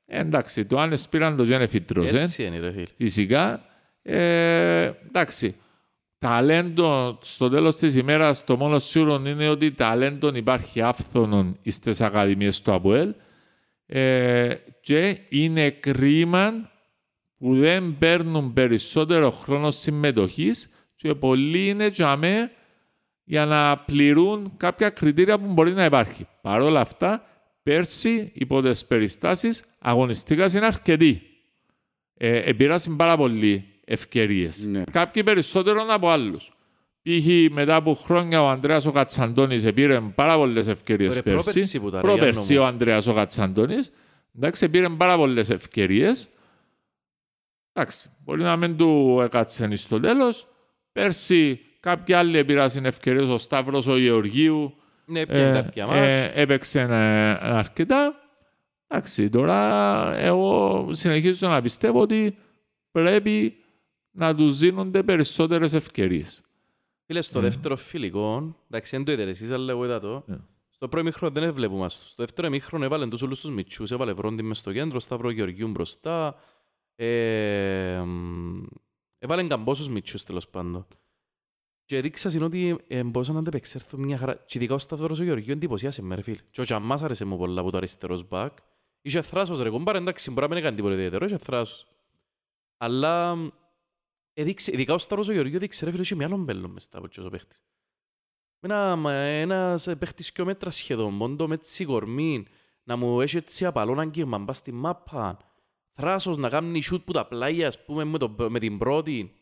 Ε, 0.07 0.20
εντάξει, 0.20 0.64
το 0.64 0.80
αν 0.80 0.97
πήραν 1.11 1.37
το 1.37 1.43
γένε 1.43 1.66
φυτρός, 1.66 2.12
ε. 2.12 2.20
Έτσι 2.20 2.45
είναι 2.45 2.59
ρε 2.59 2.70
φίλε. 2.72 2.87
Φυσικά, 2.97 3.64
ε, 4.03 4.91
εντάξει, 5.07 5.57
ταλέντο 6.18 7.18
στο 7.22 7.49
τέλος 7.49 7.76
της 7.76 7.97
ημέρας 7.97 8.45
το 8.45 8.57
μόνο 8.57 8.78
σίγουρο 8.78 9.22
είναι 9.26 9.49
ότι 9.49 9.72
ταλέντο 9.72 10.30
υπάρχει 10.34 10.82
άφθονον 10.82 11.59
στις 11.64 12.01
ακαδημίες 12.01 12.62
του 12.62 12.72
ΑΠΟΕΛ 12.72 13.14
ε, 13.87 14.55
και 14.80 15.18
είναι 15.28 15.70
κρίμα 15.70 16.70
που 17.39 17.57
δεν 17.57 17.97
παίρνουν 17.99 18.53
περισσότερο 18.53 19.30
χρόνο 19.30 19.70
συμμετοχής 19.70 20.70
και 20.97 21.14
πολλοί 21.14 21.68
είναι 21.68 21.87
για 21.87 22.16
μέ 22.16 22.51
για 23.24 23.47
να 23.47 23.76
πληρούν 23.78 24.53
κάποια 24.57 24.89
κριτήρια 24.91 25.39
που 25.39 25.53
μπορεί 25.53 25.72
να 25.72 25.84
υπάρχει. 25.84 26.26
Παρ' 26.43 26.61
όλα 26.61 26.80
αυτά, 26.80 27.26
πέρσι 27.62 28.30
υπό 28.34 28.62
τις 28.62 28.84
περιστάσεις 28.84 29.62
αγωνιστικά 29.78 30.51
είναι 30.57 30.66
αρκετοί. 30.66 31.22
Ε, 32.18 32.39
επήρασαν 32.51 32.97
πάρα 32.97 33.16
πολλοί 33.16 33.64
ευκαιρίες. 33.84 34.66
Ναι. 34.66 34.82
Κάποιοι 34.93 35.22
περισσότερο 35.24 35.87
από 35.89 36.09
άλλους. 36.09 36.51
Π.χ. 37.03 37.53
μετά 37.53 37.74
από 37.74 37.95
χρόνια 37.95 38.43
ο 38.43 38.49
Ανδρέας 38.49 38.87
ο 38.87 38.93
Κατσαντώνης 38.93 39.64
επήρε 39.64 40.01
πάρα 40.01 40.37
πολλές 40.37 40.66
ευκαιρίες 40.66 41.11
Ωραία, 41.11 41.22
πέρσι. 41.22 41.43
πρόπερσι 41.45 41.80
που 41.80 41.91
τα 41.91 42.01
ρε, 42.01 42.07
Πρόπερσι 42.07 42.41
Γιάννο 42.41 42.61
μου. 42.61 42.64
ο 42.64 42.66
Ανδρέας 42.72 43.07
ο 43.07 43.12
Κατσαντώνης. 43.12 43.93
Εντάξει, 44.37 44.68
πήρε 44.68 44.89
πάρα 44.89 45.16
πολλές 45.16 45.51
ευκαιρίες. 45.51 46.28
Εντάξει, 47.79 48.11
μπορεί 48.24 48.43
να 48.43 48.57
μην 48.57 48.77
του 48.77 49.20
έκατσε 49.22 49.77
στο 49.77 50.01
τέλος. 50.01 50.49
Πέρσι 50.93 51.61
κάποιοι 51.81 52.14
άλλοι 52.14 52.39
επήρασαν 52.39 52.85
ευκαιρίες. 52.85 53.29
Ο 53.29 53.38
Σταύρος 53.38 53.87
ο 53.87 53.99
Γεωργίου 53.99 54.75
Ναι, 55.05 55.26
πιέν 55.26 55.53
κάποια 55.53 55.87
μάτς. 55.87 55.99
ε, 55.99 56.33
έπαιξε 56.34 56.80
ε, 56.80 56.87
αρκετά. 57.41 58.14
Εντάξει, 58.87 59.30
τώρα 59.30 60.13
εγώ 60.17 60.88
συνεχίζω 60.92 61.49
να 61.49 61.63
πιστεύω 61.63 62.00
ότι 62.00 62.37
πρέπει 62.91 63.55
να 64.11 64.34
τους 64.34 64.59
δίνονται 64.59 65.03
περισσότερες 65.03 65.72
ευκαιρίες. 65.72 66.42
Φίλε, 67.07 67.21
στο 67.21 67.41
δεύτερο 67.41 67.76
φιλικό, 67.76 68.57
εντάξει, 68.71 68.96
δεν 68.96 69.05
το 69.05 69.13
είδατε 69.13 69.30
εσείς, 69.30 69.50
αλλά 69.50 69.72
εγώ 69.72 69.84
είδα 69.84 70.00
το. 70.00 70.22
Ναι. 70.26 70.37
Στο 70.68 70.88
πρώτο 70.88 71.05
ημίχρονο 71.07 71.34
δεν 71.34 71.42
έβλεπουμε 71.42 71.80
μας. 71.80 71.95
Στο 71.95 72.22
δεύτερο 72.22 72.46
ημίχρονο 72.46 72.84
έβαλε 72.84 73.07
τους 73.07 73.22
όλους 73.22 73.41
τους 73.41 73.50
μητσούς, 73.50 73.91
έβαλε 73.91 74.13
Βρόντι 74.13 74.42
μες 74.42 74.59
στο 74.59 74.72
κέντρο, 74.72 75.00
Σταύρο 75.00 75.30
Γεωργιού 75.30 75.68
μπροστά. 75.68 76.34
Ε, 76.97 78.03
μ, 78.07 78.63
έβαλε 79.18 79.47
καμπόσους 79.47 79.89
μητσούς 79.89 80.25
τέλος 80.25 80.49
πάντων. 80.49 80.87
Και 81.85 82.01
δείξα 82.01 82.31
είναι 82.35 82.45
ότι 82.45 82.79
ε, 82.87 83.03
μπορούσαν 83.03 83.35
να 83.35 83.41
αντεπεξέλθουν 83.41 84.01
μια 84.01 84.17
χαρά. 84.17 84.35
Και 84.35 84.59
ειδικά 84.59 84.75
ο 84.75 84.79
Σταύρος 84.79 85.18
ο 85.18 85.23
Γεωργιού 85.23 85.53
εντυπωσίασε 85.53 86.03
με 86.03 86.14
ρε 86.14 86.23
φίλ. 86.23 86.39
Και 86.51 86.61
ο 86.61 86.64
Τζαμάς 86.64 87.03
άρεσε 87.03 87.25
μου 87.25 87.37
πολλά 87.37 87.61
από 87.61 87.71
το 87.71 87.77
αριστερός 87.77 88.29
μπακ. 88.29 88.59
Είχε 89.03 89.23
θράσος 89.23 89.61
ρε 89.61 89.71
κομπάρε, 89.71 89.99
εντάξει, 89.99 90.31
μπορεί 90.31 90.41
να 90.41 90.49
μην 90.49 90.57
έκανε 90.57 90.77
τίποτα 90.77 90.95
ιδιαίτερο, 90.95 91.25
είχε 91.25 91.39
θράσος. 91.39 91.87
Αλλά 92.77 93.35
μ, 93.35 93.49
έδειξε, 94.33 94.73
ειδικά 94.73 94.95
ο 94.95 94.99
Σταύρος 94.99 95.29
ο 95.29 95.33
Γεωργιού 95.33 95.57
έδειξε 95.57 95.85
ρε 95.85 95.91
φίλε, 95.91 96.03
είχε 96.03 96.14
μια 96.14 96.27
άλλον 96.27 96.45
μπέλλον 96.45 96.71
μες 96.71 96.83
στα 96.83 96.99
από 96.99 97.09
ο 97.27 97.29
παίχτης. 97.29 97.64
Ένα, 98.61 98.97
μα, 98.97 99.13
ένας 99.13 99.89
παίχτης 99.99 100.33
και 100.33 100.45
μέτρα 100.45 100.71
σχεδόν, 100.71 101.14
μόντο 101.14 101.49
με 101.49 101.55
έτσι 101.55 101.85
κορμί, 101.85 102.47
να 102.83 102.97
μου 102.97 103.21
έχει 103.21 103.37
έτσι 103.37 103.67
απαλόν 103.67 104.01
αγγίγμα, 104.01 104.39
μπας 104.39 104.57
στη 104.57 104.73
μάπα. 104.73 105.39
Θράσος 105.99 106.37
να 106.37 106.49
κάνει 106.49 106.81
σούτ 106.81 107.03
που 107.05 107.13
τα 107.13 107.27
πλάγια, 107.27 107.67
ας 107.67 107.85
πούμε, 107.85 108.05
με, 108.05 108.18
το, 108.18 108.35
με 108.49 108.59
την 108.59 108.79
πρώτη. 108.79 109.33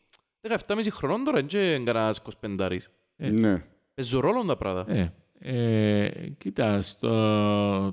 17,5 0.67 0.87
χρονών 0.91 1.23
τώρα, 1.23 1.39
είναι 1.39 1.47
και 1.47 1.81
κανένας 1.85 2.21
25. 2.41 2.69
Ε. 3.15 3.29
Ναι. 3.29 3.63
Παίζουν 3.93 4.19
ρόλο 4.21 4.43
τα 4.45 4.57
πράγματα. 4.57 4.93
Ε, 4.93 5.13
ε, 5.39 6.09
κοίτα, 6.37 6.81
στο, 6.81 7.09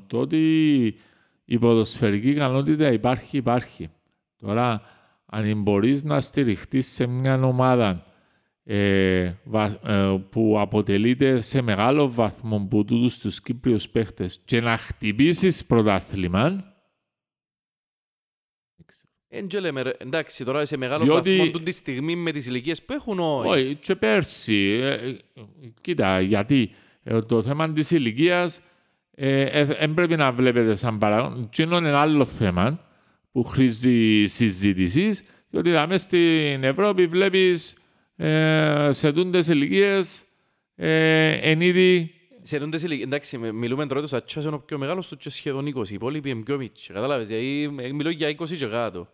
το 0.07 0.19
ότι 0.19 0.95
η 1.45 1.59
ποδοσφαιρική 1.59 2.29
ικανότητα 2.29 2.93
υπάρχει, 2.93 3.37
υπάρχει. 3.37 3.89
Τώρα, 4.37 4.83
αν 5.27 5.63
μπορείς 5.63 6.05
να 6.05 6.21
στηριχτείς 6.21 6.87
σε 6.87 7.07
μια 7.07 7.45
ομάδα 7.45 8.07
ε, 8.65 9.33
βα- 9.45 9.81
ε, 9.87 10.25
που 10.31 10.61
αποτελείται 10.61 11.41
σε 11.41 11.63
μεγάλο 11.63 12.11
βαθμό 12.11 12.57
από 12.57 12.85
τούτους 12.85 13.19
τους 13.19 13.41
Κύπριους 13.41 13.89
παίχτες 13.89 14.41
και 14.45 14.61
να 14.61 14.77
χτυπήσεις 14.77 15.65
πρωτάθλημα, 15.67 16.72
Εν 19.35 19.47
και 19.47 19.61
λέμε, 19.61 19.83
ρε, 19.83 19.91
εντάξει, 19.99 20.45
τώρα 20.45 20.65
σε 20.67 20.77
μεγάλο 20.77 21.05
Διότι- 21.05 21.37
βαθμό 21.37 21.53
τούτη 21.53 21.65
τη 21.65 21.73
στιγμή 21.73 22.17
με 22.17 22.33
τις 22.33 22.47
ηλικίες 22.47 22.83
που 22.83 22.93
έχουν, 22.93 23.19
όχι. 23.19 23.49
Όχι, 23.49 23.75
και 23.81 23.95
πέρσι. 23.97 24.79
ε, 24.83 24.89
ε, 24.95 25.17
κοίτα, 25.81 26.21
γιατί 26.21 26.71
ε, 27.03 27.21
το 27.23 27.43
θέμα 27.43 27.73
της 27.73 27.91
ηλικίας 27.91 28.61
δεν 29.79 29.95
πρέπει 29.95 30.17
να 30.17 30.33
βλέπετε 30.33 30.75
σαν 30.75 30.99
παράγον. 30.99 31.49
Τι 31.57 31.63
είναι 31.63 31.77
ένα 31.77 32.01
άλλο 32.01 32.25
θέμα 32.25 32.81
που 33.33 33.43
χρήζει 33.43 34.25
συζήτησης, 34.27 35.25
διότι 35.51 35.71
δάμε 35.71 35.99
στην 35.99 36.65
Ευρώπη 36.65 37.07
βλέπεις 37.07 37.77
ε, 38.17 38.89
σε 38.93 39.13
τούντες 39.13 39.49
ηλικίες 39.49 40.25
ε, 40.77 41.31
εν 41.51 41.61
είδη 41.61 42.15
Σε 42.43 42.59
τούτες 42.59 42.83
ηλικίες, 42.83 43.07
εντάξει, 43.07 43.39
με- 43.39 43.53
μιλούμε 43.53 43.87
τώρα 43.87 44.01
το 44.01 44.07
Σατσάς 44.07 44.45
είναι 44.45 44.55
ο 44.55 44.59
πιο 44.61 44.79
μεγάλος 44.79 45.09
του 45.09 45.17
και 45.17 45.31
σχεδόν 45.31 45.67
20, 45.77 45.91
οι 45.91 45.95
υπόλοιποι 45.95 46.31
είναι 46.31 46.43
πιο 46.43 46.57
μίτσοι, 46.57 46.93
κατάλαβες, 46.93 47.29
δηλαδή 47.29 47.71
ε, 47.89 47.93
μιλώ 47.93 48.11
για 48.11 48.29
20 48.29 48.57
και 48.57 48.67
κάτω. 48.67 49.09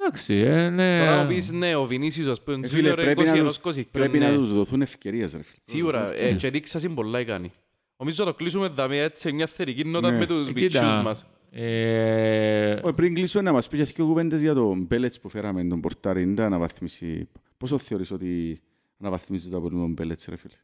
Εντάξει, 0.00 0.34
ε, 0.34 0.68
ναι. 0.70 0.98
Τώρα 1.04 1.22
να 1.22 1.28
πεις, 1.28 1.50
ναι, 1.50 1.74
ο 1.74 1.84
Βινίσιος, 1.86 2.26
ας 2.26 2.42
πούμε, 2.42 2.66
Ε, 2.66 2.68
φίλε, 2.68 2.90
junior, 2.92 2.94
πρέπει 2.94 3.22
να 3.22 3.34
21, 3.36 3.44
τους- 3.46 3.56
22, 3.56 3.84
Πρέπει 3.90 4.18
να 4.18 4.30
ναι. 4.30 4.36
τους 4.36 4.52
δοθούν 4.54 4.82
ευκαιρίες, 4.82 5.32
ρε 5.32 5.42
φίλε. 5.42 5.60
Σίγουρα, 5.64 6.00
ε, 6.00 6.10
Ευκαιρίες. 6.10 6.36
και 6.42 6.50
δείξασαι 6.50 6.88
πολλά 6.88 7.24
κάνει. 7.24 7.52
Νομίζω 7.98 8.24
να 8.24 8.30
το 8.30 8.36
κλείσουμε 8.36 8.68
δάμε 8.68 8.98
έτσι 8.98 9.20
σε 9.20 9.32
μια 9.32 9.46
θερική 9.46 9.84
νότα 9.84 10.10
Ναι. 10.10 10.18
με 10.18 10.26
τους 10.26 10.48
Ε, 10.48 10.52
μητσούς 10.52 10.80
κοίτα, 10.80 11.02
μας. 11.02 11.26
ε, 11.50 12.72
Όχι, 12.82 12.94
πριν 12.94 13.14
κλείσω 13.14 13.40
να 13.42 13.52
μας 13.52 13.68
πεις 13.68 13.86
και 13.86 13.92
δύο 13.96 14.06
κουβέντες 14.06 14.40
για 14.40 14.54
τον 14.54 14.82
Μπέλετς 14.82 15.20
που 15.20 15.28
φέραμε, 15.28 15.64
τον 15.64 15.80
Πορτάρι, 15.80 16.22
είναι 16.22 16.34
τα 16.34 16.44
αναβαθμίση. 16.44 17.28
Πόσο 17.56 17.78
θεωρείς 17.78 18.10
ότι 18.10 18.60
αναβαθμίζεται 19.00 19.56
από 19.56 19.70
τον 19.70 19.92
Μπέλετς, 19.92 20.26
ρε 20.28 20.36
φίλε; 20.36 20.54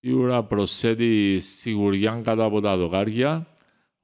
σίγουρα 0.00 0.44
προσθέτεις 0.44 1.46
σιγουριά 1.58 2.20
κάτω 2.24 2.44
από 2.44 2.60
τα 2.60 2.76
δοκάρια, 2.76 3.46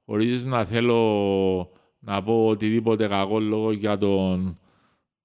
χωρίς 0.05 0.45
να 0.45 0.65
θέλω 0.65 1.71
να 2.03 2.23
πω 2.23 2.45
οτιδήποτε 2.47 3.07
κακό 3.07 3.39
λόγο 3.39 3.71
για 3.71 3.97
τον 3.97 4.59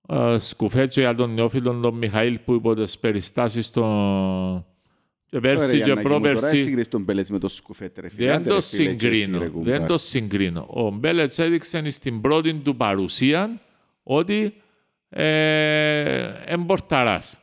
ε, 0.09 0.39
Σκουφέτσο, 0.39 1.01
για 1.01 1.15
τον 1.15 1.35
νεόφιλον 1.35 1.81
τον 1.82 1.94
Μιχαήλ 1.94 2.39
που 2.44 2.53
υπό 2.55 2.74
τις 2.74 2.98
περιστάσεις 2.98 3.70
των 3.70 4.65
και 5.28 5.36
Ωραία, 5.36 5.55
πέρσι 5.55 5.70
και 5.70 5.77
Γιάννακη 5.77 6.09
μου, 6.09 6.20
Τώρα 6.20 6.31
πρόπερσι 6.31 6.62
σύγκριες 6.62 6.89
τον 6.89 7.03
Μπέλετς 7.03 7.31
με 7.31 7.39
τον 7.39 7.48
Σκουφέτ, 7.48 7.98
ρε 7.98 8.09
φίλε. 8.09 8.27
δεν 8.27 8.35
Άντε, 8.36 8.48
το 8.48 8.55
ρε 8.55 8.61
φίλε, 8.61 8.94
και 8.94 9.07
εσύ, 9.09 9.16
συγκρίνω. 9.20 9.39
ρε, 9.39 9.48
κουμπάρ. 9.48 9.78
Δεν 9.78 9.86
το 9.86 9.98
συγκρίνω. 9.98 10.66
Ο 10.70 10.90
Μπέλετς 10.90 11.39
έδειξε 11.39 11.90
στην 11.90 12.20
πρώτη 12.20 12.55
του 12.55 12.77
παρουσία 12.77 13.61
ότι 14.03 14.55
ε, 15.09 16.32
εμπορταράς. 16.44 17.40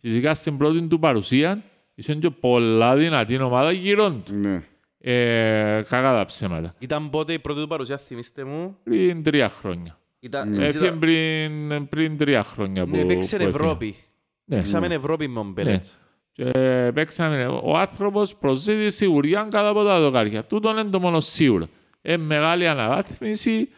Φυσικά 0.00 0.34
στην 0.34 0.56
πρώτη 0.56 0.82
του 0.82 0.98
παρουσία 0.98 1.62
είχε 1.94 2.14
και 2.14 2.30
πολλά 2.30 2.96
δυνατή 2.96 3.38
ομάδα 3.40 3.72
γύρω 3.72 4.10
του. 4.10 4.34
Ναι. 4.34 4.62
Ε, 5.00 5.82
κακά 5.88 6.14
τα 6.14 6.24
ψέματα. 6.26 6.74
Ήταν 6.78 7.10
πότε 7.10 7.32
η 7.32 7.38
πρώτη 7.38 7.60
του 7.60 7.66
παρουσία, 7.68 7.96
θυμίστε 7.96 8.44
μου; 8.44 8.76
Πριν 8.82 9.22
τρία 9.22 9.48
χρόνια. 9.48 9.98
Ήταν, 10.20 10.50
Ναι. 10.50 10.66
Έφυγε 10.66 10.90
πριν, 10.90 11.88
πριν 11.88 12.16
τρία 12.16 12.42
χρόνια 12.42 12.84
που, 12.86 12.96
Ναι, 12.96 13.04
παίξε 13.04 13.36
που 13.36 13.42
έφυγε. 13.42 13.56
Ευρώπη. 13.58 13.96
Ναι. 14.44 14.56
Παίξαμε 14.56 14.86
Ευρώπη 14.86 15.28
με 15.28 15.34
τον 15.34 15.52
Μπέλετς. 15.52 15.98
Και 16.32 16.50
παίξαμε, 16.94 17.46
ο 17.62 17.76
άνθρωπος 17.76 18.34
προσδίδει 18.34 18.90
σιγουριά 18.90 19.48
κάτω 19.50 19.68
από 19.68 19.84
τα 19.84 20.00
δοκάρια. 20.00 20.44
Τούτον 20.44 20.76
είναι 20.78 20.90
το 20.90 21.00
μόνος 21.00 21.26
σίγουρο. 21.26 21.66
Ε, 22.02 22.16
μεγάλη 22.16 22.68
αναβάθμιση. 22.68 23.68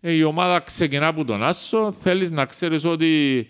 Ε, 0.00 0.12
η 0.12 0.22
ομάδα 0.22 0.60
ξεκινά 0.60 1.06
από 1.06 1.24
τον 1.24 1.42
Άσο. 1.44 1.92
Θέλεις 1.92 2.30
να 2.30 2.44
ξέρεις 2.46 2.84
ότι 2.84 3.46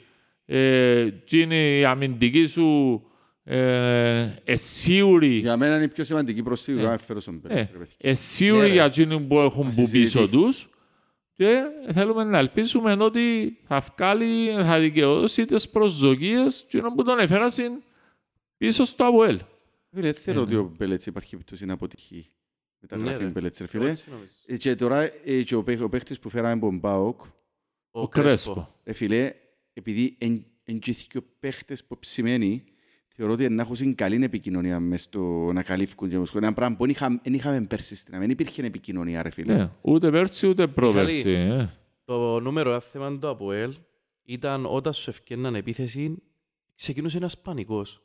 ε, 0.47 1.05
τι 1.07 1.41
είναι 1.41 1.79
η 1.79 1.85
αμυντική 1.85 2.47
σου 2.47 3.03
ε, 3.53 4.43
ε, 4.45 4.57
σίγουρη, 4.57 5.29
Για 5.39 5.57
μένα 5.57 5.75
είναι 5.75 5.85
η 5.85 5.89
πιο 5.89 6.05
σημαντική 6.05 6.43
προσθήκη 6.43 6.79
Ε. 6.81 6.83
να 6.83 6.99
φέρω 6.99 7.21
στον 7.21 7.35
Μπέλετς, 7.43 7.69
ε, 7.69 7.73
ρε 7.73 7.79
παιδί. 7.79 7.91
ε, 7.99 8.15
σίγουρη 8.15 8.61
Ναι, 8.61 8.67
ρε. 8.67 8.73
για 8.73 8.85
εκείνοι 8.85 9.21
που 9.21 9.39
έχουν 9.39 9.65
που 9.67 9.73
συζητηθεί. 9.73 10.03
πίσω 10.03 10.29
τους 10.29 10.69
και 11.33 11.61
θέλουμε 11.93 12.25
να 12.25 12.39
ελπίσουμε 12.39 12.93
ότι 13.01 13.57
θα 13.67 13.81
βγάλει, 13.97 14.51
θα 14.63 14.79
δικαιώσει 14.79 15.45
τις 15.45 15.69
προσδοκίες 15.69 16.63
εκείνων 16.63 16.95
που 16.95 17.03
τον 17.05 17.19
έφερασαν 17.19 17.83
πίσω 18.57 18.85
στο 18.85 19.05
ΑΒΟΕΛ. 19.05 19.41
Φίλε, 19.91 20.03
δεν 20.13 20.15
θέλω 20.15 20.41
Ε, 20.41 20.43
ότι 20.43 20.55
ο 20.55 20.75
Μπέλετς 20.77 21.07
υπάρχει 21.07 21.37
πτώση 21.37 21.65
να 21.67 21.73
αποτυχεί. 21.73 22.27
Μεταγραφή 22.81 23.19
Ναι, 23.19 23.25
ρε. 23.25 23.31
Μπέλετς, 23.31 23.59
ρε 23.59 23.65
Εγώ 23.65 23.73
φίλε. 23.79 23.91
έτσι 23.91 24.11
νομίζω. 24.11 24.31
Ε, 24.47 24.57
Και 24.57 24.75
τώρα 24.75 25.01
ε, 25.25 25.43
και 25.43 25.55
ο 25.55 25.63
παίχ- 25.63 25.83
ο 25.83 25.89
παίχτης 25.89 26.19
που 26.19 26.29
φέραμε 26.29 26.53
από 26.53 26.67
τον 26.67 26.81
ΠΑΟΚ, 26.81 27.21
Ο 27.91 28.09
Κρέσπο. 28.09 28.75
ρε 28.85 28.93
φίλε, 28.93 29.33
επειδή 29.73 30.17
είναι 30.19 30.79
και 30.79 30.93
δύο 31.11 31.23
παίχτες 31.41 31.85
που 31.85 31.99
ψημένοι, 31.99 32.65
θεωρώ 33.15 33.33
ότι 33.33 33.49
να 33.49 33.63
έχουν 33.63 33.95
καλή 33.95 34.25
επικοινωνία 34.25 34.81
μες 34.81 35.03
στο 35.03 35.51
να 35.53 35.63
καλύφουν 35.63 36.09
και 36.09 36.19
μες 36.19 36.35
ένα 36.35 36.53
πράγμα 36.53 36.77
που 36.77 36.83
δεν 36.83 36.91
είχα- 36.91 37.21
δεν 37.23 37.35
είχαμε 37.35 37.61
πέρσι 37.61 37.97
στην 37.97 38.15
αμήν. 38.15 38.31
Υπήρχε 38.31 38.63
επικοινωνία, 38.67 39.23
ρε 39.23 39.31
φίλε. 39.31 39.55
Ναι, 39.55 39.71
ούτε 39.81 40.11
πέρσι 40.11 40.47
ούτε 40.49 40.67
πρόπερσι. 40.67 41.31
Ε. 41.31 41.69
Το 42.05 42.41
νούμερο 42.41 42.71
ένα 42.71 42.81
θέμα 42.81 43.19
του 43.19 43.29
ΑΠΟΕΛ 43.29 43.75
ήταν 44.23 44.67
όταν 44.67 44.93
σου 44.93 45.11
ευκαιρναν 45.11 45.55
επίθεση, 45.55 46.23
ξεκινούσε 46.75 47.17
ένας 47.17 47.39
πανικός. 47.39 48.03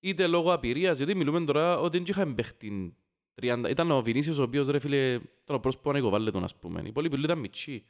Είτε 0.00 0.26
λόγω 0.26 0.52
απειρίας, 0.52 0.96
γιατί 0.96 1.14
μιλούμε 1.14 1.40
τώρα 1.44 1.78
ότι 1.78 1.96
δεν 1.98 2.06
είχαμε 2.08 2.34
παίχτη 2.34 2.96
30. 3.34 3.68
Ήταν 3.70 3.90
ο 3.90 4.02
Βινίσιος 4.02 4.38
ο 4.38 4.42
οποίος 4.42 4.68
ρε 4.68 4.78
φίλε, 4.78 5.12
ήταν 5.14 5.56
ο 5.56 5.58
πρόσωπο 5.58 5.92
να 5.92 6.00
κοβάλλε 6.00 6.30
τον 6.30 6.44
ας 6.44 6.54
πούμε. 6.56 6.80
Οι 6.84 6.86
υπόλοιποι 6.88 7.20
ήταν 7.20 7.38
μητσί. 7.38 7.82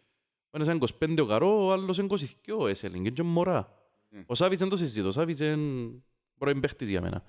Ο 0.44 0.50
ένας 0.50 0.66
ήταν 0.66 0.78
25 0.78 1.22
ο 1.22 1.26
Καρό, 1.26 1.66
ο 1.66 1.72
άλλος 1.72 1.98
είναι 1.98 2.06
22 2.06 2.58
ο 2.58 2.66
Έσελινγκ, 2.66 3.04
είναι 3.04 3.14
και 3.14 3.22
μωρά. 3.22 3.72
Ναι. 4.10 4.22
Ο 4.26 4.34
Σάβιτς 4.34 4.60
δεν 4.60 4.68
το 4.68 4.76
συζητώ, 4.76 5.06
ο 5.08 5.10
Σάβιτς 5.10 5.40
είναι 5.40 5.56
πρώην 6.38 6.60
παίχτης 6.60 6.88
για 6.88 7.00
μένα. 7.00 7.22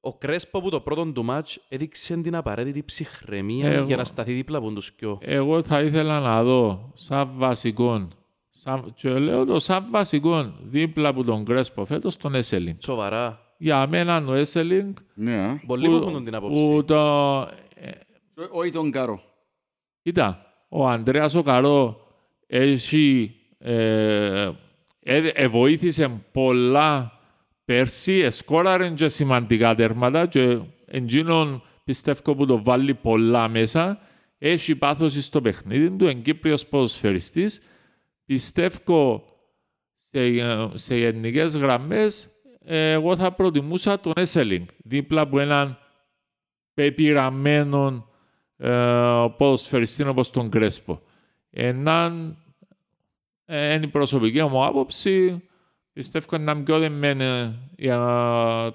Ο 0.00 0.14
Κρέσπο 0.14 0.60
που 0.60 0.70
το 0.70 0.80
πρώτο 0.80 1.12
του 1.12 1.24
μάτς 1.24 1.60
έδειξε 1.68 2.16
την 2.16 2.34
απαραίτητη 2.34 2.82
ψυχραιμία 2.82 3.70
Εγώ- 3.70 3.86
για 3.86 3.96
να 3.96 4.04
σταθεί 4.04 4.32
δίπλα 4.32 4.58
από 4.58 4.70
τους 4.72 4.92
κοιό. 4.92 5.18
Εγώ 5.22 5.62
θα 5.62 5.80
ήθελα 5.82 6.20
να 6.20 6.42
δω 6.44 6.90
σαν 6.94 7.30
βασικό, 7.34 8.08
σαν, 8.50 8.92
και 8.94 9.08
λέω 9.18 9.44
το 9.44 9.58
σαν 9.60 9.86
βασικό, 9.90 10.54
δίπλα 10.62 11.08
από 11.08 11.24
τον 11.24 11.44
Κρέσπο 11.44 11.84
φέτος, 11.84 12.16
τον 12.16 12.34
Έσελινγκ. 12.34 12.76
Σοβαρά. 12.80 13.40
Για 13.58 13.86
μένα 13.86 14.24
ο 14.26 14.32
Έσελινγκ 14.32 14.96
Ναι, 15.14 15.34
α. 15.36 15.60
Πολλοί 15.66 15.86
που 15.88 15.94
έχουν 15.94 16.24
την 16.24 16.34
άποψη. 16.34 16.68
που 16.68 16.84
το, 16.84 17.48
Και 18.34 18.48
Όχι 18.50 18.70
τον 18.70 18.90
Καρό. 18.90 19.20
Κοίτα, 20.02 20.46
ο 20.68 20.88
Ανδρέας 20.88 21.34
ο 21.34 21.42
Καρό 21.42 22.06
έχει, 22.46 23.34
ε, 23.58 24.50
ε, 25.00 25.28
ε, 25.28 25.48
βοήθησε 25.48 26.20
πολλά 26.32 27.12
πέρσι, 27.64 28.12
εσκόραρε 28.12 28.88
και 28.88 29.08
σημαντικά 29.08 29.74
τέρματα 29.74 30.26
και 30.26 30.58
εντζήνων 30.86 31.62
πιστεύω 31.84 32.34
που 32.34 32.46
το 32.46 32.62
βάλει 32.62 32.94
πολλά 32.94 33.48
μέσα. 33.48 33.98
Έχει 34.38 34.76
πάθος 34.76 35.24
στο 35.24 35.40
παιχνίδι 35.40 35.90
του, 35.90 36.04
είναι 36.04 36.20
Κύπριος 36.20 36.66
ποδοσφαιριστής. 36.66 37.60
Πιστεύω 38.24 39.24
σε, 39.96 40.20
ε, 40.20 40.68
σε 40.74 40.96
γενικές 40.96 41.56
γραμμές 41.56 42.32
ε, 42.64 42.92
εγώ 42.92 43.16
θα 43.16 43.32
προτιμούσα 43.32 44.00
τον 44.00 44.12
Έσελινγκ 44.16 44.66
δίπλα 44.76 45.20
από 45.20 45.40
έναν 45.40 45.78
πεπειραμένο 46.74 48.06
ε, 48.56 48.70
ποδοσφαιριστή 49.36 50.02
όπως 50.02 50.30
τον 50.30 50.50
Κρέσπο. 50.50 51.02
Έναν 51.50 52.36
ε, 53.44 53.74
είναι 53.74 53.84
η 53.84 53.88
προσωπική 53.88 54.42
μου 54.42 54.64
άποψη. 54.64 55.42
Πιστεύω 55.92 56.38
να 56.38 56.52
είναι 56.52 56.62
πιο 56.62 56.78
δεμένη 56.78 57.54
για 57.76 57.96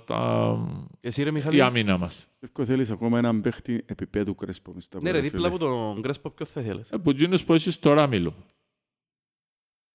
τα, 0.05 0.55
Και 0.99 1.07
εσύ 1.07 1.23
ρε 1.23 1.29
η 1.29 1.31
Μιχαλή. 1.31 1.61
αμήνα 1.61 1.97
μας.Εύκο 1.97 2.65
θέλεις 2.65 2.91
ακόμα 2.91 3.17
έναν 3.17 3.41
παίχτη 3.41 3.83
επίπεδου 3.85 4.35
Κρέσπο 4.35 4.73
μες 4.73 4.83
στα 4.83 5.01
Ναι 5.01 5.11
ρε, 5.11 5.17
πόδια, 5.17 5.29
δίπλα 5.31 5.49
φίλε. 5.51 5.65
από 5.65 5.65
τον 5.93 6.01
Κρέσπο 6.01 6.29
ποιος 6.29 6.49
θα 6.49 6.61
θέλεις; 6.61 6.91
Ε, 6.91 6.97
που 6.97 7.11
γίνους 7.11 7.43
που 7.43 7.53
έχεις 7.53 7.79
τώρα 7.79 8.07
μιλούν. 8.07 8.35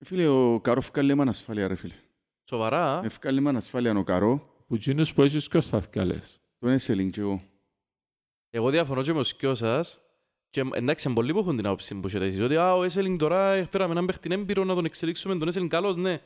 Φίλε, 0.05 0.27
ο 0.27 0.61
Καρό 0.61 0.81
φκάλει 0.81 1.15
με 1.15 1.23
ανασφάλεια, 1.23 1.69
ρε 1.69 1.75
φίλε. 1.75 1.95
Σοβαρά. 2.49 2.99
α; 2.99 3.05
Ευκάλει 3.05 3.41
με 3.41 3.49
ανασφάλεια 3.49 3.97
ο 3.97 4.03
Καρό, 4.03 4.49
Που 4.67 4.75
γίνους 4.75 5.13
που 5.13 5.23
έχεις 5.23 5.49
ποιος 5.49 5.69
θα 5.69 5.81
θυκαλές. 5.81 6.41
τον 6.59 6.71
Έσελινγκ 6.71 7.11
και 7.11 7.21
εγώ. 7.21 7.43
Εγώ 8.51 8.71
διαφωνώ 8.71 9.03
και 9.03 9.13
με 9.13 9.19
ο 9.19 9.23
σκιό 9.23 9.55
σας. 9.55 10.01
Και 10.51 10.65
εντάξει, 10.73 11.07
είναι 11.07 11.17
πολλοί 11.17 11.33
που 11.33 11.39
έχουν 11.39 11.57
την 11.57 11.67
άποψη 11.67 11.95
που 11.95 12.07
έχετε 12.07 12.25
εσείς. 12.27 12.41
Ότι 12.41 12.57
α, 12.57 12.75
ο 12.75 12.83
Έσελινγκ 12.83 13.19
τώρα 13.19 13.67
φέραμε 13.71 13.93
έναν 13.93 14.07
παίχτη 14.07 14.29
έμπειρο 14.33 14.65
να 14.65 14.75
τον 14.75 14.85
εξελίξουμε. 14.85 15.37
Τον 15.39 15.49
Έσελινγκ 15.49 15.71
καλός, 15.71 15.97
ναι. 15.97 16.21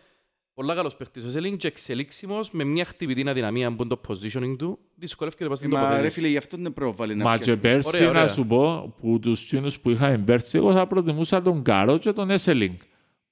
Πολλά 0.56 0.74
καλός 0.74 0.96
παίχτης. 0.96 1.24
Ο 1.24 1.26
Έσελινγκ 1.26 1.56
και 1.56 1.66
εξελίξιμος 1.66 2.50
με 2.50 2.64
μια 2.64 2.84
χτυπητή 2.84 3.28
αδυναμία 3.28 3.74
που 3.74 3.82
είναι 3.82 3.96
το 3.96 4.00
positioning 4.08 4.54
του. 4.58 4.78
Δυσκολεύεται 4.94 5.48
πας 5.48 5.58
στην 5.58 5.70
Μα 5.70 5.78
ρε 5.80 5.84
τοποθέτηση. 5.86 6.14
φίλε, 6.14 6.28
γι' 6.28 6.36
αυτό 6.36 6.56
δεν 6.60 6.72
πρόβαλε 6.72 7.14
να 7.14 7.24
Μα 7.24 7.32
και 7.32 7.42
πιάσουμε. 7.42 7.60
πέρσι 7.60 7.88
Ωραία, 7.96 8.08
ωραία. 8.08 8.22
να 8.22 8.28
σου 8.28 8.46
πω 8.46 8.94
που 9.00 9.18
τους 9.18 9.42
γίνους 9.50 9.80
που 9.80 9.90
είχαμε 9.90 10.18
πέρσι 10.18 10.58
εγώ 10.58 10.72
θα 10.72 10.86
προτιμούσα 10.86 11.42
τον 11.42 11.62
Καρό 11.62 11.98
και 11.98 12.12
τον 12.12 12.30
Έσελινγκ. 12.30 12.74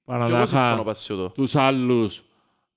Παρά 0.05 0.25
Και 0.25 0.31
να 0.31 0.37
εγώ 0.37 0.45
συμφωνώ 0.45 0.73
είχα 0.73 0.83
πας 0.83 0.99
σε 0.99 1.13
αυτό. 1.13 1.29
τους 1.29 1.55
άλλους 1.55 2.23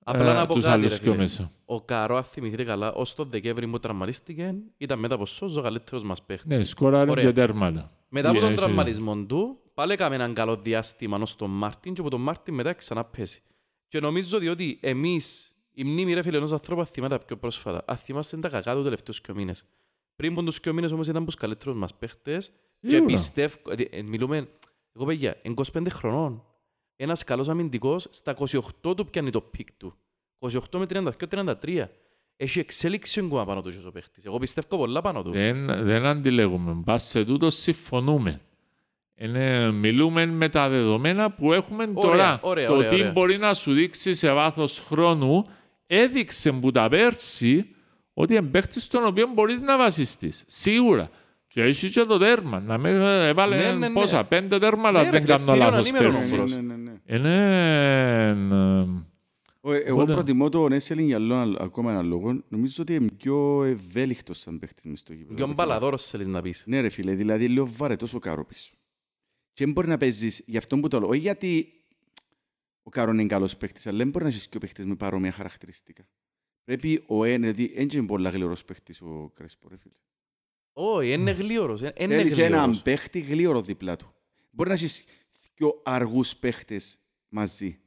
Απλά 0.05 0.31
ε, 0.31 0.35
να 0.35 0.47
πω 0.47 0.55
τους 0.55 0.63
κάτι, 0.63 0.75
άλλους 0.75 0.93
ρε 0.93 0.99
πιο 0.99 1.11
φίλε. 1.13 1.23
μέσα. 1.23 1.51
Ο 1.65 1.81
Καρό, 1.83 2.17
αν 2.17 2.23
θυμηθείτε 2.25 2.65
καλά, 2.65 2.93
ως 2.93 3.15
τον 3.15 3.29
Δεκέμβρη 3.31 3.67
που 3.69 3.79
τραυματίστηκε, 3.79 4.55
ήταν 4.77 4.99
μετά 4.99 5.15
από 5.15 5.27
σώζο 5.27 5.61
ο 5.61 5.63
καλύτερος 5.63 6.05
μας 6.05 6.23
παίχτης. 6.23 6.57
Ναι, 6.57 6.65
σκόραρε 6.65 7.11
Ωραία. 7.11 7.25
και 7.25 7.33
τέρματα. 7.33 7.93
Μετά 8.09 8.31
από 8.31 8.39
τον 8.41 8.49
Είχε- 8.53 8.57
τραυματισμό 8.61 9.17
του, 9.17 9.59
πάλι 9.75 9.93
έκαμε 9.93 10.15
έναν 10.15 10.35
καλό 10.35 10.57
διάστημα 10.57 11.19
ως 11.23 11.37
τον 11.37 11.51
Μάρτιν 11.51 11.95
και 11.95 12.01
από 12.01 12.11
τον 12.11 12.21
Μάρτιν 12.21 12.55
μετά 12.55 12.73
ξανά 12.73 13.05
πέσει. 13.05 13.43
Και 13.89 14.01
νομίζω 14.01 14.39
διότι 14.39 14.79
εμείς, 14.83 15.53
η 15.73 15.85
μνήμη 15.85 16.15
ρε 16.15 16.23
φίλε 16.23 16.37
ενός 16.37 16.53
ανθρώπου 16.53 16.85
θυμάται 16.85 17.19
πιο 17.19 17.37
πρόσφατα. 17.37 17.85
Αν 17.87 17.97
θυμάστε 17.97 18.37
τα 18.37 18.49
κακά 18.49 18.75
τους 18.75 18.83
τελευταίους 18.83 19.21
έξι 19.21 19.33
μήνες. 19.33 19.65
Πριν 20.17 20.33
από 20.33 20.43
τους 20.43 20.61
έξι 20.61 20.73
μήνες 20.73 20.93
όμως 20.93 21.05
ήταν 21.07 21.17
από 21.17 21.27
τους 21.27 21.35
καλύτερους 21.35 21.79
μας 21.79 21.95
παίχτες 21.95 22.53
και 22.81 22.89
Σίγουρα. 22.89 23.13
πιστεύω, 23.13 23.57
ε, 23.71 23.83
ε, 23.91 24.03
μιλούμε, 24.03 24.49
εγώ 24.93 25.05
παιδιά, 25.05 25.37
είναι 25.43 25.55
25 25.55 25.91
χρονών. 25.91 26.43
ένας 26.97 27.25
καλός 27.25 27.49
αμυντικός 27.49 28.07
στα 28.11 28.35
28 28.83 28.97
του 28.97 29.07
πιάνει 29.11 29.31
το 29.31 29.41
peak 29.41 29.73
του. 29.73 29.95
28 30.39 30.79
με 30.79 30.87
32-33. 30.87 31.91
Έχει 32.37 32.59
εξέλιξη 32.59 33.21
ακόμα 33.21 33.45
πάνω 33.45 33.63
του 33.63 33.83
ο 33.87 33.91
παίχτης. 33.91 34.25
Εγώ 34.25 34.39
πιστεύω 34.39 34.77
πολλά 34.77 35.01
πάνω 35.01 35.23
του. 35.23 35.31
Δεν, 35.31 35.85
δεν 35.85 36.07
αντιλέγουμε. 36.07 36.83
Πας 36.85 37.03
σε 37.05 37.25
τούτο 37.25 37.51
συμφωνούμε. 37.51 38.41
Είναι, 39.21 39.71
μιλούμε 39.73 40.27
με 40.27 40.49
τα 40.49 40.69
δεδομένα 40.69 41.31
που 41.31 41.53
έχουμε 41.53 41.91
Ωραία, 41.95 42.11
τώρα. 42.11 42.39
ωραία, 42.43 42.67
το 42.67 42.75
ωραία, 42.75 42.89
τι 42.89 42.95
ωραία. 42.95 43.11
μπορεί 43.13 43.39
να 43.39 43.55
σου 43.55 43.73
δείξει 43.73 44.15
σε 44.15 44.33
βάθος 44.33 44.79
χρόνου 44.81 45.45
έδειξε 45.87 46.53
που 46.53 46.71
τα 46.71 46.89
πέρσι 46.89 47.71
ότι 48.15 48.35
είναι 48.35 48.43
παίχτης 48.47 48.85
στον 48.85 49.07
οποίο 49.07 49.27
μπορείς 49.35 49.61
να 49.61 49.77
βασιστείς. 49.79 50.45
Σίγουρα. 50.47 51.09
Και 51.49 51.63
έχει 51.63 51.91
και 51.91 52.01
το 52.01 52.19
τέρμα. 52.19 52.61
Να 52.61 52.79
με 52.79 52.91
έβαλε 53.29 53.57
Ναι, 53.57 53.63
ναι, 53.73 53.89
ναι. 53.89 53.91
πόσα, 53.91 54.25
πέντε 54.25 54.59
τέρματα, 54.59 55.03
Ναι, 55.03 55.11
δεν 55.11 55.21
ρε, 55.21 55.27
κάνω 55.27 55.53
φίλε, 55.53 55.65
λάθος 55.65 55.79
ανήμερον 55.79 56.13
πέρσι. 56.13 56.35
όμως. 56.35 56.55
Ναι, 56.55 56.61
ναι, 56.61 56.75
ναι, 56.75 56.91
ναι. 57.07 57.17
Είναι... 57.17 58.29
ε, 58.51 59.07
Ο- 59.61 59.73
Εγώ 59.73 59.95
Οπότε- 59.95 60.15
προτιμώ 60.15 60.49
τον 60.49 60.73
Έσελιν 60.73 61.07
για 61.07 61.17
άλλο- 61.17 61.57
ακόμα 61.61 61.91
έναν 61.91 62.07
λόγο. 62.09 62.43
Νομίζω 62.49 62.77
ότι 62.83 62.95
είναι 62.95 63.11
πιο 63.17 63.65
ευέλικτος 63.65 64.39
σαν 64.39 64.59
παίχτης 64.59 64.85
μες 64.85 64.99
στο 65.01 65.13
γήπεδο. 65.13 65.35
Πιο 65.35 65.45
ρε 65.47 65.51
φίλε. 65.53 65.65
μπαλαδόρος 65.65 66.05
θέλεις 66.07 66.27
να 66.27 66.41
πεις. 66.43 66.63
Ναι 66.67 66.81
ρε 66.81 66.89
φίλε, 66.89 67.13
δηλαδή 67.15 67.45
είναι 67.45 67.53
λίγο 67.53 67.69
βαρετός 67.77 68.15
ο 68.15 68.19
Κάρο 68.19 68.45
πίσω. 68.45 68.73
Και 69.59 69.65
δεν 69.65 69.73
μπορεί 69.73 69.89
να 69.89 69.97
παίζεις, 69.97 70.43
γι' 70.47 70.57
αυτό 70.57 70.79
που 70.81 70.89
το 70.89 70.99
λέω, 71.01 71.09
όχι 71.09 71.19
γιατί 71.19 71.73
ο 72.83 72.91
Κάρο 72.91 73.13
είναι 73.13 73.27
καλός 73.27 73.57
παίχτης, 73.57 73.87
αλλά 73.87 73.99
δεν 73.99 74.09
μπορεί 74.09 74.25
να 74.25 74.31
έχεις 74.31 74.49
και 74.49 74.57
ο 74.57 74.61
παίχτης 74.61 74.85
με 74.85 74.95
παρόμοια 74.97 75.33
χαρακτηριστικά. 75.33 76.09
Πρέπει 76.65 77.05
ο 77.07 77.25
ένα, 77.25 77.51
δηλαδή 77.53 77.75
δεν 77.75 77.89
είναι 77.99 78.07
πολλά 78.07 78.31
γλυωρός 78.31 78.65
παίχτης 78.65 79.01
ο 79.01 79.31
Κρέσπο 79.35 79.69
ρε 79.69 79.77
φίλε. 79.77 79.95
Όχι, 80.73 81.13
είναι 81.13 81.31
γλίωρος. 81.31 81.83
ε, 81.83 81.93
Είναι 81.99 82.15
Θέλεις 82.15 82.39
έναν 82.39 82.53
γλίωρος. 82.61 82.83
παίχτη 82.83 83.21
γλύωρο 83.21 83.63
δίπλα 83.63 83.97
του. 83.97 84.15
Μπορεί 84.51 84.69
να 84.69 84.75
έχεις 84.75 85.05
πιο 85.55 85.81
αργούς 85.85 86.37
παίχτες 86.37 86.99
μαζί. 87.29 87.81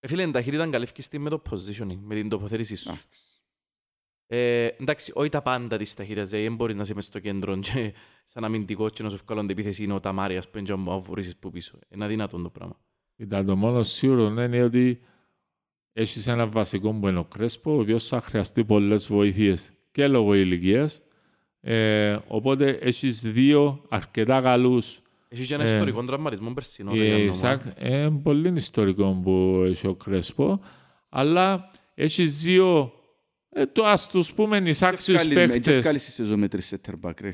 Ε, 0.00 0.08
Φίλε, 0.08 0.22
η 0.22 0.30
ταχύτητα 0.30 0.56
ήταν 0.56 0.70
καλή 0.70 0.84
ευκαιστή 0.84 1.18
με 1.18 1.30
το 1.30 1.42
positioning, 1.50 1.98
με 2.00 2.14
την 2.14 2.28
τοποθέτηση 2.28 2.76
σου. 2.76 2.98
Εντάξει. 4.26 4.76
Ε, 4.76 4.82
εντάξει, 4.82 5.12
όχι 5.14 5.28
τα 5.28 5.42
πάντα 5.42 5.76
της 5.76 5.94
ταχύτητας, 5.94 6.28
δηλαδή 6.28 6.46
δεν 6.46 6.56
μπορείς 6.56 6.76
να 6.76 6.82
είσαι 6.82 6.94
μες 6.94 7.04
στο 7.04 7.18
κέντρο 7.18 7.56
και 7.72 7.92
σαν 8.24 8.44
αμυντικός 8.44 8.92
και 8.92 9.02
να 9.02 9.10
σου 9.10 9.18
βγάλουν 9.26 9.46
την 9.46 9.58
επίθεση 9.58 9.84
είναι 9.84 9.92
ο 9.92 10.00
Ταμάριας 10.00 10.48
που 10.50 10.58
είναι 10.58 10.66
και 10.66 10.72
ο 10.72 11.00
βουρήσεις 11.00 11.36
που 11.36 11.50
πίσω. 11.50 11.78
Είναι 11.88 12.04
αδύνατον 12.04 12.42
το 12.42 12.50
πράγμα. 12.50 12.76
Κοίτα, 13.16 13.44
το 13.44 13.56
μόνο 13.56 13.82
σίγουρο 13.82 14.26
είναι 14.26 14.62
ότι 14.62 15.00
έχεις 15.92 16.26
ένα 16.26 16.46
βασικό 16.46 16.92
που 16.92 17.08
είναι 17.08 17.18
ο 17.18 17.24
Κρέσπο, 17.24 17.76
ο 17.76 17.80
οποίος 17.80 18.08
θα 18.08 18.20
χρειαστεί 18.20 18.64
πολλές 18.64 19.06
βοήθειες 19.06 19.70
και 19.90 20.06
λόγω 20.08 20.34
ηλικίας. 20.34 21.02
Ε, 21.60 22.18
οπότε 22.26 22.70
έχεις 22.70 23.20
δύο 23.20 23.84
αρκετά 23.88 24.40
καλούς. 24.40 25.00
Έχεις 25.28 25.46
και 25.46 25.54
ένα 25.54 25.62
Ε, 25.62 25.66
ιστορικό 25.72 26.04
τραυματισμό 26.04 26.54
περσινό. 26.54 26.94
Η 26.94 26.98
λέγαμε, 26.98 27.22
Ισακ 27.22 27.62
είναι 27.80 28.10
πολύ 28.10 28.52
ιστορικό 28.56 29.20
που 29.22 29.62
έχει 29.66 29.86
ο 29.86 29.94
Κρέσπο, 29.94 30.60
αλλά 31.08 31.68
έχεις 31.94 32.42
δύο. 32.42 32.92
Ε, 33.56 33.66
το 33.66 33.84
ας 33.84 34.08
τους 34.08 34.32
πούμε 34.34 34.56
εισάξιους 34.64 35.22
Και 35.22 35.28
ευκάλεις- 35.28 35.52
Και 35.52 35.52
παίχτες. 35.52 35.76
ευκάλεις 35.76 36.04
τη 36.04 36.10
σεζόν 36.10 36.38
με 36.38 36.48
τρεις 36.48 36.74
center 36.74 36.94
back, 37.02 37.20
ρε. 37.20 37.28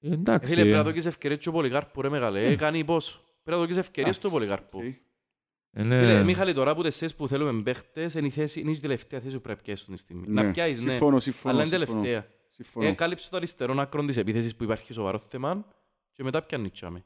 Ε, 0.00 0.12
Εντάξει. 0.12 0.52
Φίλε, 0.52 0.62
πρέπει 0.62 0.76
να 0.76 0.82
δώσεις 0.82 1.06
ευκαιρίες 1.06 1.38
και 1.40 1.48
ο 1.48 1.52
Πολυγάρπου 1.52 2.02
ρε 2.02 2.08
μεγάλε. 2.08 2.40
Ναι. 2.40 2.46
Ε, 2.46 2.56
κάνει 2.56 2.84
πόσο. 2.84 3.20
Πρέπει 3.42 3.60
να 3.60 3.66
δώσεις 3.66 3.80
ευκαιρίες 3.80 4.18
του 4.18 4.30
Πολυγάρπου. 4.30 4.78
Οκ. 4.78 4.84
είναι- 4.84 5.98
Φίλε, 6.00 6.22
Μιχάλη, 6.22 6.52
τώρα 6.54 6.74
που 6.74 6.82
τεσσές 6.82 7.14
που 7.14 7.28
θέλουμε 7.28 7.62
παίχτες, 7.62 8.14
είναι 8.14 8.26
η, 8.26 8.30
θέση, 8.30 8.60
είναι 8.60 8.70
η 8.70 8.78
τελευταία 8.78 9.20
θέση 9.20 9.34
που 9.34 9.40
πρέπει 9.40 9.58
να 9.58 9.64
πιάσεις 9.64 9.86
τη 9.86 9.96
στιγμή. 9.96 10.24
Ναι. 10.28 10.42
Να 10.42 10.50
πιάσεις, 10.50 10.84
ναι. 10.84 10.90
Συμφωνώ, 10.90 11.20
συμφωνώ, 11.20 11.54
Αλλά 11.54 11.66
είναι 11.66 11.76
συμφωνώ. 11.76 12.00
τελευταία. 12.02 12.30
Συμφωνώ. 12.50 12.86
Ε, 12.86 12.92
κάλυψε 12.92 13.30
το 13.30 13.36
αριστερό 13.36 13.74
άκρο 13.80 14.04
της 14.04 14.16
επίθεσης 14.16 14.56
που 14.56 14.64
υπάρχει 14.64 14.92
σοβαρό 14.92 15.18
θέμα 15.28 15.66
και 16.12 16.22
μετά 16.22 16.42
πιάνει 16.42 16.70
τσάμε. 16.70 17.04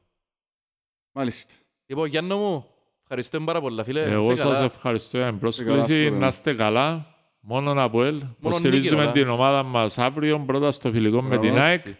Μάλιστα. 1.12 1.52
Λοιπόν, 1.86 2.08
Γιάννο 2.08 2.36
μου, 2.38 2.66
ευχαριστώ 3.02 3.40
πάρα 3.40 3.60
πολλά, 3.60 3.84
φίλε. 3.84 4.02
Εγώ 4.02 4.32
Είσαι 4.32 4.36
σας 4.42 4.52
καλά. 4.52 4.64
ευχαριστώ 4.64 5.16
για 5.16 5.26
την 5.26 5.38
καλά, 5.38 5.40
πρόσκληση. 5.40 6.04
αυτό, 6.06 6.18
Να 6.18 6.26
είστε 6.26 6.54
καλά. 6.54 7.09
Μόνο 7.40 7.84
από 7.84 8.04
ελ. 8.04 8.14
νίκη, 8.14 8.26
Υποστηρίζουμε 8.38 9.00
ωραία. 9.00 9.12
την 9.12 9.28
ομάδα 9.28 9.62
μας 9.62 9.98
αύριο, 9.98 10.38
πρώτα 10.46 10.70
στο 10.70 10.90
φιλικό 10.92 11.22
με 11.22 11.28
Μπράβο, 11.28 11.42
την 11.42 11.58
ΑΕΚ 11.58 11.72
έτσι. 11.78 11.96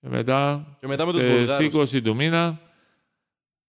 και 0.00 0.08
μετά, 0.08 0.66
Και 0.80 0.86
μετά 0.86 1.06
με 1.06 1.12
τους 1.12 1.20
στις 1.22 1.32
Βουλγάρους. 1.34 1.92
20 1.94 2.02
του 2.02 2.14
μήνα 2.14 2.60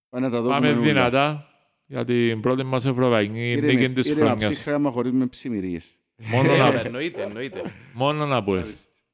Πάμε 0.09 0.25
να 0.27 0.31
τα 0.31 0.41
δούμε 0.41 0.53
πάμε 0.53 0.69
όλα. 0.69 0.79
δυνατά 0.79 1.47
για 1.85 2.05
την 2.05 2.39
πρώτη 2.41 2.63
μας 2.63 2.85
ευρωπαϊκή 2.85 3.51
Ήρεμε- 3.51 3.73
νίκη 3.73 3.89
της 3.93 4.09
ήρεμα 4.09 4.25
χρονιάς. 4.29 4.49
ψύχραμα 4.49 4.91
χωρίς 4.91 5.11
με 5.11 5.25
ψημυρίες. 5.27 5.89
Μόνο 6.17 6.51
Ε, 6.53 6.57
να- 6.57 6.79
Εννοείται, 6.79 7.21
εννοείται. 7.21 7.61
μόνο 7.93 8.37
από 8.37 8.55
ελ. 8.55 8.65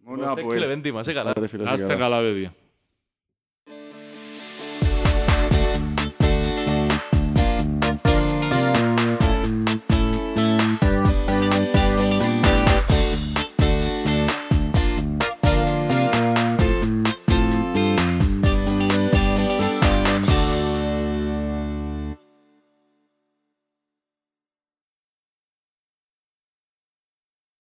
Μόνο 0.07 0.23
Thank 0.23 0.37
από 0.39 0.47
you, 0.49 0.51
ελ. 0.53 0.59
Λεβέντη 0.59 0.91
μας, 0.91 1.07
είσαι 1.07 1.15
καλά. 1.17 1.33
Ρε 1.39 1.47
φίλε, 1.47 1.63
Να 1.63 1.69
σε 1.69 1.75
είστε 1.75 1.87
καλά. 1.87 1.99
καλά, 1.99 2.21
παιδιά. 2.21 2.53